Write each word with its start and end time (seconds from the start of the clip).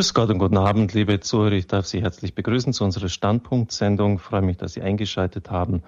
Grüß 0.00 0.14
Gott 0.14 0.30
und 0.30 0.38
guten 0.38 0.56
Abend, 0.56 0.94
liebe 0.94 1.20
Zuhörer. 1.20 1.52
Ich 1.52 1.66
darf 1.66 1.84
Sie 1.84 2.00
herzlich 2.00 2.34
begrüßen 2.34 2.72
zu 2.72 2.84
unserer 2.84 3.10
Standpunktsendung. 3.10 4.14
Ich 4.14 4.22
freue 4.22 4.40
mich, 4.40 4.56
dass 4.56 4.72
Sie 4.72 4.80
eingeschaltet 4.80 5.50
haben. 5.50 5.82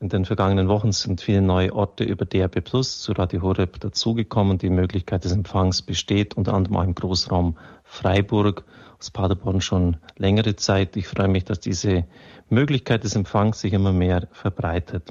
In 0.00 0.10
den 0.10 0.26
vergangenen 0.26 0.68
Wochen 0.68 0.92
sind 0.92 1.22
viele 1.22 1.40
neue 1.40 1.74
Orte 1.74 2.04
über 2.04 2.26
DRB 2.26 2.62
Plus 2.62 3.00
zu 3.00 3.12
Radio 3.12 3.40
Horeb 3.40 3.80
dazugekommen. 3.80 4.58
Die 4.58 4.68
Möglichkeit 4.68 5.24
des 5.24 5.32
Empfangs 5.32 5.80
besteht 5.80 6.34
unter 6.34 6.52
anderem 6.52 6.76
auch 6.76 6.84
im 6.84 6.94
Großraum 6.94 7.56
Freiburg, 7.84 8.64
aus 9.00 9.10
Paderborn 9.10 9.62
schon 9.62 9.96
längere 10.18 10.54
Zeit. 10.56 10.94
Ich 10.98 11.08
freue 11.08 11.28
mich, 11.28 11.46
dass 11.46 11.58
diese 11.58 12.04
Möglichkeit 12.50 13.02
des 13.02 13.16
Empfangs 13.16 13.62
sich 13.62 13.72
immer 13.72 13.94
mehr 13.94 14.28
verbreitet. 14.32 15.08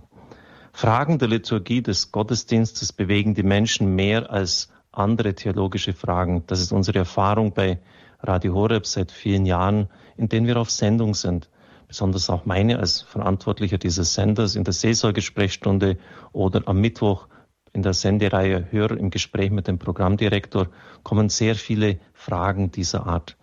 Fragen 0.74 1.18
der 1.18 1.28
Liturgie 1.28 1.82
des 1.82 2.12
Gottesdienstes 2.12 2.94
bewegen 2.94 3.34
die 3.34 3.42
Menschen 3.42 3.96
mehr 3.96 4.30
als 4.30 4.70
andere 4.92 5.34
theologische 5.34 5.94
Fragen. 5.94 6.44
Das 6.46 6.62
ist 6.62 6.72
unsere 6.72 7.00
Erfahrung 7.00 7.54
bei 7.54 7.80
Radio 8.24 8.54
Horeb 8.54 8.86
seit 8.86 9.12
vielen 9.12 9.46
Jahren, 9.46 9.90
in 10.18 10.30
denen 10.30 10.48
wir 10.48 10.58
auf 10.58 10.70
Sendung 10.70 11.14
sind. 11.14 11.50
Besonders 11.88 12.30
auch 12.30 12.46
meine 12.46 12.80
als 12.80 13.02
Verantwortlicher 13.02 13.78
dieses 13.78 14.14
Senders 14.14 14.56
in 14.56 14.64
der 14.64 14.74
Seelsorgesprechstunde 14.74 15.98
oder 16.32 16.62
am 16.68 16.80
Mittwoch 16.80 17.28
in 17.74 17.84
der 17.84 17.94
Sendereihe 17.94 18.68
Hörer 18.72 18.98
im 18.98 19.10
Gespräch 19.10 19.52
mit 19.52 19.68
dem 19.68 19.80
Programmdirektor 19.80 20.68
kommen 21.04 21.30
sehr 21.30 21.56
viele 21.56 22.00
Fragen 22.14 22.72
dieser 22.72 23.08
Art. 23.08 23.38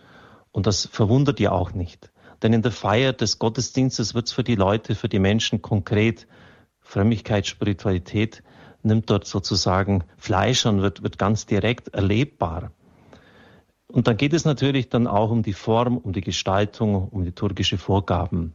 Und 0.53 0.67
das 0.67 0.87
verwundert 0.87 1.41
ja 1.41 1.53
auch 1.53 1.73
nicht. 1.73 2.11
Denn 2.43 2.53
in 2.53 2.63
der 2.63 2.73
Feier 2.73 3.13
des 3.13 3.39
Gottesdienstes 3.39 4.15
wird 4.15 4.29
es 4.29 4.33
für 4.33 4.45
die 4.45 4.55
Leute, 4.55 4.95
für 4.95 5.09
die 5.09 5.19
Menschen 5.19 5.61
konkret. 5.61 6.27
Frömmigkeit, 6.81 7.47
Spiritualität 7.47 8.43
nimmt 8.83 9.11
dort 9.11 9.27
sozusagen 9.27 10.05
Fleisch 10.17 10.65
und 10.67 10.81
wird, 10.81 11.03
wird 11.03 11.19
ganz 11.19 11.47
direkt 11.47 11.89
erlebbar. 11.89 12.71
Und 13.91 14.07
dann 14.07 14.17
geht 14.17 14.35
es 14.35 14.45
natürlich 14.45 14.91
dann 14.91 15.07
auch 15.07 15.31
um 15.31 15.43
die 15.43 15.55
Form, 15.55 15.97
um 15.97 16.13
die 16.13 16.21
Gestaltung, 16.21 17.09
um 17.09 17.23
liturgische 17.23 17.79
Vorgaben. 17.79 18.53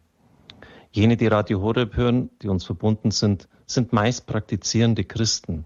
Jene, 0.92 1.18
die 1.18 1.26
Radio 1.26 1.60
Horeb 1.62 1.96
hören, 1.96 2.30
die 2.42 2.50
uns 2.50 2.66
verbunden 2.66 3.10
sind, 3.10 3.48
sind 3.66 3.94
meist 3.94 4.28
praktizierende 4.28 5.04
Christen. 5.04 5.66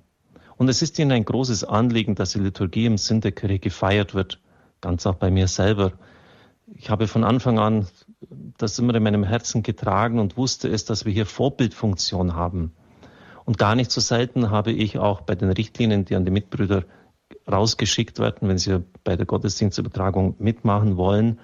Und 0.56 0.70
es 0.70 0.82
ist 0.82 0.98
ihnen 1.00 1.12
ein 1.12 1.26
großes 1.26 1.66
Anliegen, 1.66 2.16
dass 2.16 2.32
die 2.32 2.40
Liturgie 2.40 2.86
im 2.86 2.98
Sinn 2.98 3.20
der 3.20 3.34
Kirche 3.34 3.60
gefeiert 3.60 4.16
wird, 4.16 4.40
ganz 4.80 5.06
auch 5.06 5.16
bei 5.16 5.30
mir 5.30 5.50
selber. 5.50 5.92
Ich 6.74 6.90
habe 6.90 7.08
von 7.08 7.26
Anfang 7.26 7.60
an 7.60 7.88
das 8.58 8.80
immer 8.80 8.96
in 8.96 9.04
meinem 9.04 9.24
Herzen 9.24 9.64
getragen 9.64 10.20
und 10.20 10.38
wusste 10.38 10.70
es, 10.70 10.86
dass 10.86 11.06
wir 11.06 11.12
hier 11.12 11.26
Vorbildfunktion 11.26 12.36
haben. 12.36 12.72
Und 13.44 13.58
gar 13.58 13.76
nicht 13.76 13.92
so 13.92 14.02
selten 14.02 14.50
habe 14.50 14.72
ich 14.72 14.98
auch 14.98 15.22
bei 15.22 15.36
den 15.36 15.50
Richtlinien, 15.50 16.06
die 16.06 16.16
an 16.16 16.26
die 16.26 16.32
Mitbrüder 16.32 16.86
rausgeschickt 17.50 18.20
werden, 18.20 18.48
wenn 18.48 18.58
sie 18.58 18.84
bei 19.04 19.16
der 19.16 19.26
Gottesdienstübertragung 19.26 20.36
mitmachen 20.40 20.98
wollen, 20.98 21.40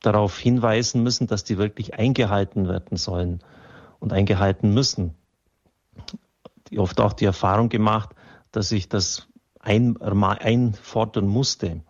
darauf 0.00 0.38
hinweisen 0.38 1.02
müssen, 1.02 1.26
dass 1.26 1.44
die 1.44 1.58
wirklich 1.58 1.94
eingehalten 1.94 2.68
werden 2.68 2.96
sollen 2.96 3.40
und 4.00 4.12
eingehalten 4.12 4.72
müssen. 4.74 5.14
Die 6.68 6.78
oft 6.78 7.00
auch 7.00 7.12
die 7.12 7.24
Erfahrung 7.26 7.68
gemacht, 7.68 8.10
dass 8.50 8.72
ich 8.72 8.88
das 8.88 9.28
ein, 9.60 10.00
einfordern 10.00 11.26
musste. 11.26 11.82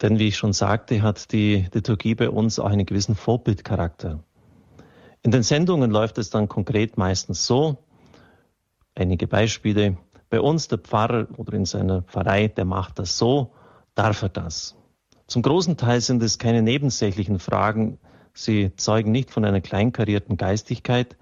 Denn 0.00 0.18
wie 0.18 0.28
ich 0.28 0.36
schon 0.36 0.52
sagte, 0.52 1.02
hat 1.02 1.32
die 1.32 1.68
Liturgie 1.72 2.16
bei 2.16 2.28
uns 2.28 2.58
auch 2.58 2.66
einen 2.66 2.86
gewissen 2.86 3.14
Vorbildcharakter. 3.14 4.24
In 5.22 5.30
den 5.30 5.44
Sendungen 5.44 5.92
läuft 5.92 6.18
es 6.18 6.30
dann 6.30 6.48
konkret 6.48 6.98
meistens 6.98 7.46
so, 7.46 7.78
einige 8.96 9.28
Beispiele, 9.28 9.96
bei 10.32 10.40
uns 10.40 10.66
der 10.66 10.78
Pfarrer 10.78 11.26
oder 11.36 11.52
in 11.52 11.66
seiner 11.66 12.00
Pfarrei, 12.00 12.48
der 12.48 12.64
macht 12.64 12.98
das 12.98 13.18
so, 13.18 13.52
darf 13.94 14.22
er 14.22 14.30
das. 14.30 14.74
Zum 15.26 15.42
großen 15.42 15.76
Teil 15.76 16.00
sind 16.00 16.22
es 16.22 16.38
keine 16.38 16.62
nebensächlichen 16.62 17.38
Fragen. 17.38 17.98
Sie 18.32 18.74
zeugen 18.76 19.12
nicht 19.12 19.30
von 19.30 19.44
einer 19.44 19.60
kleinkarierten 19.60 20.38
Geistigkeit. 20.38 21.18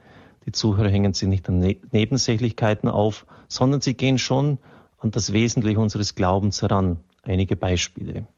Die 0.47 0.53
Zuhörer 0.53 0.91
hängen 0.91 1.13
sie 1.13 1.27
nicht 1.27 1.49
an 1.49 1.59
ne-, 1.59 1.81
Nebensächlichkeiten 1.91 2.89
auf, 2.89 3.27
sondern 3.49 3.81
sie 3.81 3.95
gehen 3.95 4.17
schon 4.17 4.59
an 4.99 5.11
das 5.11 5.33
Wesentliche 5.33 5.81
unseres 5.81 6.15
Glaubens 6.15 6.63
heran. 6.63 7.01
Einige 7.25 7.57
Beispiele. 7.57 8.29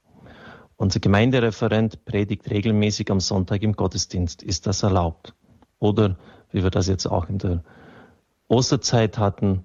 Unser 0.77 1.00
Gemeindereferent 1.00 2.06
predigt 2.06 2.49
regelmäßig 2.50 3.10
am 3.10 3.21
Sonntag 3.21 3.62
im 3.62 3.75
Gottesdienst. 3.75 4.43
Ist 4.43 4.66
das 4.66 4.83
erlaubt? 4.83 5.34
Oder, 5.81 6.16
wie 6.50 6.62
wir 6.62 6.71
das 6.71 6.89
jetzt 6.89 7.04
auch 7.04 7.28
in 7.28 7.37
der 7.37 7.62
Osterzeit 8.49 9.19
hatten, 9.19 9.65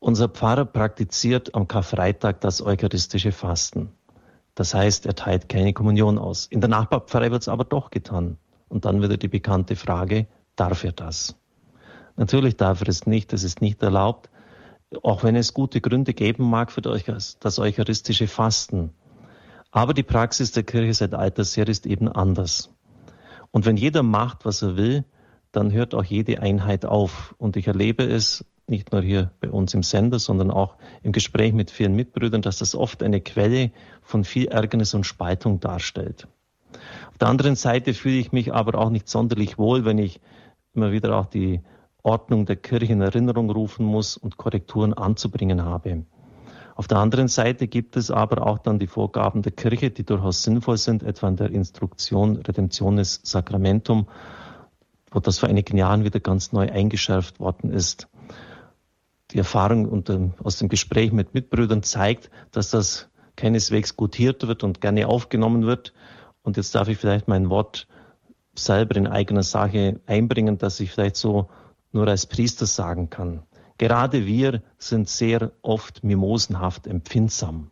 unser 0.00 0.28
Pfarrer 0.28 0.64
praktiziert 0.64 1.54
am 1.54 1.68
Karfreitag 1.68 2.40
das 2.40 2.62
eucharistische 2.62 3.32
Fasten. 3.32 3.92
Das 4.54 4.74
heißt, 4.74 5.06
er 5.06 5.14
teilt 5.14 5.48
keine 5.48 5.72
Kommunion 5.72 6.18
aus. 6.18 6.46
In 6.46 6.60
der 6.60 6.68
Nachbarpfarrei 6.70 7.30
wird 7.30 7.42
es 7.42 7.48
aber 7.48 7.64
doch 7.64 7.90
getan. 7.90 8.38
Und 8.68 8.84
dann 8.84 9.02
wieder 9.02 9.16
die 9.16 9.28
bekannte 9.28 9.76
Frage, 9.76 10.26
darf 10.56 10.84
er 10.84 10.92
das? 10.92 11.36
Natürlich 12.16 12.56
darf 12.56 12.80
er 12.80 12.88
es 12.88 13.06
nicht, 13.06 13.32
das 13.32 13.44
ist 13.44 13.60
nicht 13.60 13.82
erlaubt, 13.82 14.30
auch 15.02 15.22
wenn 15.22 15.36
es 15.36 15.54
gute 15.54 15.80
Gründe 15.80 16.14
geben 16.14 16.48
mag 16.50 16.72
für 16.72 16.82
das 16.82 17.58
eucharistische 17.58 18.26
Fasten. 18.26 18.90
Aber 19.70 19.94
die 19.94 20.02
Praxis 20.02 20.50
der 20.52 20.64
Kirche 20.64 20.94
seit 20.94 21.14
alters 21.14 21.56
her 21.56 21.68
ist 21.68 21.86
eben 21.86 22.08
anders. 22.08 22.74
Und 23.50 23.66
wenn 23.66 23.76
jeder 23.76 24.02
macht, 24.02 24.44
was 24.44 24.62
er 24.62 24.76
will, 24.76 25.04
dann 25.52 25.72
hört 25.72 25.94
auch 25.94 26.04
jede 26.04 26.40
Einheit 26.40 26.84
auf. 26.84 27.34
Und 27.38 27.56
ich 27.56 27.66
erlebe 27.66 28.04
es 28.04 28.44
nicht 28.70 28.92
nur 28.92 29.02
hier 29.02 29.30
bei 29.40 29.50
uns 29.50 29.74
im 29.74 29.82
Sender, 29.82 30.18
sondern 30.18 30.50
auch 30.50 30.76
im 31.02 31.12
Gespräch 31.12 31.52
mit 31.52 31.70
vielen 31.70 31.94
Mitbrüdern, 31.94 32.42
dass 32.42 32.58
das 32.58 32.74
oft 32.74 33.02
eine 33.02 33.20
Quelle 33.20 33.70
von 34.02 34.24
viel 34.24 34.46
Ärgernis 34.46 34.94
und 34.94 35.04
Spaltung 35.04 35.60
darstellt. 35.60 36.28
Auf 37.10 37.18
der 37.18 37.28
anderen 37.28 37.56
Seite 37.56 37.94
fühle 37.94 38.16
ich 38.16 38.32
mich 38.32 38.54
aber 38.54 38.78
auch 38.78 38.90
nicht 38.90 39.08
sonderlich 39.08 39.58
wohl, 39.58 39.84
wenn 39.84 39.98
ich 39.98 40.20
immer 40.74 40.92
wieder 40.92 41.16
auch 41.16 41.26
die 41.26 41.60
Ordnung 42.02 42.46
der 42.46 42.56
Kirche 42.56 42.92
in 42.92 43.00
Erinnerung 43.00 43.50
rufen 43.50 43.84
muss 43.84 44.16
und 44.16 44.36
Korrekturen 44.36 44.94
anzubringen 44.94 45.64
habe. 45.64 46.04
Auf 46.74 46.88
der 46.88 46.98
anderen 46.98 47.28
Seite 47.28 47.68
gibt 47.68 47.96
es 47.96 48.10
aber 48.10 48.46
auch 48.46 48.58
dann 48.58 48.78
die 48.78 48.86
Vorgaben 48.86 49.42
der 49.42 49.52
Kirche, 49.52 49.90
die 49.90 50.04
durchaus 50.04 50.42
sinnvoll 50.42 50.78
sind, 50.78 51.02
etwa 51.02 51.28
in 51.28 51.36
der 51.36 51.50
Instruktion 51.50 52.36
Redemptionis 52.36 53.20
Sacramentum, 53.22 54.06
wo 55.10 55.20
das 55.20 55.40
vor 55.40 55.48
einigen 55.48 55.76
Jahren 55.76 56.04
wieder 56.04 56.20
ganz 56.20 56.52
neu 56.52 56.70
eingeschärft 56.70 57.38
worden 57.38 57.70
ist 57.70 58.08
die 59.32 59.38
Erfahrung 59.38 59.88
und, 59.88 60.10
aus 60.42 60.58
dem 60.58 60.68
Gespräch 60.68 61.12
mit 61.12 61.34
Mitbrüdern 61.34 61.82
zeigt, 61.82 62.30
dass 62.50 62.70
das 62.70 63.08
keineswegs 63.36 63.96
gutiert 63.96 64.46
wird 64.46 64.64
und 64.64 64.80
gerne 64.80 65.08
aufgenommen 65.08 65.66
wird. 65.66 65.92
Und 66.42 66.56
jetzt 66.56 66.74
darf 66.74 66.88
ich 66.88 66.98
vielleicht 66.98 67.28
mein 67.28 67.50
Wort 67.50 67.86
selber 68.54 68.96
in 68.96 69.06
eigener 69.06 69.42
Sache 69.42 70.00
einbringen, 70.06 70.58
dass 70.58 70.80
ich 70.80 70.90
vielleicht 70.90 71.16
so 71.16 71.48
nur 71.92 72.08
als 72.08 72.26
Priester 72.26 72.66
sagen 72.66 73.10
kann. 73.10 73.42
Gerade 73.78 74.26
wir 74.26 74.62
sind 74.78 75.08
sehr 75.08 75.52
oft 75.62 76.04
mimosenhaft 76.04 76.86
empfindsam. 76.86 77.70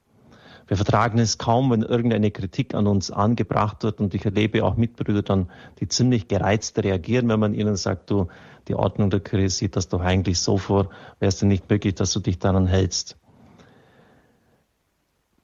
Wir 0.67 0.77
vertragen 0.77 1.19
es 1.19 1.39
kaum, 1.39 1.71
wenn 1.71 1.83
irgendeine 1.83 2.31
Kritik 2.31 2.75
an 2.75 2.87
uns 2.87 3.11
angebracht 3.11 3.83
wird. 3.85 4.01
Und 4.01 4.15
ich 4.15 4.25
erlebe 4.25 4.65
auch 4.65 4.77
Mitbrüder 4.77 5.23
dann, 5.23 5.51
die 5.81 5.89
ziemlich 5.89 6.29
gereizt 6.29 6.79
reagieren, 6.79 7.29
wenn 7.29 7.41
man 7.41 7.55
ihnen 7.55 7.77
sagt, 7.77 8.11
du, 8.11 8.29
die 8.69 8.75
Ordnung 8.75 9.11
der 9.11 9.21
Kirche 9.21 9.51
sieht 9.51 9.77
das 9.77 9.89
doch 9.89 10.01
eigentlich 10.01 10.39
so 10.41 10.59
vor, 10.59 10.91
wäre 11.19 11.29
es 11.29 11.39
denn 11.39 11.49
nicht 11.49 11.69
möglich, 11.71 11.95
dass 11.95 12.13
du 12.13 12.21
dich 12.21 12.39
daran 12.39 12.67
hältst? 12.67 13.17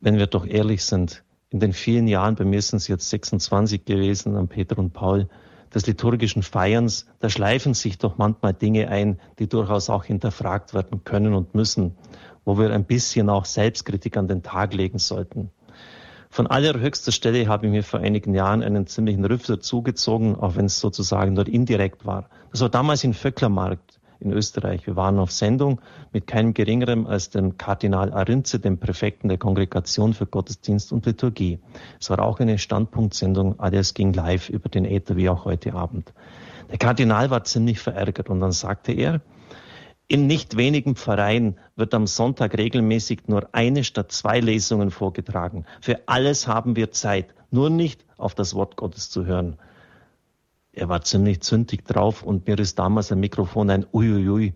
Wenn 0.01 0.19
wir 0.19 0.27
doch 0.27 0.47
ehrlich 0.47 0.85
sind, 0.85 1.25
in 1.51 1.61
den 1.61 1.73
vielen 1.73 2.09
Jahren, 2.09 2.35
bei 2.35 2.45
mir 2.45 2.61
sind 2.61 2.79
es 2.79 2.89
jetzt 2.89 3.09
26 3.11 3.85
gewesen, 3.85 4.37
an 4.37 4.49
Peter 4.49 4.79
und 4.79 4.93
Paul, 4.93 5.29
des 5.75 5.87
liturgischen 5.87 6.43
Feierns, 6.43 7.07
da 7.21 7.29
schleifen 7.29 7.75
sich 7.75 7.99
doch 7.99 8.17
manchmal 8.17 8.55
Dinge 8.55 8.89
ein, 8.89 9.19
die 9.39 9.49
durchaus 9.49 9.91
auch 9.91 10.05
hinterfragt 10.05 10.73
werden 10.75 11.03
können 11.05 11.35
und 11.35 11.55
müssen, 11.55 11.97
wo 12.45 12.59
wir 12.59 12.73
ein 12.73 12.85
bisschen 12.85 13.29
auch 13.29 13.45
Selbstkritik 13.45 14.17
an 14.17 14.29
den 14.29 14.43
Tag 14.43 14.75
legen 14.75 14.99
sollten. 14.99 15.51
Von 16.31 16.49
allerhöchster 16.49 17.13
Stelle 17.13 17.47
habe 17.47 17.67
ich 17.67 17.73
mir 17.73 17.85
vor 17.85 18.01
einigen 18.01 18.35
Jahren 18.35 18.63
einen 18.63 18.89
ziemlichen 18.89 19.25
Rüffler 19.25 19.61
zugezogen, 19.61 20.35
auch 20.35 20.57
wenn 20.57 20.67
es 20.67 20.81
sozusagen 20.81 21.35
nur 21.35 21.47
indirekt 21.47 22.05
war. 22.07 22.29
Das 22.55 22.61
war 22.61 22.69
damals 22.69 23.03
in 23.03 23.15
Vöcklermarkt 23.15 23.99
in 24.21 24.31
Österreich. 24.31 24.87
Wir 24.87 24.95
waren 24.95 25.19
auf 25.19 25.33
Sendung 25.33 25.81
mit 26.13 26.29
keinem 26.29 26.55
geringeren 26.55 27.05
als 27.05 27.31
dem 27.31 27.59
Kardinal 27.59 28.13
Arinze, 28.13 28.61
dem 28.61 28.79
Präfekten 28.79 29.29
der 29.29 29.39
Kongregation 29.39 30.15
für 30.15 30.27
Gottesdienst 30.27 30.93
und 30.93 31.05
Liturgie. 31.05 31.59
Es 32.01 32.11
war 32.11 32.21
auch 32.21 32.39
eine 32.39 32.59
Standpunktsendung, 32.59 33.59
alles 33.59 33.93
ging 33.93 34.13
live 34.13 34.51
über 34.51 34.69
den 34.69 34.85
Äther 34.85 35.17
wie 35.17 35.29
auch 35.29 35.47
heute 35.47 35.75
Abend. 35.75 36.13
Der 36.71 36.79
Kardinal 36.79 37.29
war 37.31 37.43
ziemlich 37.43 37.81
verärgert 37.81 38.31
und 38.31 38.39
dann 38.39 38.53
sagte 38.53 38.93
er, 38.93 39.21
in 40.07 40.29
nicht 40.29 40.57
wenigen 40.57 40.95
Pfarreien 40.95 41.59
wird 41.75 41.93
am 41.93 42.07
Sonntag 42.07 42.57
regelmäßig 42.57 43.27
nur 43.27 43.49
eine 43.51 43.83
statt 43.83 44.13
zwei 44.13 44.39
Lesungen 44.39 44.93
vorgetragen. 44.93 45.65
Für 45.81 46.03
alles 46.07 46.47
haben 46.47 46.77
wir 46.77 46.93
Zeit, 46.93 47.35
nur 47.51 47.69
nicht 47.69 48.05
auf 48.17 48.37
das 48.37 48.55
Wort 48.55 48.77
Gottes 48.77 49.11
zu 49.11 49.27
hören. 49.27 49.57
Er 50.77 50.89
war 50.89 51.03
ziemlich 51.03 51.41
zündig 51.41 51.85
drauf 51.85 52.23
und 52.23 52.47
mir 52.49 52.59
ist 52.59 52.79
damals 52.79 53.13
ein 53.13 53.21
Mikrofon 53.21 53.71
ein 53.71 53.87
Uiuiui 53.93 54.55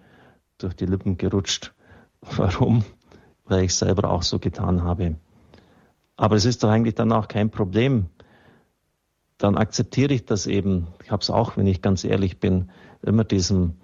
durch 0.58 0.74
die 0.74 0.86
Lippen 0.86 1.16
gerutscht. 1.16 1.72
Warum? 2.20 2.84
Weil 3.44 3.64
ich 3.64 3.74
selber 3.74 4.10
auch 4.10 4.22
so 4.22 4.38
getan 4.38 4.82
habe. 4.82 5.16
Aber 6.16 6.34
es 6.34 6.44
ist 6.44 6.64
doch 6.64 6.70
eigentlich 6.70 6.96
dann 6.96 7.12
auch 7.12 7.28
kein 7.28 7.50
Problem. 7.50 8.06
Dann 9.38 9.56
akzeptiere 9.56 10.12
ich 10.12 10.24
das 10.24 10.48
eben. 10.48 10.88
Ich 11.04 11.12
habe 11.12 11.22
es 11.22 11.30
auch, 11.30 11.56
wenn 11.56 11.68
ich 11.68 11.80
ganz 11.80 12.02
ehrlich 12.02 12.40
bin, 12.40 12.70
immer 13.02 13.22
diesem 13.22 13.74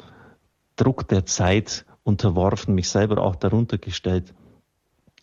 Druck 0.74 1.06
der 1.06 1.26
Zeit 1.26 1.86
unterworfen, 2.02 2.74
mich 2.74 2.88
selber 2.88 3.22
auch 3.22 3.36
darunter 3.36 3.78
gestellt. 3.78 4.34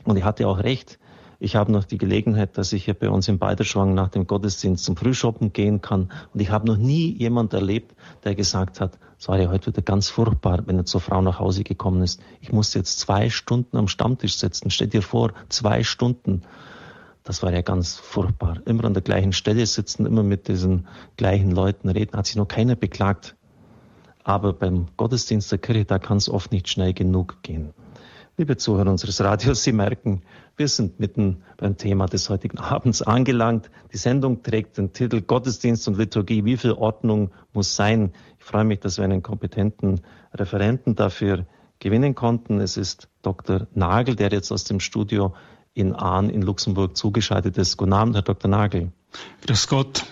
Und 0.06 0.16
ich 0.16 0.24
hatte 0.24 0.48
auch 0.48 0.60
recht. 0.60 0.98
Ich 1.44 1.56
habe 1.56 1.72
noch 1.72 1.86
die 1.86 1.98
Gelegenheit, 1.98 2.56
dass 2.60 2.72
ich 2.72 2.86
hier 2.86 2.94
bei 2.94 3.10
uns 3.10 3.28
in 3.28 3.40
Beiderschwang 3.40 3.96
nach 3.96 4.10
dem 4.10 4.28
Gottesdienst 4.28 4.84
zum 4.84 4.96
Frühschoppen 4.96 5.52
gehen 5.52 5.82
kann. 5.82 6.12
Und 6.32 6.40
ich 6.40 6.52
habe 6.52 6.68
noch 6.68 6.78
nie 6.78 7.18
jemand 7.18 7.52
erlebt, 7.54 7.96
der 8.24 8.36
gesagt 8.36 8.80
hat, 8.80 9.00
es 9.18 9.28
war 9.28 9.40
ja 9.40 9.50
heute 9.50 9.72
wieder 9.72 9.82
ganz 9.82 10.08
furchtbar, 10.08 10.62
wenn 10.68 10.78
er 10.78 10.86
zur 10.86 11.02
Frau 11.02 11.20
nach 11.20 11.40
Hause 11.40 11.64
gekommen 11.64 12.04
ist. 12.04 12.22
Ich 12.42 12.52
musste 12.52 12.78
jetzt 12.78 13.00
zwei 13.00 13.32
Stunden 13.32 13.76
am 13.76 13.88
Stammtisch 13.88 14.36
sitzen. 14.36 14.70
Stell 14.70 14.90
dir 14.90 15.02
vor, 15.02 15.34
zwei 15.50 15.82
Stunden. 15.82 16.44
Das 17.24 17.42
war 17.42 17.52
ja 17.52 17.64
ganz 17.64 17.96
furchtbar. 17.96 18.62
Immer 18.66 18.86
an 18.86 18.94
der 18.94 19.02
gleichen 19.02 19.34
Stelle 19.34 19.66
sitzen, 19.66 20.06
immer 20.06 20.22
mit 20.22 20.48
diesen 20.48 20.86
gleichen 21.18 21.50
Leuten 21.50 21.90
reden. 21.90 22.16
Hat 22.16 22.28
sich 22.28 22.36
noch 22.36 22.48
keiner 22.48 22.76
beklagt. 22.76 23.36
Aber 24.24 24.54
beim 24.54 24.90
Gottesdienst 24.96 25.52
der 25.52 25.58
Kirche, 25.58 25.86
da 25.86 25.98
kann 25.98 26.18
es 26.18 26.30
oft 26.30 26.52
nicht 26.52 26.70
schnell 26.70 26.94
genug 26.94 27.42
gehen. 27.42 27.74
Liebe 28.38 28.58
Zuhörer 28.58 28.90
unseres 28.90 29.22
Radios, 29.22 29.64
Sie 29.64 29.74
merken, 29.74 30.22
wir 30.58 30.68
sind 30.68 31.00
mitten 31.00 31.44
beim 31.58 31.78
Thema 31.78 32.06
des 32.06 32.30
heutigen 32.30 32.58
Abends 32.60 33.02
angelangt. 33.02 33.70
Die 33.94 33.98
Sendung 33.98 34.44
trägt 34.44 34.78
den 34.78 34.94
Titel 34.94 35.22
Gottesdienst 35.22 35.88
und 35.88 35.98
Liturgie. 35.98 36.46
Wie 36.46 36.58
viel 36.58 36.74
Ordnung 36.74 37.32
muss 37.54 37.76
sein? 37.76 38.12
Ich 38.40 38.46
freue 38.46 38.64
mich, 38.64 38.80
dass 38.80 38.98
wir 38.98 39.06
einen 39.06 39.22
kompetenten 39.22 40.02
Referenten 40.34 40.96
dafür 40.96 41.46
gewinnen 41.80 42.16
konnten. 42.16 42.60
Es 42.60 42.78
ist 42.78 43.10
Dr. 43.22 43.68
Nagel, 43.74 44.16
der 44.16 44.32
jetzt 44.32 44.52
aus 44.52 44.64
dem 44.64 44.80
Studio 44.80 45.34
in 45.74 45.94
Ahn 45.94 46.30
in 46.30 46.42
Luxemburg 46.42 46.98
zugeschaltet 46.98 47.58
ist. 47.58 47.78
Guten 47.78 47.94
Abend, 47.94 48.16
Herr 48.16 48.22
Dr. 48.22 48.50
Nagel. 48.50 48.92
Grüß 49.46 49.68
Gott. 49.68 50.06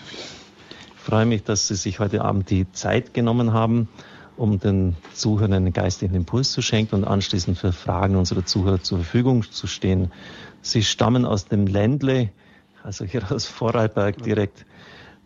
Ich 0.96 1.00
freue 1.02 1.26
mich, 1.26 1.44
dass 1.44 1.68
Sie 1.68 1.74
sich 1.74 1.98
heute 1.98 2.22
Abend 2.22 2.50
die 2.50 2.70
Zeit 2.72 3.14
genommen 3.14 3.52
haben, 3.52 3.88
um 4.36 4.58
den 4.58 4.96
Zuhörern 5.14 5.52
einen 5.52 5.72
geistigen 5.72 6.14
Impuls 6.14 6.52
zu 6.52 6.62
schenken 6.62 6.96
und 6.96 7.04
anschließend 7.04 7.58
für 7.58 7.72
Fragen 7.72 8.16
unserer 8.16 8.44
Zuhörer 8.44 8.82
zur 8.82 8.98
Verfügung 8.98 9.42
zu 9.50 9.66
stehen. 9.66 10.10
Sie 10.62 10.82
stammen 10.82 11.24
aus 11.24 11.46
dem 11.46 11.66
Ländle, 11.66 12.30
also 12.82 13.04
hier 13.04 13.30
aus 13.30 13.46
Vorarlberg 13.46 14.22
direkt 14.22 14.64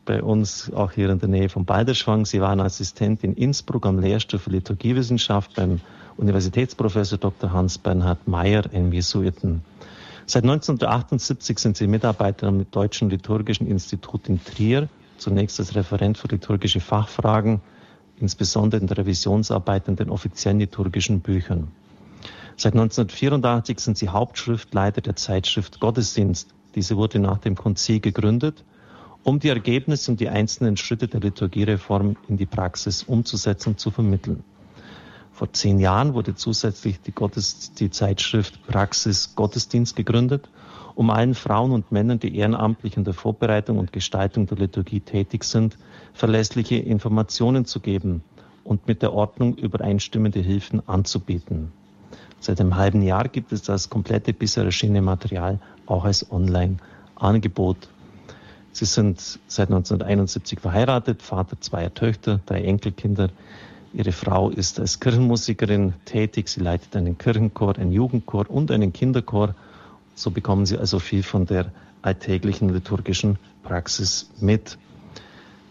bei 0.05 0.23
uns, 0.23 0.73
auch 0.73 0.93
hier 0.93 1.11
in 1.11 1.19
der 1.19 1.29
Nähe 1.29 1.49
von 1.49 1.65
Balderschwang. 1.65 2.27
Sie 2.27 2.41
waren 2.41 2.61
Assistent 2.61 3.25
in 3.25 3.35
Innsbruck 3.35 3.87
am 3.87 3.99
Lehrstuhl 3.99 4.39
für 4.39 4.51
Liturgiewissenschaft 4.51 5.55
beim 5.55 5.81
Universitätsprofessor 6.17 7.19
Dr. 7.19 7.53
Hans-Bernhard 7.53 8.29
Mayer, 8.29 8.65
einem 8.73 8.93
Jesuiten. 8.93 9.63
Seit 10.27 10.45
1978 10.45 11.59
sind 11.59 11.77
Sie 11.77 11.87
Mitarbeiter 11.87 12.47
am 12.47 12.71
Deutschen 12.71 13.11
Liturgischen 13.11 13.67
Institut 13.67 14.29
in 14.29 14.43
Trier, 14.43 14.89
zunächst 15.19 15.59
als 15.61 15.75
Referent 15.75 16.19
für 16.19 16.29
liturgische 16.29 16.81
Fachfragen, 16.81 17.61
insbesondere 18.19 18.81
in 18.81 18.87
der 18.87 18.99
Revisionsarbeit 18.99 19.89
an 19.89 19.97
den 19.97 20.11
offiziellen 20.11 20.61
liturgischen 20.61 21.21
Büchern. 21.21 21.69
Seit 22.57 22.75
1984 22.75 23.81
sind 23.81 23.99
Sie 23.99 24.09
Hauptschriftleiter 24.09 25.01
der 25.01 25.17
Zeitschrift 25.17 25.81
Gottesdienst. 25.81 26.55
Diese 26.75 26.97
wurde 26.97 27.19
nach 27.19 27.39
dem 27.39 27.57
Konzil 27.57 28.01
gegründet, 28.01 28.65
um 29.25 29.41
die 29.41 29.49
Ergebnisse 29.49 30.13
und 30.13 30.21
die 30.21 30.29
einzelnen 30.29 30.77
Schritte 30.77 31.09
der 31.09 31.21
Liturgiereform 31.21 32.17
in 32.29 32.37
die 32.37 32.47
Praxis 32.47 33.03
umzusetzen 33.03 33.71
und 33.71 33.81
zu 33.81 33.91
vermitteln. 33.91 34.45
Vor 35.33 35.53
zehn 35.53 35.81
Jahren 35.81 36.15
wurde 36.15 36.37
zusätzlich 36.37 37.01
die, 37.01 37.11
Gottes, 37.11 37.75
die 37.75 37.91
Zeitschrift 37.91 38.65
Praxis 38.69 39.35
Gottesdienst 39.35 39.97
gegründet, 39.97 40.49
um 40.95 41.11
allen 41.11 41.35
Frauen 41.35 41.73
und 41.73 41.91
Männern, 41.91 42.21
die 42.21 42.37
ehrenamtlich 42.37 42.97
in 42.97 43.03
der 43.03 43.15
Vorbereitung 43.15 43.79
und 43.79 43.93
Gestaltung 43.93 44.47
der 44.47 44.59
Liturgie 44.59 45.01
tätig 45.01 45.43
sind, 45.43 45.77
verlässliche 46.15 46.77
Informationen 46.77 47.67
zu 47.67 47.81
geben 47.81 48.23
und 48.63 48.87
mit 48.89 49.03
der 49.03 49.13
Ordnung 49.13 49.57
übereinstimmende 49.57 50.41
Hilfen 50.41 50.89
anzubieten. 50.89 51.73
Seit 52.41 52.61
einem 52.61 52.77
halben 52.77 53.03
Jahr 53.03 53.29
gibt 53.29 53.53
es 53.53 53.63
das 53.63 53.91
komplette 53.91 54.33
bisher 54.33 54.65
erschienene 54.65 55.03
Material 55.03 55.59
auch 55.87 56.05
als 56.05 56.31
Online-Angebot. 56.31 57.89
Sie 58.73 58.85
sind 58.85 59.21
seit 59.47 59.69
1971 59.69 60.61
verheiratet, 60.61 61.23
Vater 61.23 61.61
zweier 61.61 61.93
Töchter, 61.95 62.41
drei 62.47 62.63
Enkelkinder. 62.63 63.31
Ihre 63.93 64.13
Frau 64.13 64.51
ist 64.51 64.81
als 64.81 64.99
Kirchenmusikerin 64.99 65.95
tätig. 66.05 66.49
Sie 66.49 66.61
leitet 66.61 66.97
einen 66.97 67.17
Kirchenchor, 67.17 67.79
einen 67.79 67.93
Jugendchor 67.93 68.51
und 68.51 68.71
einen 68.71 68.93
Kinderchor. 68.93 69.55
So 70.15 70.31
bekommen 70.31 70.67
Sie 70.67 70.77
also 70.77 70.99
viel 70.99 71.23
von 71.23 71.47
der 71.47 71.73
alltäglichen 72.03 72.69
liturgischen 72.69 73.39
Praxis 73.63 74.31
mit. 74.41 74.77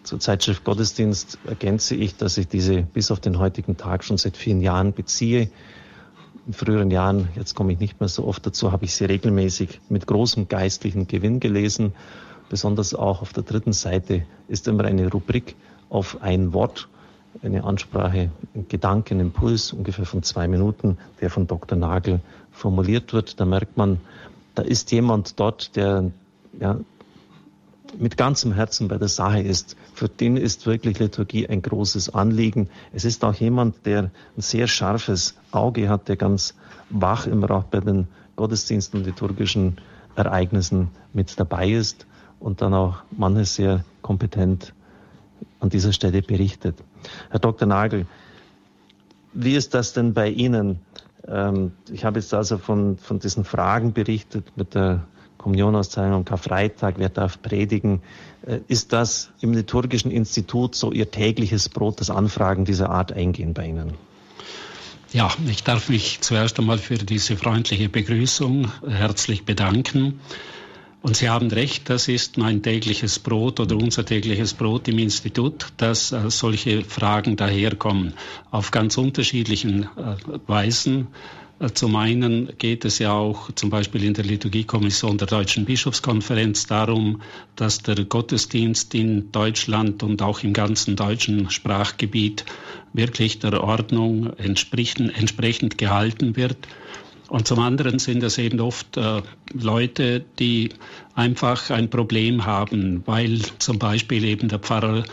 Zur 0.04 0.20
Zeitschrift 0.20 0.64
Gottesdienst 0.64 1.40
ergänze 1.46 1.96
ich, 1.96 2.18
dass 2.18 2.38
ich 2.38 2.48
diese 2.48 2.82
bis 2.82 3.10
auf 3.10 3.20
den 3.20 3.40
heutigen 3.40 3.78
Tag 3.78 4.04
schon 4.04 4.18
seit 4.18 4.36
vielen 4.36 4.62
Jahren 4.62 4.94
beziehe. 4.94 5.50
In 6.46 6.54
früheren 6.54 6.92
Jahren, 6.92 7.30
jetzt 7.36 7.56
komme 7.56 7.72
ich 7.72 7.80
nicht 7.80 8.02
mehr 8.02 8.10
so 8.10 8.26
oft 8.26 8.46
dazu, 8.46 8.74
habe 8.74 8.84
ich 8.84 8.94
sie 8.94 9.06
regelmäßig 9.06 9.80
mit 9.88 10.06
großem 10.06 10.50
geistlichen 10.50 11.08
Gewinn 11.08 11.40
gelesen. 11.40 11.94
Besonders 12.50 12.94
auch 12.94 13.22
auf 13.22 13.32
der 13.32 13.44
dritten 13.44 13.72
Seite 13.72 14.26
ist 14.50 14.68
immer 14.68 14.84
eine 14.84 15.10
Rubrik 15.10 15.56
auf 15.90 16.22
ein 16.22 16.54
Wort 16.54 16.90
eine 17.42 17.64
Ansprache, 17.64 18.30
ein 18.54 18.68
Gedankenimpuls, 18.68 19.74
ungefähr 19.74 20.06
von 20.06 20.22
zwei 20.24 20.48
Minuten, 20.48 20.98
der 21.20 21.30
von 21.30 21.48
Dr. 21.48 21.78
Nagel 21.78 22.20
formuliert 22.52 23.14
wird. 23.14 23.40
Da 23.40 23.46
merkt 23.46 23.78
man, 23.78 24.00
da 24.56 24.62
ist 24.62 24.92
jemand 24.92 25.40
dort, 25.40 25.76
der 25.76 26.12
ja, 26.60 26.80
mit 27.98 28.18
ganzem 28.18 28.54
Herzen 28.54 28.88
bei 28.88 28.98
der 28.98 29.08
Sache 29.08 29.42
ist. 29.42 29.76
Für 29.94 30.10
den 30.10 30.38
ist 30.38 30.66
wirklich 30.66 31.00
Liturgie 31.00 31.48
ein 31.48 31.62
großes 31.62 32.14
Anliegen. 32.14 32.70
Es 32.92 33.06
ist 33.06 33.24
auch 33.24 33.36
jemand, 33.36 33.86
der 33.86 34.04
ein 34.04 34.42
sehr 34.42 34.68
scharfes 34.68 35.36
Auge 35.52 35.90
hat, 35.90 36.08
der 36.08 36.16
ganz 36.16 36.56
wach 36.90 37.28
immer 37.28 37.52
auch 37.52 37.66
bei 37.66 37.80
den 37.80 38.08
Gottesdiensten 38.36 39.00
und 39.00 39.06
liturgischen 39.06 39.78
Ereignissen 40.16 40.90
mit 41.14 41.40
dabei 41.40 41.70
ist 41.70 42.06
und 42.40 42.62
dann 42.62 42.74
auch 42.74 42.98
manches 43.12 43.56
sehr 43.56 43.84
kompetent 44.02 44.74
an 45.60 45.70
dieser 45.70 45.94
Stelle 45.94 46.22
berichtet. 46.22 46.76
Herr 47.30 47.40
Dr. 47.40 47.68
Nagel, 47.68 48.06
wie 49.34 49.56
ist 49.56 49.74
das 49.74 49.94
denn 49.94 50.14
bei 50.14 50.30
Ihnen? 50.30 50.80
Ähm, 51.28 51.72
ich 51.90 52.06
habe 52.06 52.20
jetzt 52.20 52.34
also 52.34 52.58
von, 52.58 52.98
von 52.98 53.20
diesen 53.20 53.46
Fragen 53.46 53.94
berichtet 53.94 54.46
mit 54.56 54.76
der 54.76 55.06
Kommunionauszeichnung 55.44 56.20
am 56.20 56.26
Karfreitag, 56.26 56.96
wer 56.98 57.10
darf 57.10 57.42
predigen. 57.42 58.02
Äh, 58.48 58.60
ist 58.70 58.94
das 58.94 59.30
im 59.42 59.54
liturgischen 59.54 60.10
Institut 60.10 60.74
so 60.74 60.92
Ihr 60.94 61.12
tägliches 61.12 61.68
Brot, 61.68 62.00
dass 62.00 62.10
Anfragen 62.10 62.64
dieser 62.64 62.90
Art 62.90 63.12
eingehen 63.12 63.54
bei 63.54 63.68
Ihnen? 63.68 63.94
Ja, 65.12 65.30
ich 65.46 65.64
darf 65.64 65.90
mich 65.90 66.22
zuerst 66.22 66.58
einmal 66.60 66.78
für 66.78 66.96
diese 66.96 67.36
freundliche 67.36 67.90
Begrüßung 67.90 68.72
herzlich 68.88 69.44
bedanken. 69.44 70.22
Und 71.04 71.18
Sie 71.18 71.30
haben 71.30 71.52
recht, 71.52 71.90
das 71.90 72.08
ist 72.08 72.38
mein 72.38 72.64
tägliches 72.64 73.20
Brot 73.20 73.60
oder 73.60 73.76
unser 73.76 74.06
tägliches 74.06 74.54
Brot 74.54 74.88
im 74.88 74.98
Institut, 74.98 75.74
dass 75.76 76.14
äh, 76.14 76.30
solche 76.32 76.86
Fragen 76.86 77.36
daherkommen 77.36 78.14
auf 78.50 78.72
ganz 78.72 78.98
unterschiedlichen 78.98 79.84
äh, 79.98 80.16
Weisen. 80.48 81.08
Zum 81.74 81.96
einen 81.96 82.58
geht 82.58 82.84
es 82.84 83.00
ja 83.00 83.14
auch 83.14 83.50
zum 83.54 83.70
Beispiel 83.70 84.04
in 84.04 84.14
der 84.14 84.26
Liturgiekommission 84.26 85.18
der 85.18 85.28
Deutschen 85.28 85.64
Bischofskonferenz 85.64 86.66
darum, 86.66 87.22
dass 87.56 87.80
der 87.80 88.04
Gottesdienst 88.04 88.94
in 88.94 89.32
Deutschland 89.32 90.04
und 90.04 90.22
auch 90.22 90.44
im 90.44 90.52
ganzen 90.52 90.98
deutschen 90.98 91.50
Sprachgebiet 91.50 92.44
wirklich 92.92 93.40
der 93.40 93.64
Ordnung 93.64 94.34
entsprechend, 94.38 95.18
entsprechend 95.18 95.78
gehalten 95.78 96.36
wird. 96.36 96.58
Und 97.30 97.48
zum 97.48 97.60
anderen 97.60 97.98
sind 97.98 98.24
es 98.24 98.38
eben 98.38 98.60
oft 98.60 98.98
äh, 98.98 99.22
Leute, 99.54 100.26
die 100.40 100.70
einfach 101.16 101.70
ein 101.70 101.90
Problem 101.90 102.46
haben, 102.46 103.04
weil 103.06 103.40
zum 103.60 103.80
Beispiel 103.80 104.26
eben 104.26 104.50
der 104.50 104.60
Pfarrer 104.60 105.06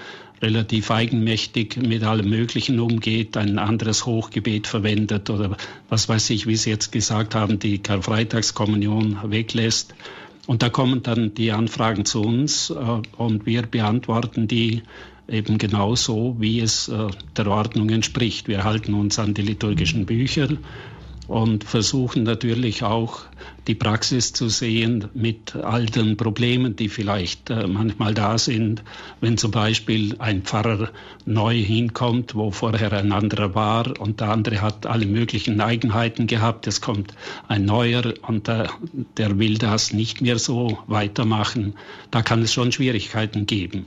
relativ 0.43 0.91
eigenmächtig 0.91 1.77
mit 1.77 2.03
allem 2.03 2.31
Möglichen 2.31 2.81
umgeht, 2.81 3.37
ein 3.37 3.59
anderes 3.59 4.07
Hochgebet 4.07 4.67
verwendet 4.67 5.29
oder 5.31 5.57
was 5.89 6.09
weiß 6.09 6.31
ich, 6.31 6.47
wie 6.47 6.57
Sie 6.57 6.71
jetzt 6.71 6.93
gesagt 6.93 7.35
haben, 7.35 7.59
die 7.59 7.79
Karfreitagskommunion 7.79 9.19
weglässt. 9.31 9.95
Und 10.47 10.63
da 10.63 10.69
kommen 10.69 11.03
dann 11.03 11.35
die 11.35 11.53
Anfragen 11.53 12.05
zu 12.05 12.23
uns 12.23 12.71
äh, 12.71 12.75
und 13.17 13.47
wir 13.47 13.63
beantworten 13.63 14.49
die 14.49 14.83
eben 15.29 15.59
genauso, 15.59 16.37
wie 16.39 16.61
es 16.61 16.89
äh, 16.89 17.09
der 17.37 17.47
Ordnung 17.47 17.91
entspricht. 17.91 18.49
Wir 18.49 18.65
halten 18.65 18.95
uns 18.95 19.19
an 19.19 19.35
die 19.35 19.43
liturgischen 19.43 20.07
Bücher 20.07 20.49
und 21.31 21.63
versuchen 21.63 22.25
natürlich 22.25 22.83
auch 22.83 23.21
die 23.69 23.77
Praxis 23.77 24.33
zu 24.33 24.49
sehen 24.49 25.07
mit 25.15 25.55
all 25.55 25.87
den 25.87 26.17
Problemen, 26.17 26.75
die 26.75 26.89
vielleicht 26.89 27.51
äh, 27.51 27.69
manchmal 27.69 28.15
da 28.15 28.37
sind, 28.37 28.83
wenn 29.21 29.39
zum 29.39 29.53
Beispiel 29.53 30.17
ein 30.19 30.43
Pfarrer 30.43 30.91
neu 31.27 31.55
hinkommt, 31.55 32.35
wo 32.35 32.51
vorher 32.51 32.93
ein 32.93 33.13
anderer 33.13 33.55
war 33.55 34.01
und 34.01 34.19
der 34.19 34.31
andere 34.31 34.61
hat 34.61 34.87
alle 34.87 35.07
möglichen 35.07 35.61
Eigenheiten 35.61 36.27
gehabt, 36.27 36.67
es 36.67 36.81
kommt 36.81 37.15
ein 37.47 37.65
neuer 37.65 38.13
und 38.27 38.49
der, 38.49 38.69
der 39.17 39.39
will 39.39 39.57
das 39.57 39.93
nicht 39.93 40.21
mehr 40.21 40.41
so 40.41 40.79
weitermachen, 40.89 41.75
da 42.11 42.23
kann 42.23 42.43
es 42.43 42.53
schon 42.53 42.73
Schwierigkeiten 42.73 43.47
geben. 43.47 43.85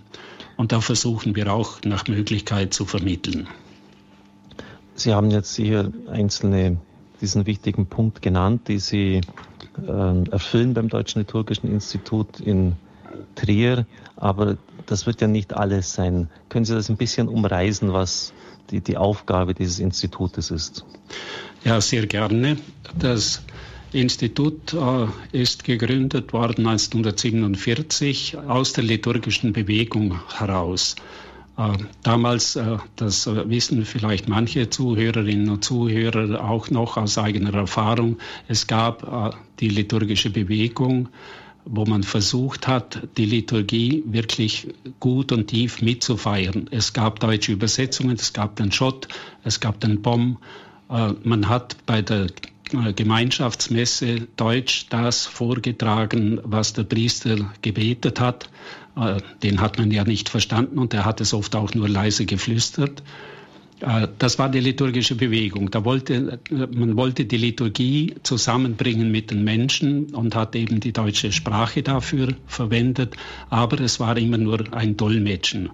Und 0.56 0.72
da 0.72 0.80
versuchen 0.80 1.36
wir 1.36 1.52
auch 1.54 1.82
nach 1.84 2.08
Möglichkeit 2.08 2.74
zu 2.74 2.86
vermitteln. 2.86 3.48
Sie 4.96 5.14
haben 5.14 5.30
jetzt 5.30 5.58
hier 5.58 5.92
einzelne 6.10 6.78
diesen 7.24 7.48
wichtigen 7.48 7.88
Punkt 7.88 8.22
genannt, 8.22 8.68
die 8.68 8.80
Sie 8.80 9.22
äh, 9.88 10.30
erfüllen 10.30 10.74
beim 10.74 10.90
Deutschen 10.90 11.22
Liturgischen 11.22 11.72
Institut 11.72 12.40
in 12.42 12.74
Trier. 13.36 13.88
Aber 14.18 14.58
das 14.86 15.08
wird 15.08 15.22
ja 15.22 15.28
nicht 15.28 15.54
alles 15.54 15.94
sein. 15.94 16.30
Können 16.50 16.66
Sie 16.66 16.76
das 16.76 16.90
ein 16.90 16.98
bisschen 16.98 17.30
umreißen, 17.30 17.94
was 17.94 18.34
die, 18.70 18.82
die 18.82 18.98
Aufgabe 18.98 19.54
dieses 19.54 19.80
Institutes 19.80 20.52
ist? 20.52 20.86
Ja, 21.64 21.80
sehr 21.80 22.06
gerne. 22.08 22.58
Das 23.00 23.42
Institut 23.94 24.74
äh, 24.74 25.08
ist 25.32 25.64
gegründet 25.64 26.34
worden 26.34 26.68
1947 26.68 28.38
aus 28.38 28.74
der 28.74 28.84
liturgischen 28.84 29.54
Bewegung 29.54 30.20
heraus. 30.38 30.96
Äh, 31.58 31.78
damals, 32.02 32.56
äh, 32.56 32.78
das 32.96 33.28
wissen 33.28 33.86
vielleicht 33.86 34.28
manche 34.28 34.70
Zuhörerinnen 34.70 35.50
und 35.50 35.64
Zuhörer 35.64 36.44
auch 36.44 36.70
noch 36.72 36.98
aus 36.98 37.18
eigener 37.18 37.54
Erfahrung, 37.54 38.18
es 38.48 38.66
gab 38.66 39.04
äh, 39.04 39.36
die 39.60 39.70
liturgische 39.70 40.32
Bewegung, 40.32 41.10
wo 41.66 41.86
man 41.86 42.04
versucht 42.04 42.68
hat, 42.68 43.08
die 43.18 43.26
Liturgie 43.26 44.04
wirklich 44.06 44.68
gut 45.00 45.32
und 45.32 45.48
tief 45.48 45.82
mitzufeiern. 45.82 46.68
Es 46.72 46.92
gab 46.92 47.20
deutsche 47.20 47.54
Übersetzungen, 47.54 48.16
es 48.16 48.34
gab 48.34 48.58
den 48.58 48.72
Schott, 48.72 49.08
es 49.46 49.62
gab 49.62 49.80
den 49.80 50.02
Bomb. 50.02 50.40
Man 50.90 51.48
hat 51.48 51.78
bei 51.86 52.02
der 52.02 52.28
Gemeinschaftsmesse 52.96 54.28
Deutsch 54.36 54.88
das 54.90 55.26
vorgetragen, 55.26 56.42
was 56.44 56.74
der 56.74 56.84
Priester 56.84 57.54
gebetet 57.62 58.20
hat. 58.20 58.50
Äh, 58.96 59.18
den 59.42 59.62
hat 59.62 59.78
man 59.78 59.92
ja 59.92 60.04
nicht 60.04 60.30
verstanden 60.30 60.78
und 60.78 60.94
er 60.94 61.06
hat 61.06 61.22
es 61.22 61.34
oft 61.34 61.56
auch 61.56 61.74
nur 61.74 61.90
leise 61.90 62.26
geflüstert. 62.26 63.04
Äh, 63.80 64.08
das 64.20 64.40
war 64.40 64.50
die 64.50 64.60
liturgische 64.60 65.16
Bewegung. 65.16 65.72
Da 65.72 65.84
wollte, 65.84 66.40
man 66.50 66.96
wollte 66.96 67.26
die 67.26 67.38
Liturgie 67.38 68.16
zusammenbringen 68.24 69.12
mit 69.12 69.32
den 69.32 69.44
Menschen 69.44 70.14
und 70.14 70.36
hat 70.36 70.56
eben 70.56 70.80
die 70.80 70.94
deutsche 70.94 71.32
Sprache 71.32 71.84
dafür 71.84 72.36
verwendet, 72.48 73.16
aber 73.50 73.80
es 73.82 74.00
war 74.00 74.18
immer 74.18 74.38
nur 74.38 74.74
ein 74.74 74.96
Dolmetschen. 74.96 75.70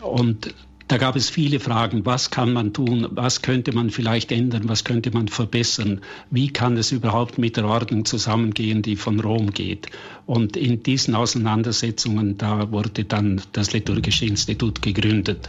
Und 0.00 0.54
da 0.88 0.98
gab 0.98 1.16
es 1.16 1.30
viele 1.30 1.60
Fragen. 1.60 2.04
Was 2.04 2.30
kann 2.30 2.52
man 2.52 2.72
tun? 2.72 3.08
Was 3.10 3.42
könnte 3.42 3.72
man 3.72 3.90
vielleicht 3.90 4.30
ändern? 4.32 4.68
Was 4.68 4.84
könnte 4.84 5.10
man 5.10 5.28
verbessern? 5.28 6.00
Wie 6.30 6.48
kann 6.48 6.76
es 6.76 6.92
überhaupt 6.92 7.38
mit 7.38 7.56
der 7.56 7.66
Ordnung 7.66 8.04
zusammengehen, 8.04 8.82
die 8.82 8.96
von 8.96 9.18
Rom 9.20 9.52
geht? 9.52 9.86
Und 10.26 10.56
in 10.56 10.82
diesen 10.82 11.14
Auseinandersetzungen, 11.14 12.36
da 12.36 12.70
wurde 12.70 13.04
dann 13.04 13.40
das 13.52 13.72
Liturgische 13.72 14.26
Institut 14.26 14.82
gegründet. 14.82 15.48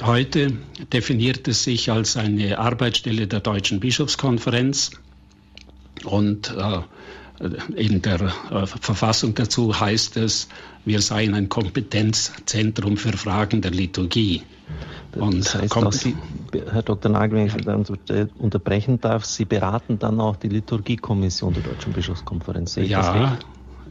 Heute 0.00 0.56
definiert 0.92 1.48
es 1.48 1.64
sich 1.64 1.90
als 1.90 2.16
eine 2.16 2.58
Arbeitsstelle 2.58 3.26
der 3.26 3.40
Deutschen 3.40 3.80
Bischofskonferenz 3.80 4.92
und 6.04 6.54
äh, 6.56 6.80
in 7.76 8.02
der 8.02 8.32
äh, 8.50 8.66
Verfassung 8.66 9.34
dazu 9.34 9.78
heißt 9.78 10.16
es, 10.16 10.48
wir 10.84 11.00
seien 11.00 11.34
ein 11.34 11.48
Kompetenzzentrum 11.48 12.96
für 12.96 13.12
Fragen 13.12 13.60
der 13.60 13.70
Liturgie. 13.70 14.42
Und 15.16 15.40
das 15.40 15.54
heißt 15.54 15.92
Sie, 15.92 16.16
Herr 16.70 16.82
Dr. 16.82 17.10
Nagel, 17.10 17.52
wenn 17.64 17.82
ich 17.82 17.88
Sie 18.08 18.28
unterbrechen 18.38 19.00
darf, 19.00 19.24
Sie 19.24 19.44
beraten 19.44 19.98
dann 19.98 20.20
auch 20.20 20.36
die 20.36 20.48
Liturgiekommission 20.48 21.52
der 21.52 21.62
Deutschen 21.62 21.92
Bischofskonferenz. 21.92 22.76
Ja, 22.76 23.38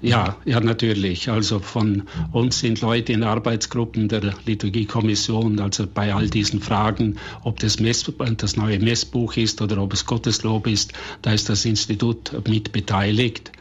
ja, 0.02 0.36
ja, 0.46 0.60
natürlich. 0.60 1.30
Also 1.30 1.60
von 1.60 2.04
uns 2.32 2.60
sind 2.60 2.82
Leute 2.82 3.14
in 3.14 3.24
Arbeitsgruppen 3.24 4.08
der 4.08 4.34
Liturgiekommission, 4.46 5.60
also 5.60 5.86
bei 5.86 6.14
all 6.14 6.28
diesen 6.28 6.60
Fragen, 6.60 7.18
ob 7.44 7.60
das, 7.60 7.80
Mess, 7.80 8.12
das 8.38 8.58
neue 8.58 8.80
Messbuch 8.80 9.38
ist 9.38 9.62
oder 9.62 9.80
ob 9.80 9.94
es 9.94 10.08
Gotteslob 10.08 10.66
ist, 10.66 10.94
da 11.22 11.34
ist 11.34 11.50
das 11.50 11.66
Institut 11.66 12.32
mit 12.48 12.72
beteiligt. 12.72 13.52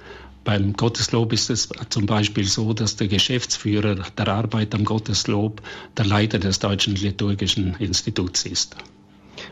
Beim 0.45 0.73
Gotteslob 0.73 1.33
ist 1.33 1.51
es 1.51 1.69
zum 1.91 2.07
Beispiel 2.07 2.45
so, 2.45 2.73
dass 2.73 2.97
der 2.97 3.09
Geschäftsführer 3.09 3.97
der 4.17 4.29
Arbeit 4.29 4.75
am 4.75 4.85
Gotteslob 4.85 5.61
der 5.97 6.07
Leiter 6.07 6.39
des 6.39 6.59
Deutschen 6.59 6.95
Liturgischen 6.95 7.75
Instituts 7.79 8.47
ist. 8.47 8.77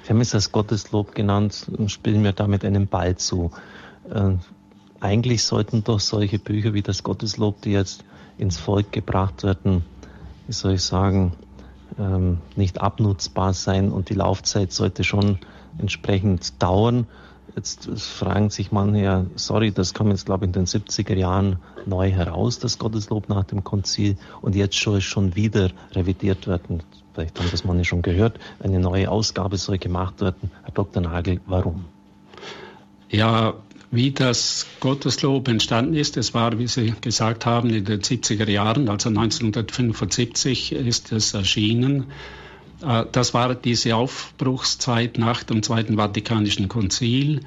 Sie 0.02 0.10
haben 0.10 0.20
es 0.20 0.34
als 0.34 0.50
Gotteslob 0.50 1.14
genannt 1.14 1.66
und 1.76 1.90
spielen 1.90 2.22
mir 2.22 2.32
damit 2.32 2.64
einen 2.64 2.86
Ball 2.86 3.16
zu. 3.16 3.50
Äh, 4.10 4.32
eigentlich 5.00 5.44
sollten 5.44 5.84
doch 5.84 6.00
solche 6.00 6.38
Bücher 6.38 6.74
wie 6.74 6.82
das 6.82 7.02
Gotteslob, 7.02 7.62
die 7.62 7.72
jetzt 7.72 8.04
ins 8.38 8.58
Volk 8.58 8.92
gebracht 8.92 9.42
werden, 9.42 9.84
wie 10.46 10.52
soll 10.52 10.74
ich 10.74 10.82
sagen, 10.82 11.32
ähm, 11.98 12.38
nicht 12.56 12.80
abnutzbar 12.80 13.52
sein 13.52 13.90
und 13.90 14.08
die 14.08 14.14
Laufzeit 14.14 14.72
sollte 14.72 15.04
schon 15.04 15.38
entsprechend 15.78 16.62
dauern. 16.62 17.06
Jetzt 17.56 17.88
fragen 18.00 18.50
sich 18.50 18.72
manche 18.72 19.02
ja, 19.02 19.26
sorry, 19.34 19.72
das 19.72 19.94
kam 19.94 20.08
jetzt 20.10 20.26
glaube 20.26 20.44
ich 20.44 20.48
in 20.48 20.52
den 20.52 20.66
70er 20.66 21.14
Jahren 21.14 21.58
neu 21.86 22.10
heraus, 22.10 22.58
das 22.58 22.78
Gotteslob 22.78 23.28
nach 23.28 23.44
dem 23.44 23.64
Konzil 23.64 24.16
und 24.42 24.54
jetzt 24.54 24.78
soll 24.80 24.98
es 24.98 25.04
schon 25.04 25.34
wieder 25.34 25.70
revidiert 25.92 26.46
werden. 26.46 26.82
Vielleicht 27.14 27.38
haben 27.38 27.50
das 27.50 27.64
manche 27.64 27.84
schon 27.84 28.02
gehört. 28.02 28.38
Eine 28.60 28.78
neue 28.78 29.10
Ausgabe 29.10 29.56
soll 29.56 29.78
gemacht 29.78 30.20
werden. 30.20 30.52
Herr 30.62 30.72
Dr. 30.72 31.02
Nagel, 31.02 31.40
warum? 31.46 31.84
Ja, 33.10 33.54
wie 33.90 34.12
das 34.12 34.66
Gotteslob 34.80 35.48
entstanden 35.48 35.94
ist. 35.94 36.16
Es 36.16 36.34
war, 36.34 36.58
wie 36.58 36.66
Sie 36.66 36.94
gesagt 37.00 37.46
haben, 37.46 37.70
in 37.70 37.84
den 37.84 38.02
70er 38.02 38.48
Jahren, 38.48 38.88
also 38.88 39.08
1975 39.08 40.72
ist 40.72 41.10
es 41.10 41.34
erschienen. 41.34 42.04
Äh, 42.82 43.04
das 43.12 43.34
war 43.34 43.54
diese 43.54 43.96
Aufbruchszeit 43.96 45.18
nach 45.18 45.42
dem 45.42 45.62
Zweiten 45.62 45.96
Vatikanischen 45.96 46.68
Konzil 46.68 47.40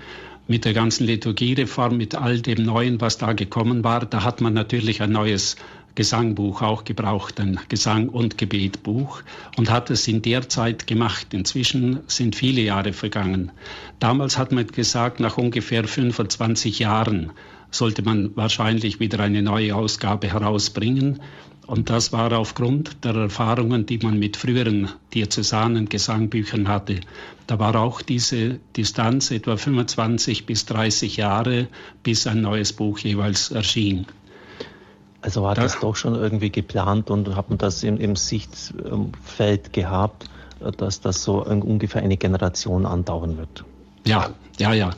mit 0.48 0.66
der 0.66 0.74
ganzen 0.74 1.06
Liturgiereform, 1.06 1.98
mit 1.98 2.16
all 2.16 2.42
dem 2.42 2.64
Neuen, 2.64 3.00
was 3.00 3.18
da 3.18 3.34
gekommen 3.34 3.84
war. 3.84 4.06
Da 4.06 4.24
hat 4.24 4.42
man 4.42 4.54
natürlich 4.54 5.02
ein 5.02 5.12
neues 5.12 5.56
Gesangbuch 5.96 6.62
auch 6.62 6.84
gebraucht, 6.84 7.40
ein 7.40 7.60
Gesang- 7.68 8.10
und 8.10 8.38
Gebetbuch 8.38 9.22
und 9.58 9.70
hat 9.70 9.90
es 9.90 10.08
in 10.08 10.22
der 10.22 10.48
Zeit 10.48 10.88
gemacht. 10.88 11.34
Inzwischen 11.34 12.00
sind 12.08 12.36
viele 12.36 12.62
Jahre 12.62 12.94
vergangen. 12.94 13.52
Damals 14.00 14.38
hat 14.38 14.52
man 14.52 14.68
gesagt, 14.68 15.20
nach 15.20 15.38
ungefähr 15.38 15.84
25 15.84 16.80
Jahren 16.80 17.32
sollte 17.72 18.04
man 18.04 18.36
wahrscheinlich 18.36 19.00
wieder 19.00 19.20
eine 19.20 19.42
neue 19.42 19.76
Ausgabe 19.76 20.32
herausbringen. 20.32 21.22
Und 21.68 21.90
das 21.90 22.12
war 22.12 22.34
aufgrund 22.34 23.06
der 23.06 23.16
Erfahrungen, 23.16 23.86
die 23.86 23.98
man 23.98 24.20
mit 24.20 24.36
früheren 24.36 24.90
diözesanen 25.14 25.88
Gesangbüchern 25.88 26.68
hatte. 26.68 27.00
Da 27.48 27.60
war 27.60 27.76
auch 27.76 28.02
diese 28.02 28.60
Distanz 28.76 29.32
etwa 29.32 29.56
25 29.56 30.46
bis 30.46 30.66
30 30.66 31.18
Jahre, 31.18 31.68
bis 32.04 32.28
ein 32.28 32.42
neues 32.42 32.74
Buch 32.74 33.00
jeweils 33.00 33.52
erschien. 33.52 34.06
Also 35.22 35.44
war 35.44 35.56
das, 35.56 35.74
das 35.74 35.82
doch 35.82 35.96
schon 35.96 36.16
irgendwie 36.16 36.50
geplant 36.50 37.10
und 37.10 37.36
hat 37.36 37.50
man 37.50 37.58
das 37.58 37.84
im, 37.84 37.98
im 37.98 38.16
Sichtfeld 38.16 39.72
gehabt, 39.72 40.26
dass 40.78 41.00
das 41.00 41.24
so 41.24 41.46
ungefähr 41.46 42.02
eine 42.02 42.18
Generation 42.18 42.86
andauern 42.86 43.38
wird? 43.38 43.64
Ja, 44.06 44.32
ja, 44.60 44.74
ja. 44.74 44.92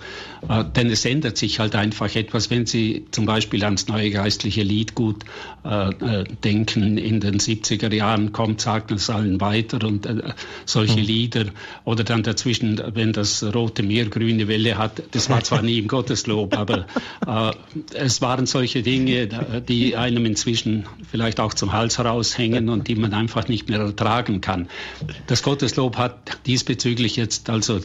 Äh, 0.49 0.65
denn 0.75 0.89
es 0.89 1.05
ändert 1.05 1.37
sich 1.37 1.59
halt 1.59 1.75
einfach 1.75 2.13
etwas, 2.15 2.49
wenn 2.49 2.65
Sie 2.65 3.05
zum 3.11 3.25
Beispiel 3.25 3.63
ans 3.63 3.87
neue 3.87 4.09
geistliche 4.09 4.61
Liedgut 4.61 5.23
äh, 5.63 5.89
äh 5.89 6.23
denken. 6.43 6.97
In 6.97 7.21
den 7.21 7.39
70er 7.39 7.93
Jahren 7.93 8.33
kommt, 8.33 8.59
sagt 8.59 8.91
es 8.91 9.09
allen 9.09 9.39
weiter 9.39 9.85
und 9.87 10.05
äh, 10.05 10.33
solche 10.65 10.99
mhm. 10.99 11.05
Lieder. 11.05 11.45
Oder 11.85 12.03
dann 12.03 12.23
dazwischen, 12.23 12.81
wenn 12.93 13.13
das 13.13 13.43
Rote 13.43 13.83
Meer 13.83 14.07
grüne 14.07 14.47
Welle 14.47 14.77
hat. 14.77 15.01
Das 15.11 15.29
war 15.29 15.43
zwar 15.43 15.61
nie 15.61 15.79
im 15.79 15.87
Gotteslob, 15.87 16.57
aber 16.57 16.85
äh, 17.25 17.53
es 17.93 18.21
waren 18.21 18.45
solche 18.45 18.83
Dinge, 18.83 19.63
die 19.67 19.95
einem 19.95 20.25
inzwischen 20.25 20.85
vielleicht 21.09 21.39
auch 21.39 21.53
zum 21.53 21.71
Hals 21.71 21.97
heraushängen 21.97 22.69
und 22.69 22.87
die 22.87 22.95
man 22.95 23.13
einfach 23.13 23.47
nicht 23.47 23.69
mehr 23.69 23.79
ertragen 23.79 24.41
kann. 24.41 24.67
Das 25.27 25.41
Gotteslob 25.43 25.97
hat 25.97 26.39
diesbezüglich 26.45 27.15
jetzt 27.15 27.49
also 27.49 27.77
äh, 27.77 27.81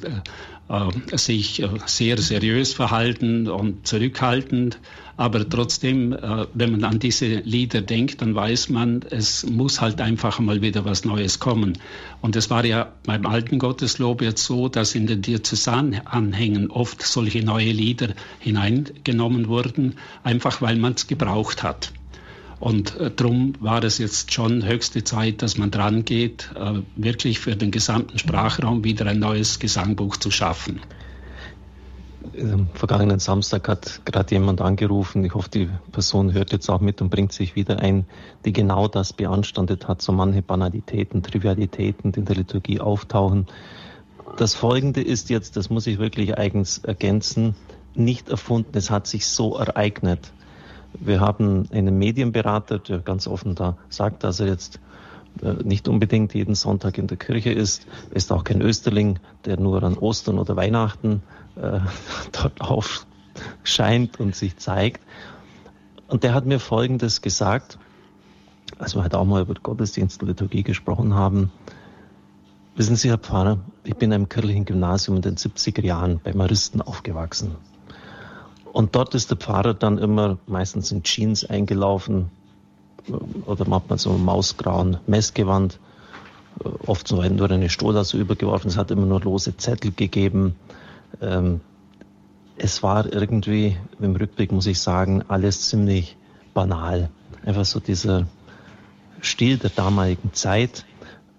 sich 1.13 1.63
äh, 1.63 1.69
sehr 1.87 2.19
seriös 2.19 2.75
verhalten 2.75 3.49
und 3.49 3.87
zurückhaltend. 3.87 4.79
Aber 5.17 5.49
trotzdem, 5.49 6.13
äh, 6.13 6.47
wenn 6.55 6.73
man 6.73 6.85
an 6.85 6.99
diese 6.99 7.27
Lieder 7.27 7.81
denkt, 7.81 8.23
dann 8.23 8.35
weiß 8.35 8.69
man, 8.69 9.03
es 9.11 9.45
muss 9.45 9.81
halt 9.81 10.01
einfach 10.01 10.39
mal 10.41 10.61
wieder 10.61 10.85
was 10.85 11.05
Neues 11.05 11.39
kommen. 11.41 11.79
Und 12.21 12.37
es 12.37 12.51
war 12.51 12.65
ja 12.65 12.93
beim 13.05 13.27
alten 13.27 13.59
Gotteslob 13.59 14.23
jetzt 14.23 14.45
so, 14.45 14.69
dass 14.69 14.95
in 14.95 15.07
den 15.07 15.23
Diözesananhängen 15.23 16.71
oft 16.71 17.03
solche 17.03 17.43
neue 17.43 17.73
Lieder 17.73 18.11
hineingenommen 18.39 19.49
wurden, 19.49 19.95
einfach 20.23 20.61
weil 20.61 20.77
man 20.77 20.93
es 20.93 21.07
gebraucht 21.07 21.63
hat. 21.63 21.93
Und 22.61 22.97
äh, 22.97 23.11
darum 23.11 23.55
war 23.61 23.83
es 23.85 23.99
jetzt 23.99 24.33
schon 24.33 24.67
höchste 24.67 25.05
Zeit, 25.05 25.43
dass 25.43 25.59
man 25.59 25.71
dran 25.71 26.05
geht, 26.05 26.51
äh, 26.57 26.81
wirklich 26.97 27.39
für 27.39 27.55
den 27.55 27.71
gesamten 27.71 28.19
Sprachraum 28.19 28.85
wieder 28.85 29.07
ein 29.07 29.21
neues 29.21 29.59
Gesangbuch 29.59 30.17
zu 30.17 30.31
schaffen. 30.31 30.81
Am 32.41 32.69
vergangenen 32.75 33.21
Samstag 33.21 33.69
hat 33.69 34.03
gerade 34.05 34.35
jemand 34.35 34.61
angerufen. 34.61 35.25
Ich 35.25 35.35
hoffe, 35.35 35.49
die 35.51 35.69
Person 35.93 36.33
hört 36.33 36.53
jetzt 36.53 36.69
auch 36.69 36.81
mit 36.81 37.01
und 37.01 37.11
bringt 37.11 37.33
sich 37.33 37.55
wieder 37.57 37.79
ein, 37.81 38.07
die 38.45 38.53
genau 38.53 38.87
das 38.87 39.13
beanstandet 39.13 39.89
hat, 39.89 40.03
so 40.03 40.13
manche 40.13 40.43
Banalitäten, 40.43 41.23
Trivialitäten, 41.23 42.13
die 42.13 42.21
in 42.21 42.27
der 42.27 42.37
Liturgie 42.37 42.81
auftauchen. 42.81 43.47
Das 44.37 44.55
Folgende 44.55 45.01
ist 45.01 45.31
jetzt, 45.31 45.57
das 45.57 45.71
muss 45.71 45.87
ich 45.87 45.99
wirklich 45.99 46.37
eigens 46.37 46.79
ergänzen, 46.79 47.55
nicht 47.95 48.29
erfunden. 48.29 48.71
Es 48.75 48.91
hat 48.91 49.07
sich 49.07 49.27
so 49.27 49.57
ereignet. 49.57 50.33
Wir 50.95 51.21
haben 51.21 51.69
einen 51.73 51.99
Medienberater, 51.99 52.79
der 52.79 52.99
ganz 52.99 53.27
offen 53.27 53.55
da 53.55 53.77
sagt, 53.89 54.25
dass 54.25 54.41
er 54.41 54.47
jetzt 54.47 54.81
äh, 55.43 55.53
nicht 55.63 55.89
unbedingt 55.89 56.35
jeden 56.35 56.55
Sonntag 56.55 56.99
in 56.99 57.07
der 57.07 57.17
Kirche 57.17 57.53
ist, 57.53 57.87
ist 58.11 58.33
auch 58.33 58.45
kein 58.45 58.61
Österling, 58.61 59.19
der 59.45 59.61
nur 59.61 59.83
an 59.83 59.97
Ostern 59.99 60.39
oder 60.39 60.57
Weihnachten 60.57 61.23
äh, 61.57 61.81
dort 62.33 62.61
aufscheint 62.61 64.19
und 64.21 64.35
sich 64.35 64.57
zeigt. 64.57 65.03
Und 66.09 66.25
der 66.25 66.35
hat 66.35 66.47
mir 66.47 66.59
Folgendes 66.59 67.21
gesagt, 67.21 67.79
als 68.79 68.95
wir 68.95 69.05
heute 69.05 69.19
auch 69.19 69.25
mal 69.25 69.43
über 69.43 69.55
Gottesdienst 69.55 70.23
und 70.23 70.29
Liturgie 70.29 70.63
gesprochen 70.63 71.15
haben. 71.15 71.53
Wissen 72.77 72.97
Sie, 72.97 73.09
Herr 73.09 73.19
Pfarrer, 73.19 73.59
ich 73.85 73.97
bin 73.97 74.11
in 74.11 74.15
einem 74.15 74.29
kirchlichen 74.29 74.65
Gymnasium 74.65 75.17
in 75.17 75.23
den 75.23 75.37
70er 75.37 75.85
Jahren 75.85 76.21
bei 76.23 76.33
Maristen 76.33 76.81
aufgewachsen. 76.81 77.57
Und 78.79 78.95
dort 78.95 79.13
ist 79.17 79.29
der 79.29 79.37
Pfarrer 79.37 79.75
dann 79.75 79.99
immer 79.99 80.39
meistens 80.47 80.93
in 80.93 81.03
Jeans 81.03 81.45
eingelaufen 81.45 82.31
oder 83.45 83.67
manchmal 83.67 83.99
so 83.99 84.13
ein 84.13 84.25
mausgrauen 84.25 84.99
Messgewand, 85.09 85.81
oft 86.87 87.09
so 87.09 87.21
nur 87.21 87.51
eine 87.51 87.71
Stohlase 87.71 88.19
übergeworfen. 88.19 88.71
Es 88.71 88.77
hat 88.77 88.93
immer 88.93 89.05
nur 89.05 89.21
lose 89.21 89.57
Zettel 89.57 89.91
gegeben. 89.91 90.55
Ähm, 91.21 91.61
es 92.57 92.85
war 92.85 93.13
irgendwie, 93.13 93.77
im 93.99 94.15
Rückblick 94.15 94.53
muss 94.53 94.69
ich 94.69 94.79
sagen, 94.79 95.25
alles 95.27 95.69
ziemlich 95.69 96.17
banal. 96.55 97.11
Einfach 97.45 97.65
so 97.65 97.81
dieser 97.81 98.29
Stil 99.21 99.59
der 99.59 99.71
damaligen 99.71 100.35
Zeit. 100.35 100.85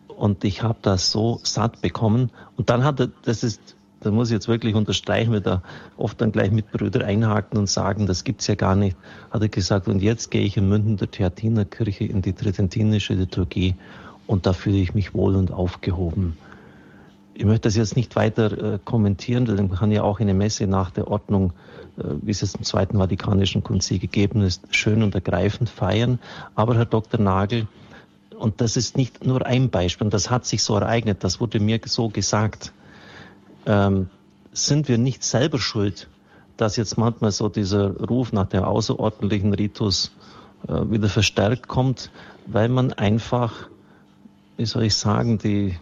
Und 0.10 0.44
ich 0.44 0.62
habe 0.62 0.80
das 0.82 1.10
so 1.10 1.40
satt 1.44 1.80
bekommen. 1.82 2.32
Und 2.58 2.70
dann 2.70 2.84
hat 2.84 3.00
er, 3.00 3.08
das 3.24 3.44
ist 3.46 3.78
da 4.02 4.12
muss 4.12 4.30
ich 4.30 4.34
jetzt 4.34 4.48
wirklich 4.48 4.76
unterstreichen, 4.76 5.32
weil 5.32 5.42
da 5.42 5.62
oft 5.98 6.20
dann 6.22 6.32
gleich 6.32 6.52
Mitbrüder 6.52 7.06
einhaken 7.06 7.58
und 7.58 7.70
sagen, 7.70 8.08
das 8.08 8.24
gibt's 8.24 8.48
ja 8.48 8.56
gar 8.56 8.76
nicht, 8.76 8.96
hat 9.32 9.42
er 9.42 9.50
gesagt, 9.50 9.88
und 9.88 10.02
jetzt 10.02 10.32
gehe 10.32 10.44
ich 10.44 10.58
in 10.58 10.70
München 10.70 10.98
der 10.98 11.12
Theatinerkirche 11.12 12.06
in 12.06 12.22
die 12.22 12.34
tridentinische 12.34 13.14
Liturgie 13.14 13.76
und 14.28 14.46
da 14.46 14.54
fühle 14.54 14.78
ich 14.78 14.94
mich 14.94 15.14
wohl 15.14 15.36
und 15.36 15.52
aufgehoben. 15.52 16.38
Ich 17.34 17.46
möchte 17.46 17.70
das 17.70 17.78
jetzt 17.78 17.96
nicht 17.96 18.16
weiter 18.16 18.74
äh, 18.76 18.80
kommentieren, 18.84 19.46
denn 19.46 19.56
man 19.56 19.78
kann 19.78 19.92
ja 19.92 20.04
auch 20.04 20.20
eine 20.20 20.34
Messe 20.34 20.68
nach 20.68 20.92
der 20.92 21.08
Ordnung, 21.08 21.54
äh, 21.98 22.04
wie 22.22 22.32
es 22.32 22.54
im 22.54 22.64
Zweiten 22.64 22.98
Vatikanischen 22.98 23.64
Konzil 23.64 23.98
gegeben 24.00 24.42
ist, 24.42 24.64
schön 24.76 25.04
und 25.04 25.16
ergreifend 25.16 25.70
feiern. 25.70 26.20
Aber 26.56 26.76
Herr 26.76 26.86
Dr. 26.86 27.20
Nagel, 27.20 27.68
und 28.38 28.62
das 28.62 28.78
ist 28.78 28.98
nicht 28.98 29.26
nur 29.26 29.46
ein 29.46 29.70
Beispiel, 29.70 30.06
und 30.06 30.14
das 30.14 30.30
hat 30.30 30.46
sich 30.46 30.64
so 30.64 30.76
ereignet, 30.76 31.24
das 31.24 31.40
wurde 31.40 31.60
mir 31.60 31.80
so 31.86 32.10
gesagt, 32.10 32.74
ähm, 33.66 34.10
sind 34.52 34.88
wir 34.88 34.98
nicht 34.98 35.24
selber 35.24 35.60
schuld, 35.60 36.08
dass 36.58 36.76
jetzt 36.76 36.98
manchmal 36.98 37.32
so 37.32 37.50
dieser 37.50 37.96
Ruf 37.98 38.34
nach 38.34 38.48
dem 38.48 38.64
außerordentlichen 38.64 39.54
Ritus 39.54 40.12
äh, 40.68 40.74
wieder 40.90 41.08
verstärkt 41.08 41.68
kommt, 41.68 42.12
weil 42.48 42.70
man 42.70 42.94
einfach, 42.94 43.70
wie 44.58 44.66
soll 44.66 44.84
ich 44.84 44.96
sagen, 44.96 45.38
die, 45.38 45.78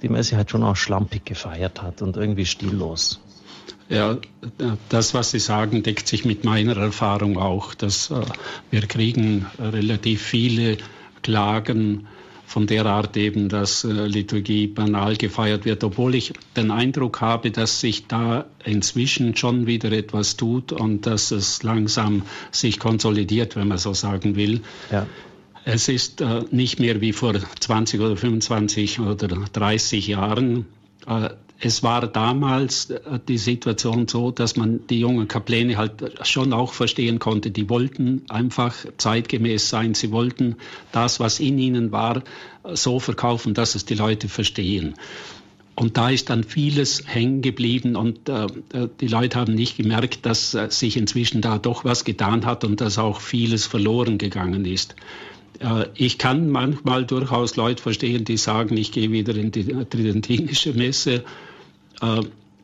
die 0.00 0.08
Messe 0.08 0.36
halt 0.36 0.50
schon 0.50 0.62
auch 0.62 0.76
schlampig 0.76 1.24
gefeiert 1.24 1.82
hat 1.82 2.00
und 2.02 2.16
irgendwie 2.16 2.46
stillos. 2.46 3.20
Ja, 3.88 4.16
das, 4.88 5.12
was 5.12 5.32
Sie 5.32 5.38
sagen, 5.38 5.82
deckt 5.82 6.08
sich 6.08 6.24
mit 6.24 6.44
meiner 6.44 6.76
Erfahrung 6.78 7.36
auch, 7.36 7.74
dass 7.74 8.10
äh, 8.10 8.22
wir 8.70 8.86
kriegen 8.86 9.46
relativ 9.58 10.22
viele 10.22 10.78
Klagen 11.22 12.06
von 12.52 12.66
der 12.66 12.84
Art 12.84 13.16
eben, 13.16 13.48
dass 13.48 13.82
äh, 13.82 13.88
Liturgie 13.88 14.66
banal 14.66 15.16
gefeiert 15.16 15.64
wird, 15.64 15.82
obwohl 15.84 16.14
ich 16.14 16.34
den 16.54 16.70
Eindruck 16.70 17.22
habe, 17.22 17.50
dass 17.50 17.80
sich 17.80 18.06
da 18.08 18.44
inzwischen 18.62 19.34
schon 19.34 19.66
wieder 19.66 19.90
etwas 19.90 20.36
tut 20.36 20.70
und 20.70 21.06
dass 21.06 21.30
es 21.30 21.62
langsam 21.62 22.22
sich 22.50 22.78
konsolidiert, 22.78 23.56
wenn 23.56 23.68
man 23.68 23.78
so 23.78 23.94
sagen 23.94 24.36
will. 24.36 24.60
Ja. 24.90 25.06
Es 25.64 25.88
ist 25.88 26.20
äh, 26.20 26.42
nicht 26.50 26.78
mehr 26.78 27.00
wie 27.00 27.14
vor 27.14 27.34
20 27.34 28.00
oder 28.00 28.18
25 28.18 29.00
oder 29.00 29.28
30 29.28 30.06
Jahren. 30.08 30.66
Äh, 31.62 31.66
es 31.66 31.82
war 31.82 32.06
damals 32.06 32.90
äh, 32.90 33.18
die 33.28 33.38
Situation 33.38 34.08
so, 34.08 34.30
dass 34.30 34.56
man 34.56 34.86
die 34.88 35.00
jungen 35.00 35.28
Kapläne 35.28 35.76
halt 35.76 36.26
schon 36.26 36.52
auch 36.52 36.72
verstehen 36.72 37.18
konnte. 37.18 37.50
Die 37.50 37.68
wollten 37.68 38.22
einfach 38.28 38.74
zeitgemäß 38.98 39.68
sein. 39.68 39.94
Sie 39.94 40.10
wollten 40.12 40.56
das, 40.92 41.20
was 41.20 41.40
in 41.40 41.58
ihnen 41.58 41.92
war, 41.92 42.22
so 42.74 43.00
verkaufen, 43.00 43.54
dass 43.54 43.74
es 43.74 43.84
die 43.84 43.94
Leute 43.94 44.28
verstehen. 44.28 44.94
Und 45.74 45.96
da 45.96 46.10
ist 46.10 46.28
dann 46.28 46.44
vieles 46.44 47.02
hängen 47.06 47.40
geblieben 47.40 47.96
und 47.96 48.28
äh, 48.28 48.44
äh 48.74 48.88
die 49.00 49.08
Leute 49.08 49.38
haben 49.38 49.54
nicht 49.54 49.78
gemerkt, 49.78 50.26
dass 50.26 50.52
äh, 50.52 50.70
sich 50.70 50.98
inzwischen 50.98 51.40
da 51.40 51.58
doch 51.58 51.84
was 51.84 52.04
getan 52.04 52.44
hat 52.44 52.64
und 52.64 52.82
dass 52.82 52.98
auch 52.98 53.20
vieles 53.20 53.66
verloren 53.66 54.18
gegangen 54.18 54.66
ist. 54.66 54.94
Äh, 55.60 55.86
ich 55.94 56.18
kann 56.18 56.50
manchmal 56.50 57.06
durchaus 57.06 57.56
Leute 57.56 57.82
verstehen, 57.82 58.24
die 58.24 58.36
sagen, 58.36 58.76
ich 58.76 58.92
gehe 58.92 59.10
wieder 59.10 59.34
in 59.34 59.50
die 59.50 59.64
tridentinische 59.64 60.74
Messe 60.74 61.14
äh, 61.14 61.22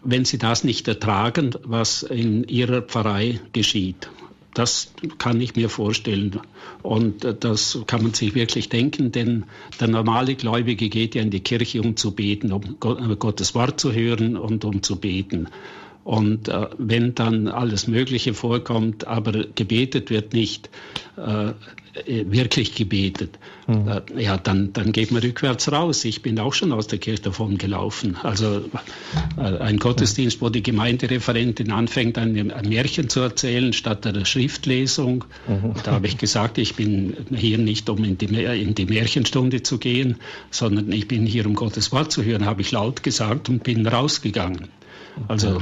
wenn 0.05 0.25
sie 0.25 0.39
das 0.39 0.65
nicht 0.65 0.89
ertragen, 0.89 1.55
was 1.65 2.03
in 2.03 2.45
ihrer 2.45 2.83
Pfarrei 2.83 3.41
geschieht. 3.53 4.09
Das 4.55 4.93
kann 5.19 5.41
ich 5.41 5.55
mir 5.55 5.69
vorstellen. 5.69 6.41
Und 6.83 7.25
äh, 7.25 7.33
das 7.33 7.79
kann 7.87 8.03
man 8.03 8.15
sich 8.15 8.35
wirklich 8.35 8.69
denken, 8.69 9.13
denn 9.13 9.45
der 9.79 9.87
normale 9.87 10.35
Gläubige 10.35 10.89
geht 10.89 11.15
ja 11.15 11.23
in 11.23 11.31
die 11.31 11.41
Kirche, 11.41 11.81
um 11.81 11.97
zu 11.97 12.13
beten, 12.13 12.53
um 12.53 12.77
äh, 12.83 13.17
Gottes 13.17 13.55
Wort 13.55 13.79
zu 13.79 13.93
hören 13.93 14.37
und 14.37 14.65
um 14.65 14.83
zu 14.83 14.97
beten. 14.97 15.49
Und 16.09 16.49
äh, 16.49 16.69
wenn 16.79 17.15
dann 17.15 17.49
alles 17.49 17.87
Mögliche 17.87 18.33
vorkommt, 18.33 19.07
aber 19.07 19.45
gebetet 19.55 20.09
wird 20.09 20.33
nicht, 20.33 20.71
äh, 21.19 21.53
wirklich 22.07 22.75
gebetet, 22.75 23.39
mhm. 23.67 23.89
äh, 24.17 24.23
ja, 24.23 24.39
dann, 24.39 24.73
dann 24.73 24.93
geht 24.93 25.11
man 25.11 25.21
rückwärts 25.21 25.71
raus. 25.71 26.07
Ich 26.07 26.23
bin 26.23 26.39
auch 26.41 26.55
schon 26.55 26.73
aus 26.73 26.87
der 26.87 26.99
Kirche 26.99 27.25
davon 27.25 27.59
gelaufen. 27.59 28.17
Also 28.23 28.63
äh, 29.37 29.41
ein 29.59 29.79
Gottesdienst, 29.79 30.41
wo 30.41 30.49
die 30.49 30.63
Gemeindereferentin 30.63 31.73
anfängt, 31.73 32.17
ein, 32.17 32.53
ein 32.53 32.69
Märchen 32.71 33.11
zu 33.11 33.21
erzählen 33.21 33.75
statt 33.75 34.07
einer 34.07 34.25
Schriftlesung. 34.25 35.27
Mhm. 35.47 35.75
Da 35.85 35.93
habe 35.93 36.07
ich 36.07 36.17
gesagt, 36.17 36.57
ich 36.57 36.75
bin 36.75 37.19
hier 37.35 37.59
nicht, 37.59 37.91
um 37.91 38.03
in 38.03 38.17
die, 38.17 38.25
in 38.35 38.75
die 38.75 38.87
Märchenstunde 38.87 39.63
zu 39.63 39.77
gehen, 39.77 40.17
sondern 40.51 40.91
ich 40.91 41.07
bin 41.07 41.27
hier, 41.27 41.45
um 41.45 41.55
Gottes 41.55 41.93
Wort 41.93 42.13
zu 42.13 42.25
hören, 42.25 42.47
habe 42.47 42.63
ich 42.63 42.73
laut 42.73 43.03
gesagt 43.03 43.51
und 43.51 43.63
bin 43.63 43.87
rausgegangen. 43.87 44.71
Also 45.27 45.61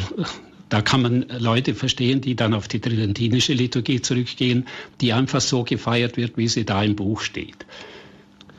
da 0.69 0.83
kann 0.83 1.03
man 1.03 1.27
Leute 1.39 1.75
verstehen, 1.75 2.21
die 2.21 2.35
dann 2.35 2.53
auf 2.53 2.69
die 2.69 2.81
tridentinische 2.81 3.53
Liturgie 3.53 4.01
zurückgehen, 4.01 4.67
die 5.01 5.13
einfach 5.13 5.41
so 5.41 5.65
gefeiert 5.65 6.17
wird, 6.17 6.37
wie 6.37 6.49
sie 6.49 6.65
da 6.65 6.83
im 6.83 6.97
Buch 6.97 7.21
steht. 7.21 7.67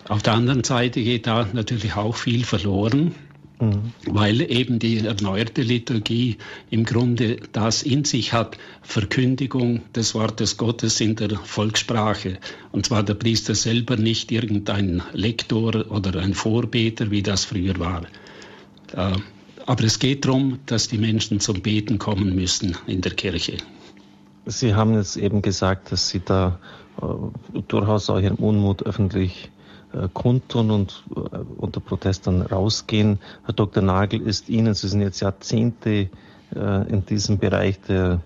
Auf 0.08 0.24
der 0.24 0.34
anderen 0.34 0.64
Seite 0.64 1.04
geht 1.04 1.28
da 1.28 1.50
natürlich 1.52 1.96
auch 1.96 2.16
viel 2.16 2.46
verloren, 2.46 3.14
mhm. 3.60 3.92
weil 4.06 4.40
eben 4.42 4.80
die 4.80 5.00
erneuerte 5.00 5.62
Liturgie 5.62 6.38
im 6.70 6.86
Grunde 6.86 7.38
das 7.52 7.84
in 7.84 8.06
sich 8.06 8.32
hat, 8.32 8.58
Verkündigung 8.84 9.82
des 9.94 10.16
Wortes 10.16 10.56
Gottes 10.56 11.02
in 11.02 11.18
der 11.18 11.32
Volkssprache. 11.38 12.40
Und 12.72 12.86
zwar 12.86 13.04
der 13.04 13.16
Priester 13.16 13.54
selber, 13.54 13.98
nicht 13.98 14.32
irgendein 14.32 15.04
Lektor 15.12 15.92
oder 15.92 16.18
ein 16.22 16.34
Vorbeter, 16.34 17.12
wie 17.12 17.22
das 17.22 17.44
früher 17.44 17.78
war. 17.80 18.04
Äh, 18.94 19.18
aber 19.68 19.84
es 19.84 20.00
geht 20.00 20.26
darum, 20.26 20.60
dass 20.66 20.88
die 20.88 20.98
Menschen 20.98 21.40
zum 21.40 21.62
Beten 21.62 22.00
kommen 22.00 22.34
müssen 22.34 22.76
in 22.88 23.02
der 23.02 23.14
Kirche. 23.14 23.58
Sie 24.46 24.74
haben 24.74 24.94
jetzt 24.94 25.18
eben 25.18 25.42
gesagt, 25.42 25.92
dass 25.92 26.10
Sie 26.10 26.22
da 26.24 26.58
äh, 27.02 27.62
durchaus 27.68 28.10
auch 28.10 28.20
Ihren 28.20 28.38
Unmut 28.38 28.84
öffentlich 28.84 29.52
äh, 29.94 30.08
kundtun 30.14 30.72
und 30.72 31.04
äh, 31.16 31.38
unter 31.58 31.82
Protest 31.82 32.28
dann 32.28 32.42
rausgehen. 32.42 33.20
Herr 33.44 33.54
Dr. 33.54 33.84
Nagel, 33.84 34.22
ist 34.22 34.48
Ihnen, 34.48 34.74
Sie 34.74 34.88
sind 34.88 35.02
jetzt 35.02 35.20
Jahrzehnte 35.20 36.10
äh, 36.56 36.90
in 36.90 37.06
diesem 37.06 37.38
Bereich 37.38 37.80
der 37.82 38.22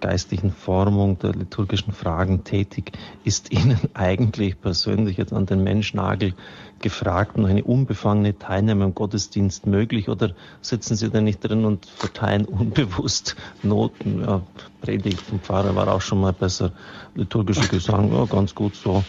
geistlichen 0.00 0.50
Formung, 0.50 1.18
der 1.18 1.34
liturgischen 1.34 1.92
Fragen 1.92 2.42
tätig. 2.42 2.92
Ist 3.22 3.52
Ihnen 3.52 3.78
eigentlich 3.94 4.60
persönlich 4.60 5.18
jetzt 5.18 5.32
an 5.32 5.46
den 5.46 5.62
Menschnagel 5.62 6.34
gefragt 6.80 7.38
noch 7.38 7.48
eine 7.48 7.64
unbefangene 7.64 8.38
Teilnahme 8.38 8.84
am 8.84 8.94
Gottesdienst 8.94 9.66
möglich 9.66 10.08
oder 10.08 10.32
sitzen 10.60 10.96
Sie 10.96 11.10
da 11.10 11.20
nicht 11.20 11.40
drin 11.40 11.64
und 11.64 11.86
verteilen 11.86 12.44
unbewusst 12.44 13.36
Noten? 13.62 14.22
Ja, 14.22 14.42
Predigt 14.80 15.20
vom 15.20 15.40
Pfarrer 15.40 15.76
war 15.76 15.88
auch 15.88 16.00
schon 16.00 16.20
mal 16.20 16.32
besser. 16.32 16.72
Liturgischer 17.14 17.68
Gesang, 17.68 18.12
ja, 18.12 18.24
ganz 18.24 18.54
gut 18.54 18.74
so. 18.74 19.04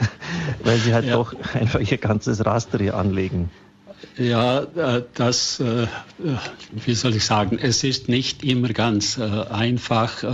Weil 0.64 0.78
Sie 0.78 0.94
halt 0.94 1.06
ja. 1.06 1.16
doch 1.16 1.34
einfach 1.54 1.80
Ihr 1.80 1.98
ganzes 1.98 2.44
Raster 2.44 2.78
hier 2.78 2.96
anlegen. 2.96 3.50
Ja, 4.18 4.60
äh, 4.62 5.02
das, 5.14 5.60
äh, 5.60 5.86
wie 6.72 6.94
soll 6.94 7.16
ich 7.16 7.24
sagen, 7.24 7.58
es 7.60 7.84
ist 7.84 8.08
nicht 8.08 8.44
immer 8.44 8.68
ganz 8.68 9.16
äh, 9.16 9.22
einfach 9.22 10.24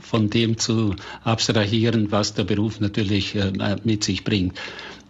von 0.00 0.30
dem 0.30 0.58
zu 0.58 0.94
abstrahieren, 1.24 2.12
was 2.12 2.34
der 2.34 2.44
Beruf 2.44 2.80
natürlich 2.80 3.36
mit 3.84 4.04
sich 4.04 4.24
bringt. 4.24 4.58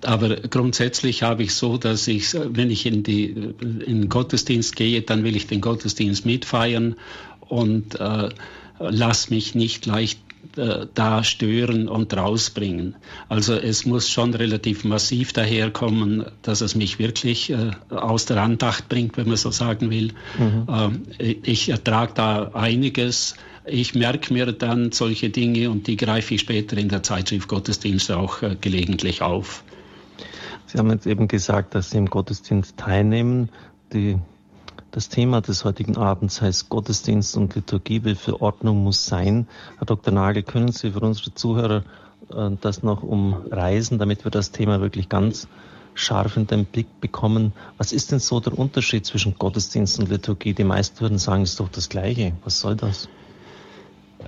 Aber 0.03 0.37
grundsätzlich 0.37 1.23
habe 1.23 1.43
ich 1.43 1.55
so, 1.55 1.79
dass 1.79 2.07
ich, 2.07 2.35
wenn 2.35 2.71
ich 2.71 2.87
in, 2.87 3.03
die, 3.03 3.27
in 3.61 3.81
den 3.81 4.09
Gottesdienst 4.09 4.77
gehe, 4.77 5.03
dann 5.03 5.25
will 5.25 5.37
ich 5.37 5.47
den 5.47 5.61
Gottesdienst 5.61 6.27
mitfeiern 6.27 6.97
und 7.41 7.99
äh, 7.99 8.29
lass 8.79 9.31
mich 9.31 9.55
nicht 9.55 9.87
leicht 9.87 10.19
äh, 10.57 10.87
da 10.95 11.23
stören 11.25 11.89
und 11.89 12.17
rausbringen. 12.17 12.95
Also 13.29 13.55
es 13.55 13.85
muss 13.85 14.11
schon 14.11 14.35
relativ 14.35 14.85
massiv 14.85 15.33
daherkommen, 15.33 16.25
dass 16.43 16.61
es 16.61 16.75
mich 16.75 16.99
wirklich 16.99 17.51
äh, 17.51 17.71
aus 17.91 18.27
der 18.27 18.43
Andacht 18.43 18.89
bringt, 18.89 19.17
wenn 19.17 19.29
man 19.29 19.37
so 19.37 19.51
sagen 19.51 19.91
will. 19.91 20.13
Mhm. 20.39 21.03
Äh, 21.19 21.37
ich 21.43 21.69
ertrage 21.69 22.13
da 22.15 22.51
einiges. 22.55 23.35
Ich 23.67 23.95
merke 23.95 24.33
mir 24.33 24.53
dann 24.53 24.93
solche 24.93 25.31
Dinge 25.31 25.71
und 25.71 25.89
die 25.89 25.97
greife 25.97 26.35
ich 26.35 26.43
später 26.43 26.77
in 26.79 26.89
der 26.89 27.03
Zeitschrift 27.03 27.49
Gottesdienst 27.49 28.11
auch 28.13 28.43
äh, 28.43 28.57
gelegentlich 28.61 29.23
auf. 29.23 29.65
Sie 30.67 30.79
haben 30.79 30.91
jetzt 30.91 31.07
eben 31.07 31.29
gesagt, 31.29 31.75
dass 31.75 31.91
Sie 31.91 31.99
im 31.99 32.07
Gottesdienst 32.07 32.77
teilnehmen. 32.77 33.51
Die 33.93 34.19
das 34.97 35.11
Thema 35.11 35.43
des 35.43 35.65
heutigen 35.65 35.99
Abends 35.99 36.41
heißt 36.41 36.71
Gottesdienst 36.71 37.37
und 37.37 37.55
Liturgie 37.55 38.03
will 38.05 38.15
für 38.15 38.41
Ordnung 38.41 38.83
muss 38.83 39.05
sein. 39.05 39.47
Herr 39.77 39.85
Dr. 39.85 40.13
Nagel, 40.13 40.43
können 40.43 40.73
Sie 40.73 40.91
für 40.91 41.01
unsere 41.01 41.35
Zuhörer 41.35 41.85
äh, 42.35 42.51
das 42.61 42.83
noch 42.83 43.03
umreisen, 43.03 43.99
damit 43.99 44.25
wir 44.25 44.31
das 44.31 44.53
Thema 44.53 44.81
wirklich 44.81 45.11
ganz 45.11 45.49
scharf 45.93 46.37
in 46.37 46.47
den 46.47 46.65
Blick 46.65 47.01
bekommen? 47.01 47.53
Was 47.77 47.93
ist 47.93 48.11
denn 48.11 48.21
so 48.21 48.41
der 48.41 48.59
Unterschied 48.59 49.05
zwischen 49.05 49.37
Gottesdienst 49.39 49.99
und 49.99 50.09
Liturgie? 50.09 50.55
Die 50.55 50.65
meisten 50.65 51.01
würden 51.01 51.19
sagen, 51.19 51.43
es 51.43 51.51
ist 51.51 51.61
doch 51.61 51.69
das 51.69 51.89
Gleiche. 51.89 52.33
Was 52.43 52.61
soll 52.61 52.77
das? 52.77 53.09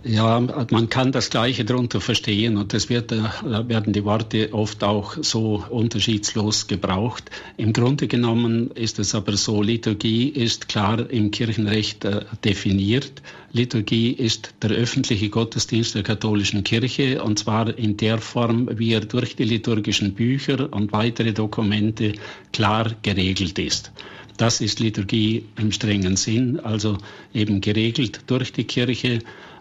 Ja, 0.04 0.40
man 0.70 0.88
kann 0.88 1.12
das 1.12 1.30
Gleiche 1.30 1.64
darunter 1.64 2.00
verstehen 2.00 2.56
und 2.56 2.72
es 2.74 2.88
wird, 2.88 3.10
äh, 3.10 3.22
werden 3.42 3.92
die 3.92 4.04
Worte 4.04 4.52
oft 4.52 4.84
auch 4.84 5.16
so 5.22 5.64
unterschiedslos 5.70 6.66
gebraucht. 6.66 7.30
Im 7.56 7.72
Grunde 7.72 8.06
genommen 8.06 8.70
ist 8.72 8.98
es 8.98 9.14
aber 9.14 9.36
so, 9.36 9.62
Liturgie 9.62 10.28
ist 10.28 10.68
klar 10.68 11.10
im 11.10 11.30
Kirchenrecht 11.30 12.04
äh, 12.04 12.24
definiert. 12.44 13.22
Liturgie 13.52 14.12
ist 14.12 14.54
der 14.62 14.70
öffentliche 14.70 15.30
Gottesdienst 15.30 15.94
der 15.94 16.02
katholischen 16.02 16.64
Kirche 16.64 17.22
und 17.22 17.38
zwar 17.38 17.76
in 17.76 17.96
der 17.96 18.18
Form, 18.18 18.68
wie 18.78 18.92
er 18.92 19.00
durch 19.00 19.36
die 19.36 19.44
liturgischen 19.44 20.14
Bücher 20.14 20.72
und 20.72 20.92
weitere 20.92 21.32
Dokumente 21.32 22.12
klar 22.52 22.92
geregelt 23.02 23.58
ist. 23.58 23.90
Das 24.36 24.60
ist 24.60 24.78
Liturgie 24.78 25.44
im 25.58 25.72
strengen 25.72 26.14
Sinn, 26.14 26.60
also 26.60 26.96
eben 27.34 27.60
geregelt 27.60 28.20
durch 28.28 28.52
die 28.52 28.64
Kirche 28.64 29.18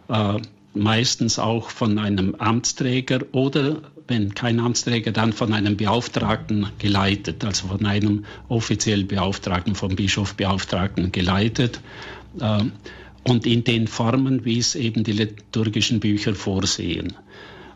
äh, 0.09 0.39
meistens 0.73 1.39
auch 1.39 1.69
von 1.69 1.97
einem 1.97 2.35
Amtsträger 2.35 3.21
oder 3.31 3.81
wenn 4.07 4.33
kein 4.33 4.59
Amtsträger, 4.59 5.11
dann 5.11 5.33
von 5.33 5.53
einem 5.53 5.75
Beauftragten 5.75 6.67
geleitet, 6.79 7.43
also 7.43 7.67
von 7.67 7.85
einem 7.85 8.25
offiziell 8.47 9.03
Beauftragten, 9.03 9.75
vom 9.75 9.95
Bischof 9.95 10.35
Beauftragten 10.35 11.11
geleitet. 11.11 11.81
Äh, 12.39 12.63
und 13.23 13.45
in 13.45 13.65
den 13.65 13.87
Formen, 13.87 14.45
wie 14.45 14.59
es 14.59 14.75
eben 14.75 15.03
die 15.03 15.11
liturgischen 15.11 15.99
Bücher 15.99 16.33
vorsehen. 16.33 17.13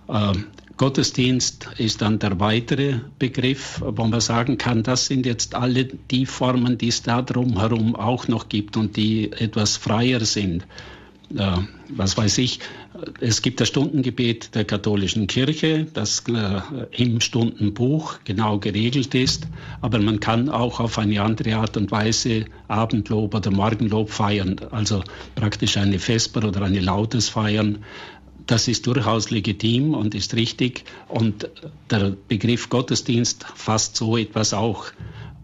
Äh, 0.08 0.34
Gottesdienst 0.78 1.68
ist 1.78 2.02
dann 2.02 2.18
der 2.18 2.40
weitere 2.40 3.02
Begriff, 3.20 3.84
wo 3.86 4.06
man 4.06 4.22
sagen 4.22 4.58
kann, 4.58 4.82
das 4.82 5.06
sind 5.06 5.26
jetzt 5.26 5.54
alle 5.54 5.86
die 5.86 6.26
Formen, 6.26 6.78
die 6.78 6.88
es 6.88 7.04
da 7.04 7.22
drumherum 7.22 7.96
auch 7.96 8.28
noch 8.28 8.48
gibt 8.50 8.78
und 8.78 8.96
die 8.96 9.32
etwas 9.32 9.78
freier 9.78 10.22
sind 10.22 10.66
äh, 11.38 11.58
was 11.90 12.18
weiß 12.18 12.38
ich, 12.40 12.60
es 13.20 13.42
gibt 13.42 13.60
das 13.60 13.70
Stundengebet 13.70 14.54
der 14.56 14.66
katholischen 14.66 15.28
Kirche, 15.28 15.88
das 15.94 16.24
äh, 16.28 16.62
im 16.92 17.22
Stundenbuch 17.22 18.20
genau 18.24 18.60
geregelt 18.60 19.16
ist, 19.16 19.48
aber 19.82 20.00
man 20.00 20.20
kann 20.20 20.50
auch 20.50 20.80
auf 20.80 20.98
eine 20.98 21.22
andere 21.22 21.56
Art 21.56 21.78
und 21.78 21.92
Weise 21.92 22.46
Abendlob 22.68 23.34
oder 23.36 23.52
Morgenlob 23.52 24.10
feiern, 24.10 24.58
also 24.72 25.04
praktisch 25.36 25.78
eine 25.78 26.00
Vesper 26.00 26.48
oder 26.48 26.62
eine 26.62 26.80
Lautes 26.80 27.30
feiern. 27.30 27.80
Das 28.48 28.68
ist 28.68 28.88
durchaus 28.88 29.30
legitim 29.30 29.94
und 29.94 30.16
ist 30.16 30.36
richtig 30.36 30.84
und 31.08 31.50
der 31.90 32.16
Begriff 32.28 32.70
Gottesdienst 32.70 33.46
fasst 33.56 33.96
so 33.96 34.18
etwas 34.18 34.54
auch 34.54 34.86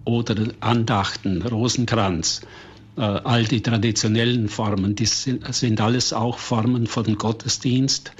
oder 0.03 0.35
Andachten, 0.61 1.41
Rosenkranz 1.41 2.41
äh, 2.97 3.01
all 3.01 3.45
die 3.45 3.61
traditionellen 3.61 4.49
Formen, 4.49 4.95
die 4.95 5.05
sind, 5.05 5.53
sind 5.53 5.79
alles 5.79 6.13
auch 6.13 6.39
Formen 6.39 6.87
von 6.87 7.17
Gottesdienst. 7.17 8.11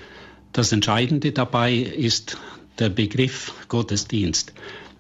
Das 0.54 0.72
Entscheidende 0.72 1.32
dabei 1.32 1.76
ist 1.76 2.38
der 2.80 2.90
Begriff 2.90 3.54
Gottesdienst. 3.68 4.54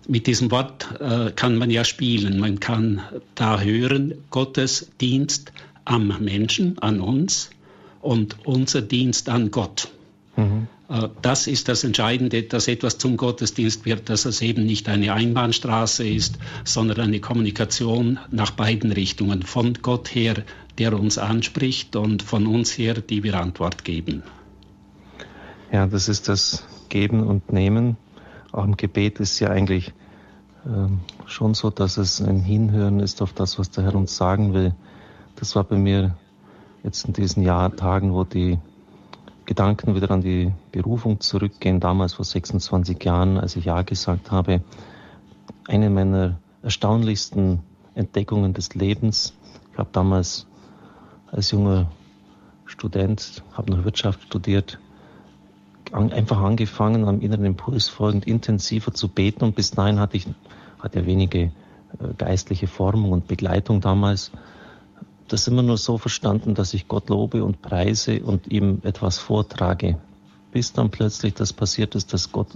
Mit 0.08 0.26
diesem 0.26 0.52
Wort 0.52 0.88
äh, 1.00 1.32
kann 1.32 1.58
man 1.58 1.70
ja 1.70 1.84
spielen. 1.84 2.40
Man 2.40 2.60
kann 2.60 3.02
da 3.36 3.60
hören, 3.60 4.16
Gottesdienst 4.30 5.52
am 5.86 6.08
Menschen, 6.20 6.80
an 6.80 7.00
uns 7.00 7.50
und 8.02 8.38
unser 8.46 8.82
Dienst 8.82 9.30
an 9.30 9.52
Gott. 9.52 9.90
Mhm. 10.36 10.68
Äh, 10.89 11.10
das 11.21 11.47
ist 11.47 11.67
das 11.67 11.84
Entscheidende, 11.84 12.43
dass 12.43 12.67
etwas 12.67 12.97
zum 12.97 13.17
Gottesdienst 13.17 13.86
wird, 13.86 14.10
dass 14.10 14.26
es 14.26 14.41
eben 14.41 14.65
nicht 14.65 14.89
eine 14.89 15.13
Einbahnstraße 15.13 16.08
ist, 16.08 16.38
sondern 16.63 17.00
eine 17.00 17.19
Kommunikation 17.19 18.19
nach 18.32 18.52
beiden 18.52 18.91
Richtungen, 18.91 19.43
von 19.43 19.73
Gott 19.82 20.13
her, 20.13 20.43
der 20.78 20.97
uns 21.00 21.17
anspricht, 21.17 21.95
und 21.95 22.23
von 22.23 22.47
uns 22.47 22.78
her, 22.78 22.95
die 22.95 23.23
wir 23.23 23.39
Antwort 23.39 23.84
geben. 23.84 24.23
Ja, 25.71 25.88
das 25.88 26.08
ist 26.08 26.30
das 26.30 26.65
Geben 26.89 27.23
und 27.23 27.52
Nehmen. 27.52 27.97
Auch 28.52 28.63
im 28.63 28.78
Gebet 28.78 29.19
ist 29.19 29.39
ja 29.39 29.50
eigentlich 29.50 29.93
äh, 30.65 30.88
schon 31.26 31.54
so, 31.54 31.69
dass 31.69 31.97
es 31.97 32.21
ein 32.21 32.39
Hinhören 32.39 33.00
ist 33.00 33.21
auf 33.21 33.34
das, 33.34 33.60
was 33.60 33.71
der 33.71 33.84
Herr 33.84 33.95
uns 33.95 34.15
sagen 34.15 34.54
will. 34.54 34.73
Das 35.36 35.56
war 35.56 35.63
bei 35.65 35.78
mir 35.78 36.15
jetzt 36.84 37.06
in 37.06 37.13
diesen 37.13 37.43
Jahr, 37.43 37.76
Tagen, 37.76 38.13
wo 38.13 38.23
die 38.23 38.60
Gedanken 39.48 39.96
wieder 39.96 40.12
an 40.12 40.22
die 40.22 40.52
Berufung 40.74 41.22
zurückgehen, 41.22 41.80
damals 41.80 42.14
vor 42.16 42.26
26 42.26 43.02
Jahren, 43.04 43.38
als 43.38 43.56
ich 43.56 43.64
Ja 43.64 43.82
gesagt 43.82 44.30
habe. 44.30 44.62
Eine 45.68 45.90
meiner 45.90 46.38
erstaunlichsten 46.62 47.62
Entdeckungen 47.96 48.54
des 48.54 48.76
Lebens. 48.76 49.34
Ich 49.72 49.78
habe 49.80 49.90
damals 49.94 50.48
als 51.32 51.52
junger 51.52 51.90
Student, 52.66 53.42
habe 53.54 53.72
noch 53.72 53.86
Wirtschaft 53.86 54.22
studiert, 54.24 54.80
einfach 55.94 56.42
angefangen, 56.42 57.08
am 57.08 57.22
inneren 57.22 57.46
Impuls 57.46 57.88
folgend 57.88 58.28
intensiver 58.28 58.94
zu 58.94 59.08
beten 59.08 59.46
und 59.46 59.56
bis 59.56 59.72
dahin 59.72 60.02
hatte 60.02 60.18
ich 60.18 60.28
hatte 60.80 61.00
ja 61.00 61.06
wenige 61.06 61.40
äh, 61.40 61.52
geistliche 62.18 62.68
Formung 62.68 63.14
und 63.14 63.28
Begleitung 63.28 63.80
damals 63.80 64.32
das 65.28 65.48
immer 65.48 65.62
nur 65.62 65.78
so 65.78 65.98
verstanden, 65.98 66.56
dass 66.56 66.74
ich 66.74 66.88
Gott 66.88 67.10
lobe 67.10 67.44
und 67.44 67.62
preise 67.62 68.22
und 68.24 68.48
ihm 68.48 68.82
etwas 68.84 69.20
vortrage. 69.20 69.98
Bis 70.52 70.74
dann 70.74 70.90
plötzlich 70.90 71.34
das 71.34 71.54
passiert 71.54 71.96
ist, 71.96 72.13
dass 72.13 72.32
Gott 72.32 72.48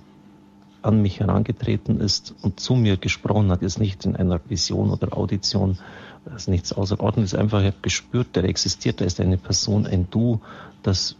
an 0.81 1.01
mich 1.01 1.19
herangetreten 1.19 1.99
ist 1.99 2.33
und 2.41 2.59
zu 2.59 2.75
mir 2.75 2.97
gesprochen 2.97 3.51
hat, 3.51 3.61
ist 3.61 3.79
nicht 3.79 4.05
in 4.05 4.15
einer 4.15 4.39
Vision 4.47 4.89
oder 4.89 5.15
Audition, 5.15 5.77
das 6.25 6.43
ist 6.43 6.47
nichts 6.47 6.73
Außerordentliches, 6.73 7.35
einfach 7.35 7.59
ich 7.59 7.67
habe 7.67 7.77
gespürt, 7.81 8.35
der 8.35 8.45
existiert, 8.45 9.01
da 9.01 9.05
ist 9.05 9.19
eine 9.19 9.37
Person, 9.37 9.85
ein 9.85 10.07
Du, 10.09 10.39
das 10.83 11.15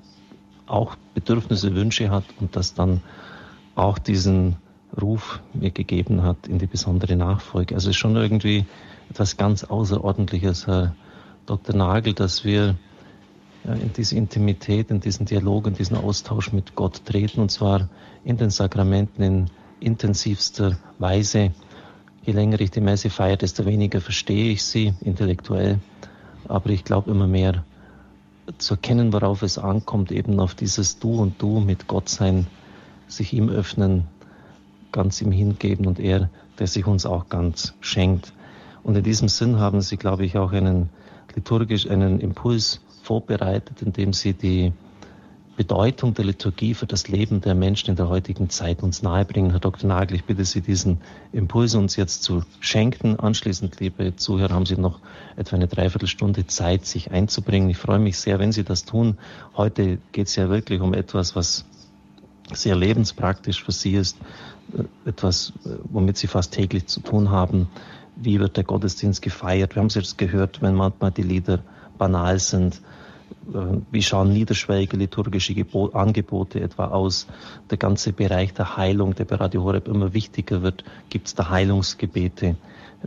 auch 0.68 0.96
Bedürfnisse, 1.14 1.76
Wünsche 1.76 2.10
hat 2.10 2.24
und 2.40 2.56
das 2.56 2.74
dann 2.74 3.02
auch 3.76 3.98
diesen 3.98 4.56
Ruf 5.00 5.40
mir 5.54 5.72
gegeben 5.72 6.24
hat 6.24 6.48
in 6.48 6.60
die 6.60 6.68
besondere 6.68 7.16
Nachfolge. 7.16 7.76
Also 7.76 7.90
es 7.90 7.96
ist 7.96 8.00
schon 8.00 8.16
irgendwie 8.16 8.66
etwas 9.10 9.38
ganz 9.38 9.64
Außerordentliches, 9.64 10.68
Herr 10.68 10.96
Dr. 11.52 11.76
Nagel, 11.76 12.14
dass 12.14 12.46
wir 12.46 12.78
in 13.66 13.92
diese 13.92 14.16
Intimität, 14.16 14.90
in 14.90 15.02
diesen 15.02 15.26
Dialog, 15.26 15.68
in 15.68 15.74
diesen 15.74 15.98
Austausch 15.98 16.54
mit 16.54 16.76
Gott 16.76 17.04
treten, 17.04 17.42
und 17.42 17.52
zwar 17.52 17.90
in 18.24 18.38
den 18.38 18.52
Sakramenten, 18.52 19.22
in 19.22 19.50
intensivster 19.82 20.78
Weise. 20.98 21.52
Je 22.24 22.32
länger 22.32 22.62
ich 22.62 22.72
die 22.72 22.80
Messe 22.80 23.10
feiere, 23.10 23.36
desto 23.36 23.66
weniger 23.66 24.00
verstehe 24.00 24.54
ich 24.54 24.64
sie 24.64 24.94
intellektuell. 25.02 25.80
Aber 26.48 26.70
ich 26.70 26.86
glaube 26.86 27.12
immer 27.12 27.28
mehr 27.28 27.66
zu 28.58 28.76
erkennen, 28.76 29.12
worauf 29.12 29.42
es 29.42 29.58
ankommt, 29.58 30.14
eben 30.14 30.40
auf 30.40 30.56
dieses 30.56 31.00
Du 31.00 31.20
und 31.20 31.42
Du 31.42 31.60
mit 31.60 31.86
Gott 31.86 32.08
sein, 32.08 32.48
sich 33.10 33.34
ihm 33.34 33.50
öffnen, 33.50 34.08
ganz 34.94 35.22
ihm 35.22 35.34
hingeben 35.34 35.86
und 35.86 36.00
er, 36.00 36.30
der 36.60 36.68
sich 36.68 36.88
uns 36.88 37.06
auch 37.06 37.28
ganz 37.28 37.74
schenkt. 37.82 38.32
Und 38.84 38.96
in 38.96 39.04
diesem 39.04 39.28
Sinn 39.28 39.60
haben 39.60 39.82
Sie, 39.82 39.98
glaube 39.98 40.24
ich, 40.24 40.38
auch 40.38 40.54
einen 40.54 40.90
liturgisch 41.36 41.90
einen 41.90 42.20
Impuls 42.20 42.82
vorbereitet, 43.04 43.82
indem 43.82 44.14
Sie 44.14 44.34
die 44.34 44.74
Bedeutung 45.58 46.14
der 46.14 46.26
Liturgie 46.26 46.74
für 46.74 46.88
das 46.88 47.08
Leben 47.08 47.42
der 47.42 47.56
Menschen 47.56 47.92
in 47.92 47.96
der 47.96 48.08
heutigen 48.08 48.50
Zeit 48.50 48.82
uns 48.82 49.04
nahebringen. 49.04 49.52
Herr 49.52 49.60
Dr. 49.60 49.88
Nagel, 49.88 50.16
ich 50.16 50.24
bitte 50.24 50.46
Sie, 50.46 50.62
diesen 50.62 51.02
Impuls 51.34 51.76
uns 51.76 51.98
jetzt 51.98 52.24
zu 52.24 52.44
schenken. 52.62 53.20
Anschließend, 53.20 53.80
liebe 53.80 54.16
Zuhörer, 54.16 54.56
haben 54.56 54.66
Sie 54.66 54.78
noch 54.78 55.00
etwa 55.36 55.58
eine 55.58 55.68
Dreiviertelstunde 55.68 56.48
Zeit, 56.48 56.86
sich 56.86 57.12
einzubringen. 57.12 57.70
Ich 57.70 57.78
freue 57.78 58.00
mich 58.00 58.18
sehr, 58.18 58.40
wenn 58.40 58.52
Sie 58.52 58.64
das 58.64 58.86
tun. 58.86 59.18
Heute 59.56 59.98
geht 60.14 60.28
es 60.28 60.36
ja 60.36 60.50
wirklich 60.50 60.82
um 60.82 60.94
etwas, 60.94 61.36
was 61.36 61.66
sehr 62.54 62.76
lebenspraktisch 62.76 63.64
für 63.64 63.72
Sie 63.72 63.94
ist, 63.94 64.18
etwas, 65.06 65.54
womit 65.84 66.18
Sie 66.18 66.28
fast 66.28 66.54
täglich 66.54 66.88
zu 66.88 67.02
tun 67.02 67.30
haben. 67.30 67.68
Wie 68.22 68.40
wird 68.40 68.58
der 68.58 68.64
Gottesdienst 68.64 69.22
gefeiert? 69.22 69.76
Wir 69.76 69.82
haben 69.82 69.88
es 69.88 69.96
jetzt 69.96 70.18
gehört, 70.18 70.62
wenn 70.62 70.76
manchmal 70.76 71.12
die 71.12 71.24
Lieder 71.24 71.60
banal 71.98 72.40
sind 72.40 72.82
äh, 73.54 73.82
wie 73.92 74.02
schauen 74.02 74.34
niederschwellige 74.34 74.98
liturgische 74.98 75.56
Angebote 75.94 76.60
etwa 76.62 76.88
aus? 76.88 77.28
Der 77.70 77.78
ganze 77.78 78.14
Bereich 78.14 78.54
der 78.54 78.78
Heilung, 78.78 79.16
der 79.16 79.26
bei 79.26 79.36
Radio 79.36 79.64
Horeb 79.64 79.88
immer 79.88 80.14
wichtiger 80.14 80.62
wird, 80.62 80.84
gibt 81.10 81.28
es 81.28 81.36
da 81.36 81.50
Heilungsgebete. 81.50 82.56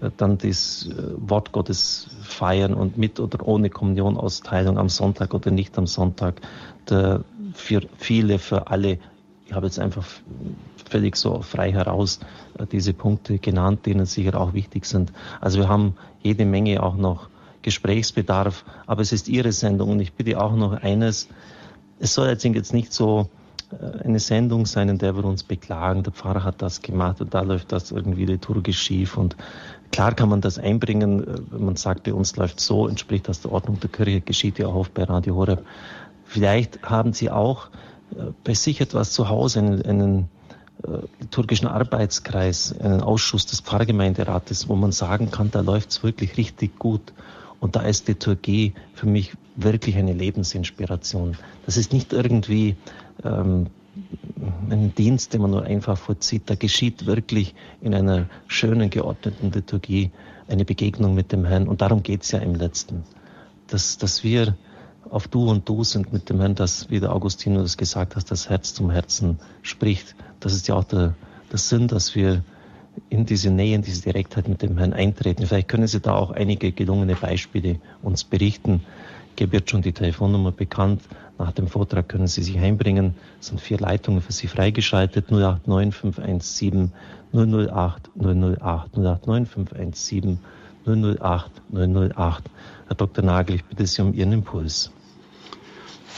Äh, 0.00 0.11
dann 0.16 0.38
das 0.38 0.87
äh, 0.87 0.92
Wort 1.16 1.53
Gottes 1.53 2.09
feiern 2.22 2.74
und 2.74 2.98
mit 2.98 3.20
oder 3.20 3.46
ohne 3.46 3.70
Kommunionausteilung 3.70 4.79
am 4.79 4.88
Sonntag 4.88 5.35
oder 5.35 5.50
nicht 5.50 5.77
am 5.79 5.87
Sonntag. 5.87 6.40
Der 6.88 7.24
für 7.55 7.83
viele, 7.98 8.38
für 8.38 8.66
alle, 8.66 8.98
habe 9.52 9.66
jetzt 9.66 9.78
einfach 9.78 10.07
völlig 10.88 11.16
so 11.16 11.42
frei 11.42 11.72
heraus 11.72 12.20
diese 12.72 12.94
Punkte 12.94 13.38
genannt, 13.38 13.87
denen 13.87 14.07
sicher 14.07 14.40
auch 14.40 14.54
wichtig 14.54 14.87
sind. 14.87 15.12
Also 15.40 15.59
wir 15.59 15.68
haben 15.68 15.94
jede 16.22 16.44
Menge 16.44 16.83
auch 16.83 16.96
noch 16.96 17.28
Gesprächsbedarf, 17.62 18.64
aber 18.87 19.02
es 19.02 19.12
ist 19.12 19.28
Ihre 19.28 19.52
Sendung 19.52 19.90
und 19.90 20.00
ich 20.00 20.12
bitte 20.12 20.40
auch 20.40 20.54
noch 20.54 20.83
eines, 20.83 21.28
es 21.98 22.14
soll 22.14 22.28
jetzt 22.28 22.72
nicht 22.72 22.92
so 22.92 23.30
äh, 23.72 24.04
eine 24.04 24.20
Sendung 24.20 24.66
sein, 24.66 24.88
in 24.90 24.98
der 24.98 25.16
wir 25.16 25.24
uns 25.24 25.42
beklagen, 25.42 26.02
der 26.02 26.12
Pfarrer 26.12 26.44
hat 26.44 26.61
das 26.61 26.83
gemacht 26.83 27.20
und 27.22 27.33
da 27.33 27.40
läuft 27.40 27.72
das 27.72 27.90
irgendwie 27.90 28.26
liturgisch 28.26 28.78
schief 28.78 29.16
und 29.16 29.37
klar 29.92 30.14
kann 30.14 30.28
man 30.28 30.42
das 30.42 30.59
einbringen, 30.59 31.26
äh, 31.26 31.59
man 31.59 31.76
sagt, 31.76 32.04
bei 32.04 32.12
uns 32.12 32.37
läuft 32.37 32.61
so, 32.61 32.87
entspricht 32.87 33.28
das 33.28 33.40
der 33.40 33.52
Ordnung 33.52 33.80
der 33.80 33.90
Kirche, 33.90 34.20
geschieht 34.20 34.59
ja 34.59 34.66
auch 34.66 34.74
oft 34.74 34.94
bei 34.94 35.04
Radio 35.04 35.35
Horeb. 35.35 35.64
Vielleicht 36.26 36.83
haben 36.83 37.14
Sie 37.14 37.30
auch 37.30 37.68
äh, 37.68 37.93
bei 38.44 38.54
sich 38.54 38.80
etwas 38.80 39.12
zu 39.12 39.28
Hause, 39.28 39.60
einen, 39.60 39.82
einen 39.82 40.28
liturgischen 41.20 41.68
Arbeitskreis, 41.68 42.78
einen 42.78 43.00
Ausschuss 43.00 43.46
des 43.46 43.60
Pfarrgemeinderates, 43.60 44.68
wo 44.68 44.76
man 44.76 44.92
sagen 44.92 45.30
kann, 45.30 45.50
da 45.50 45.60
läuft 45.60 45.90
es 45.90 46.02
wirklich 46.02 46.36
richtig 46.36 46.78
gut. 46.78 47.12
Und 47.60 47.76
da 47.76 47.80
ist 47.80 48.08
Liturgie 48.08 48.74
für 48.92 49.06
mich 49.06 49.32
wirklich 49.56 49.96
eine 49.96 50.12
Lebensinspiration. 50.12 51.36
Das 51.64 51.76
ist 51.76 51.92
nicht 51.92 52.12
irgendwie 52.12 52.76
ähm, 53.24 53.68
ein 54.68 54.94
Dienst, 54.94 55.32
den 55.32 55.42
man 55.42 55.52
nur 55.52 55.62
einfach 55.62 55.96
vollzieht. 55.96 56.42
Da 56.46 56.56
geschieht 56.56 57.06
wirklich 57.06 57.54
in 57.80 57.94
einer 57.94 58.28
schönen, 58.48 58.90
geordneten 58.90 59.50
Liturgie 59.52 60.10
eine 60.48 60.64
Begegnung 60.64 61.14
mit 61.14 61.32
dem 61.32 61.44
Herrn. 61.44 61.68
Und 61.68 61.80
darum 61.80 62.02
geht 62.02 62.22
es 62.22 62.32
ja 62.32 62.40
im 62.40 62.54
Letzten. 62.54 63.04
Dass, 63.68 63.96
dass 63.96 64.24
wir 64.24 64.56
auf 65.10 65.28
Du 65.28 65.48
und 65.48 65.68
Du 65.68 65.84
sind 65.84 66.12
mit 66.12 66.30
dem 66.30 66.40
Herrn, 66.40 66.54
dass, 66.54 66.90
wie 66.90 67.00
der 67.00 67.12
Augustinus 67.12 67.76
gesagt 67.76 68.16
hat, 68.16 68.30
das 68.30 68.48
Herz 68.48 68.74
zum 68.74 68.90
Herzen 68.90 69.38
spricht. 69.62 70.14
Das 70.40 70.52
ist 70.54 70.68
ja 70.68 70.74
auch 70.76 70.84
der, 70.84 71.14
der 71.50 71.58
Sinn, 71.58 71.88
dass 71.88 72.14
wir 72.14 72.42
in 73.08 73.26
diese 73.26 73.50
Nähe, 73.50 73.74
in 73.74 73.82
diese 73.82 74.02
Direktheit 74.02 74.48
mit 74.48 74.62
dem 74.62 74.78
Herrn 74.78 74.92
eintreten. 74.92 75.46
Vielleicht 75.46 75.68
können 75.68 75.86
Sie 75.86 76.00
da 76.00 76.14
auch 76.14 76.30
einige 76.30 76.72
gelungene 76.72 77.16
Beispiele 77.16 77.78
uns 78.02 78.24
berichten. 78.24 78.82
Ich 79.36 79.52
wird 79.52 79.68
schon 79.68 79.82
die 79.82 79.92
Telefonnummer 79.92 80.52
bekannt. 80.52 81.02
Nach 81.38 81.50
dem 81.50 81.66
Vortrag 81.66 82.08
können 82.08 82.28
Sie 82.28 82.42
sich 82.42 82.58
einbringen. 82.58 83.14
Es 83.40 83.48
sind 83.48 83.60
vier 83.60 83.78
Leitungen 83.78 84.22
für 84.22 84.32
Sie 84.32 84.46
freigeschaltet. 84.46 85.26
089517 85.28 86.92
008 87.32 88.10
008 88.16 88.96
089517 88.96 90.38
008 90.86 91.50
008. 91.72 92.50
Herr 92.87 92.97
Dr. 92.97 93.25
Nagel, 93.25 93.57
ich 93.57 93.64
bitte 93.64 93.87
Sie 93.87 94.03
um 94.03 94.14
Ihren 94.14 94.33
Impuls. 94.33 94.90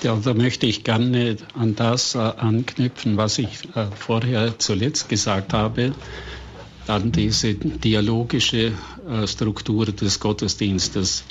Ja, 0.03 0.17
da 0.17 0.35
möchte 0.35 0.67
ich 0.67 0.85
gerne 0.85 1.37
an 1.55 1.75
das 1.75 2.15
äh, 2.15 2.19
anknüpfen, 2.19 3.17
was 3.17 3.39
ich 3.39 3.65
äh, 3.75 3.87
vorher 3.97 4.59
zuletzt 4.59 5.09
gesagt 5.09 5.53
habe 5.55 5.95
dann 6.87 7.13
diese 7.13 7.55
dialogische 7.55 8.73
äh, 9.09 9.27
Struktur 9.27 9.87
des 9.87 10.21
Gottesdienstes. 10.21 11.25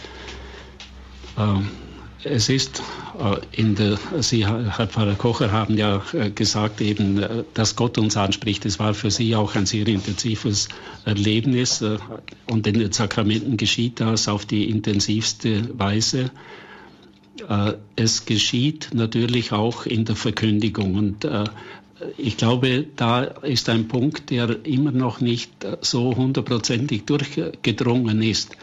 Es 2.28 2.50
ist 2.50 2.82
äh, 3.20 3.36
in 3.52 3.76
der, 3.76 4.00
Sie, 4.20 4.48
Herr 4.48 4.88
Pfarrer 4.88 5.14
Kocher, 5.14 5.52
haben 5.52 5.78
ja 5.78 6.02
äh, 6.14 6.32
gesagt 6.32 6.82
eben, 6.82 7.24
dass 7.54 7.76
Gott 7.76 8.00
uns 8.00 8.18
anspricht. 8.18 8.66
Es 8.66 8.80
war 8.80 8.96
für 8.96 9.12
Sie 9.12 9.36
auch 9.36 9.54
ein 9.54 9.68
sehr 9.68 9.88
intensives 9.88 10.68
Erlebnis 11.06 11.84
und 12.50 12.66
in 12.66 12.80
den 12.80 12.92
Sakramenten 12.92 13.58
geschieht 13.58 14.00
das 14.00 14.28
auf 14.28 14.48
die 14.48 14.70
intensivste 14.72 15.70
Weise. 15.78 16.32
Es 17.96 18.26
geschieht 18.26 18.90
natürlich 18.94 19.52
auch 19.52 19.86
in 19.86 20.06
der 20.06 20.16
Verkündigung 20.16 20.96
und 20.96 21.28
ich 22.18 22.38
glaube, 22.38 22.88
da 22.96 23.24
ist 23.24 23.70
ein 23.70 23.88
Punkt, 23.88 24.32
der 24.32 24.66
immer 24.66 24.92
noch 24.92 25.22
nicht 25.22 25.52
so 25.82 26.16
hundertprozentig 26.16 27.06
durchgedrungen 27.06 28.24
ist. 28.24 28.56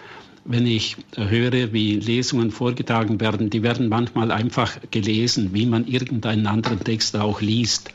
Wenn 0.44 0.66
ich 0.66 0.96
höre, 1.14 1.72
wie 1.72 1.96
Lesungen 1.96 2.50
vorgetragen 2.50 3.20
werden, 3.20 3.48
die 3.48 3.62
werden 3.62 3.88
manchmal 3.88 4.32
einfach 4.32 4.76
gelesen, 4.90 5.50
wie 5.52 5.66
man 5.66 5.86
irgendeinen 5.86 6.46
anderen 6.46 6.80
Text 6.80 7.16
auch 7.16 7.40
liest. 7.40 7.90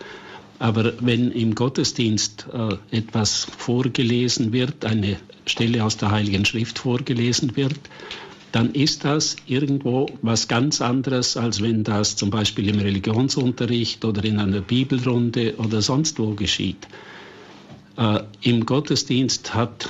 Aber 0.60 0.94
wenn 1.02 1.32
im 1.32 1.56
Gottesdienst 1.56 2.48
äh, 2.52 2.98
etwas 2.98 3.46
vorgelesen 3.58 4.54
wird, 4.54 4.86
eine 4.86 5.18
Stelle 5.46 5.84
aus 5.84 5.98
der 5.98 6.12
Heiligen 6.12 6.46
Schrift 6.46 6.80
vorgelesen 6.80 7.56
wird, 7.56 7.80
dann 8.52 8.74
ist 8.74 9.04
das 9.04 9.36
irgendwo 9.46 10.08
was 10.22 10.48
ganz 10.48 10.82
anderes, 10.82 11.38
als 11.38 11.62
wenn 11.62 11.84
das 11.84 12.16
zum 12.16 12.30
Beispiel 12.30 12.70
im 12.70 12.80
Religionsunterricht 12.80 14.04
oder 14.06 14.24
in 14.24 14.40
einer 14.40 14.62
Bibelrunde 14.62 15.56
oder 15.58 15.82
sonst 15.82 16.18
wo 16.18 16.34
geschieht. 16.34 16.88
Äh, 17.98 18.22
Im 18.42 18.66
Gottesdienst 18.66 19.54
hat 19.54 19.90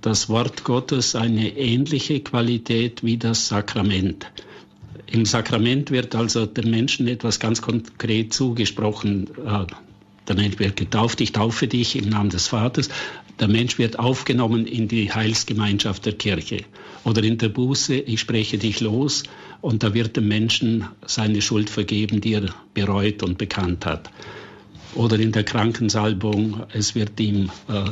das 0.00 0.28
Wort 0.28 0.64
Gottes 0.64 1.14
eine 1.14 1.56
ähnliche 1.56 2.20
Qualität 2.20 3.02
wie 3.02 3.16
das 3.16 3.48
Sakrament. 3.48 4.30
Im 5.06 5.24
Sakrament 5.24 5.90
wird 5.90 6.14
also 6.14 6.46
dem 6.46 6.70
Menschen 6.70 7.08
etwas 7.08 7.40
ganz 7.40 7.62
konkret 7.62 8.32
zugesprochen. 8.32 9.28
Äh, 9.44 9.66
der 10.28 10.36
Mensch 10.36 10.58
wird 10.58 10.76
getauft, 10.76 11.20
ich 11.22 11.32
taufe 11.32 11.66
dich 11.66 11.96
im 11.96 12.10
Namen 12.10 12.28
des 12.28 12.48
Vaters. 12.48 12.90
Der 13.40 13.48
Mensch 13.48 13.78
wird 13.78 13.98
aufgenommen 13.98 14.66
in 14.66 14.86
die 14.86 15.10
Heilsgemeinschaft 15.10 16.04
der 16.04 16.12
Kirche. 16.12 16.64
Oder 17.04 17.22
in 17.22 17.38
der 17.38 17.48
Buße, 17.48 17.94
ich 17.94 18.20
spreche 18.20 18.58
dich 18.58 18.80
los 18.80 19.22
und 19.62 19.82
da 19.82 19.94
wird 19.94 20.16
dem 20.16 20.28
Menschen 20.28 20.86
seine 21.06 21.40
Schuld 21.40 21.70
vergeben, 21.70 22.20
die 22.20 22.34
er 22.34 22.54
bereut 22.74 23.22
und 23.22 23.38
bekannt 23.38 23.86
hat. 23.86 24.10
Oder 24.94 25.18
in 25.18 25.32
der 25.32 25.44
Krankensalbung, 25.44 26.62
es 26.72 26.94
wird 26.94 27.18
ihm 27.20 27.50
äh, 27.68 27.90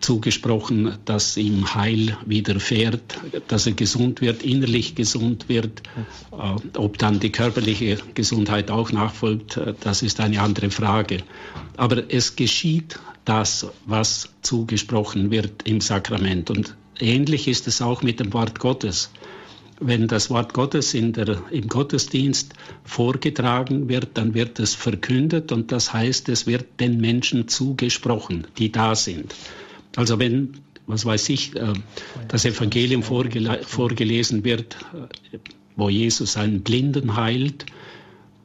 zugesprochen, 0.00 0.98
dass 1.04 1.36
ihm 1.36 1.74
Heil 1.74 2.16
widerfährt, 2.26 3.18
dass 3.48 3.66
er 3.66 3.72
gesund 3.72 4.20
wird, 4.20 4.42
innerlich 4.42 4.94
gesund 4.94 5.48
wird. 5.48 5.82
Äh, 6.32 6.78
ob 6.78 6.98
dann 6.98 7.20
die 7.20 7.30
körperliche 7.30 7.98
Gesundheit 8.14 8.70
auch 8.70 8.92
nachfolgt, 8.92 9.56
äh, 9.56 9.74
das 9.80 10.02
ist 10.02 10.20
eine 10.20 10.40
andere 10.40 10.70
Frage. 10.70 11.22
Aber 11.76 12.12
es 12.12 12.36
geschieht 12.36 12.98
das, 13.24 13.66
was 13.86 14.28
zugesprochen 14.42 15.30
wird 15.30 15.66
im 15.66 15.80
Sakrament. 15.80 16.50
Und 16.50 16.76
ähnlich 17.00 17.48
ist 17.48 17.66
es 17.66 17.82
auch 17.82 18.02
mit 18.02 18.20
dem 18.20 18.32
Wort 18.32 18.58
Gottes 18.60 19.10
wenn 19.80 20.08
das 20.08 20.30
Wort 20.30 20.54
Gottes 20.54 20.92
der, 20.92 21.42
im 21.50 21.68
Gottesdienst 21.68 22.54
vorgetragen 22.84 23.88
wird, 23.88 24.10
dann 24.14 24.34
wird 24.34 24.58
es 24.58 24.74
verkündet 24.74 25.52
und 25.52 25.72
das 25.72 25.92
heißt, 25.92 26.28
es 26.28 26.46
wird 26.46 26.80
den 26.80 27.00
Menschen 27.00 27.48
zugesprochen, 27.48 28.46
die 28.58 28.72
da 28.72 28.94
sind. 28.94 29.34
Also 29.96 30.18
wenn, 30.18 30.52
was 30.86 31.04
weiß 31.04 31.28
ich, 31.30 31.56
äh, 31.56 31.72
das 32.28 32.44
Evangelium 32.44 33.02
vorgele 33.02 33.60
vorgelesen 33.62 34.44
wird, 34.44 34.76
äh, 35.32 35.38
wo 35.74 35.88
Jesus 35.88 36.36
einen 36.36 36.62
Blinden 36.62 37.16
heilt, 37.16 37.66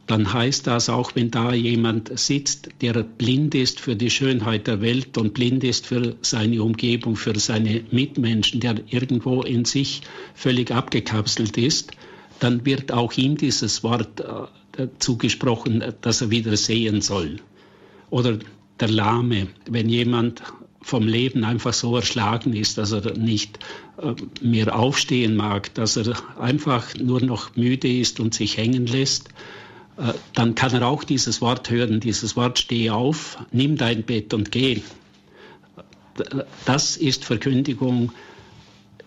dann 0.08 0.34
heißt 0.34 0.68
das, 0.68 0.90
auch 0.90 1.16
wenn 1.16 1.32
da 1.32 1.54
jemand 1.54 2.18
sitzt, 2.20 2.70
der 2.82 3.04
blind 3.04 3.56
ist 3.56 3.80
für 3.80 3.96
die 3.96 4.10
Schönheit 4.10 4.68
der 4.68 4.82
Welt 4.82 5.18
und 5.18 5.34
blind 5.34 5.64
ist 5.64 5.86
für 5.88 6.16
seine 6.22 6.64
Umgebung, 6.64 7.16
für 7.16 7.38
seine 7.40 7.84
Mitmenschen, 7.92 8.60
der 8.60 8.76
irgendwo 8.90 9.42
in 9.42 9.64
sich 9.64 10.02
völlig 10.34 10.72
abgekapselt 10.72 11.58
ist, 11.58 11.92
dann 12.40 12.66
wird 12.66 12.92
auch 12.92 13.14
ihm 13.14 13.38
dieses 13.38 13.84
Wort 13.84 14.20
äh, 14.78 14.88
zugesprochen, 15.00 15.84
dass 16.02 16.22
er 16.22 16.30
wieder 16.30 16.58
sehen 16.58 17.02
soll. 17.02 17.38
Oder 18.10 18.40
der 18.80 18.90
Lahme, 18.90 19.48
wenn 19.70 19.88
jemand 19.88 20.42
vom 20.82 21.08
Leben 21.08 21.44
einfach 21.44 21.74
so 21.74 21.96
erschlagen 21.96 22.54
ist, 22.54 22.78
dass 22.78 22.92
er 22.92 23.18
nicht 23.18 23.60
äh, 24.02 24.14
mehr 24.42 24.78
aufstehen 24.78 25.36
mag, 25.36 25.74
dass 25.76 25.96
er 25.98 26.16
einfach 26.40 26.96
nur 26.96 27.22
noch 27.22 27.56
müde 27.56 27.92
ist 27.92 28.20
und 28.20 28.34
sich 28.34 28.58
hängen 28.58 28.88
lässt, 28.88 29.30
äh, 29.98 30.14
dann 30.34 30.56
kann 30.56 30.74
er 30.74 30.88
auch 30.88 31.04
dieses 31.04 31.42
Wort 31.42 31.70
hören, 31.70 32.00
dieses 32.00 32.36
Wort 32.36 32.60
steh 32.60 32.90
auf, 32.90 33.38
nimm 33.52 33.78
dein 33.78 34.04
Bett 34.04 34.34
und 34.34 34.52
geh. 34.52 34.82
Das 36.66 36.98
ist 36.98 37.24
Verkündigung 37.24 38.12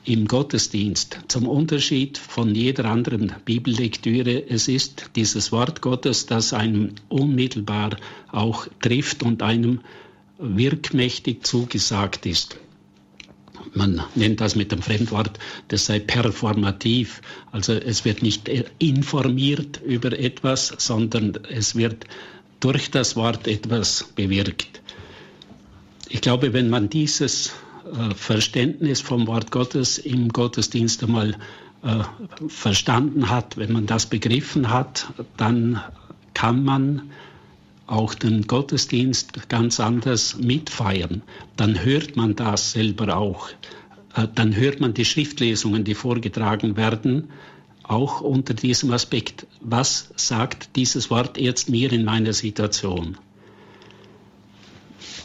im 0.04 0.26
Gottesdienst. 0.26 1.20
Zum 1.28 1.48
Unterschied 1.48 2.18
von 2.18 2.54
jeder 2.54 2.87
anderen 2.87 3.34
Bibellektüre, 3.44 4.48
es 4.48 4.68
ist 4.68 5.10
dieses 5.16 5.50
Wort 5.50 5.80
Gottes, 5.80 6.26
das 6.26 6.52
einem 6.52 6.92
unmittelbar 7.08 7.96
auch 8.30 8.66
trifft 8.80 9.22
und 9.22 9.42
einem 9.42 9.80
wirkmächtig 10.38 11.44
zugesagt 11.44 12.27
ist. 12.27 12.59
Man 13.73 14.03
nennt 14.14 14.40
das 14.40 14.55
mit 14.55 14.73
dem 14.73 14.83
Fremdwort, 14.83 15.38
das 15.68 15.87
sei 15.87 15.99
performativ. 15.99 17.23
Also 17.51 17.73
es 17.73 18.05
wird 18.05 18.23
nicht 18.23 18.49
informiert 18.79 19.81
über 19.85 20.16
etwas, 20.18 20.75
sondern 20.79 21.38
es 21.49 21.75
wird 21.75 22.05
durch 22.61 22.90
das 22.90 23.16
Wort 23.16 23.49
etwas 23.49 24.05
bewirkt. 24.14 24.81
Ich 26.09 26.20
glaube, 26.20 26.53
wenn 26.53 26.70
man 26.70 26.88
dieses 26.88 27.53
äh, 27.85 28.14
Verständnis 28.14 29.01
vom 29.01 29.27
Wort 29.27 29.51
Gottes 29.51 29.99
im 29.99 30.29
Gottesdienst 30.29 31.03
einmal 31.03 31.37
äh, 31.83 32.05
verstanden 32.49 33.29
hat, 33.29 33.57
wenn 33.57 33.73
man 33.73 33.87
das 33.87 34.07
begriffen 34.07 34.70
hat, 34.70 35.07
dann 35.37 35.81
kann 36.33 36.64
man 36.64 37.11
auch 37.87 38.14
den 38.14 38.47
Gottesdienst 38.47 39.49
ganz 39.49 39.81
anders 39.81 40.37
mitfeiern, 40.37 41.23
dann 41.57 41.85
hört 41.85 42.16
man 42.16 42.35
das 42.35 42.73
selber 42.73 43.16
auch. 43.16 43.49
Äh, 44.14 44.29
dann 44.35 44.57
hört 44.57 44.81
man 44.81 44.94
die 44.94 45.05
Schriftlesungen, 45.05 45.85
die 45.85 45.94
vorgetragen 45.94 46.77
werden, 46.77 47.31
auch 47.83 48.20
unter 48.20 48.55
diesem 48.55 48.92
Aspekt. 48.92 49.47
Was 49.61 50.11
sagt 50.16 50.77
dieses 50.77 51.11
Wort 51.11 51.38
jetzt 51.38 51.68
mir 51.68 51.92
in 51.92 52.05
meiner 52.05 52.33
Situation? 52.33 53.18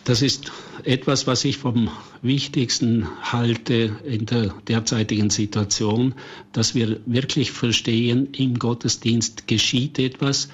Das 0.03 0.21
ist 0.21 0.51
etwas, 0.83 1.27
was 1.27 1.45
ich 1.45 1.57
vom 1.57 1.89
Wichtigsten 2.21 3.07
halte 3.21 3.95
in 4.05 4.25
der 4.25 4.53
derzeitigen 4.67 5.29
Situation, 5.29 6.15
dass 6.51 6.73
wir 6.73 6.99
wirklich 7.05 7.51
verstehen, 7.51 8.29
im 8.33 8.57
Gottesdienst 8.57 9.47
geschieht 9.47 9.99
etwas 9.99 10.49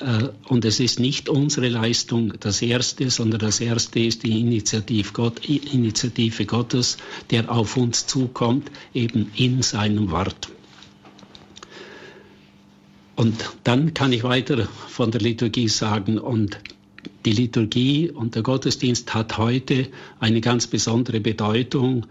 äh, 0.00 0.28
und 0.48 0.64
es 0.64 0.80
ist 0.80 1.00
nicht 1.00 1.28
unsere 1.28 1.68
Leistung 1.68 2.34
das 2.40 2.62
Erste, 2.62 3.10
sondern 3.10 3.40
das 3.40 3.60
Erste 3.60 4.00
ist 4.00 4.22
die 4.22 4.40
Initiative, 4.40 5.12
Gott, 5.12 5.44
Initiative 5.46 6.46
Gottes, 6.46 6.96
der 7.30 7.50
auf 7.50 7.76
uns 7.76 8.06
zukommt, 8.06 8.70
eben 8.94 9.30
in 9.34 9.62
seinem 9.62 10.10
Wort. 10.10 10.50
Und 13.16 13.50
dann 13.64 13.92
kann 13.92 14.12
ich 14.12 14.24
weiter 14.24 14.66
von 14.88 15.10
der 15.10 15.20
Liturgie 15.20 15.68
sagen 15.68 16.18
und 16.18 16.58
die 17.24 17.32
Liturgie 17.32 18.10
und 18.10 18.34
der 18.34 18.42
Gottesdienst 18.42 19.12
hat 19.14 19.36
heute 19.38 19.88
eine 20.18 20.40
ganz 20.40 20.66
besondere 20.66 21.20
Bedeutung, 21.20 22.06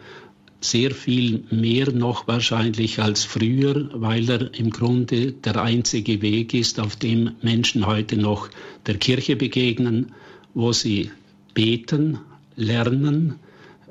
sehr 0.61 0.91
viel 0.91 1.45
mehr 1.51 1.91
noch 1.91 2.27
wahrscheinlich 2.27 2.99
als 2.99 3.23
früher, 3.23 3.89
weil 3.93 4.29
er 4.29 4.53
im 4.53 4.71
Grunde 4.71 5.31
der 5.31 5.61
einzige 5.61 6.21
Weg 6.21 6.53
ist, 6.53 6.79
auf 6.79 6.95
dem 6.97 7.31
Menschen 7.41 7.87
heute 7.87 8.17
noch 8.17 8.49
der 8.85 8.97
Kirche 8.97 9.35
begegnen, 9.35 10.11
wo 10.53 10.73
sie 10.73 11.11
beten, 11.53 12.19
lernen, 12.55 13.35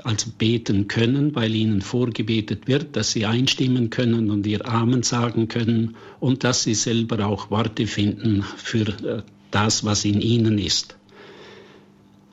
also 0.05 0.31
beten 0.37 0.89
können, 0.89 1.35
weil 1.35 1.55
ihnen 1.55 1.81
vorgebetet 1.81 2.69
wird, 2.69 2.97
dass 2.97 3.13
sie 3.13 3.27
einstimmen 3.27 3.91
können 3.91 4.31
und 4.31 4.47
ihr 4.47 4.69
Amen 4.69 5.03
sagen 5.03 5.49
können 5.49 5.97
und 6.21 6.45
dass 6.45 6.63
sie 6.63 6.75
selber 6.75 7.27
auch 7.27 7.51
Worte 7.51 7.87
finden 7.87 8.45
für 8.57 8.89
äh, 8.89 9.23
das, 9.51 9.85
was 9.85 10.05
in 10.05 10.21
ihnen 10.21 10.59
ist. 10.59 10.98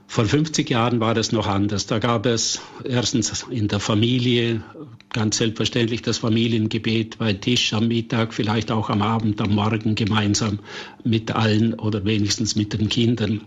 Vor 0.07 0.25
50 0.25 0.69
Jahren 0.69 0.99
war 0.99 1.17
es 1.17 1.31
noch 1.31 1.47
anders. 1.47 1.87
Da 1.87 1.99
gab 1.99 2.25
es 2.25 2.61
erstens 2.83 3.45
in 3.49 3.67
der 3.67 3.79
Familie 3.79 4.63
ganz 5.09 5.37
selbstverständlich 5.37 6.01
das 6.01 6.17
Familiengebet 6.17 7.17
bei 7.17 7.33
Tisch 7.33 7.73
am 7.73 7.87
Mittag, 7.87 8.33
vielleicht 8.33 8.71
auch 8.71 8.89
am 8.89 9.01
Abend, 9.01 9.41
am 9.41 9.55
Morgen 9.55 9.95
gemeinsam 9.95 10.59
mit 11.03 11.31
allen 11.31 11.73
oder 11.73 12.03
wenigstens 12.05 12.55
mit 12.55 12.73
den 12.73 12.89
Kindern. 12.89 13.41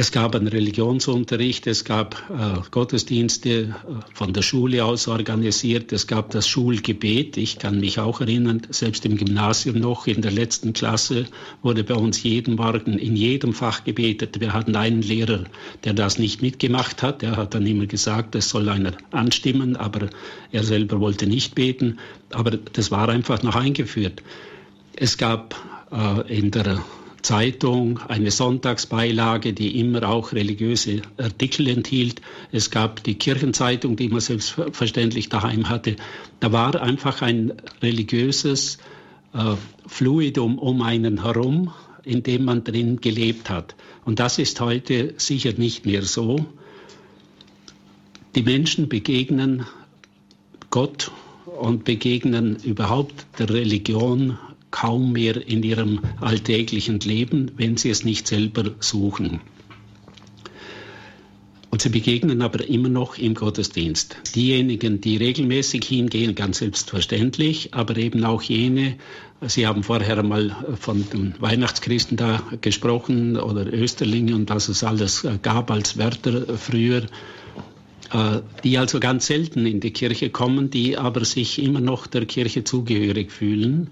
Es 0.00 0.12
gab 0.12 0.36
einen 0.36 0.46
Religionsunterricht, 0.46 1.66
es 1.66 1.84
gab 1.84 2.22
äh, 2.30 2.60
Gottesdienste 2.70 3.50
äh, 3.50 3.72
von 4.14 4.32
der 4.32 4.42
Schule 4.42 4.84
aus 4.84 5.08
organisiert, 5.08 5.92
es 5.92 6.06
gab 6.06 6.30
das 6.30 6.46
Schulgebet. 6.46 7.36
Ich 7.36 7.58
kann 7.58 7.80
mich 7.80 7.98
auch 7.98 8.20
erinnern, 8.20 8.62
selbst 8.70 9.04
im 9.06 9.16
Gymnasium 9.16 9.80
noch, 9.80 10.06
in 10.06 10.22
der 10.22 10.30
letzten 10.30 10.72
Klasse 10.72 11.24
wurde 11.62 11.82
bei 11.82 11.96
uns 11.96 12.22
jeden 12.22 12.54
Morgen 12.54 12.96
in 12.96 13.16
jedem 13.16 13.52
Fach 13.52 13.82
gebetet. 13.82 14.38
Wir 14.38 14.52
hatten 14.52 14.76
einen 14.76 15.02
Lehrer, 15.02 15.42
der 15.82 15.94
das 15.94 16.20
nicht 16.20 16.42
mitgemacht 16.42 17.02
hat. 17.02 17.24
Er 17.24 17.36
hat 17.36 17.56
dann 17.56 17.66
immer 17.66 17.86
gesagt, 17.86 18.36
es 18.36 18.50
soll 18.50 18.68
einer 18.68 18.92
anstimmen, 19.10 19.74
aber 19.74 20.10
er 20.52 20.62
selber 20.62 21.00
wollte 21.00 21.26
nicht 21.26 21.56
beten. 21.56 21.98
Aber 22.30 22.52
das 22.52 22.92
war 22.92 23.08
einfach 23.08 23.42
noch 23.42 23.56
eingeführt. 23.56 24.22
Es 24.94 25.18
gab 25.18 25.56
äh, 25.90 26.38
in 26.38 26.52
der 26.52 26.84
Zeitung, 27.22 27.98
eine 28.08 28.30
Sonntagsbeilage, 28.30 29.52
die 29.52 29.78
immer 29.80 30.08
auch 30.08 30.32
religiöse 30.32 31.02
Artikel 31.16 31.68
enthielt. 31.68 32.20
Es 32.52 32.70
gab 32.70 33.02
die 33.02 33.16
Kirchenzeitung, 33.16 33.96
die 33.96 34.08
man 34.08 34.20
selbstverständlich 34.20 35.28
daheim 35.28 35.68
hatte. 35.68 35.96
Da 36.40 36.52
war 36.52 36.80
einfach 36.80 37.22
ein 37.22 37.54
religiöses 37.82 38.78
äh, 39.34 39.56
Fluidum 39.86 40.58
um 40.58 40.82
einen 40.82 41.22
herum, 41.22 41.72
in 42.04 42.22
dem 42.22 42.44
man 42.44 42.64
drin 42.64 43.00
gelebt 43.00 43.50
hat. 43.50 43.74
Und 44.04 44.20
das 44.20 44.38
ist 44.38 44.60
heute 44.60 45.14
sicher 45.16 45.52
nicht 45.56 45.84
mehr 45.84 46.02
so. 46.02 46.46
Die 48.34 48.42
Menschen 48.42 48.88
begegnen 48.88 49.66
Gott 50.70 51.10
und 51.60 51.84
begegnen 51.84 52.56
überhaupt 52.62 53.26
der 53.38 53.50
Religion 53.50 54.38
kaum 54.70 55.12
mehr 55.12 55.36
in 55.46 55.62
ihrem 55.62 56.00
alltäglichen 56.20 57.00
Leben, 57.00 57.52
wenn 57.56 57.76
sie 57.76 57.90
es 57.90 58.04
nicht 58.04 58.26
selber 58.26 58.74
suchen. 58.80 59.40
Und 61.70 61.82
sie 61.82 61.90
begegnen 61.90 62.40
aber 62.40 62.66
immer 62.66 62.88
noch 62.88 63.18
im 63.18 63.34
Gottesdienst. 63.34 64.16
Diejenigen, 64.34 65.02
die 65.02 65.18
regelmäßig 65.18 65.84
hingehen, 65.84 66.34
ganz 66.34 66.58
selbstverständlich, 66.58 67.74
aber 67.74 67.96
eben 67.98 68.24
auch 68.24 68.42
jene, 68.42 68.96
Sie 69.46 69.68
haben 69.68 69.84
vorher 69.84 70.20
mal 70.24 70.56
von 70.80 71.08
den 71.10 71.34
Weihnachtschristen 71.38 72.16
da 72.16 72.42
gesprochen 72.60 73.36
oder 73.36 73.72
Österlinge 73.72 74.34
und 74.34 74.50
was 74.50 74.68
es 74.68 74.82
alles 74.82 75.24
gab 75.42 75.70
als 75.70 75.96
Wörter 75.96 76.58
früher, 76.58 77.04
äh, 78.12 78.40
die 78.64 78.78
also 78.78 78.98
ganz 78.98 79.26
selten 79.26 79.64
in 79.64 79.78
die 79.78 79.92
Kirche 79.92 80.30
kommen, 80.30 80.70
die 80.70 80.96
aber 80.96 81.24
sich 81.24 81.62
immer 81.62 81.78
noch 81.80 82.08
der 82.08 82.26
Kirche 82.26 82.64
zugehörig 82.64 83.30
fühlen 83.30 83.90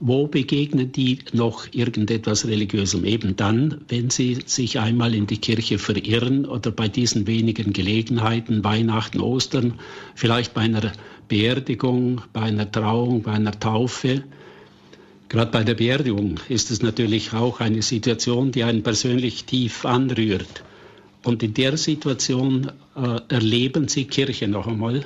wo 0.00 0.26
begegnen 0.26 0.92
die 0.92 1.18
noch 1.32 1.66
irgendetwas 1.72 2.46
Religiösem? 2.46 3.04
Eben 3.04 3.36
dann, 3.36 3.82
wenn 3.88 4.10
sie 4.10 4.38
sich 4.46 4.78
einmal 4.78 5.14
in 5.14 5.26
die 5.26 5.38
Kirche 5.38 5.78
verirren 5.78 6.46
oder 6.46 6.70
bei 6.70 6.88
diesen 6.88 7.26
wenigen 7.26 7.72
Gelegenheiten, 7.72 8.64
Weihnachten, 8.64 9.20
Ostern, 9.20 9.74
vielleicht 10.14 10.54
bei 10.54 10.62
einer 10.62 10.92
Beerdigung, 11.28 12.22
bei 12.32 12.42
einer 12.42 12.70
Trauung, 12.70 13.22
bei 13.22 13.32
einer 13.32 13.58
Taufe. 13.58 14.24
Gerade 15.28 15.50
bei 15.50 15.64
der 15.64 15.74
Beerdigung 15.74 16.40
ist 16.48 16.70
es 16.70 16.82
natürlich 16.82 17.32
auch 17.32 17.60
eine 17.60 17.82
Situation, 17.82 18.52
die 18.52 18.64
einen 18.64 18.82
persönlich 18.82 19.44
tief 19.44 19.84
anrührt. 19.84 20.64
Und 21.22 21.42
in 21.42 21.54
der 21.54 21.76
Situation 21.76 22.70
äh, 22.96 23.20
erleben 23.28 23.88
Sie 23.88 24.04
Kirche 24.04 24.46
noch 24.48 24.66
einmal 24.66 25.04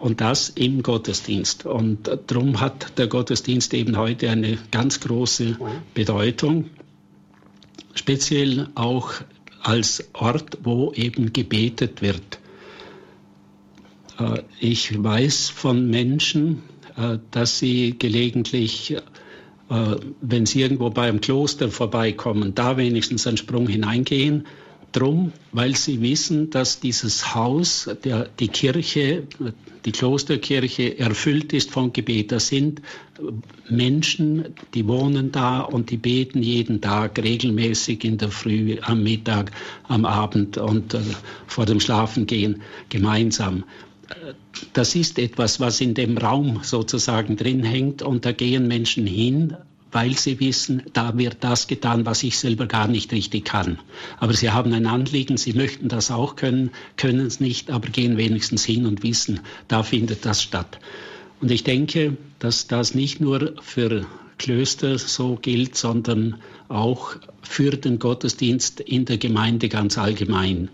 und 0.00 0.20
das 0.20 0.48
im 0.50 0.82
Gottesdienst. 0.82 1.66
Und 1.66 2.10
darum 2.26 2.60
hat 2.60 2.98
der 2.98 3.08
Gottesdienst 3.08 3.74
eben 3.74 3.96
heute 3.96 4.30
eine 4.30 4.58
ganz 4.70 5.00
große 5.00 5.56
Bedeutung, 5.94 6.70
speziell 7.94 8.68
auch 8.74 9.12
als 9.62 10.08
Ort, 10.14 10.58
wo 10.62 10.92
eben 10.92 11.32
gebetet 11.32 12.00
wird. 12.00 12.38
Äh, 14.18 14.42
ich 14.60 15.02
weiß 15.02 15.48
von 15.50 15.90
Menschen, 15.90 16.62
äh, 16.96 17.18
dass 17.30 17.58
sie 17.58 17.98
gelegentlich 17.98 18.96
äh, 19.70 19.96
wenn 20.22 20.46
Sie 20.46 20.62
irgendwo 20.62 20.90
bei 20.90 21.08
einem 21.08 21.20
Kloster 21.20 21.70
vorbeikommen, 21.70 22.54
da 22.54 22.76
wenigstens 22.76 23.26
einen 23.26 23.36
Sprung 23.36 23.68
hineingehen. 23.68 24.46
Drum, 24.92 25.32
weil 25.52 25.76
sie 25.76 26.00
wissen, 26.00 26.48
dass 26.48 26.80
dieses 26.80 27.34
Haus, 27.34 27.90
der, 28.04 28.30
die 28.40 28.48
Kirche, 28.48 29.24
die 29.88 29.92
Klosterkirche 29.92 30.98
erfüllt 30.98 31.54
ist 31.54 31.70
von 31.70 31.94
Gebet. 31.94 32.30
Da 32.30 32.40
sind 32.40 32.82
Menschen, 33.70 34.54
die 34.74 34.86
wohnen 34.86 35.32
da 35.32 35.60
und 35.60 35.90
die 35.90 35.96
beten 35.96 36.42
jeden 36.42 36.82
Tag 36.82 37.18
regelmäßig 37.18 38.04
in 38.04 38.18
der 38.18 38.30
Früh, 38.30 38.76
am 38.82 39.02
Mittag, 39.02 39.50
am 39.84 40.04
Abend 40.04 40.58
und 40.58 40.92
äh, 40.92 41.00
vor 41.46 41.64
dem 41.64 41.80
Schlafengehen 41.80 42.60
gemeinsam 42.90 43.64
das 44.72 44.94
ist 44.94 45.18
etwas, 45.18 45.60
was 45.60 45.80
in 45.82 45.92
dem 45.94 46.16
Raum 46.16 46.60
sozusagen 46.62 47.36
drin 47.36 47.62
hängt 47.62 48.00
und 48.02 48.24
da 48.24 48.32
gehen 48.32 48.66
Menschen 48.66 49.06
hin, 49.06 49.54
weil 49.90 50.16
sie 50.16 50.38
wissen, 50.40 50.82
da 50.92 51.16
wird 51.16 51.38
das 51.40 51.66
getan, 51.66 52.04
was 52.04 52.22
ich 52.22 52.38
selber 52.38 52.66
gar 52.66 52.88
nicht 52.88 53.12
richtig 53.12 53.44
kann. 53.44 53.78
Aber 54.18 54.34
sie 54.34 54.50
haben 54.50 54.72
ein 54.72 54.86
Anliegen, 54.86 55.36
sie 55.36 55.54
möchten 55.54 55.88
das 55.88 56.10
auch 56.10 56.36
können, 56.36 56.70
können 56.96 57.26
es 57.26 57.40
nicht, 57.40 57.70
aber 57.70 57.88
gehen 57.88 58.16
wenigstens 58.16 58.64
hin 58.64 58.86
und 58.86 59.02
wissen, 59.02 59.40
da 59.66 59.82
findet 59.82 60.24
das 60.26 60.42
statt. 60.42 60.78
Und 61.40 61.50
ich 61.50 61.64
denke, 61.64 62.16
dass 62.38 62.66
das 62.66 62.94
nicht 62.94 63.20
nur 63.20 63.54
für 63.62 64.06
Klöster 64.38 64.98
so 64.98 65.36
gilt, 65.40 65.76
sondern 65.76 66.36
auch 66.68 67.16
für 67.42 67.70
den 67.70 67.98
Gottesdienst 67.98 68.80
in 68.80 69.04
der 69.04 69.18
Gemeinde 69.18 69.68
ganz 69.68 69.98
allgemein. 69.98 70.68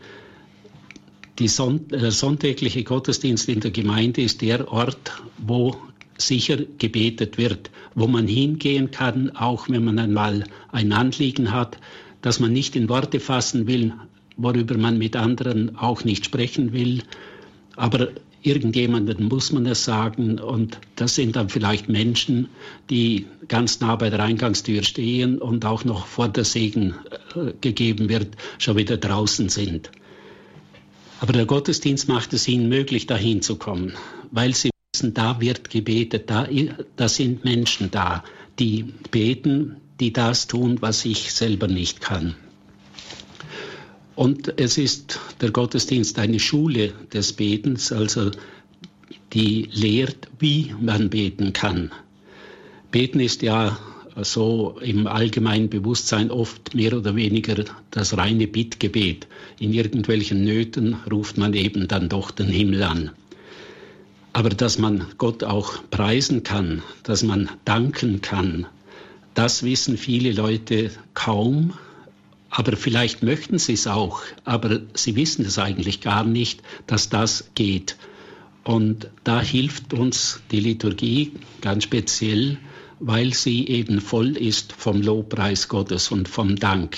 Der 1.39 2.13
sonntägliche 2.13 2.85
Gottesdienst 2.85 3.49
in 3.49 3.61
der 3.61 3.71
Gemeinde 3.71 4.23
ist 4.23 4.43
der 4.43 4.71
Ort, 4.71 5.13
wo 5.39 5.77
sicher 6.19 6.59
gebetet 6.79 7.39
wird, 7.39 7.71
wo 7.95 8.07
man 8.07 8.27
hingehen 8.27 8.91
kann, 8.91 9.35
auch 9.37 9.69
wenn 9.69 9.85
man 9.85 9.99
einmal 9.99 10.45
ein 10.73 10.93
Anliegen 10.93 11.53
hat, 11.53 11.79
das 12.23 12.41
man 12.41 12.53
nicht 12.53 12.77
in 12.77 12.89
Worte 12.89 13.21
fassen 13.21 13.67
will, 13.67 13.93
worüber 14.37 14.77
man 14.77 14.99
mit 14.99 15.17
anderen 15.17 15.77
auch 15.77 16.05
nicht 16.05 16.25
sprechen 16.25 16.73
will. 16.73 17.03
Aber 17.77 18.09
irgendjemandem 18.43 19.29
muss 19.29 19.53
man 19.53 19.67
es 19.67 19.85
sagen 19.85 20.39
und 20.39 20.79
das 20.97 21.15
sind 21.15 21.35
dann 21.37 21.49
vielleicht 21.49 21.89
Menschen, 21.89 22.49
die 22.91 23.27
ganz 23.49 23.81
nah 23.81 23.97
bei 23.97 24.11
der 24.11 24.21
Eingangstür 24.21 24.83
stehen 24.83 25.39
und 25.39 25.65
auch 25.65 25.85
noch 25.85 26.07
vor 26.07 26.29
der 26.29 26.45
Segen 26.45 26.95
äh, 27.35 27.53
gegeben 27.61 28.09
wird, 28.09 28.37
schon 28.59 28.77
wieder 28.77 28.97
draußen 28.97 29.49
sind. 29.49 29.91
Aber 31.21 31.33
der 31.33 31.47
Gottesdienst 31.47 32.09
macht 32.09 32.35
es 32.35 32.47
ihnen 32.47 32.69
möglich, 32.69 33.07
dahin 33.07 33.41
zu 33.41 33.57
kommen, 33.57 33.95
weil 34.31 34.55
sie 34.55 34.71
wissen, 35.05 35.15
da 35.15 35.41
wird 35.41 35.71
gebetet, 35.71 36.31
da, 36.31 36.49
da 36.97 37.09
sind 37.09 37.45
Menschen 37.45 37.91
da, 37.91 38.25
die 38.59 38.85
beten, 39.11 39.77
die 40.01 40.13
das 40.13 40.47
tun, 40.47 40.79
was 40.81 41.05
ich 41.05 41.33
selber 41.33 41.69
nicht 41.69 42.01
kann. 42.01 42.35
Und 44.17 44.61
es 44.61 44.79
ist 44.79 45.19
der 45.41 45.51
Gottesdienst 45.51 46.19
eine 46.19 46.39
Schule 46.39 46.93
des 47.13 47.33
Betens, 47.33 47.93
also 47.93 48.31
die 49.33 49.69
lehrt, 49.73 50.29
wie 50.39 50.73
man 50.81 51.11
beten 51.11 51.53
kann. 51.53 51.91
Beten 52.93 53.19
ist 53.19 53.43
ja 53.43 53.77
so 54.23 54.79
im 54.81 55.09
allgemeinen 55.09 55.69
Bewusstsein 55.69 56.31
oft 56.31 56.77
mehr 56.77 56.97
oder 56.97 57.17
weniger 57.17 57.65
das 57.91 58.17
reine 58.17 58.47
Bittgebet. 58.47 59.27
In 59.59 59.73
irgendwelchen 59.73 60.45
Nöten 60.45 60.95
ruft 61.11 61.37
man 61.37 61.53
eben 61.55 61.89
dann 61.89 62.09
doch 62.09 62.31
den 62.31 62.47
Himmel 62.47 62.85
an. 62.85 63.11
Aber 64.35 64.51
dass 64.51 64.79
man 64.79 65.07
Gott 65.17 65.45
auch 65.45 65.75
preisen 65.91 66.43
kann, 66.43 66.83
dass 67.05 67.23
man 67.23 67.49
danken 67.65 68.21
kann, 68.21 68.67
das 69.35 69.63
wissen 69.63 69.97
viele 69.97 70.33
Leute 70.33 70.91
kaum. 71.15 71.73
Aber 72.51 72.77
vielleicht 72.77 73.23
möchten 73.23 73.59
sie 73.59 73.75
es 73.75 73.87
auch, 73.87 74.23
aber 74.45 74.81
sie 74.95 75.15
wissen 75.15 75.45
es 75.45 75.59
eigentlich 75.59 76.01
gar 76.01 76.25
nicht, 76.25 76.63
dass 76.89 77.09
das 77.09 77.51
geht. 77.55 77.97
Und 78.65 79.09
da 79.23 79.41
hilft 79.41 79.95
uns 79.95 80.41
die 80.51 80.61
Liturgie 80.61 81.33
ganz 81.61 81.85
speziell, 81.85 82.59
weil 82.99 83.35
sie 83.35 83.69
eben 83.69 84.01
voll 84.01 84.37
ist 84.37 84.73
vom 84.73 85.01
Lobpreis 85.01 85.69
Gottes 85.69 86.11
und 86.11 86.29
vom 86.29 86.57
Dank. 86.57 86.97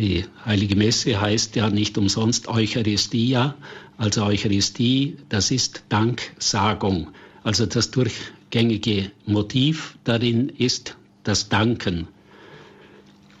Die 0.00 0.24
Heilige 0.46 0.76
Messe 0.76 1.20
heißt 1.20 1.56
ja 1.56 1.68
nicht 1.68 1.98
umsonst 1.98 2.48
Eucharistia, 2.48 3.54
also 3.98 4.24
Eucharistie, 4.24 5.18
das 5.28 5.50
ist 5.50 5.82
Danksagung. 5.90 7.08
Also 7.44 7.66
das 7.66 7.90
durchgängige 7.90 9.10
Motiv 9.26 9.98
darin 10.04 10.48
ist 10.48 10.96
das 11.22 11.50
Danken. 11.50 12.08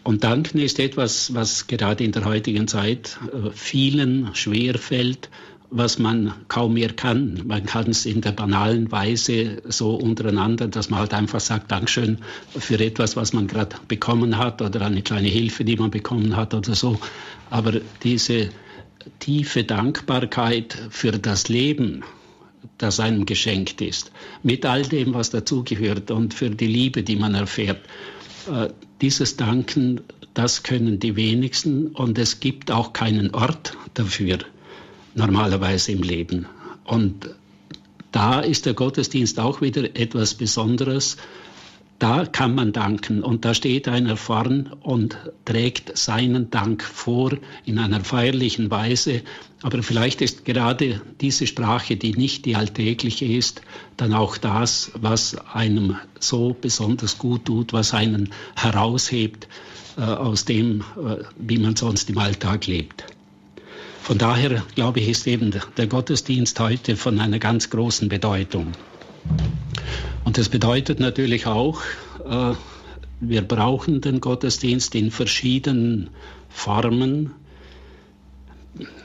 Und 0.02 0.22
Danken 0.22 0.58
ist 0.58 0.78
etwas, 0.80 1.32
was 1.32 1.66
gerade 1.66 2.04
in 2.04 2.12
der 2.12 2.26
heutigen 2.26 2.68
Zeit 2.68 3.18
äh, 3.32 3.52
vielen 3.52 4.34
schwerfällt, 4.34 5.30
was 5.70 5.98
man 5.98 6.32
kaum 6.48 6.74
mehr 6.74 6.92
kann. 6.92 7.42
Man 7.46 7.64
kann 7.64 7.90
es 7.90 8.04
in 8.04 8.20
der 8.20 8.32
banalen 8.32 8.90
Weise 8.90 9.62
so 9.68 9.94
untereinander, 9.94 10.66
dass 10.68 10.90
man 10.90 11.00
halt 11.00 11.14
einfach 11.14 11.40
sagt, 11.40 11.70
Dankeschön 11.70 12.18
für 12.58 12.80
etwas, 12.80 13.16
was 13.16 13.32
man 13.32 13.46
gerade 13.46 13.76
bekommen 13.86 14.36
hat 14.36 14.60
oder 14.60 14.82
eine 14.82 15.02
kleine 15.02 15.28
Hilfe, 15.28 15.64
die 15.64 15.76
man 15.76 15.90
bekommen 15.90 16.36
hat 16.36 16.54
oder 16.54 16.74
so. 16.74 16.98
Aber 17.50 17.80
diese 18.02 18.50
tiefe 19.20 19.64
Dankbarkeit 19.64 20.76
für 20.90 21.12
das 21.12 21.48
Leben, 21.48 22.02
das 22.78 22.98
einem 22.98 23.24
geschenkt 23.24 23.80
ist, 23.80 24.10
mit 24.42 24.66
all 24.66 24.82
dem, 24.82 25.14
was 25.14 25.30
dazugehört 25.30 26.10
und 26.10 26.34
für 26.34 26.50
die 26.50 26.66
Liebe, 26.66 27.02
die 27.02 27.16
man 27.16 27.34
erfährt, 27.34 27.80
äh, 28.52 28.68
dieses 29.00 29.36
Danken, 29.36 30.00
das 30.34 30.62
können 30.62 30.98
die 30.98 31.16
wenigsten 31.16 31.88
und 31.88 32.18
es 32.18 32.40
gibt 32.40 32.70
auch 32.70 32.92
keinen 32.92 33.34
Ort 33.34 33.76
dafür 33.94 34.38
normalerweise 35.14 35.92
im 35.92 36.02
Leben. 36.02 36.46
Und 36.84 37.30
da 38.12 38.40
ist 38.40 38.66
der 38.66 38.74
Gottesdienst 38.74 39.38
auch 39.38 39.60
wieder 39.60 39.84
etwas 39.96 40.34
Besonderes. 40.34 41.16
Da 42.00 42.24
kann 42.24 42.54
man 42.54 42.72
danken 42.72 43.22
und 43.22 43.44
da 43.44 43.52
steht 43.52 43.86
einer 43.86 44.16
vorn 44.16 44.72
und 44.80 45.18
trägt 45.44 45.98
seinen 45.98 46.50
Dank 46.50 46.82
vor 46.82 47.32
in 47.66 47.78
einer 47.78 48.02
feierlichen 48.02 48.70
Weise. 48.70 49.20
Aber 49.60 49.82
vielleicht 49.82 50.22
ist 50.22 50.46
gerade 50.46 51.02
diese 51.20 51.46
Sprache, 51.46 51.96
die 51.96 52.12
nicht 52.12 52.46
die 52.46 52.56
alltägliche 52.56 53.26
ist, 53.26 53.60
dann 53.98 54.14
auch 54.14 54.38
das, 54.38 54.92
was 54.94 55.36
einem 55.52 55.96
so 56.18 56.56
besonders 56.58 57.18
gut 57.18 57.44
tut, 57.44 57.74
was 57.74 57.92
einen 57.92 58.30
heraushebt 58.56 59.46
äh, 59.98 60.00
aus 60.00 60.46
dem, 60.46 60.80
äh, 60.96 61.16
wie 61.38 61.58
man 61.58 61.76
sonst 61.76 62.08
im 62.08 62.16
Alltag 62.16 62.66
lebt. 62.66 63.04
Von 64.10 64.18
daher, 64.18 64.64
glaube 64.74 64.98
ich, 64.98 65.08
ist 65.08 65.28
eben 65.28 65.54
der 65.76 65.86
Gottesdienst 65.86 66.58
heute 66.58 66.96
von 66.96 67.20
einer 67.20 67.38
ganz 67.38 67.70
großen 67.70 68.08
Bedeutung. 68.08 68.72
Und 70.24 70.36
das 70.36 70.48
bedeutet 70.48 70.98
natürlich 70.98 71.46
auch, 71.46 71.80
äh, 72.28 72.54
wir 73.20 73.42
brauchen 73.42 74.00
den 74.00 74.20
Gottesdienst 74.20 74.96
in 74.96 75.12
verschiedenen 75.12 76.10
Formen, 76.48 77.30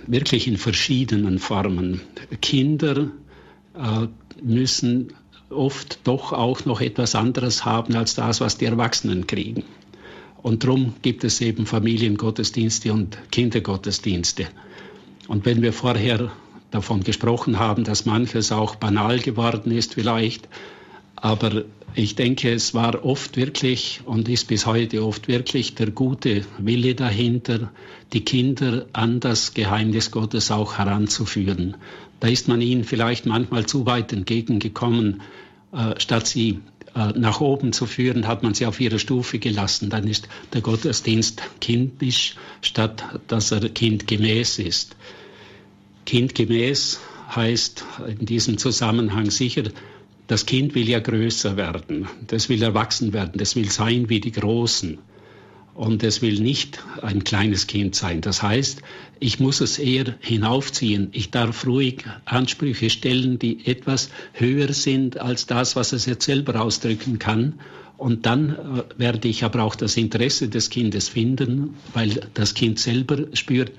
wirklich 0.07 0.47
in 0.47 0.57
verschiedenen 0.57 1.37
Formen. 1.37 2.01
Kinder 2.41 3.11
äh, 3.75 4.07
müssen 4.41 5.13
oft 5.51 5.99
doch 6.05 6.33
auch 6.33 6.65
noch 6.65 6.81
etwas 6.81 7.13
anderes 7.13 7.63
haben 7.63 7.95
als 7.95 8.15
das, 8.15 8.41
was 8.41 8.57
die 8.57 8.65
Erwachsenen 8.65 9.27
kriegen. 9.27 9.65
Und 10.41 10.63
darum 10.63 10.95
gibt 11.03 11.23
es 11.23 11.41
eben 11.41 11.67
Familiengottesdienste 11.67 12.91
und 12.91 13.19
Kindergottesdienste. 13.29 14.47
Und 15.27 15.45
wenn 15.45 15.61
wir 15.61 15.73
vorher 15.73 16.31
davon 16.71 17.03
gesprochen 17.03 17.59
haben, 17.59 17.83
dass 17.83 18.05
manches 18.05 18.51
auch 18.51 18.75
banal 18.75 19.19
geworden 19.19 19.71
ist 19.71 19.93
vielleicht, 19.95 20.47
aber 21.15 21.63
ich 21.97 22.15
denke, 22.15 22.51
es 22.51 22.73
war 22.73 23.05
oft 23.05 23.37
wirklich 23.37 24.01
und 24.05 24.27
ist 24.27 24.49
bis 24.49 24.65
heute 24.65 25.05
oft 25.05 25.29
wirklich 25.29 25.75
der 25.75 25.91
gute 25.91 26.45
Wille 26.57 26.93
dahinter, 26.93 27.71
die 28.11 28.25
Kinder 28.25 28.85
an 28.91 29.21
das 29.21 29.53
Geheimnis 29.53 30.11
Gottes 30.11 30.51
auch 30.51 30.77
heranzuführen. 30.77 31.77
Da 32.19 32.27
ist 32.27 32.49
man 32.49 32.59
ihnen 32.59 32.83
vielleicht 32.83 33.25
manchmal 33.25 33.65
zu 33.65 33.85
weit 33.85 34.11
entgegengekommen, 34.11 35.21
äh, 35.71 35.97
statt 35.97 36.27
sie 36.27 36.59
nach 36.95 37.41
oben 37.41 37.73
zu 37.73 37.85
führen, 37.85 38.27
hat 38.27 38.41
man 38.41 38.53
sie 38.53 38.65
auf 38.65 38.79
ihre 38.79 38.99
Stufe 38.99 39.37
gelassen. 39.37 39.89
Dann 39.89 40.07
ist 40.07 40.29
der 40.53 40.61
Gottesdienst 40.61 41.41
kindisch, 41.59 42.35
statt 42.61 43.03
dass 43.27 43.51
er 43.51 43.67
kindgemäß 43.67 44.59
ist. 44.59 44.95
Kindgemäß 46.05 46.99
heißt 47.35 47.83
in 48.07 48.25
diesem 48.25 48.57
Zusammenhang 48.57 49.29
sicher, 49.29 49.63
das 50.27 50.45
Kind 50.45 50.73
will 50.73 50.87
ja 50.89 50.99
größer 50.99 51.57
werden, 51.57 52.07
das 52.27 52.49
will 52.49 52.63
erwachsen 52.63 53.13
werden, 53.13 53.33
das 53.35 53.55
will 53.55 53.69
sein 53.69 54.09
wie 54.09 54.19
die 54.19 54.31
Großen. 54.31 54.97
Und 55.75 56.03
es 56.03 56.21
will 56.21 56.39
nicht 56.39 56.81
ein 57.01 57.25
kleines 57.25 57.67
Kind 57.67 57.95
sein. 57.95 58.21
Das 58.21 58.41
heißt, 58.41 58.81
ich 59.19 59.39
muss 59.39 59.61
es 59.61 59.79
eher 59.79 60.15
hinaufziehen. 60.19 61.09
Ich 61.11 61.31
darf 61.31 61.65
ruhig 61.65 62.05
Ansprüche 62.25 62.89
stellen, 62.89 63.39
die 63.39 63.65
etwas 63.65 64.09
höher 64.33 64.73
sind 64.73 65.19
als 65.19 65.45
das, 65.45 65.75
was 65.75 65.93
es 65.93 66.05
jetzt 66.05 66.25
selber 66.25 66.61
ausdrücken 66.61 67.19
kann. 67.19 67.59
Und 67.97 68.25
dann 68.25 68.49
äh, 68.49 68.83
werde 68.99 69.27
ich 69.27 69.43
aber 69.43 69.63
auch 69.63 69.75
das 69.75 69.95
Interesse 69.95 70.49
des 70.49 70.69
Kindes 70.69 71.07
finden, 71.07 71.75
weil 71.93 72.21
das 72.33 72.53
Kind 72.53 72.77
selber 72.79 73.27
spürt, 73.33 73.71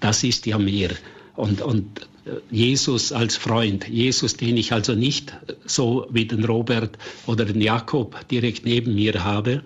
das 0.00 0.24
ist 0.24 0.46
ja 0.46 0.58
mehr. 0.58 0.90
Und, 1.36 1.62
und 1.62 2.08
äh, 2.24 2.30
Jesus 2.50 3.12
als 3.12 3.36
Freund, 3.36 3.86
Jesus, 3.88 4.36
den 4.36 4.56
ich 4.56 4.72
also 4.72 4.94
nicht 4.94 5.36
so 5.64 6.06
wie 6.10 6.26
den 6.26 6.44
Robert 6.44 6.98
oder 7.26 7.44
den 7.44 7.60
Jakob 7.60 8.26
direkt 8.28 8.64
neben 8.64 8.96
mir 8.96 9.22
habe, 9.22 9.62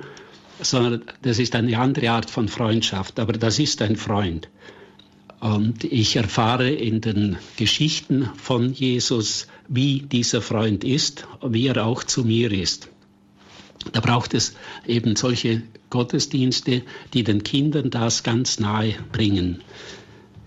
sondern 0.60 1.02
das 1.22 1.38
ist 1.38 1.54
eine 1.54 1.78
andere 1.78 2.10
Art 2.10 2.28
von 2.30 2.48
Freundschaft, 2.48 3.18
aber 3.18 3.32
das 3.32 3.58
ist 3.58 3.80
ein 3.80 3.96
Freund. 3.96 4.48
Und 5.40 5.84
ich 5.84 6.16
erfahre 6.16 6.70
in 6.70 7.00
den 7.00 7.38
Geschichten 7.56 8.28
von 8.36 8.72
Jesus, 8.72 9.46
wie 9.68 10.00
dieser 10.00 10.42
Freund 10.42 10.84
ist, 10.84 11.26
wie 11.42 11.66
er 11.66 11.86
auch 11.86 12.04
zu 12.04 12.24
mir 12.24 12.52
ist. 12.52 12.88
Da 13.92 14.00
braucht 14.00 14.34
es 14.34 14.54
eben 14.86 15.16
solche 15.16 15.62
Gottesdienste, 15.88 16.82
die 17.14 17.24
den 17.24 17.42
Kindern 17.42 17.88
das 17.88 18.22
ganz 18.22 18.60
nahe 18.60 18.94
bringen. 19.12 19.62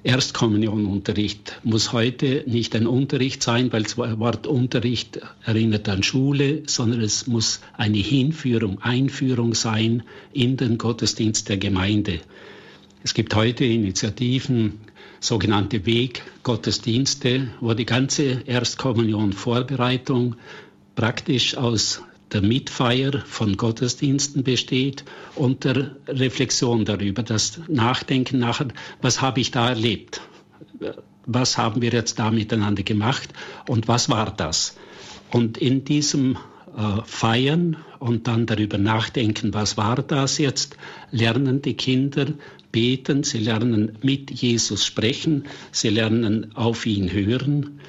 Erstkommunionunterricht 0.03 1.61
muss 1.63 1.93
heute 1.93 2.43
nicht 2.45 2.75
ein 2.75 2.87
Unterricht 2.87 3.41
sein, 3.41 3.71
weil 3.71 3.83
das 3.83 3.97
Wort 3.97 4.47
Unterricht 4.47 5.21
erinnert 5.45 5.87
an 5.87 6.03
Schule, 6.03 6.63
sondern 6.67 7.01
es 7.01 7.25
muss 7.25 7.61
eine 7.77 7.97
Hinführung, 7.97 8.81
Einführung 8.81 9.55
sein 9.55 10.03
in 10.33 10.57
den 10.57 10.77
Gottesdienst 10.77 11.47
der 11.47 11.57
Gemeinde. 11.57 12.19
Es 13.05 13.13
gibt 13.13 13.35
heute 13.35 13.65
Initiativen, 13.65 14.79
sogenannte 15.19 15.85
Weggottesdienste, 15.85 17.49
wo 17.59 17.73
die 17.73 17.85
ganze 17.85 18.43
Erstkommunion 18.45 19.33
Vorbereitung 19.33 20.37
praktisch 20.95 21.57
aus 21.57 22.01
der 22.31 22.41
Mitfeier 22.41 23.21
von 23.25 23.57
Gottesdiensten 23.57 24.43
besteht 24.43 25.03
und 25.35 25.65
der 25.65 25.97
Reflexion 26.07 26.85
darüber, 26.85 27.23
das 27.23 27.59
Nachdenken 27.67 28.39
nachher, 28.39 28.69
was 29.01 29.21
habe 29.21 29.41
ich 29.41 29.51
da 29.51 29.69
erlebt? 29.69 30.21
Was 31.25 31.57
haben 31.57 31.81
wir 31.81 31.91
jetzt 31.91 32.19
da 32.19 32.31
miteinander 32.31 32.83
gemacht 32.83 33.33
und 33.67 33.89
was 33.89 34.09
war 34.09 34.31
das? 34.31 34.77
Und 35.29 35.57
in 35.57 35.83
diesem 35.83 36.37
äh, 36.77 37.01
Feiern 37.03 37.75
und 37.99 38.27
dann 38.27 38.45
darüber 38.45 38.77
nachdenken, 38.77 39.53
was 39.53 39.75
war 39.75 40.01
das 40.01 40.37
jetzt, 40.37 40.77
lernen 41.11 41.61
die 41.61 41.75
Kinder 41.75 42.27
beten, 42.73 43.23
sie 43.23 43.37
lernen 43.37 43.97
mit 44.01 44.29
Jesus 44.31 44.85
sprechen, 44.85 45.45
sie 45.71 45.89
lernen 45.89 46.53
auf 46.55 46.85
ihn 46.85 47.13
hören. 47.13 47.79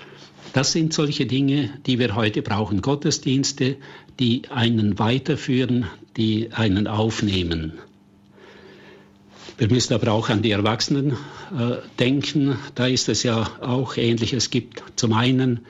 Das 0.53 0.71
sind 0.71 0.93
solche 0.93 1.27
Dinge, 1.27 1.71
die 1.87 1.99
wir 1.99 2.15
heute 2.15 2.43
brauchen. 2.43 2.81
Gottesdienste, 2.81 3.77
die 4.21 4.43
einen 4.51 5.01
weiterführen, 5.01 5.87
die 6.17 6.53
einen 6.53 6.87
aufnehmen. 6.87 7.73
Wir 9.59 9.69
müssen 9.69 9.95
aber 9.95 10.13
auch 10.13 10.29
an 10.29 10.43
die 10.43 10.51
Erwachsenen 10.51 11.13
äh, 11.57 11.77
denken. 11.99 12.57
Da 12.75 12.87
ist 12.87 13.09
es 13.09 13.23
ja 13.23 13.51
auch 13.61 13.97
ähnlich. 13.97 14.33
Es 14.33 14.51
gibt 14.51 14.83
zum 14.97 15.13
einen 15.13 15.61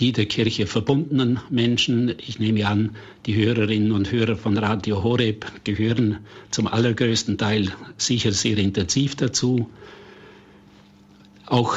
die 0.00 0.12
der 0.12 0.26
Kirche 0.26 0.66
verbundenen 0.66 1.40
Menschen. 1.50 2.14
Ich 2.18 2.38
nehme 2.38 2.66
an, 2.66 2.96
die 3.26 3.34
Hörerinnen 3.34 3.92
und 3.92 4.10
Hörer 4.10 4.36
von 4.36 4.58
Radio 4.58 5.02
Horeb 5.02 5.46
gehören 5.64 6.18
zum 6.50 6.66
allergrößten 6.66 7.38
Teil 7.38 7.72
sicher 7.96 8.32
sehr 8.32 8.58
intensiv 8.58 9.14
dazu. 9.14 9.70
Auch 11.46 11.76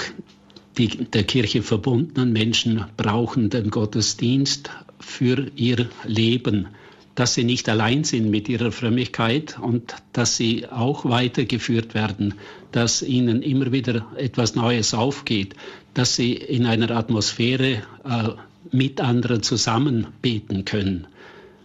die 0.78 0.88
der 0.88 1.24
Kirche 1.24 1.62
verbundenen 1.62 2.34
Menschen 2.34 2.86
brauchen 2.98 3.50
den 3.50 3.70
Gottesdienst 3.70 4.70
für 5.00 5.48
ihr 5.56 5.90
Leben, 6.06 6.68
dass 7.16 7.34
sie 7.34 7.44
nicht 7.44 7.68
allein 7.68 8.04
sind 8.04 8.30
mit 8.30 8.48
ihrer 8.48 8.72
Frömmigkeit 8.72 9.58
und 9.60 9.96
dass 10.14 10.38
sie 10.38 10.68
auch 10.68 11.04
weitergeführt 11.06 11.96
werden, 11.96 12.36
dass 12.72 13.02
ihnen 13.02 13.42
immer 13.42 13.72
wieder 13.72 14.06
etwas 14.18 14.54
Neues 14.54 14.94
aufgeht, 14.94 15.56
dass 15.98 16.16
sie 16.16 16.34
in 16.34 16.68
einer 16.68 16.92
Atmosphäre 16.92 17.82
äh, 18.04 18.30
mit 18.72 19.02
anderen 19.02 19.42
zusammen 19.42 20.06
beten 20.22 20.64
können. 20.64 21.08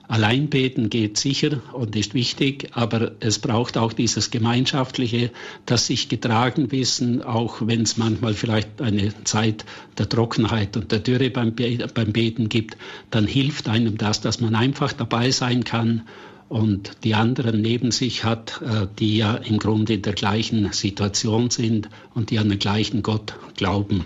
Allein 0.08 0.48
beten 0.48 0.88
geht 0.88 1.18
sicher 1.18 1.60
und 1.74 1.94
ist 1.96 2.14
wichtig, 2.14 2.70
aber 2.72 3.12
es 3.20 3.38
braucht 3.38 3.76
auch 3.76 3.92
dieses 3.92 4.30
Gemeinschaftliche, 4.30 5.30
das 5.66 5.86
sich 5.86 6.08
getragen 6.08 6.72
wissen, 6.72 7.22
auch 7.22 7.66
wenn 7.66 7.82
es 7.82 7.98
manchmal 7.98 8.32
vielleicht 8.32 8.80
eine 8.80 9.12
Zeit 9.24 9.66
der 9.98 10.08
Trockenheit 10.08 10.76
und 10.78 10.92
der 10.92 11.00
Dürre 11.00 11.28
beim, 11.28 11.54
beim 11.54 12.12
Beten 12.12 12.48
gibt, 12.48 12.78
dann 13.10 13.26
hilft 13.26 13.68
einem 13.68 13.98
das, 13.98 14.22
dass 14.22 14.40
man 14.40 14.54
einfach 14.54 14.94
dabei 14.94 15.30
sein 15.30 15.64
kann 15.64 16.02
und 16.48 16.92
die 17.04 17.14
anderen 17.14 17.60
neben 17.60 17.90
sich 17.90 18.24
hat, 18.24 18.62
äh, 18.62 18.86
die 18.98 19.18
ja 19.18 19.34
im 19.34 19.58
Grunde 19.58 19.94
in 19.94 20.02
der 20.02 20.14
gleichen 20.14 20.72
Situation 20.72 21.50
sind 21.50 21.90
und 22.14 22.30
die 22.30 22.38
an 22.38 22.48
den 22.48 22.58
gleichen 22.58 23.02
Gott 23.02 23.34
glauben. 23.56 24.04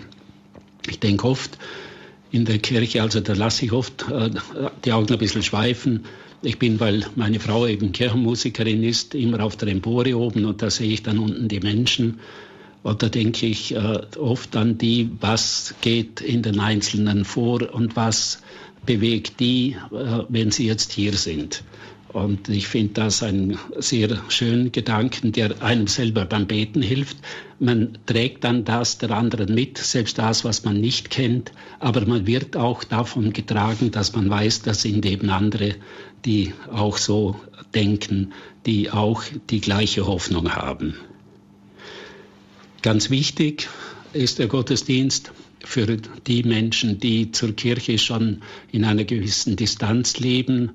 Ich 0.87 0.99
denke 0.99 1.27
oft 1.27 1.57
in 2.31 2.45
der 2.45 2.59
Kirche, 2.59 3.01
also 3.01 3.19
da 3.19 3.33
lasse 3.33 3.65
ich 3.65 3.71
oft 3.71 4.09
äh, 4.09 4.29
die 4.83 4.91
Augen 4.91 5.11
ein 5.11 5.19
bisschen 5.19 5.43
schweifen. 5.43 6.05
Ich 6.41 6.59
bin, 6.59 6.79
weil 6.79 7.05
meine 7.15 7.39
Frau 7.39 7.65
eben 7.65 7.91
Kirchenmusikerin 7.91 8.83
ist, 8.83 9.15
immer 9.15 9.43
auf 9.43 9.55
der 9.55 9.69
Empore 9.69 10.17
oben 10.17 10.45
und 10.45 10.61
da 10.61 10.69
sehe 10.69 10.91
ich 10.91 11.03
dann 11.03 11.17
unten 11.19 11.47
die 11.47 11.59
Menschen. 11.59 12.19
Und 12.83 13.01
da 13.01 13.09
denke 13.09 13.47
ich 13.47 13.73
äh, 13.75 14.01
oft 14.17 14.55
an 14.55 14.77
die, 14.77 15.09
was 15.19 15.75
geht 15.81 16.21
in 16.21 16.43
den 16.43 16.59
Einzelnen 16.59 17.25
vor 17.25 17.73
und 17.73 17.95
was 17.95 18.41
bewegt 18.85 19.39
die, 19.39 19.75
äh, 19.91 20.23
wenn 20.29 20.51
sie 20.51 20.67
jetzt 20.67 20.91
hier 20.93 21.13
sind. 21.13 21.63
Und 22.13 22.47
ich 22.47 22.67
finde 22.67 22.93
das 22.93 23.21
einen 23.21 23.57
sehr 23.77 24.17
schönen 24.29 24.71
Gedanken, 24.71 25.33
der 25.33 25.61
einem 25.61 25.87
selber 25.87 26.25
beim 26.25 26.47
Beten 26.47 26.81
hilft. 26.81 27.17
Man 27.59 27.97
trägt 28.05 28.43
dann 28.43 28.63
das 28.63 28.97
der 28.97 29.11
anderen 29.11 29.53
mit, 29.53 29.77
selbst 29.77 30.17
das, 30.17 30.45
was 30.45 30.63
man 30.63 30.79
nicht 30.79 31.09
kennt, 31.09 31.51
aber 31.79 32.05
man 32.05 32.25
wird 32.25 32.55
auch 32.55 32.83
davon 32.83 33.33
getragen, 33.33 33.91
dass 33.91 34.15
man 34.15 34.29
weiß, 34.29 34.61
das 34.61 34.83
sind 34.83 35.05
eben 35.05 35.29
andere, 35.29 35.75
die 36.23 36.53
auch 36.71 36.97
so 36.97 37.35
denken, 37.75 38.33
die 38.65 38.89
auch 38.89 39.23
die 39.49 39.61
gleiche 39.61 40.07
Hoffnung 40.07 40.55
haben. 40.55 40.95
Ganz 42.83 43.09
wichtig 43.09 43.67
ist 44.13 44.39
der 44.39 44.47
Gottesdienst 44.47 45.31
für 45.63 45.97
die 46.25 46.43
Menschen, 46.43 46.99
die 46.99 47.31
zur 47.31 47.53
Kirche 47.53 47.97
schon 47.97 48.41
in 48.71 48.85
einer 48.85 49.03
gewissen 49.03 49.57
Distanz 49.57 50.19
leben, 50.19 50.71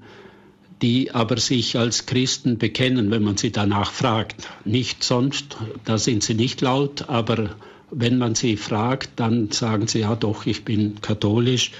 die 0.82 1.12
aber 1.12 1.38
sich 1.38 1.78
als 1.78 2.06
Christen 2.06 2.58
bekennen, 2.58 3.10
wenn 3.10 3.22
man 3.22 3.36
sie 3.36 3.52
danach 3.52 3.92
fragt. 3.92 4.48
Nicht 4.64 5.04
sonst, 5.04 5.56
da 5.84 5.96
sind 5.96 6.24
sie 6.24 6.34
nicht 6.34 6.60
laut, 6.60 7.08
aber 7.08 7.50
wenn 7.92 8.18
man 8.18 8.34
sie 8.34 8.56
fragt, 8.56 9.10
dann 9.16 9.50
sagen 9.52 9.86
sie, 9.86 10.00
ja 10.00 10.16
doch, 10.16 10.46
ich 10.46 10.64
bin 10.64 11.00
katholisch. 11.00 11.70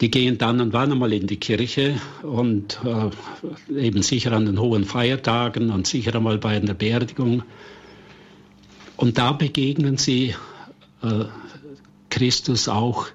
Die 0.00 0.10
gehen 0.10 0.38
dann 0.38 0.60
und 0.60 0.72
wann 0.72 0.92
einmal 0.92 1.12
in 1.12 1.26
die 1.26 1.38
Kirche 1.38 2.00
und 2.22 2.78
äh, 2.84 3.80
eben 3.80 4.02
sicher 4.02 4.32
an 4.32 4.46
den 4.46 4.60
hohen 4.60 4.84
Feiertagen 4.84 5.70
und 5.70 5.86
sicher 5.86 6.14
einmal 6.14 6.38
bei 6.38 6.56
einer 6.56 6.74
Beerdigung. 6.74 7.42
Und 8.96 9.18
da 9.18 9.32
begegnen 9.32 9.96
sie 9.96 10.34
äh, 11.02 11.24
Christus 12.10 12.68
auch 12.68 13.06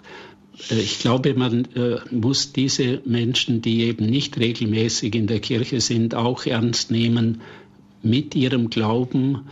ich 0.69 0.99
glaube, 0.99 1.33
man 1.33 1.65
äh, 1.75 1.97
muss 2.11 2.53
diese 2.53 3.01
Menschen, 3.05 3.61
die 3.61 3.81
eben 3.83 4.05
nicht 4.05 4.37
regelmäßig 4.37 5.15
in 5.15 5.27
der 5.27 5.39
Kirche 5.39 5.81
sind, 5.81 6.15
auch 6.15 6.45
ernst 6.45 6.91
nehmen 6.91 7.41
mit 8.03 8.35
ihrem 8.35 8.69
Glauben. 8.69 9.47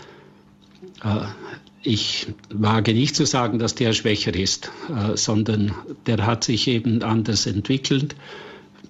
Äh, 1.04 1.26
ich 1.84 2.28
wage 2.54 2.94
nicht 2.94 3.16
zu 3.16 3.26
sagen, 3.26 3.58
dass 3.58 3.74
der 3.74 3.94
schwächer 3.94 4.36
ist, 4.36 4.72
äh, 4.90 5.18
sondern 5.18 5.74
der 6.06 6.26
hat 6.26 6.44
sich 6.44 6.68
eben 6.68 7.02
anders 7.02 7.48
entwickelt. 7.48 8.16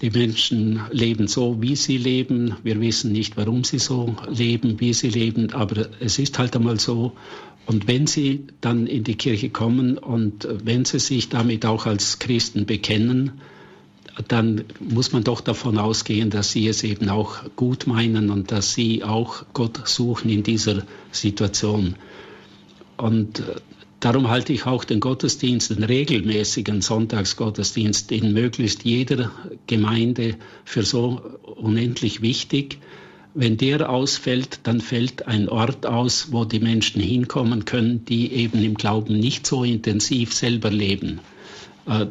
Die 0.01 0.09
Menschen 0.09 0.81
leben 0.91 1.27
so, 1.27 1.61
wie 1.61 1.75
sie 1.75 1.97
leben. 1.97 2.55
Wir 2.63 2.81
wissen 2.81 3.11
nicht, 3.11 3.37
warum 3.37 3.63
sie 3.63 3.79
so 3.79 4.15
leben, 4.27 4.79
wie 4.79 4.93
sie 4.93 5.09
leben, 5.09 5.53
aber 5.53 5.87
es 5.99 6.19
ist 6.19 6.39
halt 6.39 6.55
einmal 6.55 6.79
so. 6.79 7.13
Und 7.65 7.87
wenn 7.87 8.07
sie 8.07 8.45
dann 8.59 8.87
in 8.87 9.03
die 9.03 9.15
Kirche 9.15 9.49
kommen 9.49 9.97
und 9.97 10.47
wenn 10.63 10.85
sie 10.85 10.99
sich 10.99 11.29
damit 11.29 11.65
auch 11.65 11.85
als 11.85 12.19
Christen 12.19 12.65
bekennen, 12.65 13.41
dann 14.27 14.65
muss 14.79 15.13
man 15.13 15.23
doch 15.23 15.41
davon 15.41 15.77
ausgehen, 15.77 16.29
dass 16.29 16.51
sie 16.51 16.67
es 16.67 16.83
eben 16.83 17.09
auch 17.09 17.37
gut 17.55 17.87
meinen 17.87 18.29
und 18.29 18.51
dass 18.51 18.73
sie 18.73 19.03
auch 19.03 19.45
Gott 19.53 19.87
suchen 19.87 20.29
in 20.29 20.43
dieser 20.43 20.83
Situation. 21.11 21.95
Und 22.97 23.39
äh, 23.39 23.55
darum 23.99 24.29
halte 24.29 24.53
ich 24.53 24.65
auch 24.65 24.83
den 24.83 24.99
Gottesdienst, 24.99 25.71
den 25.71 25.83
regelmäßigen 25.83 26.81
Sonntagsgottesdienst 26.81 28.11
in 28.11 28.33
möglichst 28.33 28.83
jeder 28.83 29.31
Gemeinde 29.67 30.35
für 30.65 30.83
so 30.83 31.21
unendlich 31.55 32.21
wichtig, 32.21 32.79
wenn 33.33 33.57
der 33.57 33.89
ausfällt, 33.89 34.61
dann 34.63 34.81
fällt 34.81 35.27
ein 35.27 35.47
Ort 35.49 35.85
aus, 35.85 36.31
wo 36.31 36.45
die 36.45 36.59
Menschen 36.59 37.01
hinkommen 37.01 37.65
können, 37.65 38.05
die 38.05 38.31
eben 38.33 38.63
im 38.63 38.75
Glauben 38.75 39.17
nicht 39.17 39.47
so 39.47 39.63
intensiv 39.63 40.33
selber 40.33 40.69
leben. 40.69 41.19
Äh, 41.87 42.07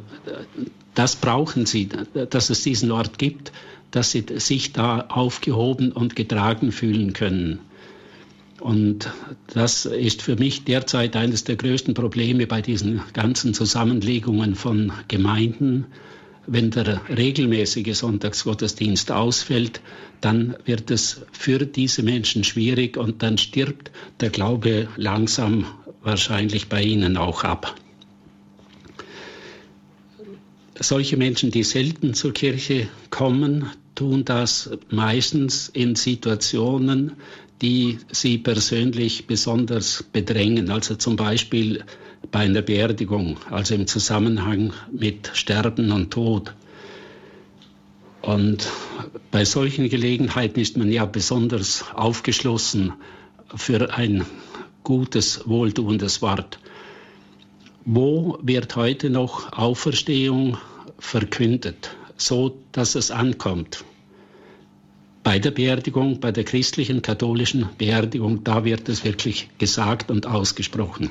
das 0.95 1.17
brauchen 1.17 1.67
sie, 1.67 1.89
dass 2.31 2.51
es 2.51 2.63
diesen 2.63 2.91
Ort 2.91 3.19
gibt, 3.19 3.53
dass 3.91 4.11
sie 4.11 4.25
sich 4.37 4.73
da 4.73 5.01
aufgehoben 5.09 5.93
und 5.93 6.17
getragen 6.17 6.73
fühlen 6.73 7.13
können. 7.13 7.61
Und 8.61 9.11
das 9.55 9.87
ist 9.87 10.21
für 10.21 10.37
mich 10.37 10.65
derzeit 10.65 11.17
eines 11.17 11.45
der 11.45 11.57
größten 11.57 11.95
Probleme 11.95 12.47
bei 12.47 12.61
diesen 12.61 13.01
ganzen 13.15 13.55
Zusammenlegungen 13.55 14.55
von 14.55 14.93
Gemeinden. 15.09 15.87
Wenn 16.53 16.73
der 16.73 17.01
regelmäßige 17.09 17.97
Sonntagsgottesdienst 17.97 19.13
ausfällt, 19.13 19.81
dann 20.21 20.57
wird 20.65 20.91
es 20.91 21.21
für 21.31 21.65
diese 21.65 22.03
Menschen 22.03 22.43
schwierig 22.43 22.97
und 22.97 23.23
dann 23.23 23.39
stirbt 23.39 23.93
der 24.19 24.31
Glaube 24.31 24.89
langsam 24.97 25.65
wahrscheinlich 26.03 26.67
bei 26.67 26.83
ihnen 26.83 27.17
auch 27.17 27.45
ab. 27.45 27.77
Solche 30.81 31.17
Menschen, 31.17 31.53
die 31.53 31.63
selten 31.63 32.15
zur 32.15 32.33
Kirche 32.33 32.89
kommen, 33.11 33.71
tun 33.95 34.25
das 34.25 34.71
meistens 34.91 35.69
in 35.69 35.95
Situationen, 35.95 37.13
die 37.63 37.99
sie 38.11 38.39
persönlich 38.39 39.29
besonders 39.29 40.03
bedrängen. 40.13 40.69
Also 40.71 40.97
zum 40.97 41.15
Beispiel 41.15 41.85
bei 42.31 42.41
einer 42.41 42.63
Beerdigung, 42.63 43.39
also 43.51 43.75
im 43.75 43.87
Zusammenhang 43.87 44.73
mit 44.93 45.31
Sterben 45.35 45.91
und 45.93 46.13
Tod. 46.13 46.55
Und 48.23 48.69
bei 49.31 49.45
solchen 49.45 49.89
Gelegenheiten 49.89 50.61
ist 50.61 50.77
man 50.77 50.93
ja 50.93 51.07
besonders 51.07 51.85
aufgeschlossen 51.95 52.93
für 53.55 53.95
ein 53.95 54.25
gutes, 54.85 55.49
wohltuendes 55.49 56.23
Wort. 56.23 56.59
Wo 57.85 58.39
wird 58.43 58.77
heute 58.77 59.09
noch 59.11 59.53
Auferstehung 59.53 60.59
verkündet, 60.99 61.97
so 62.17 62.59
dass 62.73 62.95
es 62.95 63.11
ankommt? 63.11 63.85
Bei 65.23 65.39
der 65.39 65.51
Beerdigung, 65.51 66.21
bei 66.21 66.33
der 66.33 66.45
christlichen, 66.45 67.03
katholischen 67.03 67.69
Beerdigung, 67.79 68.45
da 68.45 68.65
wird 68.65 68.89
es 68.89 69.05
wirklich 69.05 69.49
gesagt 69.59 70.11
und 70.11 70.27
ausgesprochen. 70.27 71.11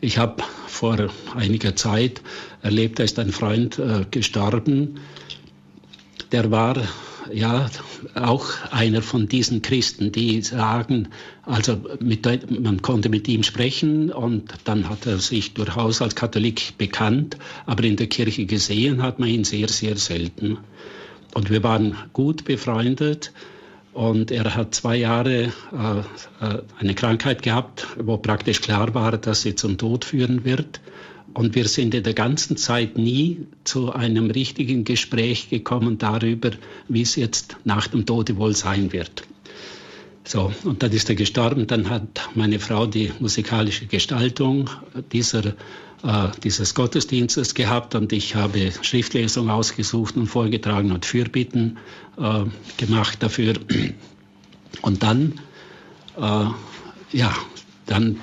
Ich 0.00 0.18
habe 0.18 0.42
vor 0.66 1.08
einiger 1.34 1.74
Zeit 1.74 2.20
erlebt, 2.62 2.98
da 2.98 3.04
ist 3.04 3.18
ein 3.18 3.32
Freund 3.32 3.78
äh, 3.78 4.04
gestorben, 4.10 5.00
der 6.32 6.50
war 6.50 6.76
ja 7.32 7.70
auch 8.14 8.46
einer 8.70 9.02
von 9.02 9.28
diesen 9.28 9.62
Christen, 9.62 10.12
die 10.12 10.42
sagen, 10.42 11.08
also 11.42 11.80
mit, 12.00 12.26
man 12.60 12.82
konnte 12.82 13.08
mit 13.08 13.26
ihm 13.28 13.42
sprechen 13.42 14.12
und 14.12 14.52
dann 14.64 14.88
hat 14.88 15.06
er 15.06 15.18
sich 15.18 15.54
durchaus 15.54 16.02
als 16.02 16.14
Katholik 16.14 16.74
bekannt, 16.78 17.36
aber 17.64 17.84
in 17.84 17.96
der 17.96 18.06
Kirche 18.08 18.46
gesehen 18.46 19.02
hat 19.02 19.18
man 19.18 19.28
ihn 19.28 19.44
sehr, 19.44 19.68
sehr 19.68 19.96
selten. 19.96 20.58
Und 21.34 21.50
wir 21.50 21.62
waren 21.62 21.96
gut 22.12 22.44
befreundet 22.44 23.32
und 23.96 24.30
er 24.30 24.54
hat 24.54 24.74
zwei 24.74 24.96
Jahre 24.96 25.44
äh, 25.72 25.98
äh 26.44 26.62
eine 26.78 26.94
Krankheit 26.94 27.42
gehabt, 27.42 27.86
wo 27.98 28.18
praktisch 28.18 28.60
klar 28.60 28.94
war, 28.94 29.16
dass 29.16 29.40
sie 29.40 29.54
zum 29.54 29.78
Tod 29.78 30.04
führen 30.04 30.44
wird. 30.44 30.80
Und 31.32 31.54
wir 31.54 31.66
sind 31.66 31.94
in 31.94 32.02
der 32.02 32.12
ganzen 32.12 32.58
Zeit 32.58 32.98
nie 32.98 33.46
zu 33.64 33.92
einem 33.92 34.30
richtigen 34.30 34.84
Gespräch 34.84 35.48
gekommen 35.48 35.96
darüber, 35.96 36.50
wie 36.88 37.02
es 37.02 37.16
jetzt 37.16 37.56
nach 37.64 37.86
dem 37.88 38.04
Tode 38.04 38.36
wohl 38.36 38.54
sein 38.54 38.92
wird. 38.92 39.22
So, 40.24 40.52
und 40.64 40.82
dann 40.82 40.92
ist 40.92 41.08
er 41.08 41.14
gestorben. 41.14 41.66
Dann 41.66 41.88
hat 41.88 42.28
meine 42.34 42.58
Frau 42.58 42.86
die 42.86 43.12
musikalische 43.18 43.86
Gestaltung 43.86 44.68
dieser, 45.12 45.54
äh, 46.06 46.28
dieses 46.44 46.74
Gottesdienstes 46.74 47.54
gehabt 47.54 47.94
und 47.96 48.12
ich 48.12 48.36
habe 48.36 48.70
Schriftlesung 48.82 49.50
ausgesucht 49.50 50.16
und 50.16 50.28
vorgetragen 50.28 50.92
und 50.92 51.04
Fürbitten 51.04 51.78
äh, 52.16 52.44
gemacht 52.76 53.22
dafür. 53.22 53.54
Und 54.82 55.02
dann, 55.02 55.40
äh, 56.16 56.46
ja, 57.12 57.34
dann 57.86 58.20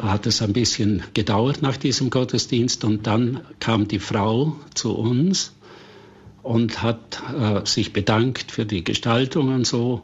hat 0.00 0.26
es 0.26 0.42
ein 0.42 0.52
bisschen 0.52 1.04
gedauert 1.14 1.62
nach 1.62 1.78
diesem 1.78 2.10
Gottesdienst 2.10 2.84
und 2.84 3.06
dann 3.06 3.40
kam 3.60 3.88
die 3.88 3.98
Frau 3.98 4.56
zu 4.74 4.94
uns 4.94 5.54
und 6.42 6.82
hat 6.82 7.22
äh, 7.38 7.64
sich 7.64 7.94
bedankt 7.94 8.52
für 8.52 8.66
die 8.66 8.84
Gestaltung 8.84 9.54
und 9.54 9.66
so. 9.66 10.02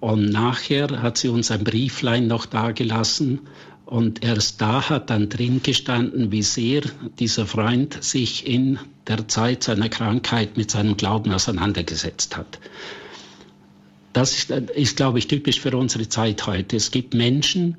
Und 0.00 0.30
nachher 0.30 1.02
hat 1.02 1.18
sie 1.18 1.28
uns 1.28 1.50
ein 1.50 1.62
Brieflein 1.62 2.26
noch 2.26 2.46
dagelassen 2.46 3.40
und 3.94 4.24
erst 4.24 4.60
da 4.60 4.88
hat 4.88 5.08
dann 5.08 5.28
drin 5.28 5.60
gestanden, 5.62 6.32
wie 6.32 6.42
sehr 6.42 6.82
dieser 7.20 7.46
Freund 7.46 8.02
sich 8.02 8.44
in 8.44 8.80
der 9.06 9.28
Zeit 9.28 9.62
seiner 9.62 9.88
Krankheit 9.88 10.56
mit 10.56 10.68
seinem 10.68 10.96
Glauben 10.96 11.30
auseinandergesetzt 11.30 12.36
hat. 12.36 12.58
Das 14.12 14.36
ist, 14.36 14.50
ist 14.50 14.96
glaube 14.96 15.20
ich, 15.20 15.28
typisch 15.28 15.60
für 15.60 15.76
unsere 15.76 16.08
Zeit 16.08 16.44
heute. 16.44 16.74
Es 16.74 16.90
gibt 16.90 17.14
Menschen, 17.14 17.76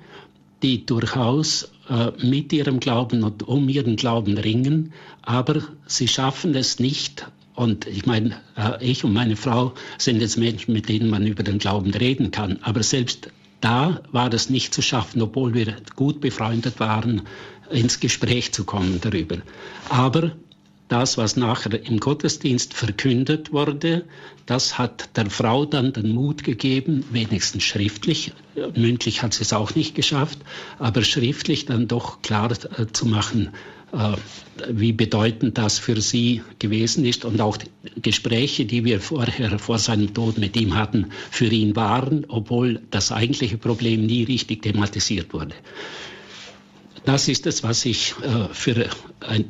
die 0.64 0.86
durchaus 0.86 1.70
äh, 1.90 2.12
mit 2.26 2.54
ihrem 2.54 2.80
Glauben 2.80 3.26
und 3.26 3.46
um 3.46 3.68
ihren 3.68 3.98
Glauben 3.98 4.38
ringen, 4.38 4.94
aber 5.22 5.64
sie 5.86 6.08
schaffen 6.08 6.56
es 6.56 6.80
nicht. 6.80 7.28
Und 7.56 7.88
ich 7.88 8.06
meine, 8.06 8.38
äh, 8.56 8.82
ich 8.82 9.04
und 9.04 9.12
meine 9.12 9.36
Frau 9.36 9.74
sind 9.98 10.22
jetzt 10.22 10.38
Menschen, 10.38 10.72
mit 10.72 10.88
denen 10.88 11.10
man 11.10 11.28
über 11.28 11.44
den 11.44 11.60
Glauben 11.60 11.92
reden 11.94 12.32
kann. 12.32 12.60
Aber 12.62 12.84
selbst 12.84 13.32
da 13.62 14.02
war 14.12 14.34
es 14.34 14.50
nicht 14.50 14.74
zu 14.74 14.82
schaffen, 14.82 15.22
obwohl 15.22 15.54
wir 15.54 15.76
gut 15.96 16.22
befreundet 16.22 16.80
waren, 16.80 17.24
ins 17.70 18.00
Gespräch 18.00 18.52
zu 18.52 18.64
kommen 18.64 19.00
darüber. 19.02 19.38
Aber 19.90 20.32
das, 20.88 21.18
was 21.18 21.36
nachher 21.36 21.84
im 21.84 22.00
Gottesdienst 22.00 22.74
verkündet 22.76 23.52
wurde, 23.52 24.06
das 24.46 24.78
hat 24.78 25.10
der 25.18 25.30
Frau 25.32 25.66
dann 25.66 25.94
den 25.94 26.14
Mut 26.14 26.44
gegeben, 26.44 27.04
wenigstens 27.12 27.64
schriftlich, 27.64 28.34
mündlich 28.76 29.24
hat 29.24 29.34
sie 29.34 29.42
es 29.42 29.54
auch 29.54 29.74
nicht 29.74 29.96
geschafft, 29.96 30.38
aber 30.78 31.04
schriftlich 31.04 31.66
dann 31.66 31.88
doch 31.88 32.22
klar 32.22 32.52
äh, 32.52 32.86
zu 32.92 33.08
machen, 33.08 33.50
wie 34.70 34.94
bedeutend 34.94 35.58
das 35.58 35.80
für 35.80 36.00
sie 36.02 36.42
gewesen 36.60 37.06
ist 37.06 37.26
und 37.26 37.40
auch 37.42 37.58
Gespräche, 38.02 38.66
die 38.66 38.84
wir 38.84 39.00
vorher 39.00 39.60
vor 39.60 39.80
seinem 39.80 40.14
Tod 40.14 40.38
mit 40.38 40.56
ihm 40.56 40.76
hatten, 40.76 41.08
für 41.32 41.48
ihn 41.48 41.76
waren, 41.76 42.26
obwohl 42.28 42.82
das 42.92 43.12
eigentliche 43.12 43.58
Problem 43.58 44.06
nie 44.06 44.24
richtig 44.24 44.64
thematisiert 44.64 45.34
wurde. 45.34 45.56
Das 47.06 47.28
ist 47.28 47.46
es, 47.46 47.62
was 47.64 47.86
ich 47.86 48.16
äh, 48.24 48.52
für 48.52 48.90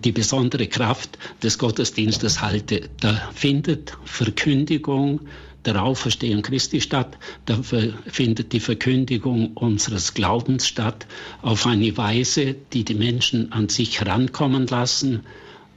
die 0.03 0.11
besondere 0.11 0.67
Kraft 0.67 1.17
des 1.41 1.57
Gottesdienstes 1.57 2.41
halte. 2.41 2.89
Da 2.99 3.29
findet 3.33 3.97
Verkündigung 4.03 5.21
der 5.65 5.83
Auferstehung 5.83 6.41
Christi 6.41 6.81
statt, 6.81 7.17
da 7.45 7.59
findet 8.07 8.53
die 8.53 8.59
Verkündigung 8.59 9.53
unseres 9.53 10.13
Glaubens 10.13 10.67
statt, 10.67 11.05
auf 11.41 11.65
eine 11.65 11.95
Weise, 11.97 12.55
die 12.73 12.83
die 12.83 12.95
Menschen 12.95 13.51
an 13.51 13.69
sich 13.69 13.99
herankommen 13.99 14.67
lassen, 14.67 15.23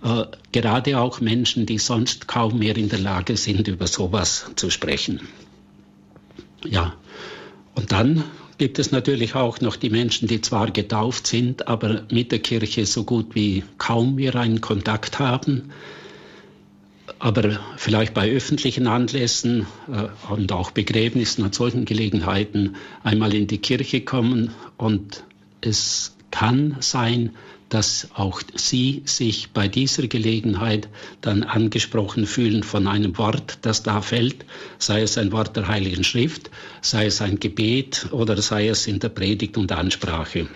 äh, 0.03 0.25
gerade 0.53 0.99
auch 0.99 1.21
Menschen, 1.21 1.67
die 1.67 1.79
sonst 1.79 2.29
kaum 2.29 2.59
mehr 2.59 2.77
in 2.77 2.89
der 2.89 3.01
Lage 3.01 3.37
sind, 3.37 3.67
über 3.69 3.87
sowas 3.87 4.51
zu 4.57 4.71
sprechen. 4.71 5.21
Ja, 6.65 6.95
und 7.75 7.93
dann 7.93 8.25
gibt 8.59 8.79
es 8.79 8.91
natürlich 8.91 9.35
auch 9.35 9.61
noch 9.61 9.77
die 9.77 9.91
Menschen, 9.91 10.27
die 10.29 10.41
zwar 10.41 10.71
getauft 10.71 11.27
sind, 11.27 11.69
aber 11.69 12.03
mit 12.11 12.33
der 12.33 12.41
Kirche 12.41 12.87
so 12.87 13.05
gut 13.05 13.35
wie 13.35 13.63
kaum 13.79 14.17
mehr 14.17 14.35
einen 14.35 14.61
Kontakt 14.61 15.19
haben, 15.21 15.71
aber 17.19 17.59
vielleicht 17.77 18.15
bei 18.15 18.31
öffentlichen 18.31 18.87
Anlässen 18.87 19.67
äh, 19.93 20.33
und 20.33 20.53
auch 20.53 20.71
Begräbnissen 20.71 21.45
und 21.45 21.55
solchen 21.55 21.85
Gelegenheiten 21.85 22.77
einmal 23.03 23.35
in 23.35 23.47
die 23.47 23.59
Kirche 23.59 24.01
kommen 24.01 24.55
und 24.77 25.25
es 25.61 26.15
kann 26.31 26.77
sein, 26.81 27.35
dass 27.69 28.09
auch 28.15 28.41
Sie 28.55 29.03
sich 29.05 29.51
bei 29.51 29.69
dieser 29.69 30.07
Gelegenheit 30.07 30.89
dann 31.21 31.43
angesprochen 31.43 32.27
fühlen 32.27 32.63
von 32.63 32.87
einem 32.87 33.19
Wort, 33.19 33.59
das 33.63 33.83
da 33.83 34.01
fällt, 34.01 34.47
sei 34.79 35.03
es 35.03 35.19
ein 35.19 35.33
Wort 35.33 35.57
der 35.57 35.69
Heiligen 35.69 36.05
Schrift, 36.05 36.51
sei 36.81 37.07
es 37.07 37.21
ein 37.21 37.41
Gebet 37.41 38.09
oder 38.11 38.41
sei 38.41 38.69
es 38.69 38.87
in 38.87 39.01
der 39.01 39.11
Predigt 39.11 39.59
und 39.59 39.71
Ansprache. 39.73 40.49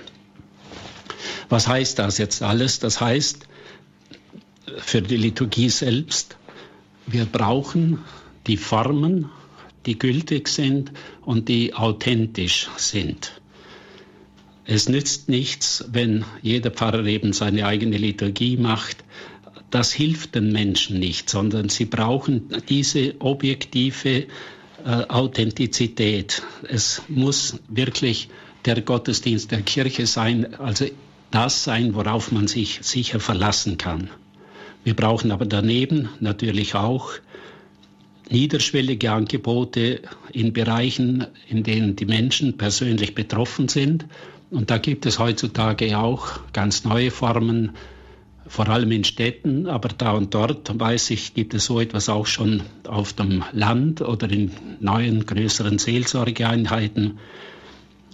Was 1.51 1.69
heißt 1.69 1.99
das 1.99 2.17
jetzt 2.17 2.43
alles? 2.43 2.79
Das 2.79 3.01
heißt 3.01 3.47
für 4.79 5.03
die 5.03 5.19
Liturgie 5.19 5.69
selbst, 5.69 6.37
wir 7.07 7.25
brauchen 7.25 7.99
die 8.47 8.57
Formen, 8.57 9.31
die 9.87 9.99
gültig 9.99 10.49
sind 10.49 10.93
und 11.23 11.49
die 11.49 11.75
authentisch 11.75 12.69
sind. 12.77 13.41
Es 14.65 14.89
nützt 14.89 15.29
nichts, 15.29 15.85
wenn 15.91 16.25
jeder 16.41 16.71
Pfarrer 16.71 17.05
eben 17.07 17.33
seine 17.33 17.67
eigene 17.67 17.97
Liturgie 17.97 18.57
macht. 18.57 19.05
Das 19.71 19.93
hilft 19.93 20.35
den 20.35 20.53
Menschen 20.53 21.01
nicht, 21.01 21.29
sondern 21.29 21.69
sie 21.69 21.87
brauchen 21.87 22.49
diese 22.69 23.21
objektive 23.21 24.27
äh, 24.85 25.07
Authentizität. 25.09 26.43
Es 26.69 27.03
muss 27.09 27.59
wirklich 27.69 28.29
der 28.65 28.81
Gottesdienst 28.83 29.51
der 29.51 29.63
Kirche 29.63 30.07
sein, 30.07 30.55
also 30.55 30.87
das 31.31 31.65
sein, 31.65 31.95
worauf 31.95 32.31
man 32.31 32.47
sich 32.47 32.81
sicher 32.83 33.19
verlassen 33.19 33.79
kann. 33.79 34.11
Wir 34.85 34.95
brauchen 34.95 35.31
aber 35.31 35.47
daneben 35.47 36.09
natürlich 36.21 36.75
auch 36.75 37.13
niederschwellige 38.31 39.13
Angebote 39.13 40.01
in 40.33 40.53
Bereichen, 40.53 41.27
in 41.49 41.63
denen 41.63 41.97
die 41.97 42.07
Menschen 42.07 42.57
persönlich 42.57 43.15
betroffen 43.15 43.69
sind. 43.69 44.07
Und 44.51 44.71
da 44.71 44.79
gibt 44.79 45.07
es 45.07 45.19
heutzutage 45.19 45.99
auch 45.99 46.41
ganz 46.53 46.85
neue 46.85 47.11
Formen, 47.11 47.73
vor 48.47 48.69
allem 48.69 48.91
in 48.91 49.05
Städten, 49.05 49.67
aber 49.67 49.89
da 49.89 50.13
und 50.13 50.35
dort 50.35 50.79
weiß 50.79 51.11
ich, 51.11 51.33
gibt 51.33 51.55
es 51.55 51.65
so 51.65 51.81
etwas 51.81 52.09
auch 52.09 52.27
schon 52.27 52.63
auf 52.87 53.13
dem 53.13 53.45
Land 53.53 54.03
oder 54.03 54.29
in 54.31 54.51
neuen, 54.81 55.25
größeren 55.25 55.79
Seelsorgeeinheiten. 55.79 57.19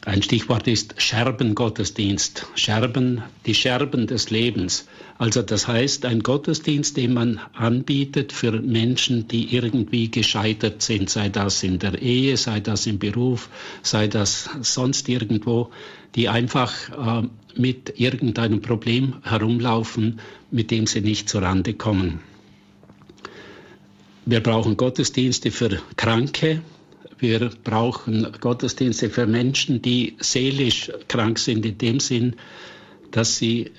Ein 0.05 0.23
Stichwort 0.23 0.69
ist 0.69 1.01
Scherbengottesdienst. 1.03 2.47
Scherben, 2.55 3.23
die 3.47 3.55
Scherben 3.55 4.07
des 4.07 4.31
Lebens. 4.31 4.87
Also 5.19 5.43
das 5.43 5.66
heißt, 5.66 6.05
ein 6.05 6.23
Gottesdienst, 6.23 6.97
den 6.97 7.12
man 7.12 7.41
anbietet 7.53 8.33
für 8.33 8.53
Menschen, 8.53 9.27
die 9.27 9.53
irgendwie 9.53 10.09
gescheitert 10.09 10.81
sind, 10.81 11.11
sei 11.11 11.29
das 11.29 11.64
in 11.64 11.81
der 11.81 12.01
Ehe, 12.01 12.37
sei 12.37 12.61
das 12.61 12.87
im 12.87 13.01
Beruf, 13.01 13.49
sei 13.83 14.07
das 14.07 14.49
sonst 14.62 15.09
irgendwo, 15.09 15.71
die 16.14 16.29
einfach 16.29 17.23
äh, 17.23 17.27
mit 17.57 17.99
irgendeinem 17.99 18.62
Problem 18.62 19.16
herumlaufen, 19.25 20.21
mit 20.53 20.71
dem 20.71 20.87
sie 20.87 21.01
nicht 21.01 21.29
zurande 21.29 21.75
kommen. 21.75 22.21
Wir 24.25 24.41
brauchen 24.41 24.77
Gottesdienste 24.77 25.51
für 25.51 25.81
Kranke, 25.97 26.62
wir 27.19 27.51
brauchen 27.64 28.29
Gottesdienste 28.41 29.11
für 29.11 29.27
Menschen, 29.27 29.83
die 29.83 30.16
seelisch 30.21 30.93
krank 31.09 31.41
sind, 31.41 31.66
in 31.66 31.77
dem 31.77 31.99
Sinn, 31.99 32.37
dass 33.11 33.37
sie 33.39 33.73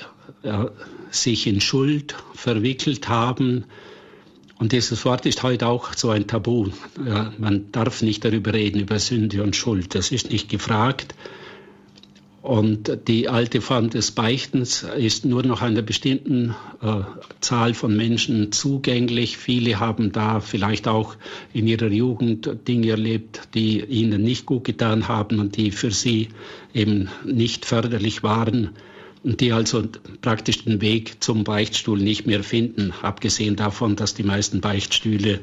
äh, 0.43 0.65
sich 1.11 1.47
in 1.47 1.61
Schuld 1.61 2.15
verwickelt 2.33 3.09
haben. 3.09 3.65
Und 4.57 4.73
dieses 4.73 5.05
Wort 5.05 5.25
ist 5.25 5.43
heute 5.43 5.67
auch 5.67 5.93
so 5.93 6.09
ein 6.09 6.27
Tabu. 6.27 6.69
Ja, 7.05 7.31
man 7.37 7.71
darf 7.71 8.01
nicht 8.01 8.25
darüber 8.25 8.53
reden, 8.53 8.81
über 8.81 8.99
Sünde 8.99 9.41
und 9.41 9.55
Schuld. 9.55 9.95
Das 9.95 10.11
ist 10.11 10.31
nicht 10.31 10.49
gefragt. 10.49 11.15
Und 12.41 13.07
die 13.07 13.27
alte 13.27 13.59
Form 13.59 13.89
des 13.89 14.11
Beichtens 14.11 14.83
ist 14.83 15.25
nur 15.25 15.43
noch 15.43 15.61
einer 15.61 15.81
bestimmten 15.81 16.55
äh, 16.81 17.01
Zahl 17.41 17.73
von 17.73 17.95
Menschen 17.95 18.53
zugänglich. 18.53 19.37
Viele 19.37 19.79
haben 19.79 20.13
da 20.13 20.39
vielleicht 20.39 20.87
auch 20.87 21.15
in 21.53 21.67
ihrer 21.67 21.87
Jugend 21.89 22.49
Dinge 22.67 22.91
erlebt, 22.91 23.49
die 23.55 23.83
ihnen 23.83 24.23
nicht 24.23 24.45
gut 24.45 24.63
getan 24.63 25.09
haben 25.09 25.39
und 25.39 25.57
die 25.57 25.71
für 25.71 25.91
sie 25.91 26.29
eben 26.73 27.09
nicht 27.25 27.65
förderlich 27.65 28.23
waren 28.23 28.69
die 29.23 29.51
also 29.51 29.83
praktisch 30.21 30.63
den 30.63 30.81
Weg 30.81 31.23
zum 31.23 31.43
Beichtstuhl 31.43 31.99
nicht 31.99 32.25
mehr 32.25 32.43
finden, 32.43 32.93
abgesehen 33.01 33.55
davon, 33.55 33.95
dass 33.95 34.13
die 34.13 34.23
meisten 34.23 34.61
Beichtstühle 34.61 35.39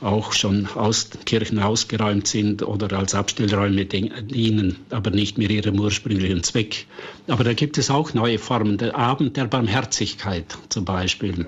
auch 0.00 0.32
schon 0.32 0.66
aus 0.74 1.08
Kirchen 1.24 1.58
ausgeräumt 1.58 2.26
sind 2.26 2.62
oder 2.62 2.98
als 2.98 3.14
Abstellräume 3.14 3.86
dienen, 3.86 4.76
aber 4.90 5.10
nicht 5.10 5.38
mehr 5.38 5.50
ihrem 5.50 5.80
ursprünglichen 5.80 6.42
Zweck. 6.42 6.86
Aber 7.28 7.44
da 7.44 7.54
gibt 7.54 7.78
es 7.78 7.90
auch 7.90 8.12
neue 8.12 8.38
Formen. 8.38 8.76
Der 8.76 8.94
Abend 8.96 9.36
der 9.36 9.46
Barmherzigkeit 9.46 10.58
zum 10.68 10.84
Beispiel. 10.84 11.46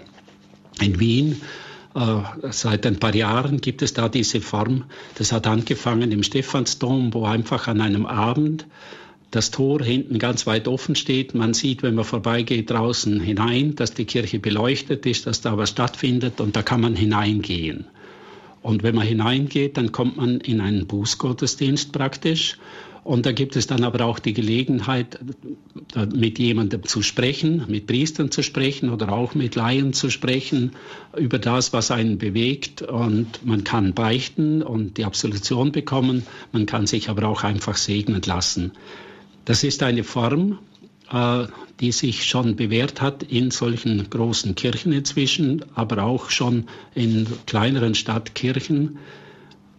In 0.81 0.99
Wien 0.99 1.43
äh, 1.95 2.21
seit 2.51 2.87
ein 2.87 2.99
paar 2.99 3.15
Jahren 3.15 3.61
gibt 3.61 3.83
es 3.83 3.93
da 3.93 4.09
diese 4.09 4.41
Form. 4.41 4.85
Das 5.17 5.33
hat 5.33 5.47
angefangen 5.47 6.11
im 6.13 6.23
Stephansdom, 6.23 7.13
wo 7.13 7.27
einfach 7.27 7.69
an 7.69 7.81
einem 7.81 8.07
Abend 8.07 8.67
das 9.31 9.51
Tor 9.51 9.83
hinten 9.83 10.19
ganz 10.19 10.47
weit 10.47 10.69
offen 10.69 10.95
steht. 10.95 11.35
Man 11.35 11.53
sieht, 11.55 11.83
wenn 11.83 11.95
man 11.95 12.05
vorbeigeht, 12.05 12.71
draußen 12.71 13.21
hinein, 13.21 13.75
dass 13.77 13.93
die 13.93 14.07
Kirche 14.07 14.39
beleuchtet 14.39 15.05
ist, 15.07 15.27
dass 15.27 15.41
da 15.41 15.57
was 15.59 15.71
stattfindet 15.71 16.41
und 16.41 16.57
da 16.57 16.63
kann 16.63 16.81
man 16.81 16.97
hineingehen. 16.97 17.87
Und 18.63 18.83
wenn 18.83 18.95
man 18.95 19.07
hineingeht, 19.07 19.77
dann 19.77 19.93
kommt 19.93 20.17
man 20.17 20.41
in 20.41 20.61
einen 20.61 20.87
Bußgottesdienst 20.87 21.93
praktisch. 21.93 22.59
Und 23.05 23.25
da 23.25 23.33
gibt 23.33 23.57
es 23.57 23.67
dann 23.67 23.85
aber 23.85 24.05
auch 24.05 24.19
die 24.19 24.35
Gelegenheit, 24.35 25.19
mit 26.15 26.39
jemandem 26.39 26.85
zu 26.85 27.01
sprechen, 27.01 27.65
mit 27.69 27.87
Priestern 27.87 28.31
zu 28.31 28.43
sprechen 28.43 28.91
oder 28.91 29.13
auch 29.13 29.35
mit 29.35 29.55
Laien 29.55 29.95
zu 29.95 30.11
sprechen 30.11 30.73
über 31.17 31.39
das, 31.39 31.73
was 31.73 31.91
einen 31.91 32.19
bewegt. 32.19 32.83
Und 32.83 33.47
man 33.47 33.65
kann 33.65 33.95
beichten 33.95 34.63
und 34.63 34.99
die 34.99 35.05
Absolution 35.05 35.73
bekommen. 35.73 36.27
Man 36.53 36.67
kann 36.67 36.87
sich 36.87 37.09
aber 37.09 37.29
auch 37.29 37.45
einfach 37.45 37.77
segnen 37.77 38.21
lassen. 38.27 38.73
Das 39.49 39.65
ist 39.65 39.83
eine 39.83 40.05
Form, 40.05 40.59
äh, 41.11 41.47
die 41.81 41.91
sich 41.91 42.27
schon 42.27 42.55
bewährt 42.55 43.01
hat 43.01 43.23
in 43.23 43.51
solchen 43.51 44.11
großen 44.11 44.55
Kirchen 44.55 44.93
inzwischen, 44.93 45.65
aber 45.75 46.03
auch 46.03 46.29
schon 46.29 46.67
in 46.95 47.27
kleineren 47.47 47.95
Stadtkirchen. 47.95 48.99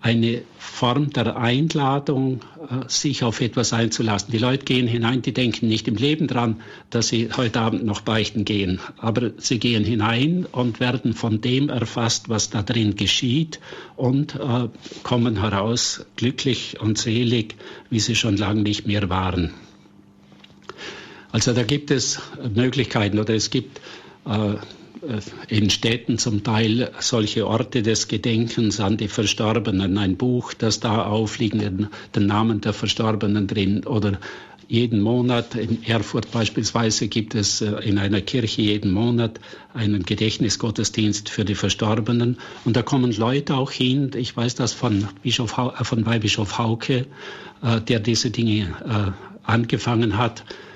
Eine 0.01 0.43
Form 0.57 1.09
der 1.09 1.35
Einladung, 1.35 2.39
äh, 2.69 2.87
sich 2.87 3.23
auf 3.23 3.41
etwas 3.41 3.73
einzulassen. 3.73 4.31
Die 4.31 4.37
Leute 4.37 4.63
gehen 4.63 4.87
hinein, 4.87 5.21
die 5.21 5.33
denken 5.33 5.67
nicht 5.67 5.89
im 5.89 5.95
Leben 5.95 6.27
dran, 6.27 6.61
dass 6.89 7.09
sie 7.09 7.29
heute 7.35 7.59
Abend 7.59 7.83
noch 7.83 8.01
beichten 8.01 8.45
gehen, 8.45 8.79
aber 8.97 9.31
sie 9.37 9.59
gehen 9.59 9.83
hinein 9.83 10.45
und 10.49 10.79
werden 10.79 11.13
von 11.13 11.41
dem 11.41 11.67
erfasst, 11.67 12.29
was 12.29 12.49
da 12.49 12.61
drin 12.61 12.95
geschieht 12.95 13.59
und 13.97 14.35
äh, 14.35 14.69
kommen 15.03 15.41
heraus 15.41 16.05
glücklich 16.15 16.79
und 16.79 16.97
selig, 16.97 17.55
wie 17.89 17.99
sie 17.99 18.15
schon 18.15 18.37
lange 18.37 18.61
nicht 18.61 18.87
mehr 18.87 19.09
waren. 19.09 19.51
Also 21.31 21.53
da 21.53 21.63
gibt 21.63 21.91
es 21.91 22.21
Möglichkeiten 22.55 23.19
oder 23.19 23.35
es 23.35 23.49
gibt 23.49 23.81
äh, 24.25 24.55
in 25.47 25.69
Städten 25.69 26.17
zum 26.17 26.43
Teil 26.43 26.91
solche 26.99 27.47
Orte 27.47 27.81
des 27.81 28.07
Gedenkens 28.07 28.79
an 28.79 28.97
die 28.97 29.07
Verstorbenen, 29.07 29.97
ein 29.97 30.17
Buch, 30.17 30.53
das 30.53 30.79
da 30.79 31.03
aufliegt, 31.05 31.61
den, 31.61 31.87
Namen 32.17 32.61
der 32.61 32.73
Verstorbenen 32.73 33.47
drin 33.47 33.85
oder 33.85 34.19
jeden 34.67 35.01
Monat, 35.01 35.55
in 35.55 35.83
Erfurt 35.83 36.31
beispielsweise 36.31 37.07
gibt 37.07 37.33
es 37.33 37.61
äh, 37.61 37.71
in 37.83 37.97
einer 37.97 38.21
Kirche 38.21 38.61
jeden 38.61 38.91
Monat 38.91 39.39
einen 39.73 40.03
Gedächtnisgottesdienst 40.03 41.29
für 41.29 41.43
die 41.43 41.55
Verstorbenen. 41.55 42.37
Und 42.65 42.75
da 42.75 42.83
kommen 42.83 43.11
Leute 43.11 43.55
auch 43.55 43.71
hin, 43.71 44.11
ich 44.15 44.37
weiß 44.37 44.53
das 44.53 44.73
von, 44.73 45.07
Bischof, 45.23 45.55
von 45.81 46.05
Weihbischof 46.05 46.59
Hauke, 46.59 47.07
äh, 47.63 47.81
der 47.81 47.99
diese 47.99 48.29
Dinge 48.29 49.13
angefangen 49.43 50.17
hat 50.19 50.41
äh, 50.41 50.68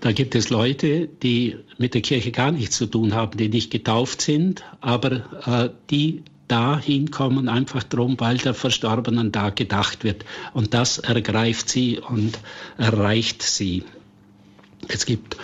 da 0.00 0.12
gibt 0.12 0.34
es 0.34 0.50
Leute, 0.50 1.08
die 1.22 1.56
mit 1.78 1.94
der 1.94 2.02
Kirche 2.02 2.30
gar 2.30 2.52
nichts 2.52 2.76
zu 2.76 2.86
tun 2.86 3.14
haben, 3.14 3.36
die 3.36 3.48
nicht 3.48 3.70
getauft 3.70 4.20
sind, 4.20 4.62
aber 4.80 5.12
äh, 5.46 5.70
die 5.90 6.22
da 6.48 6.78
hinkommen, 6.78 7.48
einfach 7.48 7.82
darum, 7.82 8.20
weil 8.20 8.36
der 8.36 8.54
Verstorbenen 8.54 9.32
da 9.32 9.50
gedacht 9.50 10.04
wird. 10.04 10.24
Und 10.52 10.74
das 10.74 10.98
ergreift 10.98 11.68
sie 11.68 11.98
und 11.98 12.38
erreicht 12.76 13.42
sie. 13.42 13.84
Es 14.88 15.06
gibt 15.06 15.36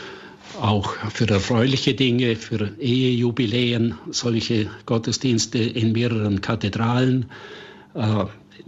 auch 0.60 0.92
für 1.10 1.28
erfreuliche 1.28 1.94
Dinge, 1.94 2.36
für 2.36 2.72
Ehejubiläen 2.78 3.94
solche 4.10 4.68
Gottesdienste 4.84 5.58
in 5.58 5.92
mehreren 5.92 6.42
Kathedralen. 6.42 7.26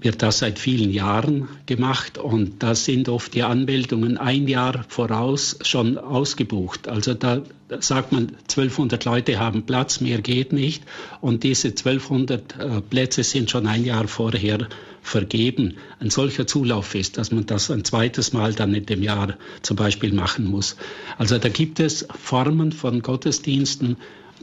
Wird 0.02 0.20
das 0.20 0.38
seit 0.38 0.58
vielen 0.58 0.90
Jahren 0.90 1.48
gemacht 1.66 2.18
und 2.18 2.62
da 2.62 2.74
sind 2.74 3.08
oft 3.08 3.34
die 3.34 3.44
Anmeldungen 3.44 4.18
ein 4.18 4.48
Jahr 4.48 4.84
voraus 4.88 5.58
schon 5.62 5.96
ausgebucht. 5.96 6.88
Also 6.88 7.14
da 7.14 7.42
sagt 7.80 8.12
man, 8.12 8.36
1200 8.42 9.04
Leute 9.04 9.38
haben 9.38 9.64
Platz, 9.64 10.00
mehr 10.00 10.20
geht 10.20 10.52
nicht 10.52 10.82
und 11.20 11.44
diese 11.44 11.68
1200 11.68 12.58
äh, 12.58 12.80
Plätze 12.80 13.22
sind 13.22 13.50
schon 13.50 13.66
ein 13.66 13.84
Jahr 13.84 14.08
vorher 14.08 14.68
vergeben. 15.02 15.76
Ein 16.00 16.10
solcher 16.10 16.46
Zulauf 16.46 16.94
ist, 16.94 17.16
dass 17.18 17.32
man 17.32 17.46
das 17.46 17.70
ein 17.70 17.84
zweites 17.84 18.32
Mal 18.32 18.54
dann 18.54 18.74
in 18.74 18.86
dem 18.86 19.02
Jahr 19.02 19.36
zum 19.62 19.76
Beispiel 19.76 20.12
machen 20.12 20.46
muss. 20.46 20.76
Also 21.16 21.38
da 21.38 21.48
gibt 21.48 21.80
es 21.80 22.06
Formen 22.18 22.72
von 22.72 23.02
Gottesdiensten, 23.02 23.96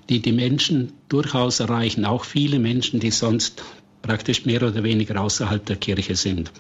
die 0.10 0.22
die 0.22 0.32
Menschen 0.32 0.93
durchaus 1.07 1.60
erreichen, 1.60 2.03
auch 2.03 2.24
viele 2.24 2.60
Menschen, 2.60 2.99
die 2.99 3.12
sonst 3.12 3.64
praktisch 4.02 4.45
mehr 4.45 4.64
oder 4.64 4.84
weniger 4.84 5.22
außerhalb 5.22 5.66
der 5.66 5.76
Kirche 5.76 6.16
sind. 6.16 6.52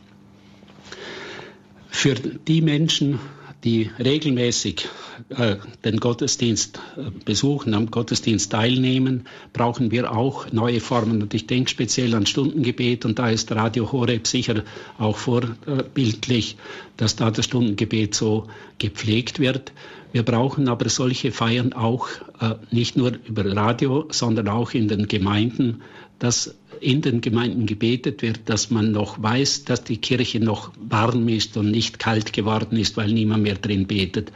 Für 1.89 2.15
die 2.15 2.61
Menschen, 2.61 3.19
die 3.63 3.89
regelmäßig 3.99 4.87
äh, 5.29 5.57
den 5.83 5.99
Gottesdienst 5.99 6.79
äh, 6.95 7.11
besuchen, 7.25 7.73
am 7.73 7.91
Gottesdienst 7.91 8.51
teilnehmen, 8.51 9.27
brauchen 9.51 9.91
wir 9.91 10.13
auch 10.13 10.51
neue 10.51 10.79
Formen. 10.79 11.21
Und 11.21 11.33
ich 11.33 11.45
denke 11.45 11.69
speziell 11.69 12.15
an 12.15 12.25
Stundengebet 12.25 13.03
und 13.05 13.19
da 13.19 13.29
ist 13.29 13.51
Radio 13.51 13.91
Horeb 13.91 14.27
sicher 14.27 14.63
auch 14.97 15.17
vorbildlich, 15.17 16.55
dass 16.95 17.15
da 17.15 17.31
das 17.31 17.45
Stundengebet 17.45 18.15
so 18.15 18.47
gepflegt 18.77 19.39
wird. 19.39 19.73
Wir 20.11 20.23
brauchen 20.23 20.69
aber 20.69 20.89
solche 20.89 21.31
Feiern 21.31 21.73
auch 21.73 22.07
äh, 22.39 22.55
nicht 22.71 22.95
nur 22.95 23.13
über 23.25 23.45
Radio, 23.55 24.07
sondern 24.09 24.47
auch 24.47 24.71
in 24.71 24.87
den 24.87 25.07
Gemeinden, 25.07 25.81
dass 26.17 26.55
in 26.81 27.01
den 27.01 27.21
Gemeinden 27.21 27.65
gebetet 27.65 28.21
wird, 28.21 28.41
dass 28.45 28.69
man 28.69 28.91
noch 28.91 29.21
weiß, 29.21 29.65
dass 29.65 29.83
die 29.83 29.97
Kirche 29.97 30.39
noch 30.39 30.71
warm 30.79 31.27
ist 31.29 31.57
und 31.57 31.71
nicht 31.71 31.99
kalt 31.99 32.33
geworden 32.33 32.77
ist, 32.77 32.97
weil 32.97 33.11
niemand 33.11 33.43
mehr 33.43 33.55
drin 33.55 33.87
betet. 33.87 34.31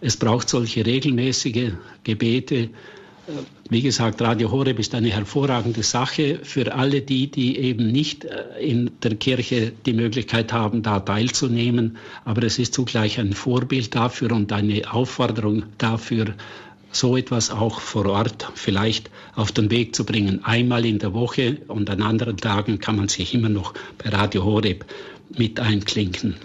Es 0.00 0.16
braucht 0.16 0.48
solche 0.48 0.84
regelmäßige 0.84 1.72
Gebete 2.04 2.70
wie 3.70 3.82
gesagt, 3.82 4.20
Radio 4.20 4.50
Horeb 4.50 4.78
ist 4.80 4.94
eine 4.94 5.10
hervorragende 5.10 5.82
Sache 5.82 6.40
für 6.42 6.74
alle 6.74 7.02
die, 7.02 7.30
die 7.30 7.56
eben 7.56 7.86
nicht 7.86 8.24
äh, 8.24 8.60
in 8.60 8.90
der 9.02 9.14
Kirche 9.14 9.72
die 9.86 9.92
Möglichkeit 9.92 10.52
haben, 10.52 10.82
da 10.82 11.00
teilzunehmen. 11.00 11.96
Aber 12.24 12.42
es 12.42 12.58
ist 12.58 12.74
zugleich 12.74 13.20
ein 13.20 13.32
Vorbild 13.32 13.94
dafür 13.94 14.32
und 14.32 14.52
eine 14.52 14.92
Aufforderung 14.92 15.64
dafür, 15.78 16.34
so 16.92 17.16
etwas 17.16 17.50
auch 17.50 17.80
vor 17.80 18.06
Ort 18.06 18.50
vielleicht 18.54 19.10
auf 19.34 19.50
den 19.50 19.70
Weg 19.70 19.96
zu 19.96 20.04
bringen. 20.04 20.44
Einmal 20.44 20.84
in 20.84 20.98
der 20.98 21.14
Woche 21.14 21.58
und 21.68 21.90
an 21.90 22.02
anderen 22.02 22.36
Tagen 22.36 22.78
kann 22.78 22.96
man 22.96 23.08
sich 23.08 23.34
immer 23.34 23.48
noch 23.48 23.74
bei 23.98 24.10
Radio 24.10 24.44
Horeb 24.44 24.84
mit 25.36 25.58
einklinken. 25.58 26.36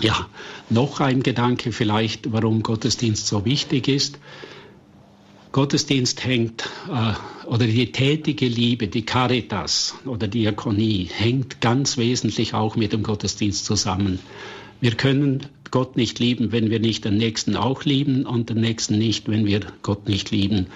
Ja, 0.00 0.28
noch 0.70 1.00
ein 1.00 1.22
Gedanke 1.22 1.72
vielleicht, 1.72 2.32
warum 2.32 2.62
Gottesdienst 2.62 3.26
so 3.26 3.44
wichtig 3.44 3.88
ist. 3.88 4.18
Gottesdienst 5.52 6.24
hängt, 6.24 6.68
äh, 6.90 7.46
oder 7.46 7.66
die 7.66 7.92
tätige 7.92 8.48
Liebe, 8.48 8.88
die 8.88 9.06
Caritas 9.06 9.94
oder 10.04 10.26
Diakonie, 10.26 11.08
hängt 11.14 11.60
ganz 11.60 11.96
wesentlich 11.96 12.54
auch 12.54 12.74
mit 12.74 12.92
dem 12.92 13.04
Gottesdienst 13.04 13.64
zusammen. 13.64 14.18
Wir 14.80 14.92
können 14.92 15.46
Gott 15.70 15.96
nicht 15.96 16.18
lieben, 16.18 16.52
wenn 16.52 16.70
wir 16.70 16.78
nicht 16.78 17.04
den 17.04 17.16
Nächsten 17.16 17.56
auch 17.56 17.84
lieben 17.84 18.26
und 18.26 18.50
den 18.50 18.60
Nächsten 18.60 18.98
nicht, 18.98 19.28
wenn 19.28 19.44
wir 19.46 19.60
Gott 19.82 20.08
nicht 20.08 20.30
lieben. 20.30 20.66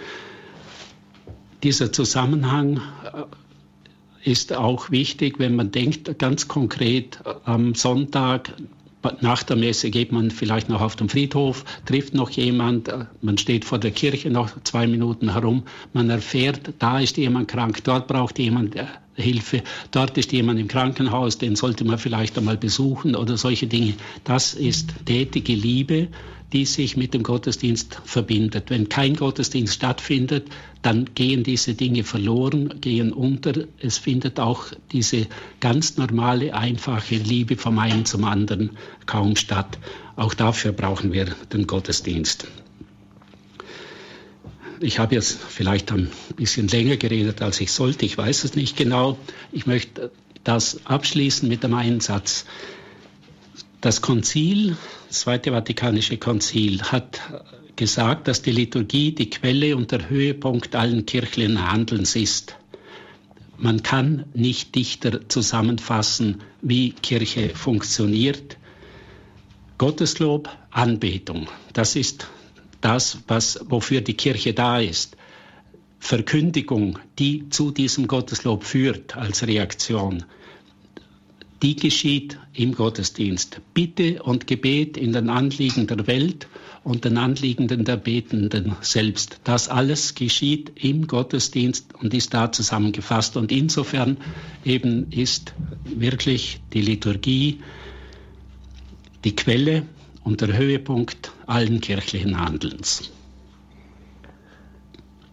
Dieser 1.62 1.92
Zusammenhang 1.92 2.80
äh, 4.24 4.30
ist 4.30 4.52
auch 4.52 4.90
wichtig, 4.90 5.38
wenn 5.38 5.56
man 5.56 5.70
denkt 5.70 6.18
ganz 6.18 6.48
konkret 6.48 7.20
am 7.44 7.74
Sonntag 7.74 8.54
nach 9.20 9.42
der 9.42 9.56
Messe 9.56 9.90
geht 9.90 10.12
man 10.12 10.30
vielleicht 10.30 10.68
noch 10.68 10.80
auf 10.80 10.96
den 10.96 11.08
Friedhof, 11.08 11.64
trifft 11.84 12.14
noch 12.14 12.30
jemand, 12.30 12.88
äh, 12.88 13.06
man 13.22 13.38
steht 13.38 13.64
vor 13.64 13.78
der 13.78 13.90
Kirche 13.90 14.30
noch 14.30 14.50
zwei 14.64 14.86
Minuten 14.86 15.32
herum, 15.32 15.64
man 15.92 16.10
erfährt, 16.10 16.72
da 16.78 17.00
ist 17.00 17.16
jemand 17.16 17.48
krank, 17.48 17.82
dort 17.84 18.06
braucht 18.06 18.38
jemand 18.38 18.76
äh, 18.76 18.84
Hilfe, 19.14 19.62
dort 19.90 20.16
ist 20.16 20.32
jemand 20.32 20.60
im 20.60 20.68
Krankenhaus, 20.68 21.38
den 21.38 21.56
sollte 21.56 21.84
man 21.84 21.98
vielleicht 21.98 22.38
einmal 22.38 22.56
besuchen 22.56 23.16
oder 23.16 23.36
solche 23.36 23.66
Dinge. 23.66 23.94
Das 24.24 24.54
ist 24.54 24.94
tätige 25.06 25.54
Liebe, 25.54 26.08
die 26.52 26.64
sich 26.64 26.96
mit 26.96 27.14
dem 27.14 27.22
Gottesdienst 27.22 28.00
verbindet. 28.04 28.70
Wenn 28.70 28.88
kein 28.88 29.16
Gottesdienst 29.16 29.74
stattfindet, 29.74 30.46
dann 30.82 31.14
gehen 31.14 31.42
diese 31.42 31.74
Dinge 31.74 32.04
verloren, 32.04 32.80
gehen 32.80 33.12
unter. 33.12 33.52
Es 33.80 33.98
findet 33.98 34.38
auch 34.38 34.66
diese 34.92 35.26
ganz 35.60 35.96
normale, 35.96 36.54
einfache 36.54 37.16
Liebe 37.16 37.56
vom 37.56 37.78
einen 37.78 38.04
zum 38.04 38.24
anderen 38.24 38.70
kaum 39.06 39.34
statt. 39.36 39.78
Auch 40.16 40.34
dafür 40.34 40.72
brauchen 40.72 41.12
wir 41.12 41.26
den 41.52 41.66
Gottesdienst. 41.66 42.46
Ich 44.80 45.00
habe 45.00 45.16
jetzt 45.16 45.38
vielleicht 45.48 45.90
ein 45.90 46.08
bisschen 46.36 46.68
länger 46.68 46.96
geredet, 46.96 47.42
als 47.42 47.60
ich 47.60 47.72
sollte. 47.72 48.06
Ich 48.06 48.16
weiß 48.16 48.44
es 48.44 48.54
nicht 48.54 48.76
genau. 48.76 49.18
Ich 49.50 49.66
möchte 49.66 50.12
das 50.44 50.86
abschließen 50.86 51.48
mit 51.48 51.64
dem 51.64 51.74
einen 51.74 52.00
Satz. 52.00 52.46
Das 53.80 54.00
Konzil, 54.00 54.76
das 55.08 55.20
Zweite 55.20 55.50
Vatikanische 55.50 56.16
Konzil, 56.16 56.82
hat 56.82 57.20
gesagt, 57.78 58.28
dass 58.28 58.42
die 58.42 58.50
Liturgie 58.50 59.12
die 59.12 59.30
Quelle 59.30 59.74
und 59.74 59.90
der 59.92 60.10
Höhepunkt 60.10 60.74
allen 60.74 61.06
kirchlichen 61.06 61.70
Handelns 61.70 62.14
ist. 62.16 62.56
Man 63.56 63.82
kann 63.82 64.26
nicht 64.34 64.74
dichter 64.74 65.28
zusammenfassen, 65.28 66.42
wie 66.60 66.92
Kirche 66.92 67.50
funktioniert. 67.50 68.58
Gotteslob, 69.78 70.50
Anbetung, 70.70 71.48
das 71.72 71.96
ist 71.96 72.28
das, 72.80 73.18
was, 73.28 73.60
wofür 73.68 74.00
die 74.00 74.14
Kirche 74.14 74.52
da 74.52 74.80
ist. 74.80 75.16
Verkündigung, 76.00 76.98
die 77.18 77.48
zu 77.48 77.70
diesem 77.70 78.06
Gotteslob 78.08 78.64
führt 78.64 79.16
als 79.16 79.46
Reaktion, 79.46 80.24
die 81.62 81.76
geschieht 81.76 82.38
im 82.54 82.74
Gottesdienst. 82.74 83.60
Bitte 83.72 84.22
und 84.22 84.46
Gebet 84.46 84.96
in 84.96 85.12
den 85.12 85.28
Anliegen 85.28 85.86
der 85.86 86.06
Welt 86.06 86.48
und 86.84 87.04
den 87.04 87.18
Anliegenden 87.18 87.84
der 87.84 87.96
Betenden 87.96 88.76
selbst. 88.80 89.40
Das 89.44 89.68
alles 89.68 90.14
geschieht 90.14 90.72
im 90.76 91.06
Gottesdienst 91.06 91.94
und 91.94 92.14
ist 92.14 92.34
da 92.34 92.52
zusammengefasst. 92.52 93.36
Und 93.36 93.52
insofern 93.52 94.16
eben 94.64 95.10
ist 95.10 95.54
wirklich 95.84 96.60
die 96.72 96.82
Liturgie 96.82 97.60
die 99.24 99.34
Quelle 99.34 99.82
und 100.22 100.40
der 100.40 100.56
Höhepunkt 100.56 101.32
allen 101.46 101.80
kirchlichen 101.80 102.38
Handelns. 102.38 103.10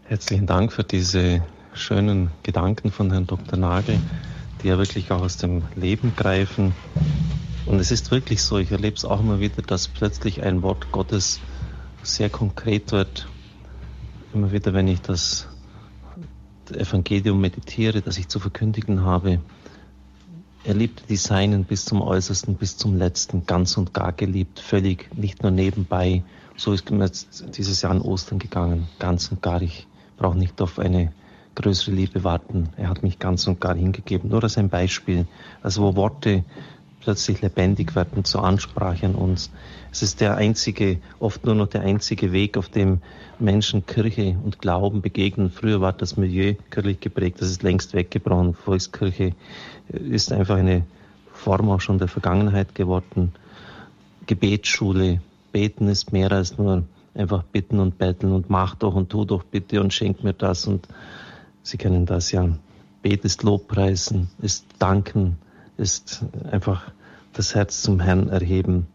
Herzlichen 0.04 0.48
Dank 0.48 0.72
für 0.72 0.84
diese 0.84 1.43
schönen 1.74 2.32
Gedanken 2.43 2.91
von 2.91 3.12
Herrn 3.12 3.28
Dr. 3.28 3.58
Nagel, 3.58 4.00
die 4.62 4.68
ja 4.68 4.78
wirklich 4.78 5.12
auch 5.12 5.22
aus 5.22 5.38
dem 5.38 5.64
Leben 5.76 6.14
greifen. 6.16 6.74
Und 7.66 7.80
es 7.80 7.91
ist 7.91 8.11
wirklich 8.11 8.43
so, 8.43 8.57
ich 8.59 8.72
erlebe 8.72 8.95
es 8.95 9.05
auch 9.05 9.20
immer 9.20 9.39
wieder, 9.39 9.61
dass 9.63 9.88
plötzlich 9.88 10.43
ein 10.43 10.61
Wort 10.61 10.91
Gottes 10.91 11.39
sehr 12.03 12.30
konkret 12.30 12.91
wird. 12.91 13.28
Immer 14.34 14.51
wieder, 14.51 14.74
wenn 14.74 14.88
ich 14.88 15.01
das 15.01 15.47
Evangelium 16.72 17.41
meditiere, 17.41 18.01
das 18.01 18.18
ich 18.18 18.28
zu 18.28 18.39
verkündigen 18.39 19.01
habe, 19.01 19.39
er 20.63 20.74
liebte 20.74 21.03
die 21.07 21.16
Seinen 21.16 21.63
bis 21.63 21.86
zum 21.86 22.01
Äußersten, 22.01 22.55
bis 22.55 22.76
zum 22.76 22.97
Letzten, 22.97 23.45
ganz 23.45 23.78
und 23.78 23.93
gar 23.93 24.11
geliebt, 24.13 24.59
völlig, 24.59 25.16
nicht 25.16 25.43
nur 25.43 25.51
nebenbei. 25.51 26.24
So 26.57 26.74
ist 26.74 26.89
mir 26.89 27.11
dieses 27.55 27.84
Jahr 27.84 27.91
an 27.91 28.01
Ostern 28.01 28.39
gegangen, 28.39 28.88
ganz 28.97 29.32
und 29.32 29.43
gar. 29.43 29.61
Ich 29.61 29.86
brauche 30.18 30.38
nicht 30.38 30.59
auf 30.61 30.80
eine 30.80 31.13
größere 31.53 31.91
Liebe 31.91 32.24
warten. 32.24 32.70
Er 32.78 32.89
hat 32.89 33.03
mich 33.03 33.20
ganz 33.20 33.45
und 33.45 33.61
gar 33.61 33.76
hingegeben. 33.76 34.30
Nur 34.30 34.43
als 34.43 34.57
ein 34.57 34.70
Beispiel, 34.70 35.28
also 35.61 35.84
wo 35.84 35.95
Worte 35.95 36.43
plötzlich 37.06 37.43
lebendig 37.43 37.95
werden 37.95 38.26
zur 38.26 38.43
Ansprache 38.43 39.06
an 39.06 39.14
uns. 39.14 39.51
Es 39.91 40.01
ist 40.01 40.22
der 40.22 40.38
einzige, 40.38 40.97
oft 41.20 41.45
nur 41.45 41.53
noch 41.53 41.68
der 41.68 41.82
einzige 41.82 42.32
Weg, 42.32 42.58
auf 42.58 42.68
dem 42.68 42.99
Menschen 43.38 43.86
Kirche 43.86 44.36
und 44.43 44.60
Glauben 44.60 45.03
begegnen. 45.03 45.51
Früher 45.51 45.82
war 45.82 45.93
das 45.93 46.18
Milieu 46.18 46.56
kirchlich 46.72 46.99
geprägt, 46.99 47.41
das 47.41 47.51
ist 47.51 47.62
längst 47.62 47.93
weggebrochen. 47.93 48.56
Volkskirche 48.56 49.34
ist 49.89 50.32
einfach 50.32 50.56
eine 50.56 50.84
Form 51.32 51.70
auch 51.70 51.80
schon 51.80 51.99
der 51.99 52.08
Vergangenheit 52.08 52.74
geworden. 52.74 53.34
Gebetsschule, 54.26 55.22
beten 55.51 55.88
ist 55.88 56.12
mehr 56.12 56.32
als 56.32 56.58
nur 56.58 56.86
einfach 57.14 57.43
bitten 57.43 57.80
und 57.80 57.99
betteln 57.99 58.34
und 58.34 58.49
mach 58.49 58.74
doch 58.74 58.95
und 58.95 59.12
tu 59.12 59.26
doch 59.26 59.43
bitte 59.43 59.80
und 59.80 59.93
schenk 59.93 60.24
mir 60.24 60.34
das 60.34 60.66
und 60.66 60.88
Sie 61.62 61.78
kennen 61.78 62.08
das 62.08 62.32
ja. 62.32 62.47
Bet 63.03 63.26
ist 63.26 63.43
Lobpreisen, 63.43 64.30
ist 64.41 64.66
Danken, 64.80 65.38
ist 65.78 66.26
einfach 66.51 66.91
das 67.36 67.55
Herz 67.55 67.81
zum 67.81 67.99
Herrn 67.99 68.29
erheben. 68.29 68.88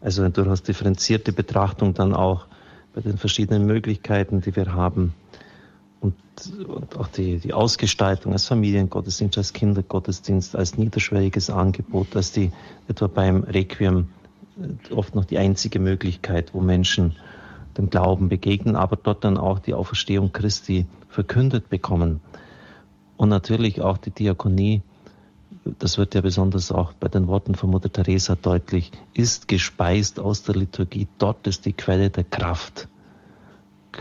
Also 0.00 0.22
eine 0.22 0.30
durchaus 0.30 0.62
differenzierte 0.62 1.32
Betrachtung 1.32 1.94
dann 1.94 2.14
auch 2.14 2.46
bei 2.94 3.00
den 3.00 3.18
verschiedenen 3.18 3.66
Möglichkeiten, 3.66 4.40
die 4.40 4.54
wir 4.56 4.74
haben. 4.74 5.14
Und, 6.00 6.14
und 6.66 6.96
auch 6.96 7.08
die, 7.08 7.38
die 7.38 7.52
Ausgestaltung 7.52 8.32
als 8.32 8.46
Familiengottesdienst, 8.46 9.36
als 9.36 9.52
Kindergottesdienst, 9.52 10.56
als 10.56 10.78
niederschwelliges 10.78 11.50
Angebot, 11.50 12.16
als 12.16 12.32
die 12.32 12.50
etwa 12.88 13.06
beim 13.06 13.44
Requiem 13.44 14.08
äh, 14.58 14.94
oft 14.94 15.14
noch 15.14 15.26
die 15.26 15.38
einzige 15.38 15.78
Möglichkeit, 15.78 16.54
wo 16.54 16.60
Menschen 16.60 17.16
dem 17.76 17.90
Glauben 17.90 18.28
begegnen, 18.28 18.76
aber 18.76 18.96
dort 18.96 19.24
dann 19.24 19.36
auch 19.36 19.58
die 19.58 19.74
Auferstehung 19.74 20.32
Christi 20.32 20.86
verkündet 21.08 21.68
bekommen. 21.68 22.20
Und 23.16 23.28
natürlich 23.28 23.82
auch 23.82 23.98
die 23.98 24.10
Diakonie 24.10 24.82
das 25.78 25.98
wird 25.98 26.14
ja 26.14 26.20
besonders 26.20 26.72
auch 26.72 26.92
bei 26.94 27.08
den 27.08 27.26
Worten 27.26 27.54
von 27.54 27.70
Mutter 27.70 27.92
Teresa 27.92 28.36
deutlich, 28.36 28.90
ist 29.14 29.48
gespeist 29.48 30.20
aus 30.20 30.42
der 30.42 30.56
Liturgie. 30.56 31.08
Dort 31.18 31.46
ist 31.46 31.66
die 31.66 31.72
Quelle 31.72 32.10
der 32.10 32.24
Kraft. 32.24 32.88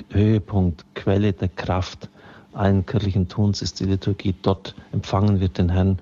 Höhepunkt, 0.10 0.86
Quelle 0.96 1.34
der 1.34 1.50
Kraft 1.50 2.10
allen 2.54 2.86
kirchlichen 2.86 3.28
Tuns 3.28 3.62
ist 3.62 3.80
die 3.80 3.86
Liturgie. 3.86 4.36
Dort 4.42 4.76
empfangen 4.92 5.40
wir 5.40 5.50
den 5.50 5.70
Herrn. 5.70 6.00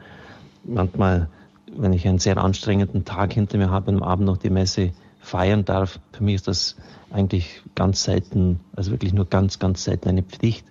Manchmal, 0.64 1.30
wenn 1.76 1.94
ich 1.94 2.08
einen 2.08 2.20
sehr 2.20 2.38
anstrengenden 2.38 3.06
Tag 3.06 3.34
hinter 3.34 3.58
mir 3.58 3.70
habe 3.70 3.92
und 3.92 3.98
am 3.98 4.04
Abend 4.04 4.26
noch 4.26 4.38
die 4.38 4.50
Messe 4.50 4.92
feiern 5.20 5.66
darf, 5.66 6.00
für 6.14 6.24
mich 6.24 6.36
ist 6.36 6.48
das 6.48 6.76
eigentlich 7.12 7.62
ganz 7.76 8.04
selten, 8.04 8.60
also 8.76 8.92
wirklich 8.92 9.14
nur 9.14 9.26
ganz, 9.26 9.60
ganz 9.60 9.84
selten 9.84 10.10
eine 10.10 10.24
Pflicht. 10.24 10.66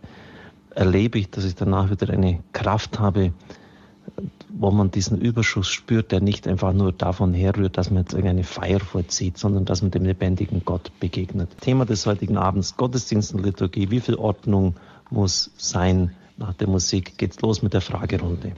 Erlebe 0.75 1.19
ich, 1.19 1.31
dass 1.31 1.45
ich 1.45 1.55
danach 1.55 1.91
wieder 1.91 2.13
eine 2.13 2.43
Kraft 2.53 2.99
habe, 2.99 3.33
wo 4.49 4.71
man 4.71 4.91
diesen 4.91 5.21
Überschuss 5.21 5.69
spürt, 5.69 6.13
der 6.13 6.21
nicht 6.21 6.47
einfach 6.47 6.73
nur 6.73 6.93
davon 6.93 7.35
herrührt, 7.35 7.77
dass 7.77 7.91
man 7.91 8.03
jetzt 8.03 8.13
irgendeine 8.13 8.45
Feier 8.45 8.81
vollzieht, 8.81 9.39
sondern 9.39 9.65
dass 9.65 9.83
man 9.83 9.91
dem 9.91 10.05
lebendigen 10.05 10.63
Gott 10.65 10.93
begegnet. 11.01 11.51
Thema 11.61 11.85
des 11.85 12.07
heutigen 12.07 12.37
Abends, 12.37 12.77
Gottesdienst 12.77 13.35
und 13.35 13.45
Liturgie. 13.45 13.91
Wie 13.91 14.01
viel 14.01 14.17
Ordnung 14.17 14.77
muss 15.11 15.51
sein? 15.57 16.13
Nach 16.37 16.53
der 16.53 16.69
Musik 16.69 17.17
geht's 17.17 17.41
los 17.41 17.63
mit 17.63 17.73
der 17.73 17.81
Fragerunde. 17.81 18.53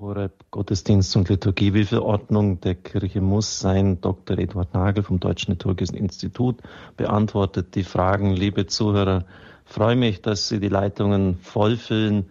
Horeb 0.00 0.32
Gottesdienst 0.50 1.14
und 1.16 1.28
Liturgie. 1.28 1.74
Wie 1.74 1.84
viel 1.84 1.98
Ordnung 1.98 2.58
der 2.62 2.74
Kirche 2.74 3.20
muss 3.20 3.60
sein? 3.60 4.00
Dr. 4.00 4.38
Eduard 4.38 4.72
Nagel 4.72 5.04
vom 5.04 5.20
Deutschen 5.20 5.52
Liturgischen 5.52 5.94
Institut 5.94 6.56
beantwortet 6.96 7.74
die 7.74 7.84
Fragen. 7.84 8.34
Liebe 8.34 8.66
Zuhörer, 8.66 9.26
freue 9.66 9.96
mich, 9.96 10.22
dass 10.22 10.48
Sie 10.48 10.58
die 10.58 10.70
Leitungen 10.70 11.36
vollfüllen. 11.42 12.30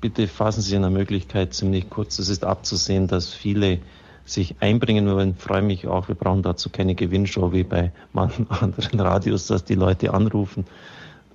Bitte 0.00 0.26
fassen 0.26 0.62
Sie 0.62 0.74
in 0.74 0.80
der 0.80 0.90
Möglichkeit 0.90 1.52
ziemlich 1.52 1.90
kurz. 1.90 2.18
Es 2.18 2.30
ist 2.30 2.44
abzusehen, 2.44 3.08
dass 3.08 3.34
viele 3.34 3.80
sich 4.24 4.56
einbringen 4.60 5.06
wollen. 5.06 5.34
Freue 5.36 5.62
mich 5.62 5.86
auch. 5.86 6.08
Wir 6.08 6.14
brauchen 6.14 6.42
dazu 6.42 6.70
keine 6.70 6.94
Gewinnshow 6.94 7.52
wie 7.52 7.64
bei 7.64 7.92
manchen 8.14 8.50
anderen 8.50 9.00
Radios, 9.00 9.46
dass 9.48 9.64
die 9.64 9.74
Leute 9.74 10.14
anrufen 10.14 10.64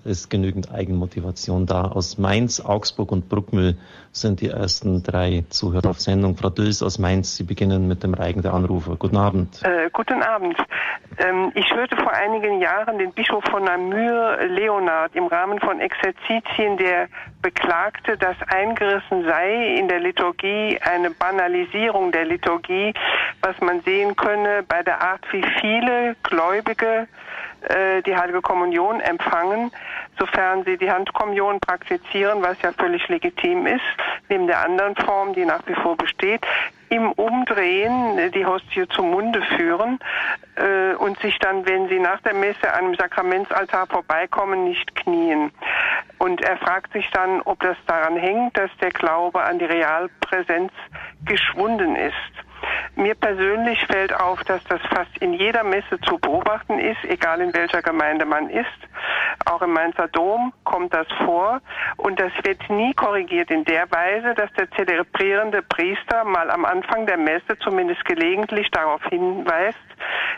ist 0.05 0.29
genügend 0.29 0.71
Eigenmotivation 0.71 1.65
da. 1.65 1.83
Aus 1.83 2.17
Mainz, 2.17 2.59
Augsburg 2.59 3.11
und 3.11 3.29
Bruckmühl 3.29 3.77
sind 4.11 4.41
die 4.41 4.49
ersten 4.49 5.03
drei 5.03 5.43
Zuhörer 5.49 5.89
auf 5.89 5.99
Sendung. 5.99 6.35
Frau 6.37 6.49
Dülls 6.49 6.81
aus 6.81 6.99
Mainz, 6.99 7.35
Sie 7.35 7.43
beginnen 7.43 7.87
mit 7.87 8.03
dem 8.03 8.13
Reigen 8.13 8.41
der 8.41 8.53
Anrufer. 8.53 8.95
Guten 8.95 9.17
Abend. 9.17 9.61
Äh, 9.63 9.89
guten 9.91 10.23
Abend. 10.23 10.57
Ähm, 11.19 11.51
ich 11.55 11.69
hörte 11.71 11.95
vor 11.95 12.11
einigen 12.11 12.61
Jahren 12.61 12.97
den 12.97 13.11
Bischof 13.13 13.43
von 13.45 13.63
Namur, 13.63 14.37
Leonard, 14.47 15.15
im 15.15 15.27
Rahmen 15.27 15.59
von 15.59 15.79
Exerzitien, 15.79 16.77
der 16.77 17.07
beklagte, 17.41 18.17
dass 18.17 18.35
eingerissen 18.47 19.23
sei 19.23 19.77
in 19.77 19.87
der 19.87 19.99
Liturgie 19.99 20.79
eine 20.81 21.11
Banalisierung 21.11 22.11
der 22.11 22.25
Liturgie, 22.25 22.93
was 23.41 23.59
man 23.61 23.81
sehen 23.81 24.15
könne 24.15 24.63
bei 24.67 24.83
der 24.83 25.01
Art, 25.01 25.21
wie 25.31 25.43
viele 25.59 26.15
Gläubige 26.23 27.07
äh, 27.61 28.01
die 28.03 28.15
Heilige 28.15 28.41
Kommunion 28.41 28.99
empfangen, 28.99 29.71
sofern 30.19 30.63
sie 30.63 30.77
die 30.77 30.91
Handkommunion 30.91 31.59
praktizieren, 31.59 32.41
was 32.41 32.61
ja 32.61 32.71
völlig 32.71 33.07
legitim 33.07 33.65
ist, 33.65 33.81
neben 34.29 34.47
der 34.47 34.59
anderen 34.63 34.95
Form, 34.95 35.33
die 35.33 35.45
nach 35.45 35.65
wie 35.65 35.75
vor 35.75 35.97
besteht, 35.97 36.45
im 36.89 37.11
Umdrehen 37.11 38.31
die 38.31 38.45
Hostie 38.45 38.87
zum 38.87 39.11
Munde 39.11 39.41
führen 39.57 39.99
äh, 40.55 40.95
und 40.95 41.19
sich 41.19 41.37
dann, 41.39 41.67
wenn 41.67 41.89
sie 41.89 41.99
nach 41.99 42.21
der 42.21 42.33
Messe 42.33 42.71
an 42.73 42.85
einem 42.85 42.95
Sakramentsaltar 42.95 43.87
vorbeikommen, 43.87 44.63
nicht 44.63 44.95
knien. 44.95 45.51
Und 46.17 46.41
er 46.41 46.57
fragt 46.57 46.93
sich 46.93 47.09
dann, 47.11 47.41
ob 47.41 47.59
das 47.59 47.77
daran 47.87 48.15
hängt, 48.15 48.57
dass 48.57 48.71
der 48.81 48.91
Glaube 48.91 49.43
an 49.43 49.59
die 49.59 49.65
Realpräsenz 49.65 50.71
geschwunden 51.25 51.95
ist. 51.95 52.46
Mir 52.95 53.15
persönlich 53.15 53.85
fällt 53.85 54.13
auf, 54.13 54.43
dass 54.43 54.63
das 54.65 54.81
fast 54.89 55.15
in 55.19 55.33
jeder 55.33 55.63
Messe 55.63 55.99
zu 56.01 56.17
beobachten 56.17 56.79
ist, 56.79 57.03
egal 57.03 57.41
in 57.41 57.53
welcher 57.53 57.81
Gemeinde 57.81 58.25
man 58.25 58.49
ist. 58.49 58.65
Auch 59.45 59.61
im 59.61 59.73
Mainzer 59.73 60.07
Dom 60.07 60.53
kommt 60.63 60.93
das 60.93 61.07
vor 61.23 61.61
und 61.97 62.19
das 62.19 62.31
wird 62.43 62.69
nie 62.69 62.93
korrigiert 62.93 63.51
in 63.51 63.65
der 63.65 63.89
Weise, 63.91 64.33
dass 64.33 64.51
der 64.53 64.69
zelebrierende 64.71 65.61
Priester 65.61 66.23
mal 66.23 66.49
am 66.49 66.65
Anfang 66.65 67.05
der 67.05 67.17
Messe 67.17 67.57
zumindest 67.59 68.03
gelegentlich 68.05 68.69
darauf 68.71 69.03
hinweist, 69.05 69.77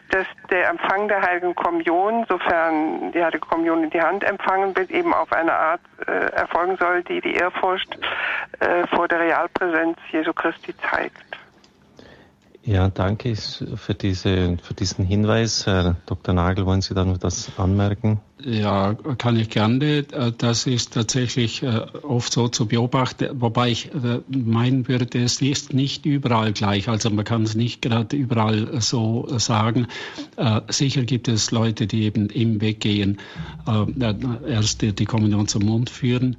dass 0.10 0.28
der 0.50 0.70
Empfang 0.70 1.08
der 1.08 1.22
Heiligen 1.22 1.56
Kommunion, 1.56 2.26
sofern 2.28 3.12
die 3.12 3.24
Heilige 3.24 3.46
Kommunion 3.48 3.84
in 3.84 3.90
die 3.90 4.02
Hand 4.02 4.24
empfangen 4.24 4.76
wird, 4.76 4.92
eben 4.92 5.14
auf 5.14 5.32
eine 5.32 5.54
Art 5.54 5.82
äh, 6.08 6.12
erfolgen 6.34 6.78
soll, 6.78 7.04
die 7.04 7.22
die 7.22 7.36
Ehrfurcht 7.36 7.98
äh, 8.60 8.88
vor 8.88 9.08
der 9.08 9.20
Realpräsenz 9.20 9.98
Jesu 10.12 10.34
Christi 10.34 10.76
zeigt. 10.78 11.39
Ja, 12.70 12.88
danke 12.88 13.36
für, 13.36 13.96
diese, 13.96 14.60
für 14.62 14.76
diesen 14.76 15.04
Hinweis. 15.04 15.66
Herr 15.66 15.96
Dr. 16.06 16.36
Nagel, 16.36 16.68
wollen 16.68 16.82
Sie 16.82 16.94
da 16.94 17.04
noch 17.04 17.18
das 17.18 17.50
anmerken? 17.58 18.20
Ja, 18.44 18.94
kann 18.94 19.38
ich 19.38 19.50
gerne. 19.50 20.04
Das 20.04 20.68
ist 20.68 20.94
tatsächlich 20.94 21.64
äh, 21.64 21.88
oft 22.04 22.32
so 22.32 22.48
zu 22.48 22.68
beobachten, 22.68 23.42
wobei 23.42 23.72
ich 23.72 23.92
äh, 23.92 24.20
meinen 24.28 24.88
würde, 24.88 25.18
es 25.18 25.42
ist 25.42 25.74
nicht 25.74 26.06
überall 26.06 26.54
gleich. 26.54 26.88
Also 26.90 27.10
man 27.10 27.26
kann 27.26 27.42
es 27.42 27.56
nicht 27.56 27.82
gerade 27.82 28.16
überall 28.16 28.80
so 28.82 29.28
sagen. 29.40 29.88
Äh, 30.38 30.62
sicher 30.70 31.02
gibt 31.06 31.28
es 31.28 31.50
Leute, 31.50 31.88
die 31.88 32.04
eben 32.04 32.30
im 32.30 32.62
Weg 32.62 32.82
gehen, 32.82 33.18
erst 34.48 34.84
die 34.84 35.06
Kommunion 35.06 35.48
zum 35.48 35.66
Mund 35.66 35.90
führen. 35.90 36.38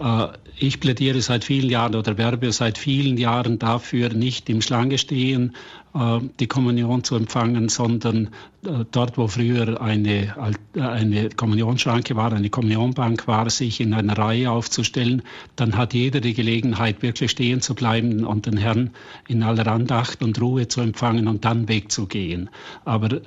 Äh, 0.00 0.28
ich 0.58 0.80
plädiere 0.80 1.20
seit 1.20 1.44
vielen 1.44 1.70
Jahren 1.70 1.94
oder 1.94 2.18
werbe 2.18 2.52
seit 2.52 2.78
vielen 2.78 3.16
Jahren 3.16 3.58
dafür, 3.58 4.10
nicht 4.10 4.48
im 4.48 4.62
Schlange 4.62 4.98
stehen, 4.98 5.56
äh, 5.94 6.20
die 6.40 6.46
Kommunion 6.46 7.04
zu 7.04 7.16
empfangen, 7.16 7.68
sondern 7.68 8.30
dort, 8.62 9.18
wo 9.18 9.26
früher 9.26 9.80
eine, 9.80 10.34
eine 10.74 11.28
Kommunionschranke 11.30 12.14
war, 12.14 12.32
eine 12.32 12.48
Kommunionbank 12.48 13.26
war, 13.26 13.50
sich 13.50 13.80
in 13.80 13.92
einer 13.92 14.16
Reihe 14.16 14.50
aufzustellen, 14.50 15.22
dann 15.56 15.76
hat 15.76 15.94
jeder 15.94 16.20
die 16.20 16.34
Gelegenheit, 16.34 17.02
wirklich 17.02 17.32
stehen 17.32 17.60
zu 17.60 17.74
bleiben 17.74 18.24
und 18.24 18.46
den 18.46 18.56
Herrn 18.56 18.90
in 19.26 19.42
aller 19.42 19.66
Andacht 19.66 20.22
und 20.22 20.40
Ruhe 20.40 20.68
zu 20.68 20.80
empfangen 20.80 21.26
und 21.26 21.44
dann 21.44 21.68
wegzugehen. 21.68 22.50
Aber 22.84 23.20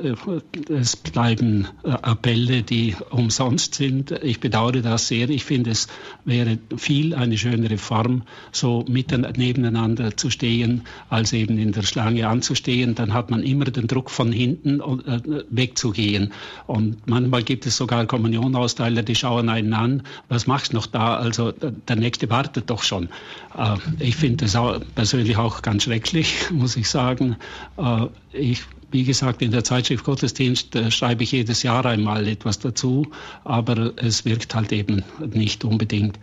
es 0.70 0.96
bleiben 0.96 1.68
Appelle, 1.84 2.64
die 2.64 2.96
umsonst 3.10 3.76
sind. 3.76 4.12
Ich 4.24 4.40
bedauere 4.40 4.82
das 4.82 5.10
sehr. 5.10 5.30
Ich 5.30 5.44
finde, 5.44 5.72
es 5.72 5.88
wäre 6.24 6.58
viel 6.78 7.14
eine 7.14 7.38
schönere 7.38 7.78
Form, 7.78 8.24
so 8.54 8.86
mitten 8.88 9.28
nebeneinander 9.36 10.16
zu 10.16 10.30
stehen, 10.30 10.84
als 11.10 11.34
eben 11.34 11.58
in 11.58 11.74
der 11.74 11.84
Schlange 11.84 12.28
anzustehen. 12.28 12.96
Dann 12.96 13.14
hat 13.14 13.32
man 13.32 13.44
immer 13.44 13.66
den 13.66 13.88
Druck 13.88 14.10
von 14.10 14.32
hinten 14.32 14.80
äh, 14.80 15.25
wegzugehen. 15.50 16.32
Und 16.68 17.08
manchmal 17.08 17.44
gibt 17.44 17.66
es 17.66 17.78
sogar 17.78 18.06
Kommunionausteiler, 18.06 19.04
die 19.04 19.16
schauen 19.16 19.50
einen 19.50 19.74
an, 19.74 20.04
was 20.30 20.48
machst 20.48 20.74
du 20.74 20.78
noch 20.78 20.88
da? 20.88 21.18
Also 21.18 21.52
der 21.52 21.96
Nächste 21.96 22.30
wartet 22.30 22.70
doch 22.70 22.84
schon. 22.84 23.10
Äh, 23.58 23.78
ich 24.00 24.16
finde 24.16 24.46
das 24.46 24.56
auch 24.56 24.80
persönlich 24.96 25.38
auch 25.38 25.62
ganz 25.62 25.84
schrecklich, 25.84 26.34
muss 26.52 26.76
ich 26.76 26.90
sagen. 26.90 27.36
Äh, 27.78 28.08
ich 28.34 28.64
wie 28.92 29.04
gesagt, 29.04 29.42
in 29.42 29.52
der 29.52 29.66
Zeitschrift 29.66 30.06
Gottesdienst 30.06 30.74
äh, 30.76 30.90
schreibe 30.90 31.24
ich 31.24 31.34
jedes 31.34 31.64
Jahr 31.64 31.86
einmal 31.86 32.28
etwas 32.28 32.60
dazu, 32.60 33.06
aber 33.44 33.92
es 33.98 34.24
wirkt 34.24 34.56
halt 34.56 34.72
eben 34.72 35.04
nicht 35.34 35.66
unbedingt. 35.66 36.18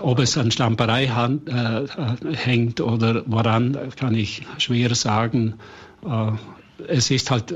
Ob 0.00 0.20
es 0.20 0.38
an 0.38 0.50
Stamperei 0.50 1.04
äh, 1.04 1.86
hängt 2.34 2.80
oder 2.80 3.24
woran, 3.26 3.76
kann 3.96 4.14
ich 4.14 4.42
schwer 4.58 4.94
sagen. 4.94 5.54
Äh, 6.04 6.32
es 6.86 7.10
ist 7.10 7.30
halt 7.30 7.54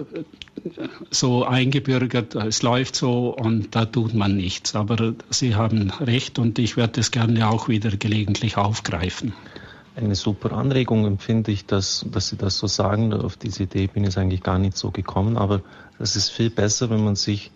so 1.10 1.44
eingebürgert, 1.44 2.34
es 2.34 2.62
läuft 2.62 2.96
so 2.96 3.36
und 3.36 3.74
da 3.74 3.84
tut 3.84 4.14
man 4.14 4.36
nichts. 4.36 4.74
Aber 4.74 5.14
Sie 5.30 5.54
haben 5.54 5.90
recht 6.00 6.38
und 6.38 6.58
ich 6.58 6.76
werde 6.76 7.00
es 7.00 7.10
gerne 7.10 7.48
auch 7.48 7.68
wieder 7.68 7.90
gelegentlich 7.90 8.56
aufgreifen. 8.56 9.32
Eine 9.94 10.14
super 10.14 10.52
Anregung 10.52 11.04
empfinde 11.06 11.52
ich, 11.52 11.66
dass, 11.66 12.06
dass 12.10 12.28
Sie 12.28 12.36
das 12.36 12.56
so 12.56 12.66
sagen. 12.66 13.12
Auf 13.12 13.36
diese 13.36 13.64
Idee 13.64 13.86
bin 13.86 14.04
ich 14.04 14.16
eigentlich 14.16 14.42
gar 14.42 14.58
nicht 14.58 14.76
so 14.76 14.90
gekommen, 14.90 15.36
aber 15.36 15.62
es 15.98 16.16
ist 16.16 16.30
viel 16.30 16.50
besser, 16.50 16.90
wenn 16.90 17.04
man 17.04 17.14
sich 17.14 17.50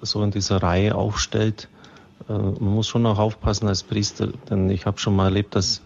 so 0.00 0.22
in 0.22 0.30
dieser 0.30 0.62
Reihe 0.62 0.94
aufstellt 0.94 1.68
äh, 2.28 2.32
man 2.32 2.74
muss 2.74 2.88
schon 2.88 3.06
auch 3.06 3.18
aufpassen 3.18 3.68
als 3.68 3.82
Priester, 3.82 4.28
denn 4.50 4.70
ich 4.70 4.86
habe 4.86 4.98
schon 4.98 5.16
mal 5.16 5.26
erlebt, 5.26 5.54
dass 5.54 5.82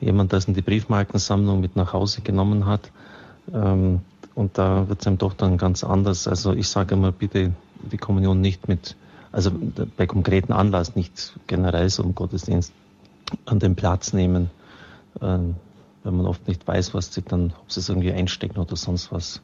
jemand 0.00 0.32
das 0.32 0.46
in 0.46 0.54
die 0.54 0.62
Briefmarkensammlung 0.62 1.60
mit 1.60 1.76
nach 1.76 1.92
Hause 1.92 2.22
genommen 2.22 2.66
hat. 2.66 2.90
Ähm, 3.52 4.00
und 4.34 4.58
da 4.58 4.88
wird 4.88 5.00
es 5.00 5.06
einem 5.06 5.18
doch 5.18 5.34
dann 5.34 5.58
ganz 5.58 5.84
anders. 5.84 6.26
Also 6.26 6.52
ich 6.52 6.68
sage 6.68 6.94
immer, 6.94 7.12
bitte 7.12 7.52
die 7.90 7.98
Kommunion 7.98 8.40
nicht 8.40 8.68
mit, 8.68 8.96
also 9.30 9.50
bei 9.96 10.06
konkreten 10.06 10.52
Anlass, 10.52 10.96
nicht 10.96 11.38
generell 11.46 11.88
so 11.90 12.02
im 12.02 12.14
Gottesdienst 12.14 12.72
an 13.46 13.58
den 13.58 13.76
Platz 13.76 14.12
nehmen, 14.12 14.50
ähm, 15.20 15.56
wenn 16.04 16.16
man 16.16 16.26
oft 16.26 16.48
nicht 16.48 16.66
weiß, 16.66 16.94
was 16.94 17.12
sie 17.12 17.22
dann, 17.22 17.52
ob 17.60 17.70
sie 17.70 17.80
es 17.80 17.88
irgendwie 17.88 18.12
einstecken 18.12 18.58
oder 18.58 18.76
sonst 18.76 19.12
was 19.12 19.40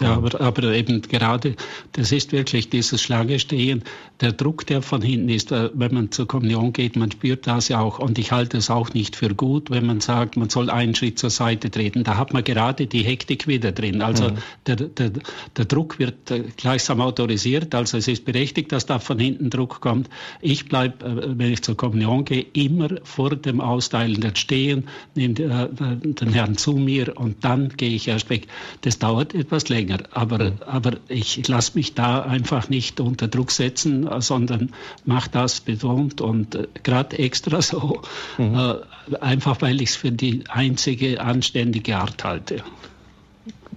aber, 0.00 0.40
aber 0.40 0.62
eben 0.74 1.02
gerade, 1.02 1.56
das 1.92 2.12
ist 2.12 2.32
wirklich 2.32 2.70
dieses 2.70 3.02
Schlangestehen, 3.02 3.82
der 4.20 4.32
Druck, 4.32 4.66
der 4.66 4.82
von 4.82 5.02
hinten 5.02 5.28
ist, 5.28 5.52
äh, 5.52 5.70
wenn 5.74 5.94
man 5.94 6.10
zur 6.10 6.26
Kommunion 6.28 6.72
geht, 6.72 6.96
man 6.96 7.10
spürt 7.10 7.46
das 7.46 7.68
ja 7.68 7.80
auch. 7.80 7.98
Und 7.98 8.18
ich 8.18 8.32
halte 8.32 8.58
es 8.58 8.70
auch 8.70 8.94
nicht 8.94 9.16
für 9.16 9.34
gut, 9.34 9.70
wenn 9.70 9.86
man 9.86 10.00
sagt, 10.00 10.36
man 10.36 10.48
soll 10.50 10.70
einen 10.70 10.94
Schritt 10.94 11.18
zur 11.18 11.30
Seite 11.30 11.70
treten. 11.70 12.04
Da 12.04 12.16
hat 12.16 12.32
man 12.32 12.44
gerade 12.44 12.86
die 12.86 13.02
Hektik 13.02 13.46
wieder 13.48 13.72
drin. 13.72 14.02
Also 14.02 14.30
mhm. 14.30 14.38
der, 14.66 14.76
der, 14.76 15.12
der 15.56 15.64
Druck 15.64 15.98
wird 15.98 16.30
äh, 16.30 16.44
gleichsam 16.56 17.00
autorisiert. 17.00 17.74
Also 17.74 17.98
es 17.98 18.06
ist 18.06 18.24
berechtigt, 18.24 18.70
dass 18.72 18.86
da 18.86 18.98
von 18.98 19.18
hinten 19.18 19.50
Druck 19.50 19.80
kommt. 19.80 20.08
Ich 20.40 20.66
bleibe, 20.68 21.04
äh, 21.04 21.38
wenn 21.38 21.52
ich 21.52 21.62
zur 21.62 21.76
Kommunion 21.76 22.24
gehe, 22.24 22.46
immer 22.52 22.88
vor 23.02 23.34
dem 23.34 23.60
Austeilenden 23.60 24.36
stehen, 24.36 24.88
nehme 25.14 25.34
den 25.34 26.32
Herrn 26.32 26.56
zu 26.56 26.72
mir 26.72 27.16
und 27.18 27.44
dann 27.44 27.70
gehe 27.70 27.90
ich 27.90 28.08
erst 28.08 28.30
weg. 28.30 28.46
Das 28.82 28.98
dauert 28.98 29.34
etwas 29.34 29.53
etwas 29.54 29.68
länger. 29.68 29.98
Aber, 30.12 30.52
aber 30.66 30.92
ich 31.08 31.46
lasse 31.46 31.72
mich 31.74 31.94
da 31.94 32.22
einfach 32.22 32.68
nicht 32.68 33.00
unter 33.00 33.28
Druck 33.28 33.50
setzen, 33.50 34.08
sondern 34.20 34.72
mache 35.04 35.30
das 35.30 35.60
betont 35.60 36.20
und 36.20 36.54
äh, 36.54 36.66
gerade 36.82 37.18
extra 37.18 37.62
so, 37.62 38.02
mhm. 38.38 38.54
äh, 38.54 39.16
einfach 39.18 39.62
weil 39.62 39.80
ich 39.80 39.90
es 39.90 39.96
für 39.96 40.10
die 40.10 40.44
einzige 40.48 41.20
anständige 41.20 41.96
Art 41.96 42.24
halte. 42.24 42.62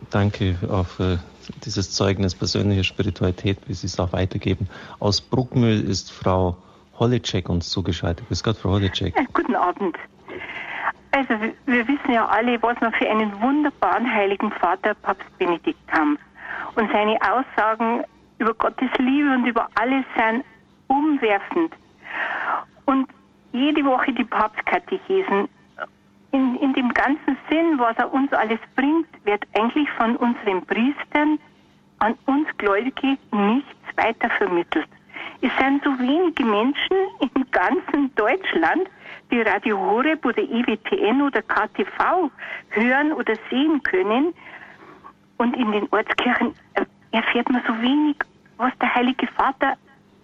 Danke 0.09 0.57
auch 0.69 0.87
für 0.87 1.19
dieses 1.63 1.91
Zeugnis 1.91 2.33
persönlicher 2.33 2.83
Spiritualität, 2.83 3.59
wie 3.67 3.73
Sie 3.73 3.87
es 3.87 3.99
auch 3.99 4.13
weitergeben. 4.13 4.67
Aus 4.99 5.21
Bruckmühl 5.21 5.81
ist 5.81 6.11
Frau 6.11 6.57
Holleczek 6.97 7.49
uns 7.49 7.69
zugeschaltet. 7.69 8.27
Bis 8.29 8.43
Gott, 8.43 8.57
Frau 8.57 8.71
Holleczek. 8.71 9.13
Guten 9.33 9.55
Abend. 9.55 9.95
Also 11.11 11.33
wir 11.65 11.87
wissen 11.87 12.11
ja 12.11 12.25
alle, 12.27 12.61
was 12.61 12.79
wir 12.81 12.91
für 12.91 13.09
einen 13.09 13.41
wunderbaren 13.41 14.11
heiligen 14.13 14.51
Vater 14.51 14.93
Papst 14.93 15.37
Benedikt 15.37 15.91
haben. 15.91 16.17
Und 16.75 16.91
seine 16.91 17.17
Aussagen 17.21 18.03
über 18.39 18.53
Gottes 18.53 18.89
Liebe 18.97 19.31
und 19.33 19.45
über 19.45 19.69
alles 19.75 20.05
sind 20.15 20.43
umwerfend. 20.87 21.73
Und 22.85 23.09
jede 23.51 23.83
Woche 23.85 24.13
die 24.13 24.23
Papstkatechesen, 24.23 25.49
in, 26.31 26.55
in 26.57 26.73
dem 26.73 26.93
ganzen 26.93 27.37
Sinn, 27.49 27.79
was 27.79 27.97
er 27.97 28.13
uns 28.13 28.31
alles 28.33 28.59
bringt, 28.75 29.07
wird 29.23 29.43
eigentlich 29.55 29.89
von 29.91 30.15
unseren 30.17 30.65
Priestern 30.65 31.39
an 31.99 32.15
uns 32.25 32.47
Gläubige 32.57 33.17
nichts 33.31 33.75
weiter 33.95 34.29
vermittelt. 34.31 34.87
Es 35.41 35.51
sind 35.59 35.83
so 35.83 35.97
wenige 35.99 36.45
Menschen 36.45 36.97
im 37.19 37.51
ganzen 37.51 38.13
Deutschland, 38.15 38.89
die 39.31 39.41
Radio 39.41 39.77
Horeb 39.77 40.25
oder 40.25 40.41
IWTN 40.41 41.21
oder 41.21 41.41
KTV 41.41 42.31
hören 42.69 43.11
oder 43.13 43.33
sehen 43.49 43.81
können. 43.83 44.33
Und 45.37 45.55
in 45.55 45.71
den 45.71 45.87
Ortskirchen 45.91 46.53
erfährt 47.11 47.49
man 47.49 47.61
so 47.67 47.73
wenig, 47.81 48.17
was 48.57 48.71
der 48.79 48.93
Heilige 48.93 49.27
Vater, 49.27 49.75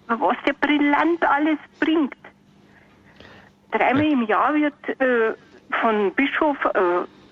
was 0.08 0.38
der 0.46 0.54
brillant 0.54 1.24
alles 1.26 1.58
bringt. 1.80 2.16
Dreimal 3.72 4.06
im 4.06 4.24
Jahr 4.24 4.54
wird 4.54 4.74
äh, 5.00 5.34
von 5.82 6.14
Bischof 6.14 6.58
äh, 6.66 6.80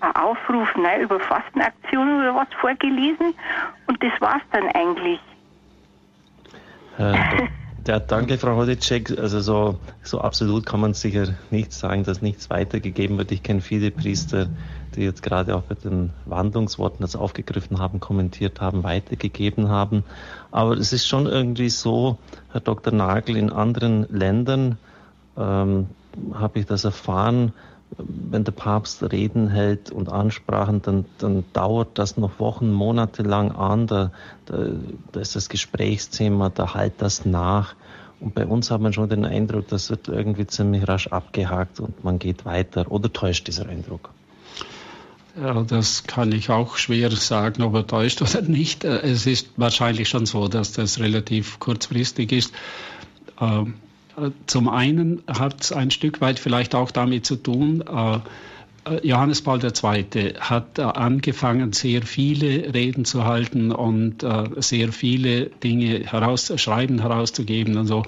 ein 0.00 0.16
Aufruf 0.16 0.74
ne, 0.76 1.00
über 1.00 1.20
Fastenaktionen 1.20 2.20
oder 2.20 2.34
was 2.34 2.48
vorgelesen 2.60 3.34
und 3.86 4.02
das 4.02 4.12
war's 4.20 4.42
dann 4.50 4.66
eigentlich. 4.68 5.20
Äh, 6.98 7.48
ja, 7.86 7.98
danke, 7.98 8.38
Frau 8.38 8.56
Hodicek. 8.56 9.18
Also 9.18 9.40
so, 9.40 9.78
so 10.02 10.20
absolut 10.20 10.66
kann 10.66 10.80
man 10.80 10.94
sicher 10.94 11.34
nicht 11.50 11.72
sagen, 11.72 12.04
dass 12.04 12.22
nichts 12.22 12.50
weitergegeben 12.50 13.18
wird. 13.18 13.32
Ich 13.32 13.42
kenne 13.42 13.60
viele 13.60 13.90
Priester, 13.90 14.48
die 14.94 15.02
jetzt 15.02 15.22
gerade 15.22 15.56
auch 15.56 15.62
bei 15.62 15.74
den 15.74 16.10
Wandlungsworten 16.26 17.00
das 17.00 17.16
aufgegriffen 17.16 17.78
haben, 17.78 18.00
kommentiert 18.00 18.60
haben, 18.60 18.84
weitergegeben 18.84 19.68
haben. 19.68 20.04
Aber 20.50 20.76
es 20.76 20.92
ist 20.92 21.06
schon 21.06 21.26
irgendwie 21.26 21.70
so, 21.70 22.18
Herr 22.50 22.60
Dr. 22.60 22.92
Nagel, 22.92 23.36
in 23.36 23.50
anderen 23.50 24.06
Ländern 24.10 24.78
ähm, 25.36 25.88
habe 26.34 26.58
ich 26.58 26.66
das 26.66 26.84
erfahren, 26.84 27.52
wenn 27.98 28.44
der 28.44 28.52
Papst 28.52 29.02
Reden 29.12 29.48
hält 29.48 29.90
und 29.90 30.10
Ansprachen, 30.10 30.82
dann, 30.82 31.04
dann 31.18 31.44
dauert 31.52 31.98
das 31.98 32.16
noch 32.16 32.38
Wochen, 32.38 32.72
Monate 32.72 33.22
lang 33.22 33.52
an. 33.52 33.86
Da, 33.86 34.12
da, 34.52 34.66
da 35.12 35.20
ist 35.20 35.34
das 35.34 35.48
Gesprächsthema, 35.48 36.50
da 36.50 36.74
halt 36.74 36.94
das 36.98 37.24
nach. 37.24 37.74
Und 38.20 38.34
bei 38.34 38.46
uns 38.46 38.70
hat 38.70 38.80
man 38.80 38.92
schon 38.92 39.08
den 39.08 39.24
Eindruck, 39.24 39.66
das 39.68 39.90
wird 39.90 40.06
irgendwie 40.06 40.46
ziemlich 40.46 40.86
rasch 40.86 41.08
abgehakt 41.08 41.80
und 41.80 42.04
man 42.04 42.20
geht 42.20 42.44
weiter. 42.44 42.90
Oder 42.92 43.12
täuscht 43.12 43.48
dieser 43.48 43.68
Eindruck? 43.68 44.10
Ja, 45.40 45.62
das 45.62 46.04
kann 46.04 46.30
ich 46.30 46.50
auch 46.50 46.76
schwer 46.76 47.10
sagen, 47.10 47.62
ob 47.62 47.74
er 47.74 47.86
täuscht 47.86 48.20
oder 48.22 48.42
nicht. 48.42 48.84
Es 48.84 49.26
ist 49.26 49.48
wahrscheinlich 49.56 50.08
schon 50.08 50.26
so, 50.26 50.46
dass 50.46 50.72
das 50.72 51.00
relativ 51.00 51.58
kurzfristig 51.58 52.30
ist. 52.32 52.54
Ähm, 53.40 53.74
zum 54.46 54.68
einen 54.68 55.22
hat 55.26 55.62
es 55.62 55.72
ein 55.72 55.90
Stück 55.90 56.20
weit 56.20 56.38
vielleicht 56.38 56.74
auch 56.74 56.90
damit 56.90 57.24
zu 57.24 57.36
tun, 57.36 57.80
äh, 57.80 58.16
äh, 58.16 58.20
Johannes 59.02 59.42
Paul 59.42 59.60
II. 59.62 60.34
hat 60.40 60.78
äh, 60.78 60.82
angefangen, 60.82 61.72
sehr 61.72 62.02
viele 62.02 62.74
Reden 62.74 63.04
zu 63.04 63.24
halten 63.24 63.70
und 63.72 64.24
sehr 64.56 64.92
viele 64.92 65.46
Dinge 65.46 66.00
herauszuschreiben, 66.04 67.00
herauszugeben 67.00 67.76
und 67.76 67.86
so. 67.86 68.02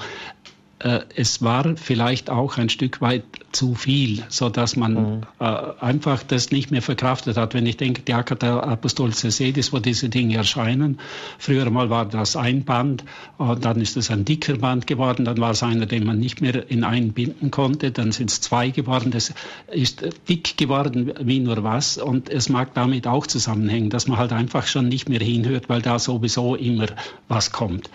Es 1.17 1.41
war 1.41 1.77
vielleicht 1.77 2.29
auch 2.29 2.59
ein 2.59 2.69
Stück 2.69 3.01
weit 3.01 3.25
zu 3.53 3.75
viel, 3.75 4.23
so 4.29 4.51
dass 4.51 4.77
man 4.77 4.93
mhm. 4.93 5.21
äh, 5.39 5.45
einfach 5.81 6.23
das 6.23 6.51
nicht 6.51 6.71
mehr 6.71 6.83
verkraftet 6.83 7.39
hat. 7.39 7.55
Wenn 7.55 7.65
ich 7.65 7.79
denke, 7.79 8.03
die 8.03 8.13
der 8.13 8.65
Apostol 8.65 9.15
Cesedis, 9.15 9.73
wo 9.73 9.79
diese 9.79 10.11
Dinge 10.11 10.37
erscheinen, 10.37 10.99
früher 11.39 11.71
mal 11.71 11.89
war 11.89 12.05
das 12.05 12.37
ein 12.37 12.65
Band, 12.65 13.05
und 13.39 13.65
dann 13.65 13.81
ist 13.81 13.97
es 13.97 14.11
ein 14.11 14.27
dicker 14.27 14.57
Band 14.57 14.87
geworden, 14.87 15.25
dann 15.25 15.39
war 15.39 15.53
es 15.53 15.63
einer, 15.63 15.87
den 15.87 16.05
man 16.05 16.19
nicht 16.19 16.43
mehr 16.43 16.71
in 16.71 16.85
einen 16.85 17.13
binden 17.13 17.51
konnte, 17.51 17.91
dann 17.91 18.13
sind 18.13 18.31
es 18.31 18.43
zwei 18.43 18.69
geworden, 18.69 19.11
das 19.11 19.33
ist 19.73 20.05
dick 20.29 20.59
geworden 20.59 21.15
wie 21.21 21.41
nur 21.41 21.63
was 21.65 21.97
und 21.97 22.29
es 22.29 22.51
mag 22.51 22.75
damit 22.75 23.07
auch 23.07 23.27
zusammenhängen, 23.27 23.89
dass 23.89 24.07
man 24.07 24.19
halt 24.19 24.33
einfach 24.33 24.67
schon 24.67 24.89
nicht 24.89 25.09
mehr 25.09 25.21
hinhört, 25.21 25.69
weil 25.69 25.81
da 25.81 25.99
sowieso 25.99 26.57
immer 26.57 26.89
was 27.29 27.53
kommt. 27.53 27.89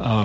Äh, 0.00 0.24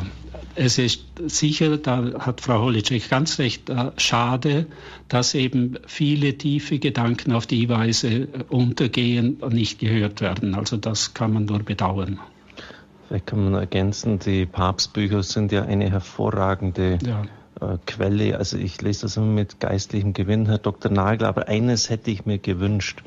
es 0.58 0.80
ist 0.80 1.04
sicher, 1.28 1.78
da 1.78 2.20
hat 2.20 2.42
Frau 2.42 2.64
Holicek 2.64 3.10
ganz 3.10 3.38
recht, 3.38 3.70
äh, 3.70 3.92
schade, 3.98 4.66
dass 5.08 5.36
eben 5.36 5.78
viele 5.86 6.38
tiefe 6.38 6.80
Gedanken 6.80 7.32
auf 7.32 7.46
die 7.46 7.70
Weise 7.70 8.08
äh, 8.08 8.28
untergehen 8.50 9.36
und 9.36 9.54
nicht 9.54 9.80
gehört 9.80 10.20
werden. 10.20 10.56
Also 10.56 10.78
das 10.78 11.14
kann 11.14 11.34
man 11.34 11.46
nur 11.46 11.60
bedauern. 11.60 12.20
Vielleicht 13.08 13.28
kann 13.28 13.44
man 13.44 13.54
ergänzen, 13.54 14.20
die 14.20 14.46
Papstbücher 14.46 15.24
sind 15.24 15.52
ja 15.52 15.64
eine 15.64 15.90
hervorragende 15.92 16.98
ja. 17.06 17.22
Äh, 17.62 17.78
Quelle. 17.86 18.38
Also 18.38 18.58
ich 18.58 18.82
lese 18.82 19.04
das 19.04 19.16
immer 19.16 19.28
mit 19.28 19.60
geistlichem 19.60 20.14
Gewinn, 20.14 20.48
Herr 20.48 20.58
Dr. 20.58 20.92
Nagel, 20.92 21.28
aber 21.28 21.48
eines 21.48 21.90
hätte 21.90 22.10
ich 22.10 22.26
mir 22.26 22.40
gewünscht. 22.40 23.04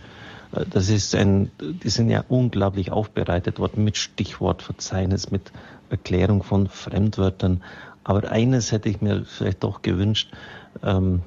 Das 0.70 0.88
ist 0.88 1.14
ein, 1.14 1.50
die 1.60 1.90
sind 1.90 2.10
ja 2.10 2.24
unglaublich 2.28 2.90
aufbereitet 2.90 3.60
worden 3.60 3.84
mit 3.84 3.96
Stichwortverzeichnis, 3.96 5.30
mit 5.30 5.52
Erklärung 5.90 6.42
von 6.42 6.68
Fremdwörtern. 6.68 7.62
Aber 8.04 8.30
eines 8.30 8.72
hätte 8.72 8.88
ich 8.88 9.00
mir 9.00 9.24
vielleicht 9.24 9.62
doch 9.62 9.82
gewünscht. 9.82 10.32
Ähm, 10.82 11.22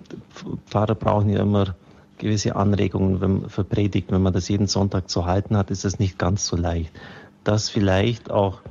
Pfarrer 0.66 0.96
brauchen 0.96 1.30
ja 1.30 1.42
immer 1.42 1.76
gewisse 2.18 2.56
Anregungen 2.56 3.22
wenn, 3.22 3.50
für 3.50 3.64
Predigt. 3.64 4.12
Wenn 4.12 4.22
man 4.22 4.34
das 4.34 4.48
jeden 4.48 4.68
Sonntag 4.68 5.10
zu 5.10 5.26
halten 5.26 5.58
hat, 5.58 5.72
ist 5.72 5.86
das 5.86 6.00
nicht 6.00 6.18
ganz 6.18 6.46
so 6.46 6.56
leicht. 6.56 6.92
Das 7.44 7.70
vielleicht 7.70 8.32
auch, 8.32 8.62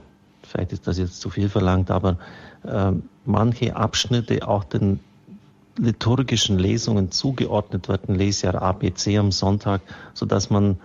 vielleicht 0.42 0.72
ist 0.72 0.86
das 0.86 0.98
jetzt 0.98 1.20
zu 1.20 1.30
viel 1.30 1.48
verlangt, 1.48 1.90
aber 1.90 2.18
äh, 2.64 2.92
manche 3.24 3.76
Abschnitte 3.76 4.48
auch 4.48 4.64
den 4.64 5.00
liturgischen 5.76 6.58
Lesungen 6.58 7.10
zugeordnet 7.10 7.88
werden, 7.88 8.14
Lesjahr 8.14 8.60
ABC 8.60 9.18
am 9.18 9.32
Sonntag, 9.32 9.80
so 10.14 10.26
dass 10.26 10.50
man 10.50 10.78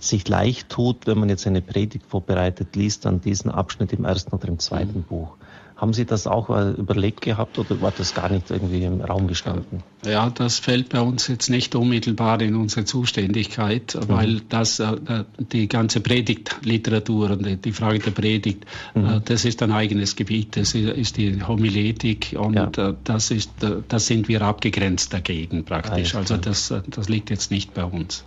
sich 0.00 0.28
leicht 0.28 0.68
tut, 0.70 1.06
wenn 1.06 1.18
man 1.18 1.28
jetzt 1.28 1.46
eine 1.46 1.60
Predigt 1.60 2.06
vorbereitet, 2.06 2.76
liest 2.76 3.04
dann 3.04 3.20
diesen 3.20 3.50
Abschnitt 3.50 3.92
im 3.92 4.04
ersten 4.04 4.32
oder 4.32 4.48
im 4.48 4.58
zweiten 4.58 4.98
mhm. 4.98 5.04
Buch. 5.04 5.36
Haben 5.76 5.94
Sie 5.94 6.04
das 6.04 6.26
auch 6.26 6.50
überlegt 6.76 7.22
gehabt 7.22 7.58
oder 7.58 7.80
war 7.80 7.90
das 7.96 8.14
gar 8.14 8.30
nicht 8.30 8.50
irgendwie 8.50 8.84
im 8.84 9.00
Raum 9.00 9.28
gestanden? 9.28 9.82
Ja, 10.04 10.28
das 10.28 10.58
fällt 10.58 10.90
bei 10.90 11.00
uns 11.00 11.26
jetzt 11.28 11.48
nicht 11.48 11.74
unmittelbar 11.74 12.42
in 12.42 12.54
unsere 12.54 12.84
Zuständigkeit, 12.84 13.94
mhm. 13.94 14.08
weil 14.08 14.40
das 14.50 14.78
äh, 14.78 15.24
die 15.38 15.68
ganze 15.68 16.02
Predigtliteratur 16.02 17.30
und 17.30 17.64
die 17.64 17.72
Frage 17.72 17.98
der 17.98 18.10
Predigt, 18.10 18.66
mhm. 18.94 19.06
Äh, 19.06 19.20
das 19.24 19.46
ist 19.46 19.62
ein 19.62 19.72
eigenes 19.72 20.16
Gebiet, 20.16 20.58
das 20.58 20.74
ist 20.74 21.16
die 21.16 21.42
Homiletik 21.42 22.36
und 22.38 22.54
ja. 22.54 22.94
das 23.02 23.30
ist, 23.30 23.50
das 23.88 24.06
sind 24.06 24.28
wir 24.28 24.42
abgegrenzt 24.42 25.14
dagegen 25.14 25.64
praktisch. 25.64 26.14
Also 26.14 26.36
das, 26.36 26.74
das 26.88 27.08
liegt 27.08 27.30
jetzt 27.30 27.50
nicht 27.50 27.72
bei 27.72 27.84
uns. 27.84 28.24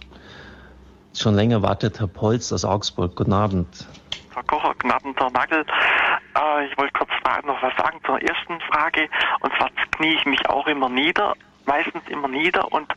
Schon 1.15 1.35
länger 1.35 1.61
wartet 1.61 1.99
Herr 1.99 2.07
Polz 2.07 2.51
aus 2.51 2.65
Augsburg. 2.65 3.15
Guten 3.15 3.33
Abend. 3.33 3.87
Frau 4.31 4.41
Kocher, 4.47 4.73
guten 4.73 4.91
Abend, 4.91 5.19
Herr 5.19 5.29
Nagel. 5.29 5.63
Äh, 6.35 6.65
ich 6.65 6.77
wollte 6.77 6.93
kurz 6.93 7.09
noch 7.45 7.61
was 7.61 7.73
sagen 7.77 7.99
zur 8.05 8.19
ersten 8.19 8.59
Frage. 8.61 9.07
Und 9.41 9.53
zwar 9.57 9.69
knie 9.91 10.15
ich 10.15 10.25
mich 10.25 10.49
auch 10.49 10.65
immer 10.65 10.89
nieder, 10.89 11.35
meistens 11.65 12.03
immer 12.09 12.27
nieder 12.27 12.71
und, 12.71 12.91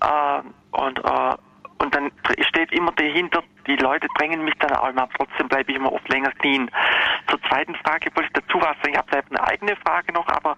äh, 0.00 0.40
und 0.72 0.98
äh, 0.98 1.36
und 1.80 1.94
dann 1.94 2.12
steht 2.48 2.72
immer 2.72 2.92
dahinter, 2.92 3.42
die 3.66 3.76
Leute 3.76 4.06
drängen 4.18 4.44
mich 4.44 4.54
dann 4.58 4.72
einmal, 4.72 5.08
trotzdem 5.16 5.48
bleibe 5.48 5.72
ich 5.72 5.78
immer 5.78 5.92
oft 5.92 6.08
länger 6.08 6.30
knien. 6.32 6.70
Zur 7.28 7.40
zweiten 7.44 7.74
Frage 7.76 8.10
wollte 8.14 8.28
ich 8.28 8.42
dazu 8.44 8.60
was 8.60 8.76
sagen, 8.82 8.92
ich 8.92 8.96
habe 8.96 9.22
eine 9.30 9.42
eigene 9.42 9.76
Frage 9.76 10.12
noch, 10.12 10.28
aber 10.28 10.56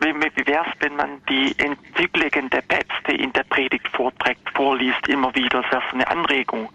wie, 0.00 0.14
wie 0.14 0.46
wäre 0.46 0.66
es, 0.66 0.72
wenn 0.80 0.96
man 0.96 1.22
die 1.28 1.54
Enzykliken 1.58 2.50
der 2.50 2.62
Päpste 2.62 3.12
in 3.12 3.32
der 3.32 3.44
Predigt 3.44 3.88
vorträgt, 3.88 4.48
vorliest, 4.54 5.08
immer 5.08 5.34
wieder, 5.34 5.62
das 5.62 5.72
wäre 5.72 5.82
so 5.90 5.96
eine 5.96 6.08
Anregung. 6.08 6.68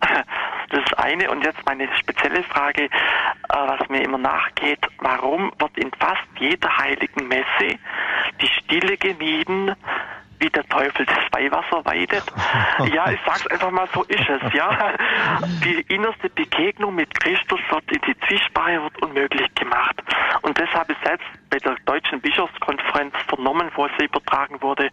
Das 0.70 0.84
ist 0.84 0.98
eine. 1.00 1.28
Und 1.32 1.44
jetzt 1.44 1.66
meine 1.66 1.88
spezielle 1.96 2.44
Frage, 2.44 2.84
äh, 2.84 2.88
was 3.48 3.88
mir 3.88 4.04
immer 4.04 4.18
nachgeht. 4.18 4.78
Warum 4.98 5.50
wird 5.58 5.76
in 5.76 5.90
fast 5.98 6.22
jeder 6.38 6.76
heiligen 6.76 7.26
Messe 7.26 7.76
die 8.40 8.46
Stille 8.46 8.96
gemieden, 8.96 9.74
wie 10.40 10.50
der 10.50 10.66
Teufel 10.68 11.06
das 11.06 11.18
Weihwasser 11.32 11.84
weidet. 11.84 12.24
Ja, 12.94 13.10
ich 13.10 13.20
sag's 13.26 13.46
einfach 13.48 13.70
mal, 13.70 13.86
so 13.92 14.02
ist 14.04 14.28
es, 14.28 14.52
ja. 14.54 14.94
Die 15.64 15.80
innerste 15.94 16.30
Begegnung 16.30 16.94
mit 16.94 17.12
Christus 17.14 17.60
wird 17.68 17.84
in 17.92 18.00
die 18.06 18.18
Zwiesprache 18.26 18.82
wird 18.82 19.02
unmöglich 19.02 19.54
gemacht. 19.54 20.02
Und 20.42 20.58
deshalb 20.58 20.90
ist 20.90 21.02
selbst 21.04 21.26
bei 21.50 21.58
der 21.58 21.76
Deutschen 21.84 22.20
Bischofskonferenz 22.20 23.14
vernommen, 23.28 23.70
wo 23.74 23.86
es 23.86 23.92
übertragen 24.02 24.60
wurde, 24.62 24.90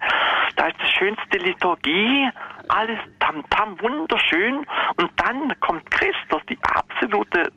da 0.58 0.68
ist 0.68 0.78
die 0.82 0.98
schönste 0.98 1.38
Liturgie, 1.38 2.30
alles 2.68 3.00
tamtam, 3.20 3.80
wunderschön. 3.82 4.66
Und 4.98 5.12
dann 5.18 5.58
kommt 5.60 5.90
Christus, 5.90 6.42
die 6.50 6.58
absolute 6.64 7.52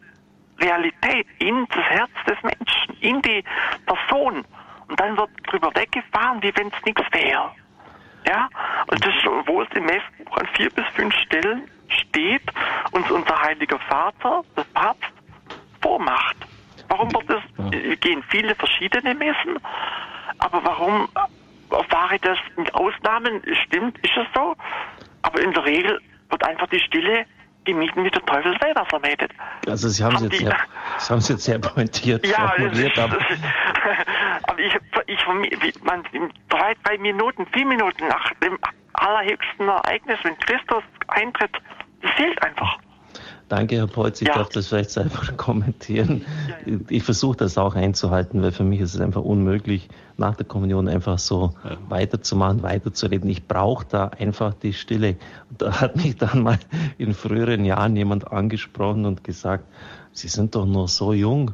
Realität 0.61 1.27
in 1.39 1.67
das 1.69 1.85
Herz 1.85 2.11
des 2.27 2.43
Menschen, 2.43 2.97
in 3.01 3.23
die 3.23 3.45
Person. 3.87 4.45
Und 4.89 5.01
dann 5.01 5.17
wird 5.17 5.31
drüber 5.47 5.71
weggefahren, 5.75 6.43
wie 6.43 6.53
wenn 6.57 6.69
es 6.69 6.85
nichts 6.85 7.03
wäre. 7.13 7.51
Ja, 8.31 8.49
und 8.87 9.05
das, 9.05 9.13
wo 9.47 9.63
es 9.63 9.69
im 9.75 9.87
Messbuch 9.87 10.37
an 10.37 10.47
vier 10.55 10.71
bis 10.71 10.85
fünf 10.95 11.13
Stellen 11.17 11.69
steht, 11.89 12.43
uns 12.93 13.11
unser 13.11 13.43
heiliger 13.43 13.81
Vater, 13.81 14.45
der 14.57 14.63
Papst, 14.73 15.11
vormacht. 15.83 16.37
Warum 16.87 17.13
wird 17.13 17.29
es, 17.29 17.75
äh, 17.75 17.97
gehen 17.97 18.23
viele 18.29 18.55
verschiedene 18.55 19.17
Messen, 19.17 19.59
aber 20.39 20.65
warum 20.65 21.09
erfahre 21.73 22.15
ich 22.15 22.21
das 22.21 22.39
mit 22.57 22.73
Ausnahmen? 22.73 23.43
Stimmt, 23.65 23.99
ist 23.99 24.17
es 24.17 24.27
so? 24.33 24.55
Aber 25.23 25.41
in 25.41 25.53
der 25.53 25.65
Regel 25.65 26.01
wird 26.29 26.45
einfach 26.45 26.69
die 26.69 26.79
Stille 26.79 27.27
gemieden, 27.73 28.05
wie 28.05 28.11
der 28.11 28.25
Teufel 28.25 28.57
selber 28.61 28.85
vermietet. 28.87 29.33
Also 29.67 29.89
Sie 29.89 30.03
haben 30.05 30.17
es 30.17 30.23
jetzt, 30.23 30.39
sehr, 30.39 30.57
Sie 30.99 31.13
haben 31.13 31.21
jetzt 31.21 31.45
sehr 31.45 31.59
pointiert 31.59 32.27
ja, 32.27 32.49
formuliert. 32.49 32.99
aber, 32.99 33.19
aber 34.45 34.59
ich, 34.59 34.77
ich, 35.07 35.83
man, 35.83 36.05
drei, 36.49 36.75
drei 36.85 36.99
Minuten, 36.99 37.47
vier 37.53 37.67
Minuten 37.67 38.07
nach 38.09 38.33
dem 38.43 38.59
allerhöchsten 38.95 39.69
Ereignis, 39.69 40.19
wenn 40.23 40.39
Christus 40.39 40.83
eintritt, 41.09 41.57
das 42.03 42.11
fehlt 42.13 42.43
einfach. 42.43 42.79
Danke, 43.51 43.79
Herr 43.79 43.89
Polz. 43.89 44.23
Ich 44.23 44.29
ja. 44.29 44.35
darf 44.35 44.51
das 44.51 44.69
vielleicht 44.69 44.97
einfach 44.97 45.37
kommentieren. 45.37 46.25
Ja, 46.49 46.73
ja. 46.73 46.79
Ich 46.89 47.03
versuche 47.03 47.37
das 47.37 47.59
auch 47.59 47.75
einzuhalten, 47.75 48.43
weil 48.43 48.53
für 48.53 48.63
mich 48.63 48.79
ist 48.81 48.95
es 48.95 49.01
einfach 49.01 49.23
unmöglich, 49.23 49.89
nach 50.17 50.37
der 50.37 50.47
Kommunion 50.47 50.87
einfach 50.87 51.19
so 51.19 51.55
weiterzumachen, 51.89 52.63
weiterzureden. 52.63 53.29
Ich 53.29 53.49
brauche 53.49 53.85
da 53.89 54.07
einfach 54.07 54.55
die 54.55 54.73
Stille. 54.73 55.17
Und 55.51 55.63
da 55.63 55.81
hat 55.81 55.97
mich 55.97 56.17
dann 56.17 56.45
mal 56.45 56.61
in 56.97 57.13
früheren 57.13 57.65
Jahren 57.65 57.97
jemand 57.97 58.31
angesprochen 58.31 59.05
und 59.05 59.25
gesagt, 59.25 59.65
Sie 60.13 60.29
sind 60.29 60.55
doch 60.55 60.65
noch 60.65 60.87
so 60.87 61.13
jung. 61.13 61.51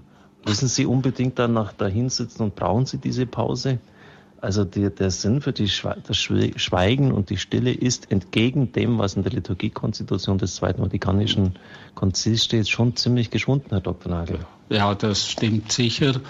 Müssen 0.47 0.68
Sie 0.68 0.85
unbedingt 0.85 1.39
dann 1.39 1.55
nach 1.55 1.73
dahin 1.73 2.10
sitzen 2.10 2.43
und 2.43 2.56
brauchen 2.56 2.85
Sie 2.85 2.98
diese 2.98 3.24
Pause? 3.24 3.78
Also 4.47 4.62
die, 4.62 4.90
der 4.90 5.10
Sinn 5.10 5.40
für 5.40 5.52
die, 5.52 5.68
das 6.06 6.16
Schweigen 6.16 7.10
und 7.10 7.31
die 7.31 7.36
Stille 7.36 7.73
ist 7.73 8.12
entgegen 8.12 8.70
dem, 8.70 8.97
was 8.97 9.14
in 9.14 9.24
der 9.24 9.32
Liturgiekonstitution 9.32 10.39
des 10.39 10.55
Zweiten 10.55 10.82
Vatikanischen 10.82 11.59
Konzils 11.97 12.44
steht, 12.44 12.68
schon 12.68 12.94
ziemlich 12.94 13.31
geschwunden, 13.31 13.70
Herr 13.70 13.81
Dr. 13.81 14.12
Nagel. 14.12 14.39
Ja, 14.68 14.94
das 14.94 15.28
stimmt 15.28 15.73
sicher. 15.73 16.20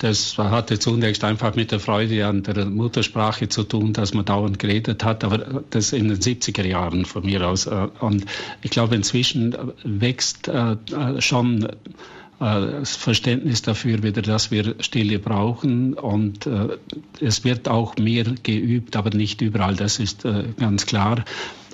Das 0.00 0.36
hatte 0.36 0.80
zunächst 0.80 1.22
einfach 1.22 1.54
mit 1.54 1.70
der 1.70 1.78
Freude 1.78 2.26
an 2.26 2.42
der 2.42 2.66
Muttersprache 2.66 3.48
zu 3.48 3.62
tun, 3.62 3.92
dass 3.92 4.12
man 4.12 4.24
dauernd 4.24 4.58
geredet 4.58 5.04
hat, 5.04 5.22
aber 5.22 5.62
das 5.70 5.92
in 5.92 6.08
den 6.08 6.18
70er 6.18 6.66
Jahren 6.66 7.04
von 7.04 7.24
mir 7.24 7.46
aus. 7.46 7.68
Und 8.00 8.26
ich 8.62 8.72
glaube, 8.72 8.96
inzwischen 8.96 9.56
wächst 9.84 10.48
äh, 10.48 10.76
schon 11.20 11.68
das 12.38 12.96
Verständnis 12.96 13.62
dafür 13.62 14.02
wieder, 14.02 14.22
dass 14.22 14.50
wir 14.50 14.74
Stille 14.80 15.18
brauchen 15.18 15.94
und 15.94 16.46
äh, 16.46 16.76
es 17.20 17.44
wird 17.44 17.68
auch 17.68 17.96
mehr 17.96 18.24
geübt, 18.42 18.96
aber 18.96 19.10
nicht 19.10 19.40
überall, 19.40 19.74
das 19.74 19.98
ist 19.98 20.24
äh, 20.24 20.44
ganz 20.58 20.86
klar. 20.86 21.24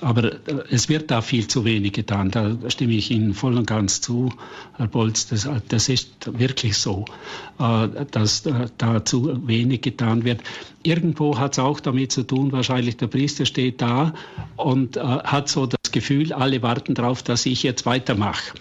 Aber 0.03 0.33
äh, 0.33 0.39
es 0.71 0.89
wird 0.89 1.11
da 1.11 1.23
viel 1.23 1.47
zu 1.47 1.65
wenig 1.65 1.93
getan. 1.93 2.31
Da 2.31 2.57
stimme 2.69 2.95
ich 2.95 3.11
Ihnen 3.11 3.35
voll 3.35 3.57
und 3.57 3.67
ganz 3.67 4.01
zu, 4.01 4.33
Herr 4.77 4.89
Bolz. 4.89 5.29
Das, 5.29 5.49
das 5.69 5.89
ist 5.89 6.39
wirklich 6.39 6.77
so, 6.77 7.05
äh, 7.59 7.89
dass 8.11 8.45
äh, 8.47 8.67
da 8.79 9.05
zu 9.05 9.47
wenig 9.47 9.83
getan 9.83 10.25
wird. 10.25 10.41
Irgendwo 10.83 11.39
hat 11.39 11.53
es 11.53 11.59
auch 11.61 11.79
damit 11.79 12.11
zu 12.11 12.25
tun, 12.25 12.51
wahrscheinlich 12.51 12.97
der 12.97 13.07
Priester 13.07 13.47
steht 13.47 13.81
da 13.81 14.15
und 14.57 14.97
hat 14.97 15.49
so 15.49 15.67
das 15.67 15.93
Gefühl, 15.93 16.33
alle 16.33 16.61
warten 16.61 16.95
darauf, 16.95 17.23
dass 17.23 17.47
ich 17.47 17.63
jetzt 17.63 17.87
weitermache. 17.87 18.55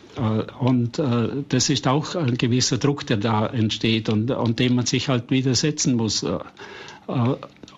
Und 0.59 1.01
das 1.49 1.69
ist 1.71 1.87
auch 1.87 2.13
ein 2.13 2.37
gewisser 2.37 2.77
Druck, 2.77 3.07
der 3.07 3.17
da 3.17 3.47
entsteht 3.47 4.07
und, 4.07 4.29
und 4.29 4.59
dem 4.59 4.75
man 4.75 4.85
sich 4.85 5.09
halt 5.09 5.31
widersetzen 5.31 5.95
muss. 5.95 6.23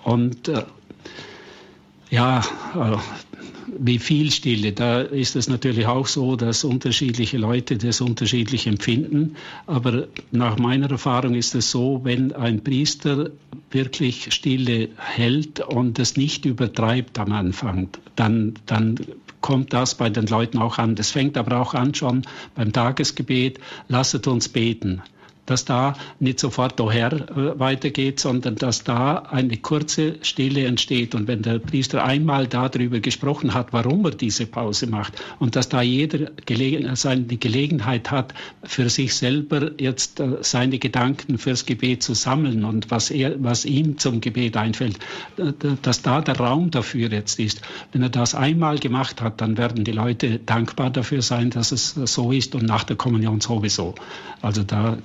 Und 0.04 0.52
ja, 2.14 2.44
wie 3.80 3.98
viel 3.98 4.30
Stille. 4.30 4.72
Da 4.72 5.02
ist 5.02 5.36
es 5.36 5.50
natürlich 5.50 5.88
auch 5.88 6.06
so, 6.06 6.36
dass 6.36 6.64
unterschiedliche 6.64 7.40
Leute 7.40 7.76
das 7.76 8.02
unterschiedlich 8.02 8.68
empfinden. 8.68 9.36
Aber 9.66 10.08
nach 10.32 10.60
meiner 10.60 10.92
Erfahrung 10.92 11.34
ist 11.34 11.56
es 11.56 11.72
so, 11.72 12.02
wenn 12.04 12.32
ein 12.32 12.64
Priester 12.64 13.32
wirklich 13.72 14.32
Stille 14.32 14.90
hält 14.98 15.60
und 15.62 15.98
es 15.98 16.16
nicht 16.16 16.46
übertreibt 16.46 17.18
am 17.18 17.32
Anfang, 17.32 17.90
dann, 18.16 18.54
dann 18.68 19.00
kommt 19.42 19.74
das 19.74 19.96
bei 19.96 20.12
den 20.12 20.28
Leuten 20.28 20.60
auch 20.60 20.78
an. 20.78 20.94
Das 20.94 21.10
fängt 21.10 21.36
aber 21.36 21.60
auch 21.60 21.74
an 21.74 21.96
schon 21.96 22.22
beim 22.54 22.72
Tagesgebet. 22.72 23.60
Lasset 23.88 24.28
uns 24.28 24.50
beten 24.50 25.02
dass 25.46 25.66
da 25.66 25.96
nicht 26.20 26.40
sofort 26.40 26.80
daher 26.80 27.12
äh, 27.14 27.60
weitergeht, 27.60 28.20
sondern 28.20 28.56
dass 28.56 28.84
da 28.84 29.18
eine 29.30 29.58
kurze 29.58 30.16
Stille 30.22 30.66
entsteht. 30.66 31.16
Und 31.16 31.28
wenn 31.28 31.42
der 31.42 31.60
Priester 31.60 32.04
einmal 32.04 32.48
darüber 32.48 33.00
gesprochen 33.00 33.54
hat, 33.54 33.74
warum 33.74 34.06
er 34.06 34.12
diese 34.12 34.46
Pause 34.46 34.88
macht 34.88 35.22
und 35.40 35.56
dass 35.56 35.70
da 35.70 35.82
jeder 35.82 36.32
Gelegen 36.46 36.96
seine 36.96 37.26
Gelegenheit 37.26 38.12
hat, 38.12 38.34
für 38.64 38.90
sich 38.90 39.16
selber 39.16 39.72
jetzt 39.80 40.20
äh, 40.20 40.38
seine 40.42 40.80
Gedanken 40.80 41.38
fürs 41.38 41.66
Gebet 41.66 42.04
zu 42.04 42.14
sammeln 42.14 42.64
und 42.64 42.90
was, 42.92 43.12
er, 43.12 43.42
was 43.44 43.66
ihm 43.66 43.98
zum 43.98 44.22
Gebet 44.22 44.56
einfällt, 44.56 45.00
äh, 45.38 45.52
dass 45.82 46.02
da 46.02 46.22
der 46.22 46.38
Raum 46.38 46.72
dafür 46.72 47.12
jetzt 47.12 47.40
ist. 47.40 47.62
Wenn 47.92 48.02
er 48.02 48.10
das 48.10 48.34
einmal 48.34 48.80
gemacht 48.80 49.22
hat, 49.22 49.42
dann 49.42 49.58
werden 49.58 49.84
die 49.84 49.92
Leute 49.92 50.40
dankbar 50.40 50.90
dafür 50.90 51.22
sein, 51.22 51.50
dass 51.50 51.72
es 51.72 51.90
so 51.92 52.32
ist 52.32 52.56
und 52.56 52.66
nach 52.66 52.84
der 52.84 52.96
Kommunion 52.96 53.42
sowieso. 53.42 53.96
Also 54.42 54.64
da 54.64 54.98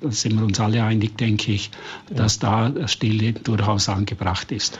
da 0.00 0.10
sind 0.10 0.38
wir 0.38 0.44
uns 0.44 0.60
alle 0.60 0.82
einig, 0.82 1.16
denke 1.16 1.52
ich, 1.52 1.70
dass 2.10 2.38
da 2.38 2.72
Stille 2.86 3.32
durchaus 3.32 3.88
angebracht 3.88 4.52
ist. 4.52 4.78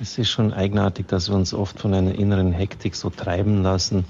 Es 0.00 0.18
ist 0.18 0.28
schon 0.28 0.52
eigenartig, 0.52 1.06
dass 1.08 1.28
wir 1.28 1.36
uns 1.36 1.54
oft 1.54 1.78
von 1.80 1.94
einer 1.94 2.14
inneren 2.14 2.52
Hektik 2.52 2.94
so 2.94 3.10
treiben 3.10 3.62
lassen. 3.62 4.04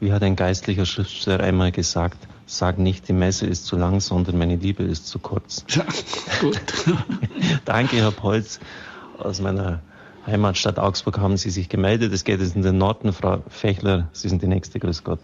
Wie 0.00 0.12
hat 0.12 0.22
ein 0.22 0.36
geistlicher 0.36 0.84
Schriftsteller 0.84 1.42
einmal 1.42 1.72
gesagt, 1.72 2.18
sag 2.44 2.78
nicht, 2.78 3.08
die 3.08 3.12
Messe 3.12 3.46
ist 3.46 3.66
zu 3.66 3.76
lang, 3.76 4.00
sondern 4.00 4.36
meine 4.36 4.56
Liebe 4.56 4.82
ist 4.82 5.06
zu 5.06 5.18
kurz. 5.18 5.64
Ja, 5.74 5.84
gut. 6.40 6.60
Danke, 7.64 7.96
Herr 7.96 8.10
Polz. 8.10 8.60
Aus 9.18 9.40
meiner 9.40 9.80
Heimatstadt 10.26 10.78
Augsburg 10.78 11.18
haben 11.18 11.36
Sie 11.36 11.50
sich 11.50 11.68
gemeldet. 11.68 12.12
Es 12.12 12.24
geht 12.24 12.40
jetzt 12.40 12.56
in 12.56 12.62
den 12.62 12.78
Norden. 12.78 13.12
Frau 13.12 13.42
Fechler, 13.48 14.08
Sie 14.12 14.28
sind 14.28 14.42
die 14.42 14.48
Nächste. 14.48 14.78
Grüß 14.78 15.04
Gott. 15.04 15.20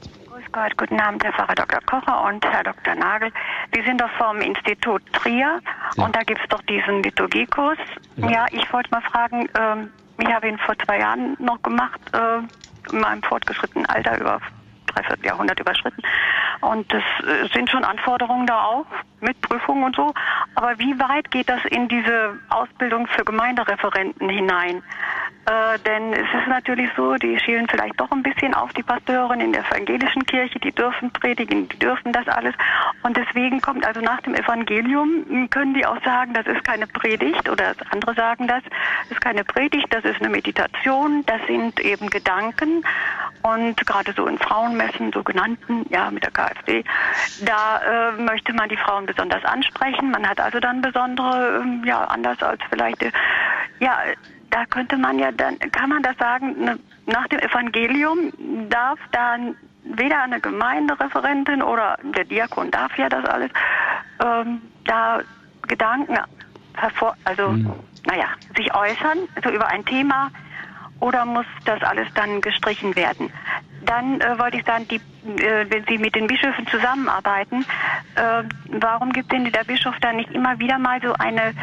Gott, 0.53 0.77
guten 0.77 1.01
Abend, 1.01 1.23
Herr 1.25 1.33
Pfarrer 1.33 1.55
Dr. 1.55 1.81
Kocher 1.87 2.25
und 2.25 2.45
Herr 2.45 2.65
Dr. 2.65 2.95
Nagel. 2.95 3.31
Sie 3.75 3.83
sind 3.83 4.01
doch 4.01 4.11
vom 4.19 4.41
Institut 4.41 5.03
Trier 5.13 5.61
ja. 5.97 6.05
und 6.05 6.15
da 6.17 6.23
gibt 6.23 6.41
es 6.41 6.49
doch 6.49 6.63
diesen 6.63 7.03
Liturgiekurs. 7.03 7.79
Ja. 8.17 8.31
ja, 8.31 8.47
ich 8.51 8.73
wollte 8.73 8.91
mal 8.91 9.03
fragen, 9.03 9.49
ähm, 9.59 9.91
ich 10.19 10.27
habe 10.27 10.49
ihn 10.49 10.59
vor 10.59 10.75
zwei 10.79 11.01
Jahren 11.01 11.37
noch 11.39 11.63
gemacht, 11.63 12.01
äh, 12.13 12.93
in 12.93 13.01
meinem 13.01 13.23
fortgeschrittenen 13.23 13.87
Alter 13.87 14.19
über 14.19 14.41
dreiviertel 14.99 15.27
Jahrhundert 15.27 15.61
überschritten. 15.61 16.03
Und 16.61 16.93
das 16.93 17.03
äh, 17.03 17.49
sind 17.53 17.71
schon 17.71 17.85
Anforderungen 17.85 18.47
da 18.47 18.63
auch 18.63 18.87
mit 19.21 19.41
Prüfungen 19.41 19.85
und 19.85 19.97
so. 19.97 20.13
Aber 20.55 20.79
wie 20.79 20.99
weit 20.99 21.31
geht 21.31 21.49
das 21.49 21.65
in 21.67 21.89
diese 21.89 22.39
Ausbildung 22.51 23.07
für 23.07 23.25
Gemeindereferenten 23.25 24.29
hinein? 24.29 24.83
Äh, 25.49 25.79
denn 25.87 26.13
es 26.13 26.29
ist 26.41 26.47
natürlich 26.49 26.91
so, 26.97 27.15
die 27.15 27.39
schielen 27.39 27.67
vielleicht 27.69 27.99
doch 27.99 28.11
ein 28.11 28.23
bisschen 28.23 28.55
auf 28.55 28.73
die 28.75 28.83
Pastoren 28.83 29.41
in 29.41 29.53
der 29.53 29.65
evangelischen 29.67 30.27
Kirche, 30.27 30.59
die 30.59 30.73
dürfen 30.73 31.11
predigen, 31.11 31.69
die 31.69 31.79
dürfen 31.79 32.13
das 32.13 32.29
alles. 32.29 32.55
Und 33.03 33.17
deswegen 33.17 33.61
kommt 33.61 33.87
also 33.87 34.01
nach 34.01 34.21
dem 34.23 34.35
Evangelium, 34.35 35.49
können 35.51 35.75
die 35.75 35.87
auch 35.87 36.03
sagen, 36.05 36.35
das 36.35 36.47
ist 36.47 36.65
keine 36.65 36.87
Predigt 36.87 37.49
oder 37.49 37.75
andere 37.91 38.15
sagen 38.15 38.47
das, 38.47 38.63
das 38.65 39.13
ist 39.13 39.21
keine 39.21 39.45
Predigt, 39.45 39.87
das 39.91 40.05
ist 40.05 40.21
eine 40.21 40.29
Meditation, 40.29 41.25
das 41.27 41.41
sind 41.47 41.81
eben 41.81 42.11
Gedanken. 42.11 42.83
Und 43.43 43.87
gerade 43.87 44.13
so 44.13 44.27
in 44.27 44.37
Frauenmessen, 44.39 44.88
sogenannten, 45.13 45.87
ja, 45.91 46.11
mit 46.11 46.25
der 46.25 46.31
KfD, 46.31 46.85
da 47.45 47.79
äh, 47.79 48.13
möchte 48.21 48.53
man 48.53 48.69
die 48.69 48.77
Frauen 48.77 49.07
besonders 49.07 49.45
ansprechen. 49.45 50.11
Man 50.11 50.29
hat 50.29 50.41
also 50.41 50.61
dann 50.61 50.81
besondere, 50.81 51.65
äh, 51.65 51.87
ja, 51.89 52.05
anders 52.05 52.43
als 52.43 52.61
vielleicht, 52.71 53.03
äh, 53.03 53.13
ja, 53.81 53.99
da 54.51 54.65
könnte 54.67 54.97
man 54.97 55.19
ja 55.19 55.31
dann, 55.33 55.59
kann 55.59 55.91
man 55.91 56.03
das 56.03 56.17
sagen, 56.17 56.65
ne, 56.65 56.79
nach 57.07 57.27
dem 57.29 57.39
Evangelium 57.41 58.33
darf 58.69 58.99
dann 59.13 59.57
weder 59.85 60.23
eine 60.23 60.41
Gemeindereferentin 60.41 61.63
oder 61.63 61.97
der 62.03 62.25
Diakon 62.25 62.71
darf 62.71 62.97
ja 62.99 63.09
das 63.09 63.25
alles, 63.25 63.51
ähm, 64.25 64.61
da 64.85 65.21
Gedanken 65.67 66.19
hervor, 66.75 67.17
also, 67.25 67.49
mhm. 67.49 67.73
naja, 68.07 68.27
sich 68.57 68.75
äußern, 68.75 69.19
so 69.43 69.51
über 69.51 69.67
ein 69.69 69.85
Thema, 69.85 70.31
oder 71.01 71.25
muss 71.25 71.47
das 71.65 71.83
alles 71.83 72.09
dann 72.15 72.41
gestrichen 72.41 72.95
werden? 72.97 73.31
Dann 73.85 74.21
äh, 74.21 74.39
wollte 74.39 74.59
ich 74.59 74.65
sagen, 74.65 74.87
die, 74.89 74.97
äh, 74.97 75.67
wenn 75.69 75.85
Sie 75.85 75.99
mit 75.99 76.15
den 76.15 76.27
Bischöfen 76.27 76.67
zusammenarbeiten, 76.67 77.65
äh, 78.17 78.43
warum 78.81 79.13
gibt 79.13 79.33
denn 79.33 79.51
der 79.51 79.65
Bischof 79.65 79.95
dann 80.01 80.17
nicht 80.17 80.31
immer 80.33 80.59
wieder 80.59 80.79
mal 80.79 81.01
so 81.01 81.13
eine 81.15 81.55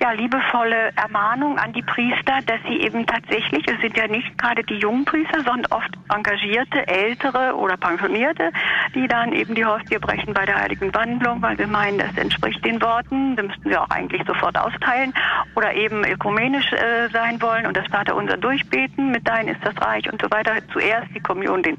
ja, 0.00 0.12
liebevolle 0.12 0.92
Ermahnung 0.96 1.58
an 1.58 1.74
die 1.74 1.82
Priester, 1.82 2.40
dass 2.46 2.60
sie 2.66 2.80
eben 2.80 3.04
tatsächlich, 3.06 3.66
es 3.68 3.78
sind 3.80 3.96
ja 3.96 4.08
nicht 4.08 4.38
gerade 4.38 4.64
die 4.64 4.78
jungen 4.78 5.04
Priester, 5.04 5.42
sondern 5.42 5.66
oft 5.70 5.90
engagierte, 6.08 6.86
ältere 6.88 7.54
oder 7.54 7.76
pensionierte, 7.76 8.50
die 8.94 9.06
dann 9.06 9.32
eben 9.32 9.54
die 9.54 9.64
Hostie 9.64 9.98
brechen 9.98 10.32
bei 10.32 10.46
der 10.46 10.58
heiligen 10.58 10.94
Wandlung, 10.94 11.42
weil 11.42 11.58
wir 11.58 11.66
meinen, 11.66 11.98
das 11.98 12.16
entspricht 12.16 12.64
den 12.64 12.80
Worten, 12.80 13.36
da 13.36 13.42
müssten 13.42 13.68
wir 13.68 13.82
auch 13.82 13.90
eigentlich 13.90 14.22
sofort 14.26 14.56
austeilen. 14.56 15.12
Oder 15.54 15.74
eben 15.74 16.04
ökumenisch 16.04 16.72
äh, 16.72 17.08
sein 17.12 17.40
wollen 17.42 17.66
und 17.66 17.76
das 17.76 17.86
Vaterunser 17.88 18.38
durchbeten, 18.38 19.10
mit 19.10 19.28
Dein 19.28 19.48
ist 19.48 19.60
das 19.62 19.76
Reich 19.86 20.10
und 20.10 20.20
so 20.22 20.30
weiter, 20.30 20.52
zuerst 20.72 21.14
die 21.14 21.20
Kommunion 21.20 21.62
den 21.62 21.76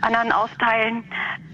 anderen 0.00 0.32
austeilen. 0.32 1.04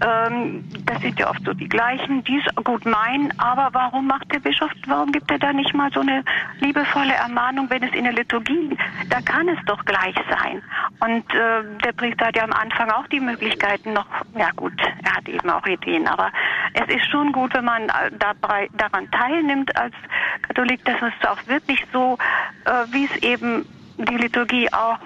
Ähm, 0.01 0.63
das 0.85 1.01
sind 1.01 1.19
ja 1.19 1.29
oft 1.29 1.43
so 1.45 1.53
die 1.53 1.69
gleichen, 1.69 2.23
die 2.23 2.41
es 2.45 2.63
gut 2.63 2.85
meinen, 2.85 3.31
aber 3.37 3.69
warum 3.73 4.07
macht 4.07 4.33
der 4.33 4.39
Bischof, 4.39 4.71
warum 4.87 5.11
gibt 5.11 5.29
er 5.29 5.37
da 5.37 5.53
nicht 5.53 5.73
mal 5.75 5.91
so 5.91 5.98
so 5.99 6.07
eine 6.07 6.23
liebevolle 6.61 7.13
Ermahnung, 7.13 7.69
wenn 7.69 7.83
es 7.83 7.93
in 7.93 8.05
der 8.05 8.13
Liturgie, 8.13 8.77
da 9.09 9.21
kann 9.21 9.49
es 9.49 9.57
doch 9.65 9.83
gleich 9.85 10.15
sein. 10.29 10.61
Und 10.99 11.33
äh, 11.33 11.63
der 11.83 11.91
Priester 11.91 12.27
hat 12.27 12.35
ja 12.35 12.43
am 12.43 12.53
Anfang 12.53 12.89
auch 12.91 13.07
die 13.07 13.19
Möglichkeiten 13.19 13.93
noch, 13.93 14.07
ja 14.35 14.49
gut, 14.55 14.73
er 15.03 15.15
hat 15.15 15.27
eben 15.27 15.49
auch 15.49 15.65
Ideen, 15.65 16.07
aber 16.07 16.31
es 16.73 16.95
ist 16.95 17.05
schon 17.09 17.31
gut, 17.31 17.53
wenn 17.53 17.65
man 17.65 17.91
dabei, 18.17 18.69
daran 18.73 19.09
teilnimmt 19.11 19.75
als 19.75 19.93
Katholik, 20.43 20.83
dass 20.85 20.97
es 21.01 21.27
auch 21.27 21.45
wirklich 21.47 21.85
so, 21.91 22.17
äh, 22.65 22.71
wie 22.91 23.05
es 23.05 23.15
eben 23.23 23.65
die 23.97 24.15
Liturgie 24.15 24.71
auch 24.71 24.99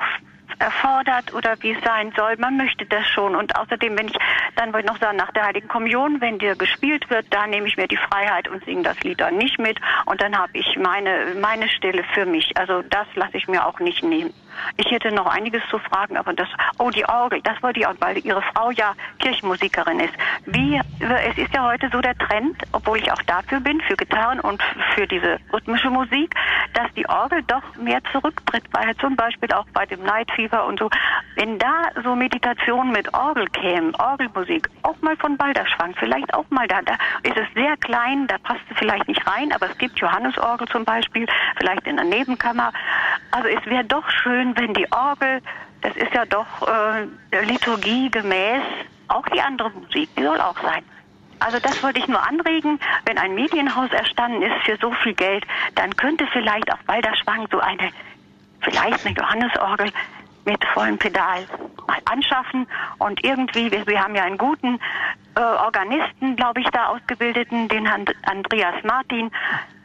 erfordert 0.63 1.33
oder 1.33 1.55
wie 1.59 1.71
es 1.71 1.83
sein 1.83 2.13
soll. 2.15 2.37
Man 2.37 2.57
möchte 2.57 2.85
das 2.85 3.05
schon. 3.07 3.35
Und 3.35 3.55
außerdem, 3.55 3.97
wenn 3.97 4.07
ich, 4.07 4.17
dann 4.55 4.73
wollte 4.73 4.85
ich 4.87 4.91
noch 4.91 4.99
sagen, 4.99 5.17
nach 5.17 5.31
der 5.31 5.45
Heiligen 5.45 5.67
Kommunion, 5.67 6.21
wenn 6.21 6.39
dir 6.39 6.55
gespielt 6.55 7.09
wird, 7.09 7.25
da 7.29 7.45
nehme 7.47 7.67
ich 7.67 7.77
mir 7.77 7.87
die 7.87 7.97
Freiheit 7.97 8.47
und 8.47 8.63
singe 8.65 8.83
das 8.83 8.99
Lied 9.01 9.19
dann 9.19 9.37
nicht 9.37 9.59
mit. 9.59 9.79
Und 10.05 10.21
dann 10.21 10.37
habe 10.37 10.51
ich 10.53 10.77
meine, 10.77 11.35
meine 11.39 11.67
Stelle 11.69 12.03
für 12.13 12.25
mich. 12.25 12.55
Also 12.55 12.81
das 12.81 13.07
lasse 13.15 13.37
ich 13.37 13.47
mir 13.47 13.65
auch 13.65 13.79
nicht 13.79 14.03
nehmen. 14.03 14.33
Ich 14.77 14.89
hätte 14.91 15.13
noch 15.13 15.27
einiges 15.27 15.61
zu 15.69 15.79
fragen, 15.79 16.17
aber 16.17 16.33
das, 16.33 16.47
oh, 16.79 16.89
die 16.89 17.05
Orgel, 17.05 17.41
das 17.41 17.61
war 17.61 17.73
die, 17.73 17.85
weil 17.99 18.17
Ihre 18.19 18.41
Frau 18.41 18.71
ja 18.71 18.93
Kirchenmusikerin 19.19 19.99
ist. 19.99 20.13
Wie, 20.45 20.79
es 20.99 21.37
ist 21.37 21.53
ja 21.53 21.63
heute 21.63 21.89
so 21.91 22.01
der 22.01 22.17
Trend, 22.17 22.61
obwohl 22.71 22.97
ich 22.97 23.11
auch 23.11 23.21
dafür 23.23 23.59
bin, 23.59 23.81
für 23.81 23.95
Gitarren 23.95 24.39
und 24.39 24.61
für 24.95 25.07
diese 25.07 25.39
rhythmische 25.51 25.89
Musik, 25.89 26.35
dass 26.73 26.91
die 26.93 27.07
Orgel 27.07 27.43
doch 27.43 27.63
mehr 27.77 28.01
zurücktritt, 28.11 28.63
weil 28.71 28.95
zum 28.97 29.15
Beispiel 29.15 29.51
auch 29.53 29.65
bei 29.73 29.85
dem 29.85 30.03
Night 30.03 30.31
Fever 30.31 30.65
und 30.65 30.79
so. 30.79 30.89
Wenn 31.35 31.57
da 31.59 31.89
so 32.03 32.15
Meditationen 32.15 32.91
mit 32.91 33.13
Orgel 33.13 33.47
kämen, 33.49 33.95
Orgelmusik, 33.95 34.69
auch 34.83 34.99
mal 35.01 35.15
von 35.17 35.37
Balderschwang, 35.37 35.95
vielleicht 35.99 36.33
auch 36.33 36.45
mal 36.49 36.67
da, 36.67 36.81
da 36.81 36.93
ist 37.23 37.37
es 37.37 37.47
sehr 37.53 37.77
klein, 37.77 38.27
da 38.27 38.37
passt 38.37 38.61
es 38.69 38.77
vielleicht 38.77 39.07
nicht 39.07 39.25
rein, 39.27 39.51
aber 39.53 39.69
es 39.69 39.77
gibt 39.77 39.99
Johannesorgel 39.99 40.67
zum 40.67 40.85
Beispiel, 40.85 41.27
vielleicht 41.57 41.87
in 41.87 41.95
der 41.95 42.05
Nebenkammer. 42.05 42.71
Also 43.31 43.47
es 43.47 43.65
wäre 43.65 43.83
doch 43.83 44.09
schön, 44.09 44.42
schön, 44.43 44.57
wenn 44.57 44.73
die 44.73 44.91
Orgel, 44.91 45.41
das 45.81 45.95
ist 45.95 46.13
ja 46.13 46.25
doch 46.25 46.45
äh, 46.67 47.43
Liturgie 47.43 48.09
gemäß, 48.09 48.63
auch 49.07 49.27
die 49.29 49.41
andere 49.41 49.69
Musik, 49.71 50.09
die 50.17 50.23
soll 50.23 50.39
auch 50.39 50.59
sein. 50.61 50.83
Also 51.39 51.59
das 51.59 51.81
wollte 51.83 51.99
ich 51.99 52.07
nur 52.07 52.25
anregen, 52.25 52.79
wenn 53.05 53.17
ein 53.17 53.35
Medienhaus 53.35 53.91
erstanden 53.91 54.41
ist 54.41 54.63
für 54.63 54.77
so 54.77 54.91
viel 55.03 55.13
Geld, 55.13 55.45
dann 55.75 55.95
könnte 55.95 56.25
vielleicht 56.31 56.71
auch 56.71 56.77
Balderschwang 56.85 57.47
so 57.51 57.59
eine, 57.59 57.91
vielleicht 58.61 59.05
eine 59.05 59.15
Johannesorgel 59.15 59.91
mit 60.45 60.63
vollem 60.73 60.97
Pedal 60.97 61.45
mal 61.87 61.99
anschaffen 62.05 62.67
und 62.99 63.23
irgendwie, 63.23 63.71
wir, 63.71 63.85
wir 63.87 64.01
haben 64.01 64.15
ja 64.15 64.23
einen 64.23 64.37
guten 64.37 64.79
äh, 65.35 65.41
Organisten, 65.41 66.35
glaube 66.35 66.61
ich, 66.61 66.67
da 66.67 66.87
ausgebildeten, 66.87 67.67
den 67.67 67.87
Andreas 67.87 68.75
Martin 68.83 69.31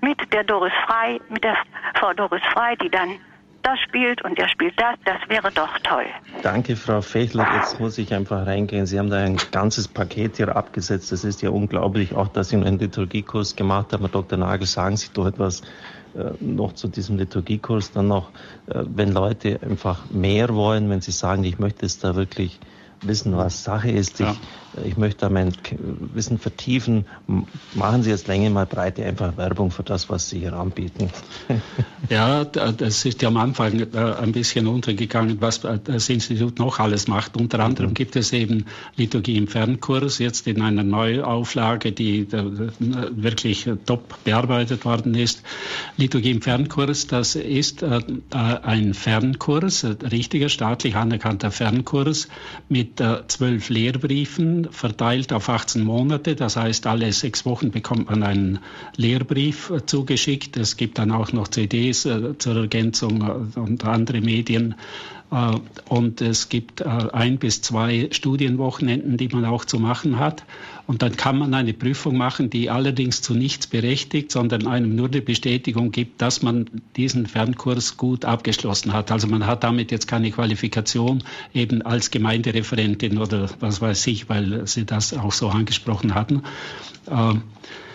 mit 0.01 0.33
der 0.33 0.45
Doris 0.45 0.73
Frei, 0.87 1.21
mit 1.29 1.43
der 1.43 1.57
Frau 1.95 2.13
Doris 2.13 2.43
Frei, 2.53 2.77
die 2.77 2.91
dann 2.91 3.19
das 3.69 3.79
spielt 3.81 4.25
und 4.25 4.39
der 4.39 4.49
spielt 4.49 4.81
das, 4.81 4.97
das 5.05 5.17
wäre 5.29 5.51
doch 5.53 5.79
toll. 5.83 6.07
Danke, 6.43 6.77
Frau 6.77 7.03
Fechler. 7.03 7.47
Jetzt 7.57 7.79
muss 7.79 7.99
ich 7.99 8.15
einfach 8.15 8.47
reingehen. 8.47 8.87
Sie 8.87 8.99
haben 8.99 9.11
da 9.11 9.19
ein 9.19 9.37
ganzes 9.51 9.89
Paket 9.89 10.37
hier 10.37 10.57
abgesetzt. 10.57 11.13
Das 11.13 11.25
ist 11.25 11.43
ja 11.43 11.51
unglaublich, 11.51 12.15
auch 12.15 12.29
dass 12.29 12.49
Sie 12.49 12.57
einen 12.57 12.79
Liturgiekurs 12.79 13.57
gemacht 13.57 13.93
haben. 13.93 14.03
Herr 14.03 14.11
Dr. 14.11 14.39
Nagel, 14.39 14.67
sagen 14.67 14.97
Sie 14.97 15.09
doch 15.13 15.27
etwas 15.27 15.63
äh, 16.15 16.31
noch 16.41 16.73
zu 16.73 16.89
diesem 16.89 17.19
Liturgiekurs. 17.19 17.93
Dann 17.93 18.09
noch, 18.09 18.31
äh, 18.69 18.85
wenn 18.87 19.13
Leute 19.13 19.61
einfach 19.63 20.11
mehr 20.11 20.55
wollen, 20.55 20.89
wenn 20.89 21.03
sie 21.03 21.13
sagen, 21.13 21.45
ich 21.45 21.59
möchte 21.59 21.85
es 21.85 21.99
da 21.99 22.17
wirklich 22.17 22.59
wissen, 23.03 23.37
was 23.37 23.65
Sache 23.65 23.91
ist. 23.91 24.19
Ja. 24.19 24.33
Ich, 24.33 24.39
ich 24.85 24.97
möchte 24.97 25.21
da 25.21 25.29
mein 25.29 25.53
Wissen 26.15 26.39
vertiefen. 26.39 27.07
Machen 27.75 28.03
Sie 28.03 28.11
jetzt 28.11 28.29
länger 28.29 28.51
mal 28.51 28.67
breite 28.67 29.05
einfach 29.05 29.37
Werbung 29.37 29.71
für 29.71 29.83
das, 29.83 30.09
was 30.11 30.29
Sie 30.29 30.41
hier 30.41 30.53
anbieten. 30.53 31.11
Ja, 32.11 32.45
das 32.45 33.05
ist 33.05 33.21
ja 33.21 33.29
am 33.29 33.37
Anfang 33.37 33.81
äh, 33.81 33.99
ein 33.99 34.33
bisschen 34.33 34.67
untergegangen, 34.67 35.39
was 35.41 35.61
das 35.61 36.09
Institut 36.09 36.59
noch 36.59 36.79
alles 36.79 37.07
macht. 37.07 37.37
Unter 37.37 37.61
anderem 37.61 37.93
gibt 37.93 38.17
es 38.17 38.33
eben 38.33 38.65
Liturgie 38.97 39.37
im 39.37 39.47
Fernkurs, 39.47 40.19
jetzt 40.19 40.47
in 40.47 40.63
einer 40.63 40.85
Neuauflage, 40.85 41.93
die 41.93 42.27
wirklich 42.31 43.69
top 43.85 44.25
bearbeitet 44.25 44.87
worden 44.87 45.15
ist. 45.15 45.43
Liturgie 45.99 46.31
im 46.31 46.41
Fernkurs, 46.41 47.09
das 47.09 47.35
ist 47.35 47.83
äh, 47.83 48.01
ein 48.31 48.95
Fernkurs, 48.95 49.85
ein 49.85 49.97
richtiger 50.11 50.49
staatlich 50.49 50.97
anerkannter 50.97 51.51
Fernkurs 51.51 52.29
mit 52.71 53.01
äh, 53.01 53.27
zwölf 53.27 53.69
Lehrbriefen 53.69 54.58
verteilt 54.67 55.33
auf 55.33 55.49
18 55.49 55.85
Monate. 55.85 56.35
Das 56.35 56.57
heißt, 56.57 56.87
alle 56.87 57.13
sechs 57.13 57.45
Wochen 57.47 57.71
bekommt 57.71 58.11
man 58.11 58.23
einen 58.23 58.59
Lehrbrief 58.97 59.71
äh, 59.71 59.85
zugeschickt. 59.87 60.57
Es 60.57 60.77
gibt 60.77 60.99
dann 60.99 61.11
auch 61.11 61.33
noch 61.33 61.49
CDs 61.49 62.05
äh, 62.05 62.37
zur 62.39 62.57
Ergänzung 62.57 63.23
und 63.57 63.85
andere 63.85 64.21
Medien 64.21 64.75
äh, 65.31 65.57
und 65.89 66.21
es 66.21 66.49
gibt 66.49 66.81
äh, 66.81 66.85
ein 66.85 67.39
bis 67.39 67.63
zwei 67.63 68.09
Studienwochenenden, 68.11 69.17
die 69.17 69.29
man 69.29 69.45
auch 69.45 69.65
zu 69.65 69.79
machen 69.79 70.19
hat. 70.19 70.45
Und 70.89 71.03
dann 71.03 71.19
kann 71.19 71.37
man 71.39 71.53
eine 71.53 71.75
Prüfung 71.75 72.17
machen, 72.17 72.49
die 72.49 72.71
allerdings 72.71 73.21
zu 73.21 73.35
nichts 73.35 73.67
berechtigt, 73.67 74.33
sondern 74.33 74.67
einem 74.67 74.97
nur 74.97 75.11
die 75.11 75.21
Bestätigung 75.21 75.93
gibt, 75.93 76.23
dass 76.23 76.41
man 76.41 76.65
diesen 76.97 77.27
Fernkurs 77.27 77.99
gut 77.99 78.25
abgeschlossen 78.25 78.95
hat. 78.95 79.13
Also 79.13 79.27
man 79.27 79.47
hat 79.47 79.65
damit 79.65 79.91
jetzt 79.91 80.09
keine 80.09 80.31
Qualifikation 80.31 81.23
eben 81.53 81.83
als 81.83 82.11
Gemeindereferentin 82.11 83.19
oder 83.19 83.51
was 83.61 83.83
weiß 83.83 84.07
ich, 84.07 84.31
weil 84.31 84.67
Sie 84.67 84.87
das 84.87 85.13
auch 85.13 85.33
so 85.33 85.51
angesprochen 85.51 86.15
hatten. 86.15 86.43
Äh, 87.07 87.35
äh, 87.35 87.35
die, 87.35 87.88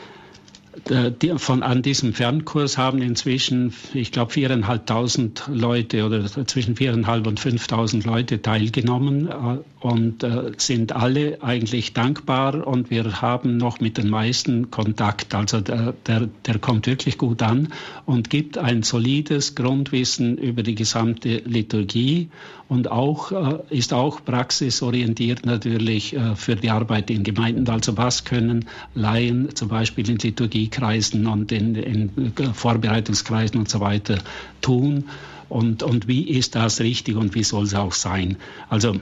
von 1.38 1.62
an 1.64 1.82
diesem 1.82 2.14
Fernkurs 2.14 2.78
haben 2.78 3.02
inzwischen, 3.02 3.74
ich 3.94 4.12
glaube, 4.12 4.32
viereinhalbtausend 4.32 5.44
Leute 5.48 6.06
oder 6.06 6.26
zwischen 6.48 6.76
viereinhalb 6.76 7.28
und 7.28 7.40
fünftausend 7.40 8.06
Leute 8.06 8.42
teilgenommen 8.42 9.28
äh, 9.28 9.86
und 9.86 10.24
äh, 10.24 10.52
sind 10.58 10.92
alle 10.94 11.44
eigentlich 11.44 11.94
dankbar 11.94 12.66
und 12.66 12.90
wir 12.90 13.22
haben 13.22 13.58
noch 13.58 13.80
mit 13.82 13.98
den 13.98 14.10
meisten 14.10 14.72
Kontakt. 14.72 15.36
Also 15.36 15.62
der, 15.62 15.94
der, 16.08 16.30
der 16.46 16.60
kommt 16.60 16.88
wirklich 16.88 17.18
gut 17.18 17.44
an 17.44 17.70
und 18.06 18.30
gibt 18.30 18.58
ein 18.58 18.82
solides 18.82 19.56
Grundwissen 19.56 20.38
über 20.38 20.64
die 20.64 20.76
gesamte 20.76 21.38
Liturgie 21.46 22.30
und 22.74 22.90
auch, 22.90 23.32
äh, 23.32 23.60
ist 23.70 23.94
auch 23.94 24.26
praxisorientiert 24.26 25.46
natürlich 25.46 26.16
äh, 26.16 26.36
für 26.36 26.56
die 26.56 26.72
Arbeit 26.72 27.12
in 27.12 27.24
Gemeinden. 27.24 27.70
Also 27.70 27.96
was 27.98 28.24
können 28.24 28.66
Laien 28.96 29.56
zum 29.56 29.68
Beispiel 29.68 30.10
in 30.10 30.18
Liturgiekreisen 30.18 31.28
und 31.28 31.52
in, 31.52 31.76
in 31.76 32.34
Vorbereitungskreisen 32.54 33.60
und 33.60 33.70
so 33.70 33.80
weiter 33.80 34.18
tun? 34.62 35.06
Und, 35.50 35.84
und 35.84 36.08
wie 36.08 36.28
ist 36.28 36.56
das 36.56 36.82
richtig 36.82 37.16
und 37.16 37.36
wie 37.36 37.44
soll 37.44 37.66
es 37.66 37.76
auch 37.76 37.94
sein? 37.94 38.38
Also 38.70 38.96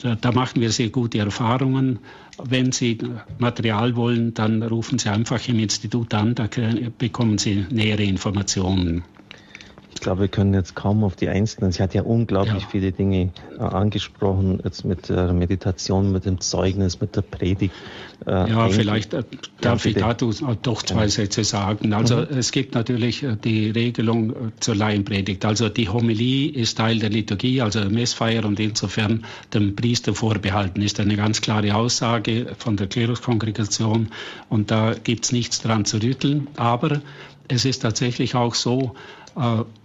da, 0.00 0.14
da 0.14 0.32
machen 0.32 0.62
wir 0.62 0.70
sehr 0.70 0.88
gute 0.88 1.18
Erfahrungen. 1.18 1.98
Wenn 2.42 2.72
Sie 2.72 2.96
Material 3.38 3.94
wollen, 3.94 4.32
dann 4.32 4.62
rufen 4.62 4.98
Sie 4.98 5.10
einfach 5.10 5.46
im 5.48 5.58
Institut 5.58 6.14
an, 6.14 6.34
da 6.34 6.48
bekommen 6.96 7.36
Sie 7.36 7.66
nähere 7.68 8.04
Informationen. 8.04 9.04
Ich 9.98 10.02
glaube, 10.02 10.20
wir 10.20 10.28
können 10.28 10.54
jetzt 10.54 10.76
kaum 10.76 11.02
auf 11.02 11.16
die 11.16 11.28
Einzelnen. 11.28 11.72
Sie 11.72 11.82
hat 11.82 11.92
ja 11.92 12.02
unglaublich 12.02 12.62
ja. 12.62 12.68
viele 12.70 12.92
Dinge 12.92 13.32
äh, 13.58 13.62
angesprochen, 13.62 14.60
jetzt 14.62 14.84
mit 14.84 15.08
der 15.08 15.32
Meditation, 15.32 16.12
mit 16.12 16.24
dem 16.24 16.40
Zeugnis, 16.40 17.00
mit 17.00 17.16
der 17.16 17.22
Predigt. 17.22 17.74
Äh, 18.24 18.48
ja, 18.48 18.68
vielleicht 18.68 19.12
äh, 19.12 19.24
darf 19.60 19.84
ja, 19.84 19.90
ich 19.90 19.96
dazu 19.96 20.32
doch 20.62 20.84
zwei 20.84 21.02
ja. 21.02 21.08
Sätze 21.08 21.42
sagen. 21.42 21.92
Also 21.94 22.18
mhm. 22.18 22.26
es 22.30 22.52
gibt 22.52 22.76
natürlich 22.76 23.24
äh, 23.24 23.34
die 23.42 23.70
Regelung 23.70 24.30
äh, 24.30 24.34
zur 24.60 24.76
Laienpredigt. 24.76 25.44
Also 25.44 25.68
die 25.68 25.88
Homilie 25.88 26.52
ist 26.52 26.78
Teil 26.78 27.00
der 27.00 27.10
Liturgie, 27.10 27.60
also 27.60 27.80
der 27.80 27.90
Messfeier 27.90 28.44
und 28.44 28.60
insofern 28.60 29.24
dem 29.52 29.74
Priester 29.74 30.14
vorbehalten. 30.14 30.80
Ist 30.80 31.00
eine 31.00 31.16
ganz 31.16 31.40
klare 31.40 31.74
Aussage 31.74 32.54
von 32.56 32.76
der 32.76 32.86
Kleruskongregation 32.86 34.10
und 34.48 34.70
da 34.70 34.94
gibt 34.94 35.24
es 35.24 35.32
nichts 35.32 35.60
dran 35.60 35.84
zu 35.84 35.96
rütteln. 36.00 36.46
Aber 36.54 37.00
es 37.48 37.64
ist 37.64 37.80
tatsächlich 37.80 38.34
auch 38.36 38.54
so, 38.54 38.94
äh, 39.27 39.27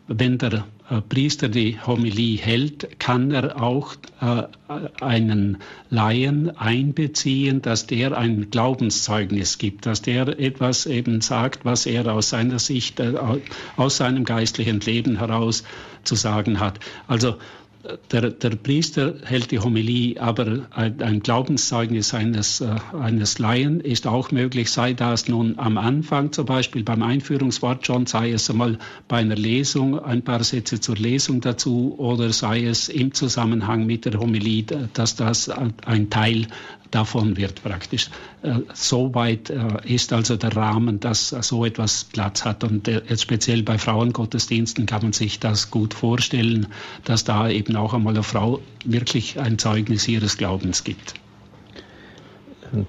wenn 0.08 0.38
der 0.38 0.66
äh, 0.90 1.02
Priester 1.02 1.48
die 1.48 1.80
Homilie 1.80 2.38
hält, 2.38 3.00
kann 3.00 3.32
er 3.32 3.62
auch 3.62 3.96
äh, 4.22 4.44
einen 5.02 5.58
Laien 5.90 6.56
einbeziehen, 6.58 7.62
dass 7.62 7.88
der 7.88 8.18
ein 8.18 8.50
Glaubenszeugnis 8.50 9.58
gibt, 9.58 9.86
dass 9.86 10.02
der 10.02 10.40
etwas 10.40 10.86
eben 10.86 11.22
sagt, 11.22 11.64
was 11.64 11.86
er 11.86 12.12
aus 12.14 12.30
seiner 12.30 12.60
Sicht, 12.60 13.00
äh, 13.00 13.14
aus 13.78 13.98
seinem 13.98 14.26
geistlichen 14.26 14.82
Leben 14.82 15.18
heraus 15.18 15.64
zu 16.04 16.16
sagen 16.16 16.60
hat. 16.60 16.80
Also 17.08 17.38
der, 18.12 18.30
der, 18.32 18.52
Priester 18.52 19.16
hält 19.26 19.52
die 19.52 19.60
Homilie, 19.60 20.22
aber 20.22 20.68
ein, 20.72 21.20
Glaubenszeugnis 21.20 22.14
eines, 22.14 22.62
äh, 22.62 22.76
eines 22.98 23.40
Laien 23.40 23.82
ist 23.82 24.08
auch 24.08 24.32
möglich, 24.32 24.72
sei 24.72 24.94
das 24.94 25.28
nun 25.28 25.60
am 25.60 25.78
Anfang 25.78 26.32
zum 26.32 26.46
Beispiel 26.46 26.84
beim 26.84 27.04
Einführungswort 27.04 27.86
schon, 27.86 28.06
sei 28.06 28.32
es 28.32 28.50
einmal 28.50 28.78
bei 29.08 29.18
einer 29.18 29.36
Lesung, 29.36 30.00
ein 30.00 30.22
paar 30.22 30.44
Sätze 30.44 30.80
zur 30.80 30.96
Lesung 30.96 31.42
dazu 31.42 31.96
oder 31.98 32.32
sei 32.32 32.64
es 32.64 32.88
im 32.88 33.14
Zusammenhang 33.14 33.86
mit 33.86 34.06
der 34.06 34.20
Homilie, 34.20 34.64
dass 34.94 35.16
das 35.16 35.50
ein 35.50 36.10
Teil 36.10 36.48
davon 36.94 37.38
wird 37.38 37.64
praktisch. 37.64 38.10
Äh, 38.42 38.60
so 38.74 39.14
weit 39.16 39.50
äh, 39.50 39.68
ist 39.86 40.14
also 40.14 40.36
der 40.36 40.56
Rahmen, 40.56 41.00
dass 41.00 41.30
so 41.30 41.66
etwas 41.66 42.04
Platz 42.06 42.46
hat. 42.46 42.64
Und 42.64 42.88
äh, 42.88 43.02
speziell 43.18 43.64
bei 43.64 43.78
Frauengottesdiensten 43.78 44.86
kann 44.86 45.02
man 45.02 45.14
sich 45.14 45.40
das 45.40 45.72
gut 45.72 45.94
vorstellen, 45.94 46.68
dass 47.04 47.24
da 47.24 47.50
eben 47.50 47.76
auch 47.76 47.94
einmal 47.94 48.14
eine 48.14 48.24
Frau 48.24 48.60
wirklich 48.86 49.40
ein 49.40 49.58
Zeugnis 49.58 50.08
ihres 50.08 50.38
Glaubens 50.38 50.84
gibt. 50.84 51.16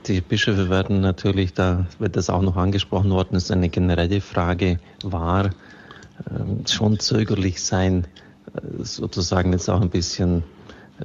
Die 0.06 0.20
Bischöfe 0.22 0.70
werden 0.70 1.00
natürlich, 1.00 1.52
da 1.52 1.86
wird 1.98 2.16
das 2.16 2.30
auch 2.30 2.40
noch 2.40 2.56
angesprochen 2.56 3.10
worden, 3.10 3.36
ist 3.36 3.50
eine 3.50 3.68
generelle 3.68 4.22
Frage, 4.22 4.78
war 5.02 5.50
ähm, 6.30 6.66
schon 6.66 6.98
zögerlich 6.98 7.62
sein, 7.62 8.06
sozusagen 8.78 9.52
jetzt 9.52 9.68
auch 9.68 9.82
ein 9.82 9.90
bisschen 9.90 10.38
äh, 10.38 10.53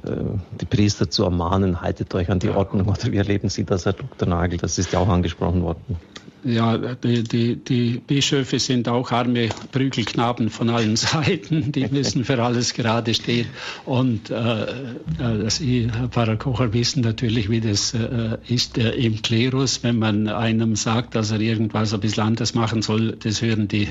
die 0.04 0.66
Priester 0.66 1.10
zu 1.10 1.24
ermahnen, 1.24 1.80
haltet 1.80 2.14
euch 2.14 2.30
an 2.30 2.38
die 2.38 2.50
Ordnung 2.50 2.86
oder 2.88 3.10
wie 3.10 3.16
erleben 3.16 3.48
Sie 3.48 3.64
das, 3.64 3.86
Herr 3.86 3.92
Dr. 3.92 4.28
Nagel? 4.28 4.58
Das 4.58 4.78
ist 4.78 4.92
ja 4.92 5.00
auch 5.00 5.08
angesprochen 5.08 5.62
worden. 5.62 5.96
Ja, 6.42 6.78
die, 6.78 7.22
die, 7.22 7.56
die 7.56 8.00
Bischöfe 8.06 8.58
sind 8.58 8.88
auch 8.88 9.10
arme 9.12 9.50
Prügelknaben 9.72 10.48
von 10.48 10.70
allen 10.70 10.96
Seiten. 10.96 11.72
Die 11.72 11.86
müssen 11.88 12.24
für 12.24 12.42
alles 12.42 12.72
gerade 12.72 13.12
stehen. 13.12 13.46
Und 13.84 14.30
äh, 14.30 14.62
äh 14.62 15.50
Sie, 15.50 15.90
Herr 15.92 16.08
Pfarrer 16.08 16.36
Kocher, 16.36 16.72
wissen 16.72 17.02
natürlich, 17.02 17.50
wie 17.50 17.60
das 17.60 17.92
äh, 17.94 18.38
ist 18.48 18.78
äh, 18.78 18.90
im 18.92 19.20
Klerus. 19.20 19.82
Wenn 19.82 19.98
man 19.98 20.28
einem 20.28 20.76
sagt, 20.76 21.14
dass 21.14 21.30
er 21.30 21.40
irgendwas 21.40 21.92
ein 21.92 22.00
bisschen 22.00 22.24
anders 22.24 22.54
machen 22.54 22.80
soll, 22.82 23.16
das 23.22 23.42
hören 23.42 23.68
die 23.68 23.82
äh, 23.82 23.88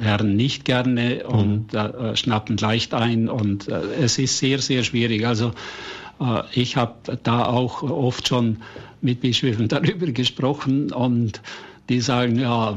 Herren 0.00 0.36
nicht 0.36 0.64
gerne 0.64 1.26
und 1.26 1.72
mhm. 1.72 2.16
schnappen 2.16 2.56
leicht 2.56 2.94
ein. 2.94 3.28
Und 3.28 3.68
es 3.68 4.18
ist 4.18 4.38
sehr, 4.38 4.58
sehr 4.58 4.84
schwierig. 4.84 5.26
Also 5.26 5.52
ich 6.52 6.76
habe 6.76 7.18
da 7.22 7.46
auch 7.46 7.82
oft 7.82 8.28
schon 8.28 8.58
mit 9.00 9.20
Bischöfen 9.20 9.68
darüber 9.68 10.06
gesprochen 10.06 10.92
und 10.92 11.40
die 11.90 12.00
sagen, 12.00 12.38
ja, 12.38 12.74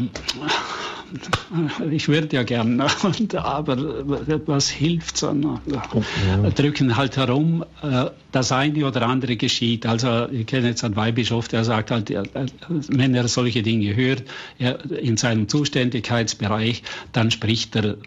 ich 1.91 2.07
würde 2.07 2.35
ja 2.35 2.41
gern, 2.41 2.81
aber 3.35 3.77
was 4.47 4.69
hilft 4.69 5.17
so? 5.17 5.31
Ja. 5.67 6.49
Drücken 6.49 6.97
halt 6.97 7.17
herum, 7.17 7.63
äh, 7.83 8.05
das 8.31 8.51
eine 8.51 8.87
oder 8.87 9.03
andere 9.03 9.35
geschieht. 9.35 9.85
Also 9.85 10.27
ich 10.29 10.47
kenne 10.47 10.69
jetzt 10.69 10.83
einen 10.83 10.95
Weihbischof, 10.95 11.47
der 11.47 11.63
sagt 11.63 11.91
halt, 11.91 12.11
wenn 12.89 13.13
er 13.13 13.27
solche 13.27 13.61
Dinge 13.61 13.95
hört, 13.95 14.23
in 14.57 15.17
seinem 15.17 15.47
Zuständigkeitsbereich, 15.47 16.81
dann 17.11 17.29
spricht 17.29 17.75
er 17.75 17.97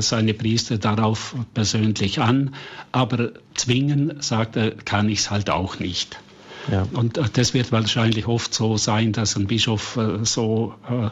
seine 0.00 0.32
Priester 0.32 0.78
darauf 0.78 1.36
persönlich 1.52 2.20
an. 2.20 2.54
Aber 2.92 3.32
zwingen, 3.54 4.14
sagt 4.20 4.56
er, 4.56 4.70
kann 4.70 5.10
ich 5.10 5.18
es 5.18 5.30
halt 5.30 5.50
auch 5.50 5.78
nicht. 5.78 6.18
Ja. 6.70 6.86
Und 6.92 7.18
äh, 7.18 7.24
das 7.32 7.54
wird 7.54 7.72
wahrscheinlich 7.72 8.26
oft 8.26 8.54
so 8.54 8.76
sein, 8.76 9.12
dass 9.12 9.36
ein 9.36 9.46
Bischof 9.46 9.96
äh, 9.96 10.24
so, 10.24 10.74
äh, 10.88 11.10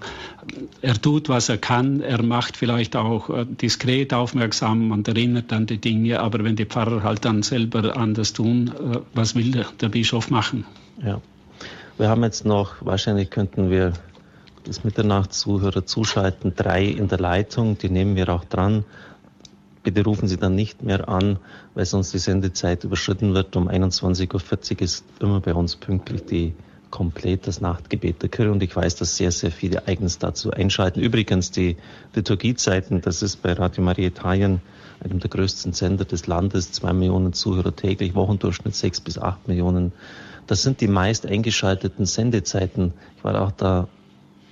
er 0.81 1.01
tut, 1.01 1.29
was 1.29 1.49
er 1.49 1.59
kann, 1.59 2.01
er 2.01 2.23
macht 2.23 2.57
vielleicht 2.57 2.97
auch 2.97 3.31
diskret 3.45 4.13
aufmerksam 4.15 4.91
und 4.91 5.09
erinnert 5.09 5.53
an 5.53 5.67
die 5.67 5.79
Dinge, 5.79 6.21
aber 6.21 6.43
wenn 6.45 6.57
die 6.57 6.67
Pfarrer 6.67 7.03
halt 7.03 7.25
dann 7.25 7.43
selber 7.43 7.97
anders 7.97 8.33
tun, 8.33 8.73
was 9.15 9.35
will 9.35 9.53
der, 9.53 9.67
der 9.81 9.89
Bischof 9.89 10.31
machen? 10.31 10.65
Ja. 11.05 11.21
Wir 11.99 12.09
haben 12.09 12.23
jetzt 12.25 12.45
noch, 12.45 12.75
wahrscheinlich 12.81 13.31
könnten 13.31 13.71
wir 13.71 13.93
das 14.65 14.83
Mitternachtszuhörer 14.83 15.87
zuschalten, 15.87 16.55
drei 16.57 16.85
in 16.85 17.09
der 17.09 17.19
Leitung, 17.19 17.79
die 17.79 17.91
nehmen 17.91 18.17
wir 18.17 18.29
auch 18.31 18.45
dran 18.45 18.85
bitte 19.83 20.05
rufen 20.05 20.29
Sie 20.29 20.37
dann 20.37 20.55
nicht 20.55 20.83
mehr 20.83 21.09
an, 21.09 21.39
weil 21.75 21.85
sonst 21.85 22.15
die 22.15 22.19
Sendezeit 22.19 22.85
überschritten 22.85 23.35
wird. 23.35 23.57
Um 23.57 23.69
21.40 23.69 24.73
Uhr 24.75 24.83
ist 24.83 25.05
immer 25.21 25.41
bei 25.41 25.55
uns 25.55 25.77
pünktlich 25.77 26.25
die 26.25 26.55
komplett 26.91 27.47
das 27.47 27.61
Nachtgebet 27.61 28.23
der 28.23 28.29
Kirche 28.29 28.53
und 28.53 28.63
ich 28.63 28.77
weiß, 28.77 28.97
dass 28.97 29.17
sehr, 29.17 29.33
sehr 29.33 29.51
viele 29.51 29.89
eigens 29.89 30.19
dazu 30.19 30.51
einschalten. 30.51 31.01
Übrigens 31.01 31.51
die 31.51 31.77
Liturgiezeiten, 32.15 33.01
das 33.01 33.23
ist 33.23 33.43
bei 33.43 33.55
Radio 33.55 33.83
Maria 33.83 34.07
Italien, 34.07 34.61
einem 35.01 35.19
der 35.19 35.31
größten 35.31 35.73
Sender 35.73 36.05
des 36.05 36.27
Landes, 36.29 36.71
zwei 36.71 36.93
Millionen 36.93 37.33
Zuhörer 37.33 37.75
täglich, 37.75 38.15
Wochendurchschnitt 38.15 38.77
sechs 38.77 39.01
bis 39.01 39.19
acht 39.19 39.49
Millionen. 39.49 39.93
Das 40.47 40.63
sind 40.63 40.81
die 40.81 40.87
meist 40.87 41.27
eingeschalteten 41.27 42.05
Sendezeiten. 42.05 42.93
Ich 43.17 43.25
war 43.25 43.41
auch 43.41 43.53
da 43.53 43.89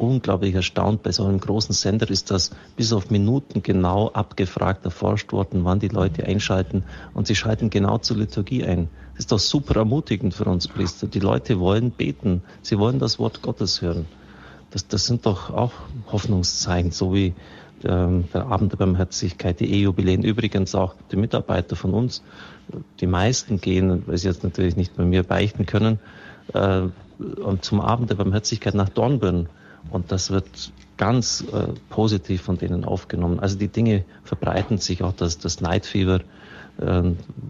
unglaublich 0.00 0.54
erstaunt. 0.54 1.02
Bei 1.02 1.12
so 1.12 1.24
einem 1.24 1.38
großen 1.38 1.74
Sender 1.74 2.10
ist 2.10 2.30
das 2.30 2.50
bis 2.76 2.92
auf 2.92 3.10
Minuten 3.10 3.62
genau 3.62 4.08
abgefragt, 4.08 4.84
erforscht 4.84 5.32
worden, 5.32 5.64
wann 5.64 5.78
die 5.78 5.88
Leute 5.88 6.24
einschalten. 6.24 6.84
Und 7.14 7.26
sie 7.26 7.34
schalten 7.34 7.70
genau 7.70 7.98
zur 7.98 8.16
Liturgie 8.16 8.64
ein. 8.64 8.88
Das 9.12 9.20
ist 9.20 9.32
doch 9.32 9.38
super 9.38 9.76
ermutigend 9.76 10.34
für 10.34 10.44
uns 10.44 10.66
Priester. 10.66 11.06
Die 11.06 11.20
Leute 11.20 11.60
wollen 11.60 11.90
beten. 11.90 12.42
Sie 12.62 12.78
wollen 12.78 12.98
das 12.98 13.18
Wort 13.18 13.42
Gottes 13.42 13.82
hören. 13.82 14.06
Das, 14.70 14.88
das 14.88 15.06
sind 15.06 15.26
doch 15.26 15.50
auch 15.50 15.72
Hoffnungszeichen, 16.10 16.92
so 16.92 17.12
wie 17.12 17.34
ähm, 17.84 18.24
der 18.32 18.46
Abend 18.46 18.72
der 18.72 18.76
Barmherzigkeit, 18.78 19.60
die 19.60 19.72
E-Jubiläen, 19.72 20.22
übrigens 20.22 20.74
auch 20.74 20.94
die 21.10 21.16
Mitarbeiter 21.16 21.76
von 21.76 21.92
uns. 21.92 22.22
Die 23.00 23.06
meisten 23.06 23.60
gehen, 23.60 24.04
weil 24.06 24.16
sie 24.18 24.28
jetzt 24.28 24.44
natürlich 24.44 24.76
nicht 24.76 24.96
bei 24.96 25.04
mir 25.04 25.22
beichten 25.22 25.66
können, 25.66 25.98
äh, 26.52 26.82
zum 27.60 27.80
Abend 27.80 28.10
der 28.10 28.14
Barmherzigkeit 28.14 28.74
nach 28.74 28.88
Dornbirn. 28.88 29.48
Und 29.90 30.12
das 30.12 30.30
wird 30.30 30.72
ganz 30.96 31.42
äh, 31.52 31.72
positiv 31.88 32.42
von 32.42 32.58
denen 32.58 32.84
aufgenommen. 32.84 33.40
Also 33.40 33.58
die 33.58 33.68
Dinge 33.68 34.04
verbreiten 34.24 34.78
sich 34.78 35.02
auch, 35.02 35.14
dass 35.14 35.38
das 35.38 35.60
Neidfieber, 35.60 36.20
äh, 36.78 37.02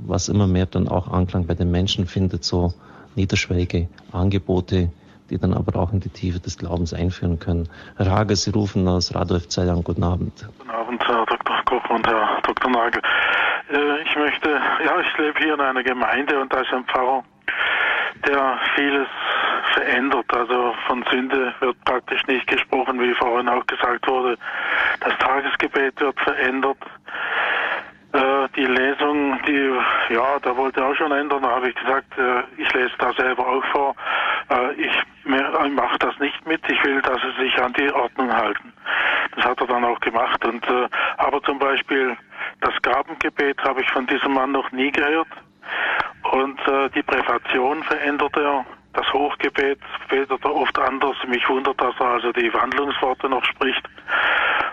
was 0.06 0.28
immer 0.28 0.46
mehr 0.46 0.66
dann 0.66 0.88
auch 0.88 1.08
Anklang 1.08 1.46
bei 1.46 1.54
den 1.54 1.70
Menschen 1.70 2.06
findet, 2.06 2.44
so 2.44 2.72
niederschwellige 3.16 3.88
Angebote, 4.12 4.90
die 5.30 5.38
dann 5.38 5.54
aber 5.54 5.78
auch 5.80 5.92
in 5.92 6.00
die 6.00 6.08
Tiefe 6.08 6.38
des 6.38 6.58
Glaubens 6.58 6.94
einführen 6.94 7.38
können. 7.38 7.68
Herr 7.96 8.10
Hager, 8.10 8.36
Sie 8.36 8.50
rufen 8.50 8.86
aus 8.86 9.14
Radolf 9.14 9.48
Zeilang. 9.48 9.82
Guten 9.82 10.04
Abend. 10.04 10.48
Guten 10.58 10.70
Abend, 10.70 11.02
Herr 11.06 11.26
Dr. 11.26 11.56
Koch 11.64 11.90
und 11.90 12.06
Herr 12.06 12.40
Dr. 12.42 12.70
Nagel. 12.70 13.02
Äh, 13.72 14.02
ich 14.02 14.16
möchte, 14.16 14.48
ja, 14.48 15.00
ich 15.00 15.18
lebe 15.18 15.38
hier 15.38 15.54
in 15.54 15.60
einer 15.60 15.82
Gemeinde 15.82 16.40
und 16.40 16.54
ein 16.54 16.84
Pfarrer, 16.84 17.24
der 18.26 18.58
vieles 18.74 19.08
verändert. 19.74 20.26
Also 20.32 20.74
von 20.86 21.04
Sünde 21.10 21.54
wird 21.60 21.84
praktisch 21.84 22.26
nicht 22.26 22.46
gesprochen, 22.46 23.00
wie 23.00 23.14
vorhin 23.14 23.48
auch 23.48 23.66
gesagt 23.66 24.06
wurde. 24.06 24.36
Das 25.00 25.16
Tagesgebet 25.18 26.00
wird 26.00 26.18
verändert. 26.20 26.78
Äh, 28.12 28.48
die 28.56 28.66
Lesung, 28.66 29.38
die, 29.46 29.72
ja, 30.12 30.38
da 30.42 30.56
wollte 30.56 30.84
auch 30.84 30.94
schon 30.96 31.12
ändern. 31.12 31.42
Da 31.42 31.50
habe 31.50 31.68
ich 31.68 31.74
gesagt, 31.76 32.18
äh, 32.18 32.42
ich 32.56 32.72
lese 32.72 32.92
da 32.98 33.12
selber 33.12 33.46
auch 33.46 33.64
vor. 33.66 33.94
Äh, 34.50 34.72
ich, 34.72 34.92
ich 35.24 35.72
mache 35.72 35.98
das 36.00 36.18
nicht 36.18 36.44
mit. 36.46 36.60
Ich 36.68 36.82
will, 36.84 37.00
dass 37.02 37.20
sie 37.22 37.44
sich 37.44 37.62
an 37.62 37.72
die 37.74 37.92
Ordnung 37.92 38.32
halten. 38.32 38.72
Das 39.36 39.44
hat 39.44 39.60
er 39.60 39.66
dann 39.68 39.84
auch 39.84 40.00
gemacht. 40.00 40.44
Und 40.44 40.66
äh, 40.68 40.88
aber 41.18 41.40
zum 41.42 41.60
Beispiel 41.60 42.16
das 42.60 42.74
Gabengebet 42.82 43.62
habe 43.62 43.80
ich 43.80 43.90
von 43.90 44.06
diesem 44.06 44.34
Mann 44.34 44.52
noch 44.52 44.72
nie 44.72 44.90
gehört. 44.90 45.28
Und 46.32 46.60
äh, 46.68 46.90
die 46.90 47.02
Präfation 47.02 47.82
verändert 47.84 48.36
er. 48.36 48.64
Das 48.92 49.12
Hochgebet 49.12 49.78
betet 50.08 50.44
er 50.44 50.54
oft 50.54 50.78
anders. 50.78 51.16
Mich 51.28 51.48
wundert, 51.48 51.80
dass 51.80 51.94
er 52.00 52.06
also 52.06 52.32
die 52.32 52.52
Wandlungsworte 52.52 53.28
noch 53.28 53.44
spricht. 53.44 53.82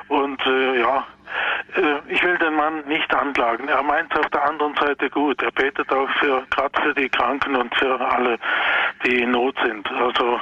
Und 0.08 0.44
äh, 0.46 0.80
ja, 0.80 1.06
äh, 1.76 2.00
ich 2.08 2.24
will 2.24 2.38
den 2.38 2.56
Mann 2.56 2.84
nicht 2.88 3.14
anklagen. 3.14 3.68
Er 3.68 3.84
meint 3.84 4.18
auf 4.18 4.28
der 4.30 4.44
anderen 4.44 4.76
Seite 4.76 5.10
gut. 5.10 5.42
Er 5.42 5.52
betet 5.52 5.92
auch 5.92 6.10
für 6.20 6.44
gerade 6.50 6.82
für 6.82 6.94
die 6.94 7.10
Kranken 7.10 7.56
und 7.56 7.76
für 7.76 8.00
alle, 8.00 8.40
die 9.06 9.22
in 9.22 9.32
Not 9.32 9.56
sind. 9.64 9.92
Also 9.92 10.40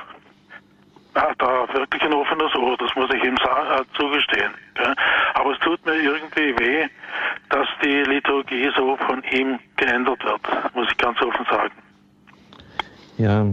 er 1.16 1.30
hat 1.30 1.42
da 1.42 1.68
wirklich 1.74 2.02
ein 2.02 2.14
offenes 2.14 2.54
Ohr, 2.56 2.78
das 2.78 2.94
muss 2.96 3.10
ich 3.14 3.24
ihm 3.24 3.36
äh, 3.36 3.84
zugestehen. 3.98 4.52
Ja. 4.78 4.94
Aber 5.34 5.52
es 5.54 5.60
tut 5.60 5.84
mir 5.86 5.96
irgendwie 5.96 6.54
weh, 6.60 6.88
dass 7.50 7.68
die 7.84 8.04
Liturgie 8.04 8.70
so 8.76 8.98
von 8.98 9.24
ihm 9.32 9.60
geändert 9.78 10.24
wird, 10.24 10.76
muss 10.76 10.88
ich 10.92 10.98
ganz 10.98 11.20
offen 11.22 11.46
sagen. 11.50 11.74
Ja, 13.18 13.46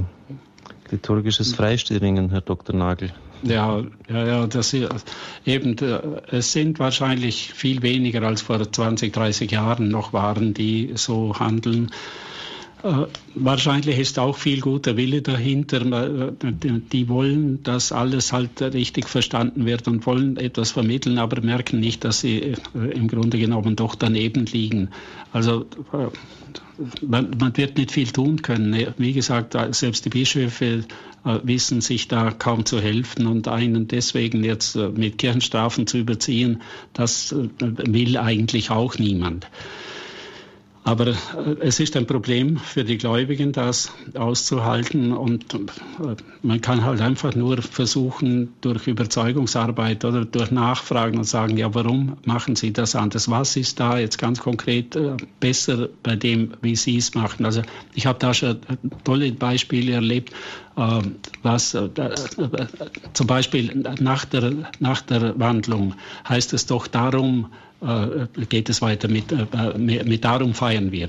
liturgisches 0.91 1.55
Freistillingen, 1.55 2.31
Herr 2.31 2.41
Dr. 2.41 2.75
Nagel. 2.75 3.13
Ja, 3.43 3.81
ja, 4.09 4.27
ja, 4.27 4.47
das 4.47 4.75
eben, 5.45 5.79
äh, 5.79 6.37
es 6.37 6.53
sind 6.53 6.79
wahrscheinlich 6.79 7.53
viel 7.55 7.83
weniger 7.83 8.23
als 8.23 8.43
vor 8.43 8.61
20, 8.61 9.13
30 9.13 9.51
Jahren 9.51 9.89
noch 9.89 10.13
waren, 10.13 10.55
die 10.55 10.93
so 10.95 11.39
handeln. 11.39 11.91
Äh, 12.83 13.07
wahrscheinlich 13.37 13.99
ist 13.99 14.19
auch 14.19 14.37
viel 14.37 14.61
guter 14.61 14.97
Wille 14.97 15.23
dahinter. 15.23 15.83
Äh, 15.83 16.33
die 16.93 17.09
wollen, 17.09 17.63
dass 17.63 17.93
alles 17.93 18.33
halt 18.33 18.61
richtig 18.61 19.09
verstanden 19.09 19.67
wird 19.67 19.87
und 19.87 20.05
wollen 20.07 20.37
etwas 20.37 20.73
vermitteln, 20.73 21.19
aber 21.19 21.41
merken 21.43 21.79
nicht, 21.79 22.05
dass 22.05 22.21
sie 22.21 22.39
äh, 22.39 22.57
im 22.75 23.07
Grunde 23.07 23.39
genommen 23.39 23.77
doch 23.77 23.95
daneben 23.95 24.47
liegen. 24.47 24.89
Also 25.33 25.67
man, 27.07 27.31
man 27.39 27.57
wird 27.57 27.79
nicht 27.79 27.93
viel 27.93 28.09
tun 28.09 28.43
können. 28.43 28.87
Wie 28.99 29.13
gesagt, 29.13 29.57
selbst 29.71 30.05
die 30.05 30.11
Bischöfe 30.11 30.85
wissen 31.45 31.81
sich 31.81 32.09
da 32.09 32.33
kaum 32.33 32.67
zu 32.67 32.81
helfen 32.81 33.27
und 33.27 33.47
einen 33.47 33.87
deswegen 33.87 34.43
jetzt 34.43 34.77
mit 34.77 35.19
Kirchenstrafen 35.19 35.87
zu 35.87 35.99
überziehen, 35.99 36.61
das 36.93 37.35
will 37.59 38.19
eigentlich 38.19 38.71
auch 38.71 38.99
niemand. 38.99 39.47
Aber 40.85 41.07
äh, 41.09 41.15
es 41.61 41.79
ist 41.79 41.97
ein 41.97 42.07
Problem 42.07 42.57
für 42.57 42.83
die 42.83 42.99
Gläubigen, 42.99 43.53
das 43.53 43.93
auszuhalten. 44.15 45.13
Und 45.13 45.55
äh, 45.55 45.59
man 46.43 46.61
kann 46.61 46.85
halt 46.85 47.01
einfach 47.01 47.35
nur 47.35 47.63
versuchen, 47.63 48.53
durch 48.63 48.89
Überzeugungsarbeit 48.89 50.05
oder 50.05 50.25
durch 50.25 50.51
Nachfragen 50.51 51.19
und 51.19 51.25
sagen, 51.25 51.57
ja, 51.57 51.73
warum 51.75 52.17
machen 52.25 52.57
Sie 52.57 52.73
das 52.73 52.97
anders? 52.97 53.31
Was 53.31 53.57
ist 53.57 53.79
da 53.79 53.99
jetzt 53.99 54.19
ganz 54.19 54.41
konkret 54.41 54.97
äh, 54.97 55.17
besser 55.39 55.89
bei 56.03 56.17
dem, 56.17 56.55
wie 56.63 56.75
Sie 56.75 56.97
es 56.97 57.15
machen? 57.15 57.45
Also 57.45 57.63
ich 57.95 58.07
habe 58.07 58.19
da 58.19 58.35
schon 58.35 58.59
tolle 59.05 59.31
Beispiele 59.33 59.93
erlebt, 59.93 60.33
was 61.43 61.77
zum 63.13 63.27
Beispiel 63.27 63.85
nach 64.01 64.25
der, 64.25 64.55
nach 64.81 65.03
der 65.03 65.39
Wandlung 65.39 65.95
heißt 66.27 66.55
es 66.55 66.65
doch 66.65 66.87
darum, 66.87 67.51
geht 68.49 68.69
es 68.69 68.81
weiter 68.83 69.09
mit, 69.09 69.33
äh, 69.33 69.79
mit 69.79 70.25
darum 70.25 70.55
feiern 70.55 70.93
wir 70.93 71.09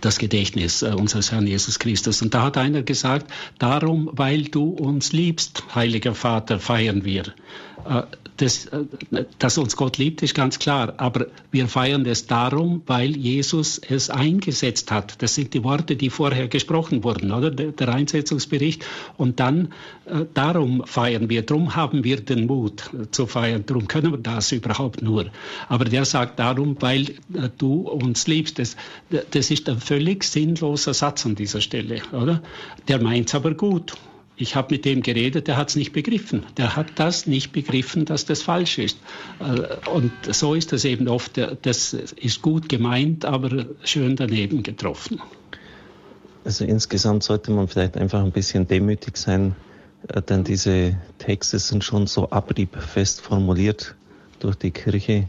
das 0.00 0.18
Gedächtnis 0.18 0.82
äh, 0.82 0.88
unseres 0.88 1.32
Herrn 1.32 1.46
Jesus 1.46 1.78
Christus. 1.78 2.22
Und 2.22 2.34
da 2.34 2.44
hat 2.44 2.58
einer 2.58 2.82
gesagt, 2.82 3.30
darum, 3.58 4.10
weil 4.12 4.44
du 4.44 4.70
uns 4.70 5.12
liebst, 5.12 5.64
heiliger 5.74 6.14
Vater, 6.14 6.60
feiern 6.60 7.04
wir. 7.04 7.24
Äh, 7.86 8.02
das, 8.36 8.66
äh, 8.66 8.84
dass 9.38 9.58
uns 9.58 9.76
Gott 9.76 9.98
liebt, 9.98 10.22
ist 10.22 10.34
ganz 10.34 10.58
klar. 10.58 10.94
Aber 10.98 11.26
wir 11.50 11.66
feiern 11.68 12.06
es 12.06 12.26
darum, 12.26 12.82
weil 12.86 13.16
Jesus 13.16 13.78
es 13.78 14.10
eingesetzt 14.10 14.92
hat. 14.92 15.20
Das 15.22 15.34
sind 15.34 15.54
die 15.54 15.64
Worte, 15.64 15.96
die 15.96 16.10
vorher 16.10 16.48
gesprochen 16.48 17.02
wurden, 17.02 17.32
oder? 17.32 17.50
Der 17.50 17.88
Einsetzungsbericht. 17.88 18.84
Und 19.16 19.40
dann 19.40 19.72
äh, 20.06 20.24
darum 20.34 20.84
feiern 20.86 21.28
wir. 21.28 21.42
Darum 21.42 21.74
haben 21.74 22.04
wir 22.04 22.20
den 22.20 22.46
Mut 22.46 22.90
zu 23.10 23.26
feiern. 23.26 23.64
Darum 23.66 23.88
können 23.88 24.12
wir 24.12 24.18
das 24.18 24.52
überhaupt 24.52 25.02
nur. 25.02 25.26
Aber 25.68 25.84
der 25.84 26.04
sagt 26.04 26.38
darum, 26.38 26.76
weil 26.80 27.14
du 27.58 27.88
uns 27.88 28.26
liebst. 28.26 28.58
Das, 28.58 28.76
das 29.30 29.50
ist 29.50 29.68
ein 29.68 29.80
völlig 29.80 30.24
sinnloser 30.24 30.94
Satz 30.94 31.26
an 31.26 31.34
dieser 31.34 31.60
Stelle, 31.60 32.02
oder? 32.12 32.42
Der 32.86 33.02
meint 33.02 33.28
es 33.28 33.34
aber 33.34 33.54
gut. 33.54 33.94
Ich 34.40 34.54
habe 34.54 34.74
mit 34.74 34.84
dem 34.84 35.02
geredet, 35.02 35.48
der 35.48 35.56
hat 35.56 35.70
es 35.70 35.76
nicht 35.76 35.92
begriffen. 35.92 36.44
Der 36.56 36.76
hat 36.76 36.86
das 36.94 37.26
nicht 37.26 37.50
begriffen, 37.50 38.04
dass 38.04 38.24
das 38.24 38.40
falsch 38.40 38.78
ist. 38.78 38.98
Äh, 39.40 39.88
und 39.90 40.12
so 40.30 40.54
ist 40.54 40.72
das 40.72 40.84
eben 40.84 41.08
oft. 41.08 41.40
Das 41.62 41.92
ist 41.92 42.40
gut 42.40 42.68
gemeint, 42.68 43.24
aber 43.24 43.66
schön 43.82 44.14
daneben 44.14 44.62
getroffen. 44.62 45.20
Also 46.44 46.64
insgesamt 46.64 47.24
sollte 47.24 47.50
man 47.50 47.66
vielleicht 47.66 47.96
einfach 47.96 48.22
ein 48.22 48.30
bisschen 48.30 48.68
demütig 48.68 49.16
sein, 49.16 49.56
äh, 50.06 50.22
denn 50.22 50.44
diese 50.44 50.96
Texte 51.18 51.58
sind 51.58 51.82
schon 51.82 52.06
so 52.06 52.30
abriebfest 52.30 53.20
formuliert 53.20 53.96
durch 54.38 54.54
die 54.54 54.70
Kirche. 54.70 55.28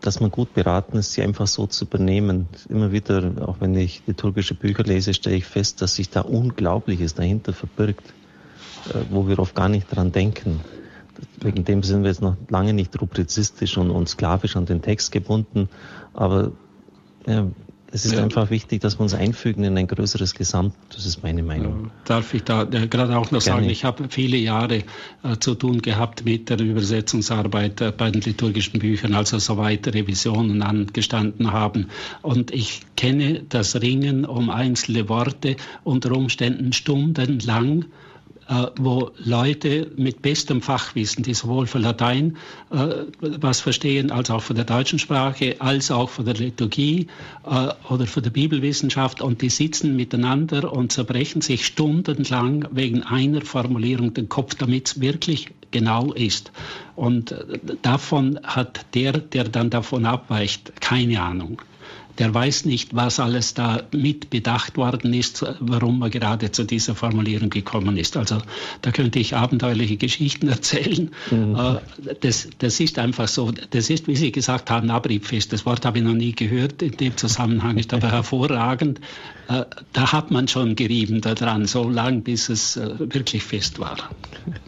Dass 0.00 0.20
man 0.20 0.30
gut 0.30 0.54
beraten 0.54 0.96
ist, 0.96 1.12
sie 1.12 1.22
einfach 1.22 1.46
so 1.46 1.66
zu 1.66 1.84
übernehmen. 1.84 2.48
Immer 2.68 2.90
wieder, 2.90 3.32
auch 3.46 3.60
wenn 3.60 3.74
ich 3.74 4.02
liturgische 4.06 4.54
Bücher 4.54 4.82
lese, 4.82 5.12
stelle 5.12 5.36
ich 5.36 5.44
fest, 5.44 5.82
dass 5.82 5.94
sich 5.94 6.08
da 6.08 6.22
Unglaubliches 6.22 7.14
dahinter 7.14 7.52
verbirgt, 7.52 8.14
äh, 8.94 8.98
wo 9.10 9.28
wir 9.28 9.38
oft 9.38 9.54
gar 9.54 9.68
nicht 9.68 9.94
dran 9.94 10.12
denken. 10.12 10.60
Wegen 11.40 11.64
dem 11.64 11.82
sind 11.82 12.02
wir 12.02 12.10
jetzt 12.10 12.22
noch 12.22 12.36
lange 12.48 12.72
nicht 12.72 12.98
rubrizistisch 13.00 13.76
und, 13.76 13.90
und 13.90 14.08
sklavisch 14.08 14.56
an 14.56 14.64
den 14.64 14.80
Text 14.80 15.12
gebunden, 15.12 15.68
aber 16.14 16.52
ja, 17.26 17.46
es 17.92 18.04
ist 18.04 18.12
ja. 18.12 18.22
einfach 18.22 18.50
wichtig, 18.50 18.80
dass 18.80 18.98
wir 18.98 19.02
uns 19.02 19.14
einfügen 19.14 19.64
in 19.64 19.76
ein 19.76 19.86
größeres 19.86 20.34
Gesamt. 20.34 20.74
Das 20.94 21.06
ist 21.06 21.22
meine 21.22 21.42
Meinung. 21.42 21.90
Darf 22.04 22.32
ich 22.34 22.44
da 22.44 22.62
äh, 22.62 22.86
gerade 22.86 23.16
auch 23.16 23.30
noch 23.30 23.42
Gerne. 23.42 23.60
sagen, 23.60 23.70
ich 23.70 23.84
habe 23.84 24.04
viele 24.08 24.36
Jahre 24.36 24.84
äh, 25.22 25.36
zu 25.40 25.54
tun 25.54 25.82
gehabt 25.82 26.24
mit 26.24 26.50
der 26.50 26.60
Übersetzungsarbeit 26.60 27.80
äh, 27.80 27.92
bei 27.96 28.10
den 28.10 28.20
liturgischen 28.20 28.78
Büchern, 28.78 29.14
also 29.14 29.38
soweit 29.38 29.88
Revisionen 29.88 30.62
angestanden 30.62 31.52
haben. 31.52 31.88
Und 32.22 32.52
ich 32.52 32.82
kenne 32.96 33.42
das 33.48 33.80
Ringen 33.80 34.24
um 34.24 34.50
einzelne 34.50 35.08
Worte 35.08 35.56
unter 35.82 36.12
Umständen 36.12 36.72
stundenlang 36.72 37.86
wo 38.78 39.12
Leute 39.16 39.92
mit 39.96 40.22
bestem 40.22 40.60
Fachwissen, 40.60 41.22
die 41.22 41.34
sowohl 41.34 41.66
von 41.66 41.82
Latein 41.82 42.36
äh, 42.70 43.04
was 43.20 43.60
verstehen, 43.60 44.10
als 44.10 44.30
auch 44.30 44.42
von 44.42 44.56
der 44.56 44.64
deutschen 44.64 44.98
Sprache, 44.98 45.60
als 45.60 45.90
auch 45.90 46.10
von 46.10 46.24
der 46.24 46.34
Liturgie 46.34 47.06
äh, 47.44 47.68
oder 47.88 48.06
von 48.06 48.22
der 48.22 48.30
Bibelwissenschaft, 48.30 49.22
und 49.22 49.42
die 49.42 49.50
sitzen 49.50 49.94
miteinander 49.94 50.72
und 50.72 50.90
zerbrechen 50.90 51.42
sich 51.42 51.64
stundenlang 51.64 52.66
wegen 52.72 53.04
einer 53.04 53.42
Formulierung 53.42 54.14
den 54.14 54.28
Kopf, 54.28 54.56
damit 54.56 54.88
es 54.88 55.00
wirklich 55.00 55.48
genau 55.70 56.12
ist. 56.12 56.50
Und 56.96 57.34
davon 57.82 58.40
hat 58.42 58.84
der, 58.94 59.12
der 59.12 59.44
dann 59.44 59.70
davon 59.70 60.04
abweicht, 60.04 60.80
keine 60.80 61.22
Ahnung 61.22 61.62
der 62.20 62.34
weiß 62.34 62.66
nicht, 62.66 62.94
was 62.94 63.18
alles 63.18 63.54
da 63.54 63.82
mit 63.92 64.28
bedacht 64.28 64.76
worden 64.76 65.14
ist, 65.14 65.42
warum 65.58 66.02
er 66.02 66.10
gerade 66.10 66.52
zu 66.52 66.64
dieser 66.64 66.94
Formulierung 66.94 67.48
gekommen 67.48 67.96
ist. 67.96 68.14
Also 68.18 68.42
da 68.82 68.90
könnte 68.90 69.18
ich 69.18 69.34
abenteuerliche 69.34 69.96
Geschichten 69.96 70.48
erzählen. 70.50 71.12
Mhm. 71.30 71.56
Äh, 71.56 72.14
das, 72.20 72.50
das 72.58 72.78
ist 72.78 72.98
einfach 72.98 73.26
so, 73.26 73.50
das 73.70 73.88
ist, 73.88 74.06
wie 74.06 74.16
Sie 74.16 74.32
gesagt 74.32 74.70
haben, 74.70 74.90
Abriebfest. 74.90 75.50
Das 75.54 75.64
Wort 75.64 75.86
habe 75.86 75.98
ich 75.98 76.04
noch 76.04 76.12
nie 76.12 76.32
gehört 76.32 76.82
in 76.82 76.92
dem 76.92 77.16
Zusammenhang, 77.16 77.78
ist 77.78 77.94
aber 77.94 78.12
hervorragend. 78.12 79.00
Äh, 79.48 79.64
da 79.94 80.12
hat 80.12 80.30
man 80.30 80.46
schon 80.46 80.76
gerieben 80.76 81.22
daran, 81.22 81.64
so 81.64 81.88
lange, 81.88 82.20
bis 82.20 82.50
es 82.50 82.76
äh, 82.76 82.98
wirklich 82.98 83.42
fest 83.42 83.78
war. 83.78 83.96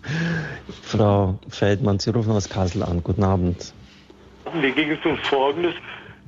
Frau 0.83 1.39
Feldmann, 1.51 1.99
Sie 1.99 2.09
rufen 2.09 2.33
aus 2.33 2.49
Kassel 2.49 2.83
an. 2.83 3.03
Guten 3.05 3.25
Abend. 3.25 3.75
Mir 4.55 4.73
ging 4.73 4.91
es 4.91 5.05
um 5.05 5.19
Folgendes 5.19 5.75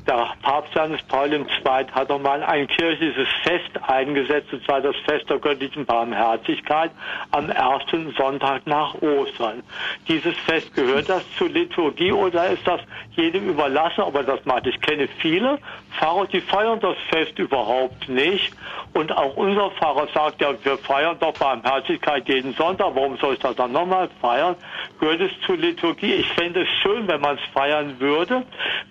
der 0.07 0.29
Papst 0.43 0.75
Johannes 0.75 1.03
Paul 1.09 1.33
II. 1.33 1.45
hat 1.93 2.09
nochmal 2.09 2.43
ein 2.43 2.67
kirchliches 2.67 3.29
Fest 3.43 3.71
eingesetzt, 3.87 4.53
und 4.53 4.65
zwar 4.65 4.81
das 4.81 4.97
Fest 5.07 5.29
der 5.31 5.39
göttlichen 5.39 5.87
Barmherzigkeit 5.87 6.91
am 7.31 7.49
ersten 7.49 8.13
Sonntag 8.17 8.67
nach 8.67 8.95
Ostern. 9.01 9.63
Dieses 10.07 10.37
Fest, 10.41 10.75
gehört 10.75 11.09
das 11.09 11.23
zur 11.37 11.49
Liturgie 11.49 12.13
oder 12.13 12.51
ist 12.51 12.67
das 12.67 12.81
jedem 13.13 13.49
überlassen? 13.49 14.03
Aber 14.03 14.23
das 14.23 14.45
meinte 14.45 14.71
ich, 14.71 14.81
kenne 14.81 15.09
viele 15.19 15.59
Pfarrer, 15.93 16.27
die 16.27 16.41
feiern 16.41 16.81
das 16.81 16.97
Fest 17.11 17.39
überhaupt 17.39 18.09
nicht. 18.09 18.53
Und 18.93 19.11
auch 19.17 19.37
unser 19.37 19.71
Pfarrer 19.73 20.07
sagt 20.13 20.41
ja, 20.41 20.53
wir 20.63 20.79
feiern 20.79 21.17
doch 21.19 21.33
Barmherzigkeit 21.35 22.29
jeden 22.29 22.55
Sonntag. 22.55 22.95
Warum 22.95 23.17
soll 23.17 23.35
ich 23.35 23.41
das 23.41 23.57
dann 23.57 23.73
nochmal 23.73 24.09
feiern? 24.21 24.55
Gehört 25.01 25.21
es 25.21 25.33
zur 25.47 25.57
Liturgie? 25.57 26.13
Ich 26.13 26.29
fände 26.33 26.63
es 26.63 26.69
schön, 26.83 27.09
wenn 27.09 27.21
man 27.21 27.37
es 27.37 27.43
feiern 27.53 27.99
würde, 27.99 28.43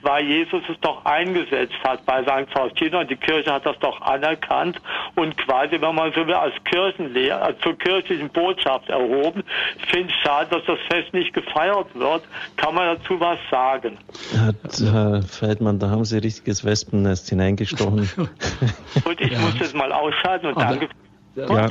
weil 0.02 0.26
Jesus 0.26 0.64
es 0.69 0.80
doch 0.81 1.03
eingesetzt 1.06 1.76
hat 1.84 2.06
bei 2.06 2.24
St. 2.24 2.52
Faustina. 2.52 3.04
Die 3.04 3.16
Kirche 3.16 3.52
hat 3.52 3.66
das 3.66 3.78
doch 3.80 4.02
anerkannt 4.02 4.80
und 5.16 5.38
quasi, 5.38 5.80
wenn 5.80 5.96
man 5.96 6.12
so 6.14 6.26
will, 6.26 6.34
als 6.34 6.54
Kirchenlehrer, 6.66 7.58
zur 7.60 7.78
kirchlichen 7.78 8.30
Botschaft 8.30 8.90
erhoben. 8.90 9.44
Ich 9.78 9.86
finde 9.86 10.14
es 10.14 10.16
schade, 10.22 10.50
dass 10.52 10.66
das 10.66 10.80
Fest 10.90 11.14
nicht 11.14 11.34
gefeiert 11.34 11.88
wird. 11.94 12.24
Kann 12.58 12.76
man 12.76 12.98
dazu 12.98 13.20
was 13.20 13.40
sagen? 13.50 13.98
Herr 14.32 15.22
Feldmann, 15.24 15.80
da 15.80 15.90
haben 15.90 16.06
Sie 16.06 16.18
richtiges 16.18 16.64
Wespennest 16.66 17.30
hineingestochen. 17.30 18.10
und 19.06 19.22
ich 19.22 19.32
ja. 19.32 19.40
muss 19.40 19.58
das 19.60 19.74
mal 19.74 19.92
ausschalten 19.92 20.48
und 20.48 20.58
Aber, 20.58 20.66
danke. 20.66 20.90
Ja, 21.36 21.70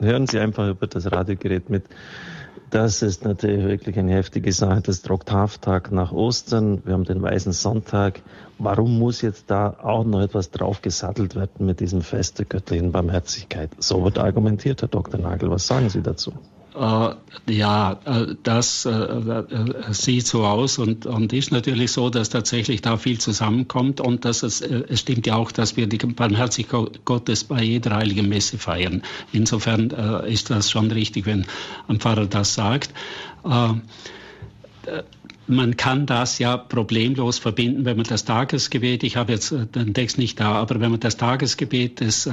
hören 0.00 0.26
Sie 0.26 0.38
einfach 0.38 0.68
über 0.68 0.86
das 0.86 1.10
Radiogerät 1.10 1.68
mit. 1.68 1.84
Das 2.72 3.02
ist 3.02 3.22
natürlich 3.22 3.66
wirklich 3.66 3.98
eine 3.98 4.14
heftige 4.14 4.50
Sache. 4.50 4.80
Das 4.80 5.02
Troktavtag 5.02 5.92
nach 5.92 6.10
Ostern. 6.10 6.80
Wir 6.86 6.94
haben 6.94 7.04
den 7.04 7.20
Weißen 7.20 7.52
Sonntag. 7.52 8.22
Warum 8.58 8.98
muss 8.98 9.20
jetzt 9.20 9.50
da 9.50 9.76
auch 9.82 10.04
noch 10.04 10.22
etwas 10.22 10.50
draufgesattelt 10.52 11.34
werden 11.34 11.66
mit 11.66 11.80
diesem 11.80 12.00
Fest 12.00 12.38
der 12.38 12.46
göttlichen 12.46 12.90
Barmherzigkeit? 12.90 13.68
So 13.78 14.02
wird 14.04 14.18
argumentiert, 14.18 14.80
Herr 14.80 14.88
Dr. 14.88 15.20
Nagel. 15.20 15.50
Was 15.50 15.66
sagen 15.66 15.90
Sie 15.90 16.00
dazu? 16.00 16.32
Äh, 16.74 17.14
ja, 17.52 18.00
äh, 18.04 18.34
das 18.42 18.86
äh, 18.86 19.42
sieht 19.90 20.26
so 20.26 20.46
aus 20.46 20.78
und, 20.78 21.04
und 21.04 21.32
ist 21.32 21.52
natürlich 21.52 21.92
so, 21.92 22.08
dass 22.08 22.30
tatsächlich 22.30 22.80
da 22.80 22.96
viel 22.96 23.18
zusammenkommt 23.18 24.00
und 24.00 24.24
dass 24.24 24.42
es, 24.42 24.62
es 24.62 25.00
stimmt 25.00 25.26
ja 25.26 25.36
auch, 25.36 25.52
dass 25.52 25.76
wir 25.76 25.86
die 25.86 25.98
Barmherzigkeit 25.98 27.04
Gottes 27.04 27.44
bei 27.44 27.62
jeder 27.62 27.96
heiligen 27.96 28.28
Messe 28.28 28.58
feiern. 28.58 29.02
Insofern 29.32 29.90
ist 30.26 30.50
das 30.50 30.70
schon 30.70 30.90
richtig, 30.90 31.26
wenn 31.26 31.44
ein 31.88 32.00
Pfarrer 32.00 32.26
das 32.26 32.54
sagt 32.54 32.90
man 35.46 35.76
kann 35.76 36.06
das 36.06 36.38
ja 36.38 36.56
problemlos 36.56 37.38
verbinden, 37.38 37.84
wenn 37.84 37.96
man 37.96 38.06
das 38.06 38.24
Tagesgebet, 38.24 39.02
ich 39.02 39.16
habe 39.16 39.32
jetzt 39.32 39.52
äh, 39.52 39.66
den 39.66 39.94
Text 39.94 40.18
nicht 40.18 40.38
da, 40.40 40.52
aber 40.52 40.80
wenn 40.80 40.90
man 40.90 41.00
das 41.00 41.16
Tagesgebet 41.16 42.00
des 42.00 42.26
äh, 42.26 42.32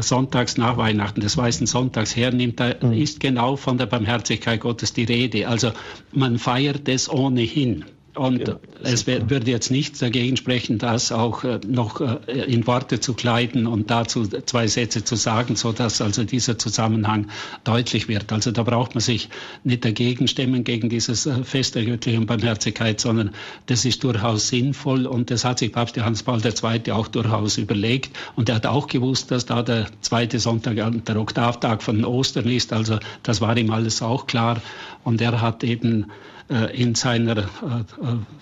Sonntags 0.00 0.56
nach 0.56 0.76
Weihnachten, 0.76 1.20
des 1.20 1.36
Weißen 1.36 1.66
Sonntags 1.66 2.16
hernimmt, 2.16 2.60
da 2.60 2.74
mhm. 2.80 2.92
ist 2.92 3.20
genau 3.20 3.56
von 3.56 3.78
der 3.78 3.86
Barmherzigkeit 3.86 4.60
Gottes 4.60 4.92
die 4.92 5.04
Rede. 5.04 5.48
Also 5.48 5.72
man 6.12 6.38
feiert 6.38 6.88
es 6.88 7.10
ohnehin. 7.10 7.84
Und 8.18 8.48
ja, 8.48 8.56
es 8.82 9.06
würde 9.06 9.48
jetzt 9.50 9.70
nichts 9.70 10.00
dagegen 10.00 10.36
sprechen, 10.36 10.78
das 10.78 11.12
auch 11.12 11.44
äh, 11.44 11.60
noch 11.66 12.00
äh, 12.00 12.16
in 12.32 12.66
Worte 12.66 12.98
zu 12.98 13.14
kleiden 13.14 13.68
und 13.68 13.90
dazu 13.90 14.26
zwei 14.26 14.66
Sätze 14.66 15.04
zu 15.04 15.14
sagen, 15.14 15.54
so 15.54 15.72
dass 15.72 16.00
also 16.00 16.24
dieser 16.24 16.58
Zusammenhang 16.58 17.28
deutlich 17.62 18.08
wird. 18.08 18.32
Also 18.32 18.50
da 18.50 18.64
braucht 18.64 18.96
man 18.96 19.00
sich 19.00 19.28
nicht 19.62 19.84
dagegen 19.84 20.26
stemmen 20.26 20.64
gegen 20.64 20.88
dieses 20.88 21.28
Fest 21.44 21.76
der 21.76 21.84
göttlichen 21.84 22.26
Barmherzigkeit, 22.26 23.00
sondern 23.00 23.30
das 23.66 23.84
ist 23.84 24.02
durchaus 24.02 24.48
sinnvoll 24.48 25.06
und 25.06 25.30
das 25.30 25.44
hat 25.44 25.60
sich 25.60 25.72
Papst 25.72 25.96
Johannes 25.96 26.24
Paul 26.24 26.40
II. 26.44 26.90
auch 26.90 27.06
durchaus 27.06 27.56
überlegt 27.56 28.16
und 28.34 28.48
er 28.48 28.56
hat 28.56 28.66
auch 28.66 28.88
gewusst, 28.88 29.30
dass 29.30 29.46
da 29.46 29.62
der 29.62 29.86
zweite 30.00 30.40
Sonntag 30.40 30.76
der 31.04 31.20
Oktavtag 31.20 31.84
von 31.84 32.04
Ostern 32.04 32.48
ist. 32.48 32.72
Also 32.72 32.98
das 33.22 33.40
war 33.40 33.56
ihm 33.56 33.70
alles 33.70 34.02
auch 34.02 34.26
klar 34.26 34.60
und 35.04 35.20
er 35.20 35.40
hat 35.40 35.62
eben 35.62 36.06
in 36.48 36.94
seiner 36.94 37.36
äh, 37.36 37.42
äh, 37.42 37.44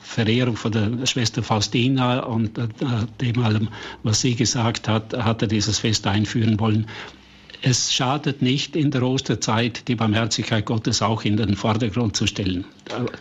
Verehrung 0.00 0.56
von 0.56 0.72
der 0.72 1.06
Schwester 1.06 1.42
Faustina 1.42 2.20
und 2.20 2.52
dem 3.20 3.42
allem, 3.42 3.68
was 4.02 4.20
sie 4.20 4.36
gesagt 4.36 4.88
hat, 4.88 5.12
hat 5.16 5.42
er 5.42 5.48
dieses 5.48 5.80
Fest 5.80 6.06
einführen 6.06 6.60
wollen. 6.60 6.86
Es 7.62 7.92
schadet 7.92 8.42
nicht, 8.42 8.76
in 8.76 8.90
der 8.90 9.02
Osterzeit 9.02 9.88
die 9.88 9.96
Barmherzigkeit 9.96 10.64
Gottes 10.66 11.02
auch 11.02 11.24
in 11.24 11.36
den 11.36 11.56
Vordergrund 11.56 12.14
zu 12.14 12.26
stellen. 12.26 12.64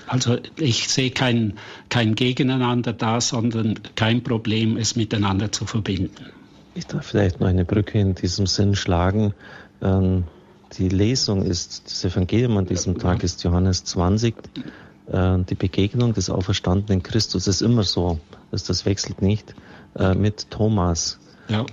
Also 0.08 0.38
ich 0.58 0.88
sehe 0.90 1.10
kein, 1.10 1.54
kein 1.90 2.16
Gegeneinander 2.16 2.94
da, 2.94 3.22
sondern 3.22 3.80
kein 3.96 4.24
Problem, 4.24 4.78
es 4.78 4.96
miteinander 4.96 5.52
zu 5.52 5.66
verbinden. 5.66 6.28
Ich 6.76 6.86
darf 6.86 7.08
vielleicht 7.08 7.40
noch 7.40 7.48
eine 7.48 7.66
Brücke 7.66 8.00
in 8.00 8.14
diesem 8.14 8.46
Sinn 8.46 8.76
schlagen. 8.76 9.34
Ähm, 9.82 10.26
die 10.74 10.90
Lesung 10.90 11.44
ist, 11.44 11.86
das 11.86 12.04
Evangelium 12.06 12.58
an 12.58 12.66
diesem 12.66 12.98
Tag 12.98 13.24
ist 13.24 13.44
Johannes 13.44 13.84
20. 13.86 14.36
Äh, 15.08 15.40
die 15.50 15.56
Begegnung 15.56 16.14
des 16.14 16.30
auferstandenen 16.30 17.04
Christus 17.04 17.48
ist 17.48 17.62
immer 17.62 17.84
so, 17.84 18.20
dass 18.52 18.64
das 18.64 18.86
wechselt 18.86 19.22
nicht. 19.22 19.56
Äh, 19.98 20.16
mit 20.16 20.50
Thomas. 20.52 21.20
Ja. 21.48 21.66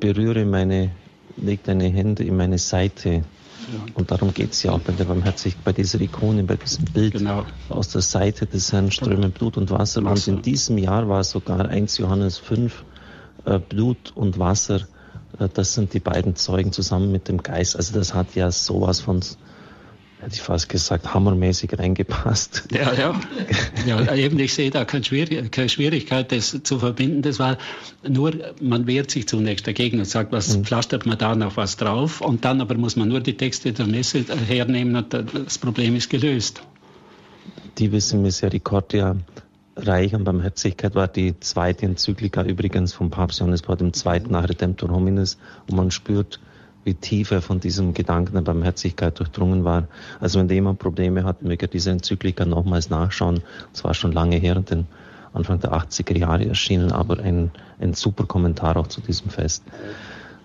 Berühre 0.00 0.44
meine, 0.44 0.90
leg 1.36 1.62
deine 1.64 1.84
Hände 1.84 2.24
in 2.24 2.36
meine 2.36 2.58
Seite. 2.58 3.10
Ja. 3.10 3.22
Und 3.94 4.10
darum 4.10 4.32
geht 4.32 4.52
es 4.52 4.62
ja 4.62 4.72
auch 4.72 4.80
bei 4.80 4.92
der 4.92 5.04
Barmherzigkeit, 5.04 5.64
bei 5.64 5.72
dieser 5.72 6.00
Ikone, 6.00 6.42
bei 6.44 6.56
diesem 6.56 6.86
Bild. 6.86 7.12
Genau. 7.12 7.44
Aus 7.68 7.90
der 7.90 8.02
Seite 8.02 8.46
des 8.46 8.72
Herrn 8.72 8.90
strömen 8.90 9.30
Blut 9.30 9.56
und 9.56 9.70
Wasser. 9.70 10.04
Wasser. 10.04 10.32
Und 10.32 10.38
in 10.38 10.42
diesem 10.42 10.78
Jahr 10.78 11.08
war 11.08 11.22
sogar 11.22 11.68
1 11.68 11.98
Johannes 11.98 12.38
5 12.38 12.84
äh, 13.44 13.58
Blut 13.58 14.12
und 14.14 14.38
Wasser 14.38 14.80
das 15.54 15.74
sind 15.74 15.94
die 15.94 16.00
beiden 16.00 16.36
Zeugen 16.36 16.72
zusammen 16.72 17.12
mit 17.12 17.28
dem 17.28 17.42
Geist. 17.42 17.76
Also 17.76 17.94
das 17.94 18.14
hat 18.14 18.34
ja 18.34 18.50
sowas 18.50 19.00
von, 19.00 19.20
hätte 20.20 20.34
ich 20.34 20.42
fast 20.42 20.68
gesagt, 20.68 21.14
hammermäßig 21.14 21.78
reingepasst. 21.78 22.64
Ja, 22.72 22.92
ja. 22.92 23.20
ja 23.86 24.14
eben, 24.14 24.38
ich 24.38 24.54
sehe 24.54 24.70
da 24.70 24.84
keine, 24.84 25.04
Schwierig 25.04 25.52
keine 25.52 25.68
Schwierigkeit, 25.68 26.32
das 26.32 26.58
zu 26.62 26.78
verbinden. 26.78 27.22
Das 27.22 27.38
war 27.38 27.58
nur, 28.06 28.32
man 28.60 28.86
wehrt 28.86 29.10
sich 29.10 29.28
zunächst 29.28 29.66
dagegen 29.66 29.98
und 29.98 30.06
sagt, 30.06 30.32
was 30.32 30.56
mhm. 30.56 30.64
pflastert 30.64 31.06
man 31.06 31.18
da 31.18 31.34
noch 31.34 31.56
was 31.56 31.76
drauf? 31.76 32.20
Und 32.20 32.44
dann 32.44 32.60
aber 32.60 32.74
muss 32.74 32.96
man 32.96 33.08
nur 33.08 33.20
die 33.20 33.36
Texte 33.36 33.72
der 33.72 33.86
Messe 33.86 34.24
hernehmen 34.48 34.96
und 34.96 35.12
das 35.12 35.58
Problem 35.58 35.94
ist 35.94 36.10
gelöst. 36.10 36.62
Die 37.78 37.92
wissen 37.92 38.22
Misericordia 38.22 39.16
reich 39.86 40.14
an 40.14 40.24
Barmherzigkeit 40.24 40.94
war 40.94 41.08
die 41.08 41.38
zweite 41.40 41.86
Enzyklika 41.86 42.42
übrigens 42.42 42.92
vom 42.92 43.10
Papst 43.10 43.40
Johannes 43.40 43.62
Paul 43.62 43.78
II. 43.80 44.22
nach 44.28 44.48
Redemptor 44.48 44.90
Hominis 44.90 45.38
und 45.68 45.76
man 45.76 45.90
spürt, 45.90 46.40
wie 46.84 46.94
tief 46.94 47.30
er 47.30 47.42
von 47.42 47.60
diesem 47.60 47.94
Gedanken 47.94 48.34
der 48.34 48.42
Barmherzigkeit 48.42 49.18
durchdrungen 49.18 49.64
war. 49.64 49.88
Also 50.20 50.38
wenn 50.38 50.48
jemand 50.48 50.78
Probleme 50.78 51.24
hat, 51.24 51.42
möge 51.42 51.66
er 51.66 51.68
diese 51.68 51.90
Enzyklika 51.90 52.44
nochmals 52.44 52.90
nachschauen. 52.90 53.42
Es 53.72 53.84
war 53.84 53.94
schon 53.94 54.12
lange 54.12 54.36
her, 54.36 54.56
den 54.56 54.86
Anfang 55.32 55.60
der 55.60 55.72
80er 55.72 56.16
Jahre 56.16 56.46
erschienen, 56.46 56.92
aber 56.92 57.18
ein, 57.20 57.50
ein 57.78 57.94
super 57.94 58.24
Kommentar 58.24 58.76
auch 58.76 58.86
zu 58.86 59.00
diesem 59.00 59.30
Fest. 59.30 59.64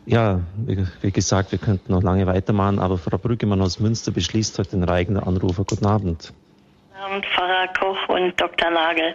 Ja, 0.05 0.41
wie, 0.57 0.85
wie 1.01 1.11
gesagt, 1.11 1.53
wir 1.53 1.59
könnten 1.59 1.91
noch 1.93 2.03
lange 2.03 2.27
weitermachen, 2.27 2.79
aber 2.79 2.97
Frau 2.97 3.17
Brüggemann 3.17 3.61
aus 3.61 3.79
Münster 3.79 4.11
beschließt 4.11 4.59
heute 4.59 4.71
den 4.71 4.83
reigen 4.83 5.17
Anrufer. 5.17 5.63
Guten 5.63 5.85
Abend. 5.85 6.33
Abend, 7.03 7.25
Pfarrer 7.25 7.67
Koch 7.79 8.07
und 8.07 8.39
Dr. 8.39 8.69
Nagel. 8.69 9.13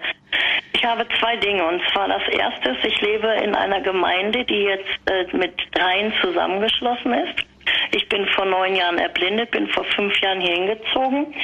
Ich 0.75 0.85
habe 0.85 1.07
zwei 1.19 1.37
Dinge. 1.37 1.65
Und 1.65 1.81
zwar 1.91 2.09
das 2.09 2.23
erste 2.29 2.71
ist, 2.71 2.85
ich 2.85 3.01
lebe 3.01 3.29
in 3.43 3.55
einer 3.55 3.81
Gemeinde, 3.81 4.45
die 4.45 4.63
jetzt 4.65 5.01
äh, 5.07 5.25
mit 5.37 5.55
dreien 5.73 6.13
zusammengeschlossen 6.21 7.15
ist. 7.15 7.45
Ich 7.93 8.07
bin 8.09 8.27
vor 8.29 8.45
neun 8.45 8.75
Jahren 8.75 8.99
erblindet, 8.99 9.51
bin 9.53 9.69
vor 9.69 9.85
fünf 9.85 10.19
Jahren 10.21 10.41
hier 10.41 10.55
hingezogen. 10.55 11.35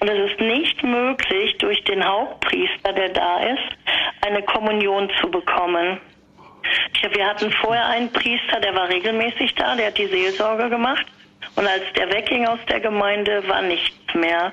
Und 0.00 0.08
es 0.08 0.30
ist 0.30 0.40
nicht 0.40 0.82
möglich, 0.82 1.56
durch 1.58 1.82
den 1.84 2.04
Hauptpriester, 2.04 2.92
der 2.92 3.08
da 3.10 3.40
ist, 3.40 4.26
eine 4.26 4.42
Kommunion 4.42 5.10
zu 5.20 5.30
bekommen. 5.30 6.00
Wir 7.12 7.26
hatten 7.26 7.50
vorher 7.50 7.86
einen 7.86 8.10
Priester, 8.12 8.60
der 8.60 8.74
war 8.74 8.88
regelmäßig 8.88 9.54
da, 9.54 9.74
der 9.74 9.86
hat 9.86 9.98
die 9.98 10.06
Seelsorge 10.06 10.68
gemacht. 10.68 11.06
Und 11.56 11.66
als 11.66 11.84
der 11.96 12.12
wegging 12.12 12.46
aus 12.46 12.58
der 12.68 12.80
Gemeinde, 12.80 13.46
war 13.48 13.62
nichts 13.62 14.14
mehr. 14.14 14.52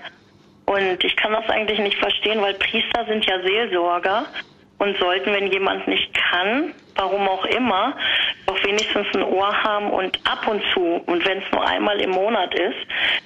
Und 0.65 1.03
ich 1.03 1.15
kann 1.15 1.33
das 1.33 1.49
eigentlich 1.49 1.79
nicht 1.79 1.97
verstehen, 1.97 2.41
weil 2.41 2.53
Priester 2.55 3.05
sind 3.05 3.25
ja 3.25 3.41
Seelsorger 3.41 4.25
und 4.77 4.97
sollten, 4.97 5.33
wenn 5.33 5.51
jemand 5.51 5.87
nicht 5.87 6.13
kann, 6.13 6.73
warum 6.95 7.27
auch 7.27 7.45
immer, 7.45 7.95
doch 8.47 8.63
wenigstens 8.63 9.07
ein 9.13 9.23
Ohr 9.23 9.55
haben 9.63 9.91
und 9.91 10.19
ab 10.27 10.47
und 10.47 10.61
zu, 10.73 11.03
und 11.05 11.25
wenn 11.25 11.39
es 11.39 11.51
nur 11.51 11.65
einmal 11.67 11.99
im 12.01 12.11
Monat 12.11 12.53
ist, 12.55 12.77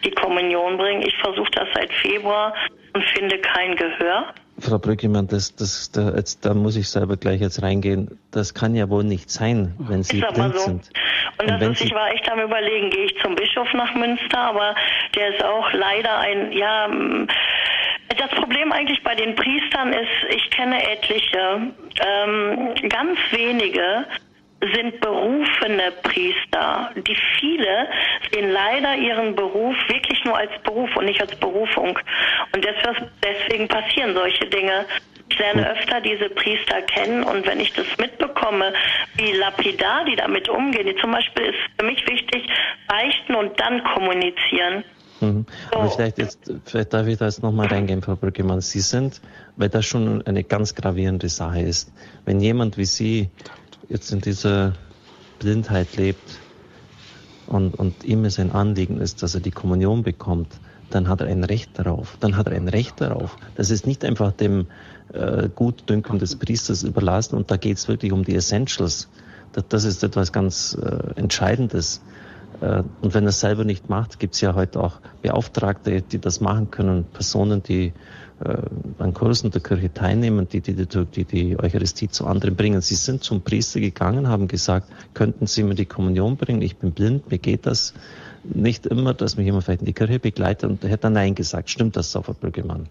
die 0.03 0.11
Kommunion 0.11 0.77
bringen. 0.77 1.01
Ich 1.01 1.15
versuche 1.17 1.51
das 1.51 1.67
seit 1.73 1.91
Februar 1.93 2.53
und 2.93 3.03
finde 3.05 3.37
kein 3.39 3.75
Gehör. 3.75 4.33
Frau 4.57 4.79
Brückemann, 4.79 5.27
das, 5.27 5.55
das, 5.55 5.91
da, 5.91 6.15
jetzt, 6.15 6.45
da 6.45 6.53
muss 6.53 6.77
ich 6.77 6.89
selber 6.89 7.17
gleich 7.17 7.41
jetzt 7.41 7.61
reingehen. 7.61 8.17
Das 8.31 8.53
kann 8.53 8.73
ja 8.73 8.89
wohl 8.89 9.03
nicht 9.03 9.29
sein, 9.29 9.75
wenn 9.79 10.03
Sie 10.03 10.21
blind 10.21 10.55
so. 10.55 10.61
sind. 10.61 10.89
Und, 11.37 11.51
und 11.51 11.61
ist, 11.61 11.81
ich 11.81 11.93
war 11.93 12.09
echt 12.11 12.31
am 12.31 12.39
überlegen, 12.39 12.89
gehe 12.89 13.05
ich 13.05 13.15
zum 13.21 13.35
Bischof 13.35 13.67
nach 13.73 13.93
Münster, 13.95 14.39
aber 14.39 14.75
der 15.15 15.35
ist 15.35 15.43
auch 15.43 15.71
leider 15.73 16.19
ein, 16.19 16.51
ja, 16.53 16.89
das 18.17 18.29
Problem 18.31 18.71
eigentlich 18.71 19.03
bei 19.03 19.15
den 19.15 19.35
Priestern 19.35 19.91
ist, 19.91 20.35
ich 20.35 20.49
kenne 20.51 20.81
etliche, 20.89 21.73
ähm, 22.05 22.73
ganz 22.89 23.19
wenige 23.31 24.05
sind 24.73 24.99
berufene 25.01 25.91
Priester. 26.03 26.91
Die 26.95 27.17
viele 27.39 27.87
sehen 28.31 28.51
leider 28.51 28.95
ihren 28.95 29.35
Beruf 29.35 29.75
wirklich 29.87 30.23
nur 30.25 30.37
als 30.37 30.51
Beruf 30.63 30.95
und 30.95 31.05
nicht 31.05 31.21
als 31.21 31.35
Berufung. 31.35 31.97
Und 32.53 32.65
deswegen 33.23 33.67
passieren 33.67 34.13
solche 34.13 34.45
Dinge. 34.45 34.85
Ich 35.29 35.39
lerne 35.39 35.69
öfter 35.71 36.01
diese 36.01 36.29
Priester 36.29 36.81
kennen 36.83 37.23
und 37.23 37.45
wenn 37.47 37.59
ich 37.59 37.73
das 37.73 37.87
mitbekomme, 37.99 38.73
wie 39.15 39.31
lapidar 39.33 40.05
die 40.05 40.15
damit 40.15 40.47
umgehen, 40.47 40.85
die 40.85 40.95
zum 41.01 41.11
Beispiel 41.11 41.45
ist 41.45 41.57
für 41.79 41.85
mich 41.85 42.05
wichtig, 42.07 42.47
beichten 42.87 43.33
und 43.35 43.59
dann 43.59 43.83
kommunizieren. 43.83 44.83
Mhm. 45.21 45.45
Aber 45.71 45.89
vielleicht, 45.89 46.19
jetzt, 46.19 46.51
vielleicht 46.65 46.93
darf 46.93 47.07
ich 47.07 47.17
da 47.17 47.25
jetzt 47.25 47.41
nochmal 47.41 47.67
reingehen, 47.67 48.01
Frau 48.01 48.15
Brückemann. 48.15 48.61
Sie 48.61 48.81
sind, 48.81 49.21
weil 49.55 49.69
das 49.69 49.85
schon 49.85 50.25
eine 50.27 50.43
ganz 50.43 50.75
gravierende 50.75 51.29
Sache 51.29 51.61
ist, 51.61 51.91
wenn 52.25 52.39
jemand 52.39 52.77
wie 52.77 52.85
Sie 52.85 53.29
jetzt 53.89 54.11
in 54.11 54.21
dieser 54.21 54.73
Blindheit 55.39 55.95
lebt 55.97 56.39
und, 57.47 57.75
und 57.75 58.03
ihm 58.03 58.25
es 58.25 58.39
ein 58.39 58.51
Anliegen 58.51 58.99
ist, 58.99 59.23
dass 59.23 59.35
er 59.35 59.41
die 59.41 59.51
Kommunion 59.51 60.03
bekommt, 60.03 60.59
dann 60.89 61.07
hat 61.07 61.21
er 61.21 61.27
ein 61.27 61.43
Recht 61.43 61.71
darauf. 61.77 62.17
Dann 62.19 62.37
hat 62.37 62.47
er 62.47 62.53
ein 62.53 62.67
Recht 62.67 63.01
darauf. 63.01 63.37
Das 63.55 63.69
ist 63.69 63.87
nicht 63.87 64.05
einfach 64.05 64.31
dem 64.31 64.67
äh, 65.13 65.49
Gutdünken 65.53 66.19
des 66.19 66.35
Priesters 66.35 66.83
überlassen 66.83 67.35
und 67.35 67.51
da 67.51 67.57
geht 67.57 67.77
es 67.77 67.87
wirklich 67.87 68.11
um 68.11 68.23
die 68.23 68.35
Essentials. 68.35 69.09
Das, 69.51 69.65
das 69.69 69.83
ist 69.83 70.03
etwas 70.03 70.31
ganz 70.31 70.77
äh, 70.81 71.19
Entscheidendes. 71.19 72.01
Äh, 72.61 72.83
und 73.01 73.13
wenn 73.13 73.23
er 73.23 73.29
es 73.29 73.39
selber 73.39 73.63
nicht 73.63 73.89
macht, 73.89 74.19
gibt 74.19 74.35
es 74.35 74.41
ja 74.41 74.55
heute 74.55 74.79
auch 74.81 74.99
Beauftragte, 75.21 76.01
die 76.01 76.19
das 76.19 76.41
machen 76.41 76.71
können, 76.71 77.05
Personen, 77.05 77.63
die 77.63 77.93
äh, 78.43 78.57
an 78.99 79.13
Kursen 79.13 79.51
der 79.51 79.61
Kirche 79.61 79.93
teilnehmen, 79.93 80.47
die 80.49 80.61
die, 80.61 80.75
die 80.75 81.23
die 81.23 81.59
Eucharistie 81.59 82.09
zu 82.09 82.27
anderen 82.27 82.55
bringen. 82.55 82.81
Sie 82.81 82.95
sind 82.95 83.23
zum 83.23 83.41
Priester 83.43 83.79
gegangen, 83.79 84.27
haben 84.27 84.47
gesagt, 84.47 84.87
könnten 85.13 85.47
Sie 85.47 85.63
mir 85.63 85.75
die 85.75 85.85
Kommunion 85.85 86.37
bringen? 86.37 86.61
Ich 86.61 86.77
bin 86.77 86.91
blind, 86.91 87.29
mir 87.29 87.37
geht 87.37 87.65
das 87.65 87.93
nicht 88.43 88.85
immer, 88.85 89.13
dass 89.13 89.37
mich 89.37 89.45
jemand 89.45 89.63
vielleicht 89.63 89.81
in 89.81 89.87
die 89.87 89.93
Kirche 89.93 90.19
begleitet 90.19 90.69
und 90.69 90.83
hätte 90.83 91.09
Nein 91.09 91.33
gesagt. 91.33 91.69
Stimmt 91.69 91.95
das, 91.95 92.11
Frau 92.11 92.33
Brüggemann? 92.33 92.87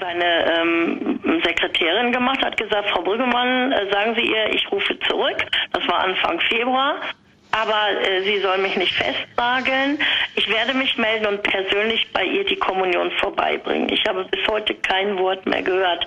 seine 0.00 0.24
ähm, 0.24 1.20
Sekretärin 1.44 2.12
gemacht, 2.12 2.42
hat 2.42 2.56
gesagt, 2.56 2.90
Frau 2.90 3.02
Brüggemann, 3.02 3.72
äh, 3.72 3.90
sagen 3.90 4.14
Sie 4.16 4.26
ihr, 4.26 4.54
ich 4.54 4.70
rufe 4.70 4.98
zurück. 5.00 5.36
Das 5.72 5.86
war 5.88 6.00
Anfang 6.00 6.40
Februar 6.40 6.96
aber 7.52 8.00
äh, 8.00 8.22
sie 8.22 8.38
soll 8.38 8.58
mich 8.58 8.76
nicht 8.76 8.94
festnageln. 8.94 9.98
Ich 10.34 10.48
werde 10.48 10.74
mich 10.74 10.96
melden 10.96 11.26
und 11.26 11.42
persönlich 11.42 12.06
bei 12.12 12.24
ihr 12.24 12.44
die 12.44 12.56
Kommunion 12.56 13.10
vorbeibringen. 13.12 13.88
Ich 13.90 14.04
habe 14.06 14.24
bis 14.24 14.40
heute 14.48 14.74
kein 14.74 15.18
Wort 15.18 15.44
mehr 15.46 15.62
gehört. 15.62 16.06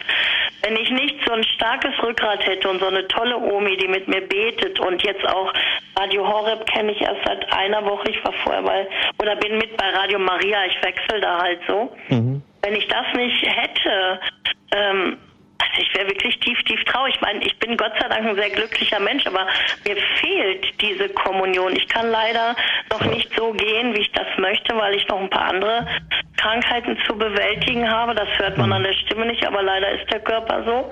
Wenn 0.64 0.76
ich 0.76 0.90
nicht 0.90 1.16
so 1.26 1.34
ein 1.34 1.44
starkes 1.44 1.92
Rückgrat 2.02 2.46
hätte 2.46 2.68
und 2.68 2.80
so 2.80 2.88
eine 2.88 3.08
tolle 3.08 3.38
Omi, 3.38 3.78
die 3.78 3.88
mit 3.88 4.08
mir 4.08 4.22
betet 4.22 4.80
und 4.80 5.04
jetzt 5.04 5.26
auch 5.28 5.54
Radio 5.98 6.28
Horeb 6.28 6.66
kenne 6.66 6.92
ich 6.92 7.02
erst 7.02 7.22
seit 7.26 7.54
einer 7.54 7.86
Woche, 7.86 8.10
ich 8.10 8.24
war 8.26 8.34
vorher 8.44 8.64
bei, 8.64 8.88
oder 9.22 9.36
bin 9.36 9.58
mit 9.58 9.78
bei 9.78 9.90
Radio 9.90 10.20
Maria, 10.20 10.66
ich 10.66 10.84
wechsle 10.84 11.22
da 11.22 11.40
halt 11.40 11.60
so. 11.68 11.96
Mhm. 12.10 12.42
Wenn 12.62 12.76
ich 12.76 12.88
das 12.88 13.06
nicht 13.16 13.46
hätte, 13.46 14.20
ähm, 14.72 15.18
also 15.57 15.82
ich 15.82 15.94
wäre 15.95 16.07
wirklich 16.07 16.38
tief, 16.40 16.61
tief 16.64 16.84
traurig. 16.86 17.15
Ich 17.15 17.22
meine, 17.22 17.44
ich 17.44 17.57
bin 17.60 17.77
Gott 17.77 17.94
sei 17.99 18.07
Dank 18.07 18.27
ein 18.27 18.36
sehr 18.36 18.49
glücklicher 18.49 18.99
Mensch, 18.99 19.26
aber 19.26 19.48
mir 19.86 19.95
fehlt 20.19 20.82
diese 20.82 21.10
Kommunion. 21.10 21.76
Ich 21.76 21.88
kann 21.88 22.10
leider 22.10 22.56
noch 22.91 23.02
nicht 23.06 23.30
so 23.36 23.52
gehen, 23.53 23.94
wie 23.95 24.02
ich 24.02 24.11
das 24.11 24.27
möchte, 24.38 24.76
weil 24.76 24.95
ich 24.95 25.07
noch 25.07 25.19
ein 25.19 25.30
paar 25.30 25.49
andere 25.49 25.88
Krankheiten 26.38 26.98
zu 27.06 27.18
bewältigen 27.18 27.90
habe. 27.90 28.14
Das 28.15 28.27
hört 28.38 28.57
man 28.57 28.72
an 28.73 28.84
der 28.84 28.94
Stimme 28.94 29.26
nicht, 29.26 29.45
aber 29.45 29.61
leider 29.61 29.91
ist 29.91 30.11
der 30.11 30.19
Körper 30.19 30.64
so. 30.65 30.91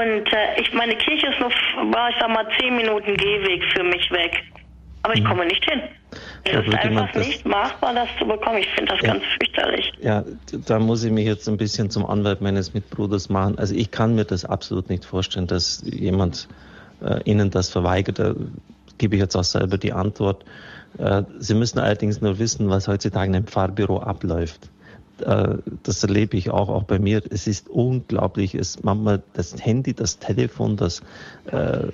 Und 0.00 0.32
äh, 0.32 0.60
ich 0.60 0.72
meine 0.72 0.96
Kirche 0.96 1.28
ist 1.28 1.38
nur, 1.38 1.50
ich 1.50 2.16
sag 2.18 2.28
mal, 2.28 2.46
zehn 2.58 2.76
Minuten 2.76 3.16
Gehweg 3.16 3.62
für 3.72 3.84
mich 3.84 4.10
weg. 4.10 4.42
Aber 5.04 5.14
ich 5.14 5.22
mhm. 5.22 5.28
komme 5.28 5.46
nicht 5.46 5.64
hin. 5.70 5.82
Es 6.44 6.66
ist 6.66 6.74
einfach 6.74 7.14
nicht 7.14 7.46
machbar, 7.46 7.94
das 7.94 8.08
zu 8.18 8.26
bekommen. 8.26 8.58
Ich 8.58 8.68
finde 8.68 8.92
das 8.92 9.00
ja, 9.00 9.12
ganz 9.12 9.24
fürchterlich. 9.38 9.92
Ja, 10.00 10.24
da 10.66 10.78
muss 10.78 11.02
ich 11.02 11.10
mich 11.10 11.26
jetzt 11.26 11.48
ein 11.48 11.56
bisschen 11.56 11.90
zum 11.90 12.04
Anwalt 12.04 12.40
meines 12.42 12.74
Mitbruders 12.74 13.30
machen. 13.30 13.58
Also 13.58 13.74
ich 13.74 13.90
kann 13.90 14.14
mir 14.14 14.24
das 14.24 14.44
absolut 14.44 14.90
nicht 14.90 15.04
vorstellen, 15.04 15.46
dass 15.46 15.82
jemand 15.86 16.48
äh, 17.02 17.22
Ihnen 17.24 17.50
das 17.50 17.70
verweigert. 17.70 18.18
Da 18.18 18.34
gebe 18.98 19.16
ich 19.16 19.22
jetzt 19.22 19.36
auch 19.36 19.44
selber 19.44 19.78
die 19.78 19.92
Antwort. 19.92 20.44
Äh, 20.98 21.22
Sie 21.38 21.54
müssen 21.54 21.78
allerdings 21.78 22.20
nur 22.20 22.38
wissen, 22.38 22.68
was 22.68 22.88
heutzutage 22.88 23.28
in 23.28 23.36
einem 23.36 23.46
Pfarrbüro 23.46 24.00
abläuft. 24.00 24.68
Äh, 25.20 25.58
das 25.82 26.02
erlebe 26.02 26.36
ich 26.36 26.50
auch, 26.50 26.68
auch 26.68 26.84
bei 26.84 26.98
mir. 26.98 27.22
Es 27.30 27.46
ist 27.46 27.68
unglaublich. 27.68 28.54
Es 28.54 28.82
manchmal 28.82 29.22
das 29.34 29.54
Handy, 29.64 29.94
das 29.94 30.18
Telefon, 30.18 30.76
das 30.76 31.02
äh, 31.46 31.86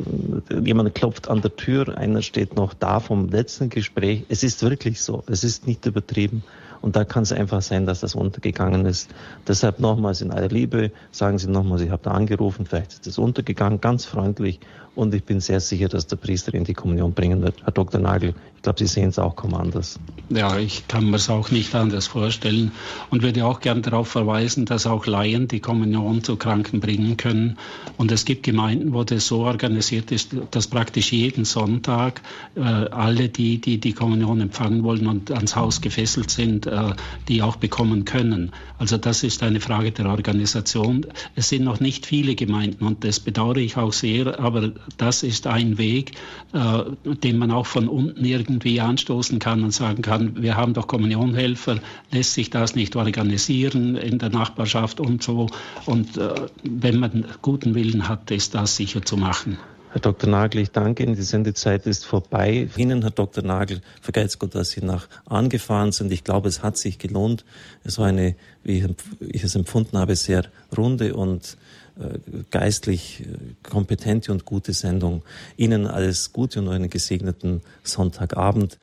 jemand 0.63 0.95
klopft 0.95 1.29
an 1.29 1.41
der 1.41 1.55
Tür, 1.57 1.97
einer 1.97 2.23
steht 2.23 2.57
noch 2.57 2.75
da 2.75 3.01
vom 3.01 3.29
letzten 3.29 3.69
Gespräch. 3.69 4.25
Es 4.29 4.43
ist 4.43 4.63
wirklich 4.63 5.01
so. 5.01 5.23
Es 5.27 5.45
ist 5.45 5.67
nicht 5.67 5.87
übertrieben. 5.87 6.43
Und 6.83 6.97
da 6.97 7.05
kann 7.05 7.25
es 7.25 7.33
einfach 7.33 7.61
sein, 7.61 7.85
dass 7.85 8.01
das 8.01 8.15
untergegangen 8.15 8.87
ist. 8.87 9.11
Deshalb 9.47 9.81
nochmals 9.81 10.23
in 10.23 10.31
aller 10.31 10.49
Liebe, 10.49 10.93
sagen 11.11 11.39
Sie 11.39 11.49
nochmals, 11.49 11.83
ich 11.83 11.91
habe 11.91 12.03
da 12.03 12.13
angerufen, 12.13 12.65
vielleicht 12.65 12.93
ist 12.93 13.07
das 13.07 13.19
untergegangen, 13.19 13.81
ganz 13.81 14.07
freundlich. 14.07 14.61
Und 14.97 15.15
ich 15.15 15.25
bin 15.25 15.41
sehr 15.41 15.61
sicher, 15.61 15.89
dass 15.89 16.07
der 16.07 16.17
Priester 16.17 16.53
in 16.53 16.65
die 16.65 16.75
Kommunion 16.75 17.13
bringen 17.13 17.43
wird. 17.43 17.63
Herr 17.63 17.73
Dr. 17.73 18.01
Nagel, 18.01 18.35
ich 18.61 18.63
glaube, 18.63 18.79
Sie 18.79 18.87
sehen 18.87 19.09
es 19.09 19.19
auch 19.19 19.37
kaum 19.37 19.55
anders. 19.55 19.99
Ja, 20.29 20.59
ich 20.59 20.87
kann 20.87 21.09
mir 21.09 21.17
es 21.17 21.31
auch 21.31 21.51
nicht 21.51 21.75
anders 21.75 22.07
vorstellen 22.07 22.73
und 23.09 23.23
würde 23.23 23.47
auch 23.47 23.61
gern 23.61 23.81
darauf 23.81 24.09
verweisen, 24.09 24.67
dass 24.67 24.87
auch 24.87 25.07
Laien 25.07 25.49
die 25.49 25.61
Kommunion 25.61 26.23
zu 26.23 26.37
Kranken 26.37 26.81
bringen 26.81 27.17
können. 27.17 27.57
Und 27.97 28.13
es 28.13 28.27
gibt 28.27 28.43
Gemeinden, 28.43 28.93
wo 28.93 29.03
das 29.03 29.27
so 29.29 29.45
organisiert 29.45 30.13
ist, 30.13 30.37
dass 30.51 30.67
praktisch 30.67 31.11
jeden 31.11 31.47
Sonntag 31.47 32.21
äh, 32.55 32.61
alle, 32.61 33.31
die, 33.31 33.63
die 33.63 33.81
die 33.81 33.95
Kommunion 33.95 34.43
empfangen 34.43 34.83
wollen 34.83 35.07
und 35.07 35.31
ans 35.31 35.57
Haus 35.57 35.81
gefesselt 35.81 36.31
sind, 36.31 36.67
äh, 36.67 36.93
die 37.29 37.41
auch 37.41 37.57
bekommen 37.57 38.05
können. 38.05 38.53
Also 38.77 38.99
das 38.99 39.23
ist 39.23 39.43
eine 39.43 39.61
Frage 39.61 39.93
der 39.93 40.07
Organisation. 40.07 41.07
Es 41.35 41.49
sind 41.49 41.65
noch 41.65 41.81
nicht 41.81 42.05
viele 42.05 42.35
Gemeinden 42.35 42.85
und 42.85 43.05
das 43.05 43.21
bedauere 43.21 43.59
ich 43.59 43.79
auch 43.79 43.95
sehr, 43.95 44.39
aber 44.39 44.73
das 44.97 45.23
ist 45.23 45.47
ein 45.47 45.79
Weg, 45.79 46.13
äh, 46.53 47.15
den 47.15 47.39
man 47.39 47.51
auch 47.51 47.67
von 47.67 47.89
unten 47.89 48.25
irgendwie 48.25 48.81
anstoßen 48.81 49.39
kann 49.39 49.63
und 49.63 49.73
sagen 49.73 50.03
kann, 50.03 50.43
wir 50.43 50.57
haben 50.57 50.75
doch 50.75 50.87
Kommunionhelfer, 50.87 51.79
lässt 52.11 52.35
sich 52.35 52.51
das 52.51 52.75
nicht 52.75 52.97
organisieren 52.97 53.97
in 53.97 54.19
der 54.19 54.31
Nachbarschaft 54.31 55.01
und 55.01 55.23
so. 55.23 55.49
Und 55.87 56.17
äh, 56.17 56.35
wenn 56.63 56.99
man 56.99 57.25
guten 57.43 57.75
Willen 57.75 58.09
hat, 58.09 58.31
ist 58.31 58.55
das 58.55 58.77
sicher 58.77 59.03
zu 59.03 59.17
machen. 59.17 59.59
Herr 59.93 60.01
Dr. 60.01 60.31
Nagel, 60.31 60.61
ich 60.61 60.71
danke 60.71 61.03
Ihnen. 61.03 61.17
Die 61.17 61.23
Sendezeit 61.23 61.85
ist 61.87 62.07
vorbei. 62.07 62.69
Ihnen, 62.77 63.03
Herr 63.03 63.11
Dr. 63.11 63.43
Nagel, 63.43 63.81
vergelt's 64.01 64.39
Gott, 64.39 64.55
dass 64.55 64.71
Sie 64.71 64.85
nach 64.85 65.09
angefahren 65.27 65.91
sind. 65.91 66.13
Ich 66.13 66.23
glaube, 66.23 66.49
es 66.49 66.63
hat 66.63 66.77
sich 66.77 66.99
gelohnt. 66.99 67.45
Es 67.83 67.99
war 67.99 68.07
eine, 68.07 68.37
wie 68.63 68.87
ich 69.19 69.43
es 69.43 69.57
empfunden 69.57 69.99
habe, 69.99 70.15
sehr 70.15 70.45
runde 70.77 71.15
und 71.15 71.57
geistlich 72.51 73.21
äh, 73.21 73.69
kompetente 73.69 74.33
und 74.33 74.45
gute 74.45 74.73
Sendung. 74.73 75.23
Ihnen 75.57 75.87
alles 75.87 76.33
Gute 76.33 76.61
und 76.61 76.69
einen 76.69 76.91
gesegneten 76.91 77.63
Sonntagabend. 77.83 78.79